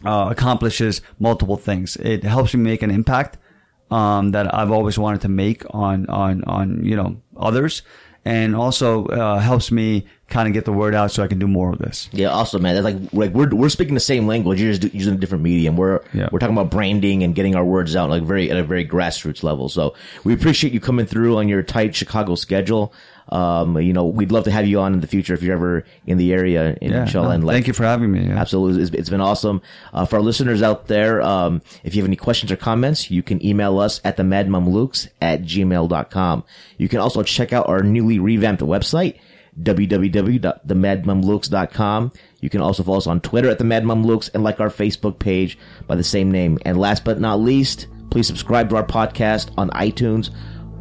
uh, 0.03 0.27
accomplishes 0.31 1.01
multiple 1.19 1.57
things. 1.57 1.95
It 1.97 2.23
helps 2.23 2.53
me 2.53 2.61
make 2.61 2.81
an 2.81 2.91
impact 2.91 3.37
um, 3.91 4.31
that 4.31 4.53
I've 4.53 4.71
always 4.71 4.97
wanted 4.97 5.21
to 5.21 5.29
make 5.29 5.63
on 5.69 6.07
on 6.07 6.43
on 6.45 6.83
you 6.83 6.95
know 6.95 7.21
others, 7.37 7.81
and 8.25 8.55
also 8.55 9.05
uh, 9.05 9.39
helps 9.39 9.71
me 9.71 10.05
kind 10.27 10.47
of 10.47 10.53
get 10.55 10.65
the 10.65 10.73
word 10.73 10.95
out 10.95 11.11
so 11.11 11.21
I 11.21 11.27
can 11.27 11.37
do 11.37 11.47
more 11.47 11.71
of 11.71 11.77
this. 11.77 12.09
Yeah, 12.11 12.29
awesome, 12.29 12.63
man. 12.63 12.73
That's 12.73 12.83
like 12.83 13.13
like 13.13 13.31
we're 13.33 13.49
we're 13.55 13.69
speaking 13.69 13.93
the 13.93 13.99
same 13.99 14.25
language. 14.25 14.59
You're 14.59 14.73
just 14.73 14.93
using 14.93 15.13
a 15.13 15.17
different 15.17 15.43
medium. 15.43 15.77
We're 15.77 16.01
Yeah. 16.13 16.29
we're 16.31 16.39
talking 16.39 16.57
about 16.57 16.71
branding 16.71 17.21
and 17.23 17.35
getting 17.35 17.55
our 17.55 17.63
words 17.63 17.95
out 17.95 18.09
like 18.09 18.23
very 18.23 18.49
at 18.49 18.57
a 18.57 18.63
very 18.63 18.85
grassroots 18.87 19.43
level. 19.43 19.69
So 19.69 19.93
we 20.23 20.33
appreciate 20.33 20.73
you 20.73 20.79
coming 20.79 21.05
through 21.05 21.37
on 21.37 21.47
your 21.47 21.61
tight 21.61 21.95
Chicago 21.95 22.35
schedule. 22.35 22.91
Um, 23.29 23.79
you 23.79 23.91
know, 23.91 24.05
we'd 24.05 24.31
love 24.31 24.43
to 24.43 24.51
have 24.51 24.67
you 24.67 24.79
on 24.79 24.93
in 24.93 25.01
the 25.01 25.07
future 25.07 25.33
if 25.33 25.41
you're 25.41 25.55
ever 25.55 25.83
in 26.05 26.17
the 26.17 26.31
area. 26.31 26.77
In, 26.81 26.91
Yeah, 26.91 27.01
inshallah, 27.01 27.29
no, 27.29 27.33
and 27.33 27.43
like, 27.43 27.55
thank 27.55 27.67
you 27.67 27.73
for 27.73 27.83
having 27.83 28.11
me. 28.11 28.27
yeah. 28.27 28.39
Absolutely. 28.39 28.83
It's, 28.83 28.91
it's 28.91 29.09
been 29.09 29.21
awesome. 29.21 29.61
Uh, 29.93 30.05
for 30.05 30.17
our 30.17 30.21
listeners 30.21 30.61
out 30.61 30.87
there, 30.87 31.21
um, 31.21 31.61
if 31.83 31.95
you 31.95 32.01
have 32.01 32.07
any 32.07 32.15
questions 32.15 32.51
or 32.51 32.55
comments, 32.55 33.09
you 33.09 33.23
can 33.23 33.43
email 33.43 33.79
us 33.79 33.99
at 34.03 34.17
the 34.17 34.23
madmamluks 34.23 35.07
at 35.21 35.41
gmail.com. 35.41 36.43
You 36.77 36.87
can 36.87 36.99
also 36.99 37.23
check 37.23 37.51
out 37.51 37.67
our 37.67 37.81
newly 37.81 38.19
revamped 38.19 38.61
website, 38.61 39.17
www.themadmamluks.com. 39.61 42.11
You 42.41 42.49
can 42.49 42.61
also 42.61 42.83
follow 42.83 42.97
us 42.97 43.07
on 43.07 43.21
Twitter 43.21 43.49
at 43.49 43.57
the 43.57 43.63
Mad 43.63 43.83
Mamluks 43.83 44.29
and 44.33 44.43
like 44.43 44.59
our 44.59 44.69
Facebook 44.69 45.19
page 45.19 45.57
by 45.87 45.95
the 45.95 46.03
same 46.03 46.31
name. 46.31 46.59
And 46.65 46.77
last 46.77 47.03
but 47.03 47.19
not 47.19 47.39
least, 47.39 47.87
please 48.11 48.27
subscribe 48.27 48.69
to 48.69 48.75
our 48.75 48.85
podcast 48.85 49.49
on 49.57 49.69
iTunes 49.71 50.29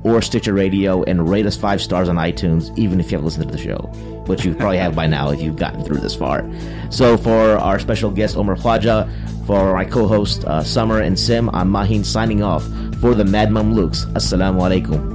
or 0.05 0.23
Stitcher 0.23 0.53
Radio 0.53 1.03
and 1.03 1.29
rate 1.29 1.47
us 1.47 1.57
five 1.57 1.83
stars 1.83 2.09
on 2.09 2.17
iTunes, 2.17 2.77
even 2.79 3.01
if 3.01 3.11
you 3.11 3.17
haven't 3.17 3.25
listened 3.25 3.49
to 3.49 3.53
the 3.57 3.63
show, 3.63 3.79
which 4.27 4.45
you 4.45 4.55
probably 4.55 4.79
have 4.79 4.95
by 4.95 5.07
now 5.07 5.31
if 5.31 5.41
you've 5.43 5.57
gotten 5.57 5.83
through 5.85 5.99
this 5.99 6.15
far. 6.15 6.49
So, 6.91 7.17
for 7.17 7.57
our 7.59 7.79
special 7.79 8.11
guest, 8.11 8.37
Omar 8.37 8.57
Khawaja, 8.57 9.11
for 9.47 9.75
my 9.75 9.85
co 9.85 10.07
host, 10.07 10.45
uh, 10.45 10.63
Summer 10.63 11.01
and 11.01 11.19
Sim, 11.19 11.51
I'm 11.51 11.71
Mahin 11.71 12.05
signing 12.05 12.43
off 12.43 12.63
for 13.01 13.15
the 13.15 13.25
Mad 13.25 13.49
Mamluks. 13.49 14.07
Assalamu 14.13 14.61
alaikum. 14.61 15.15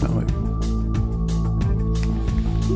So 0.00 0.35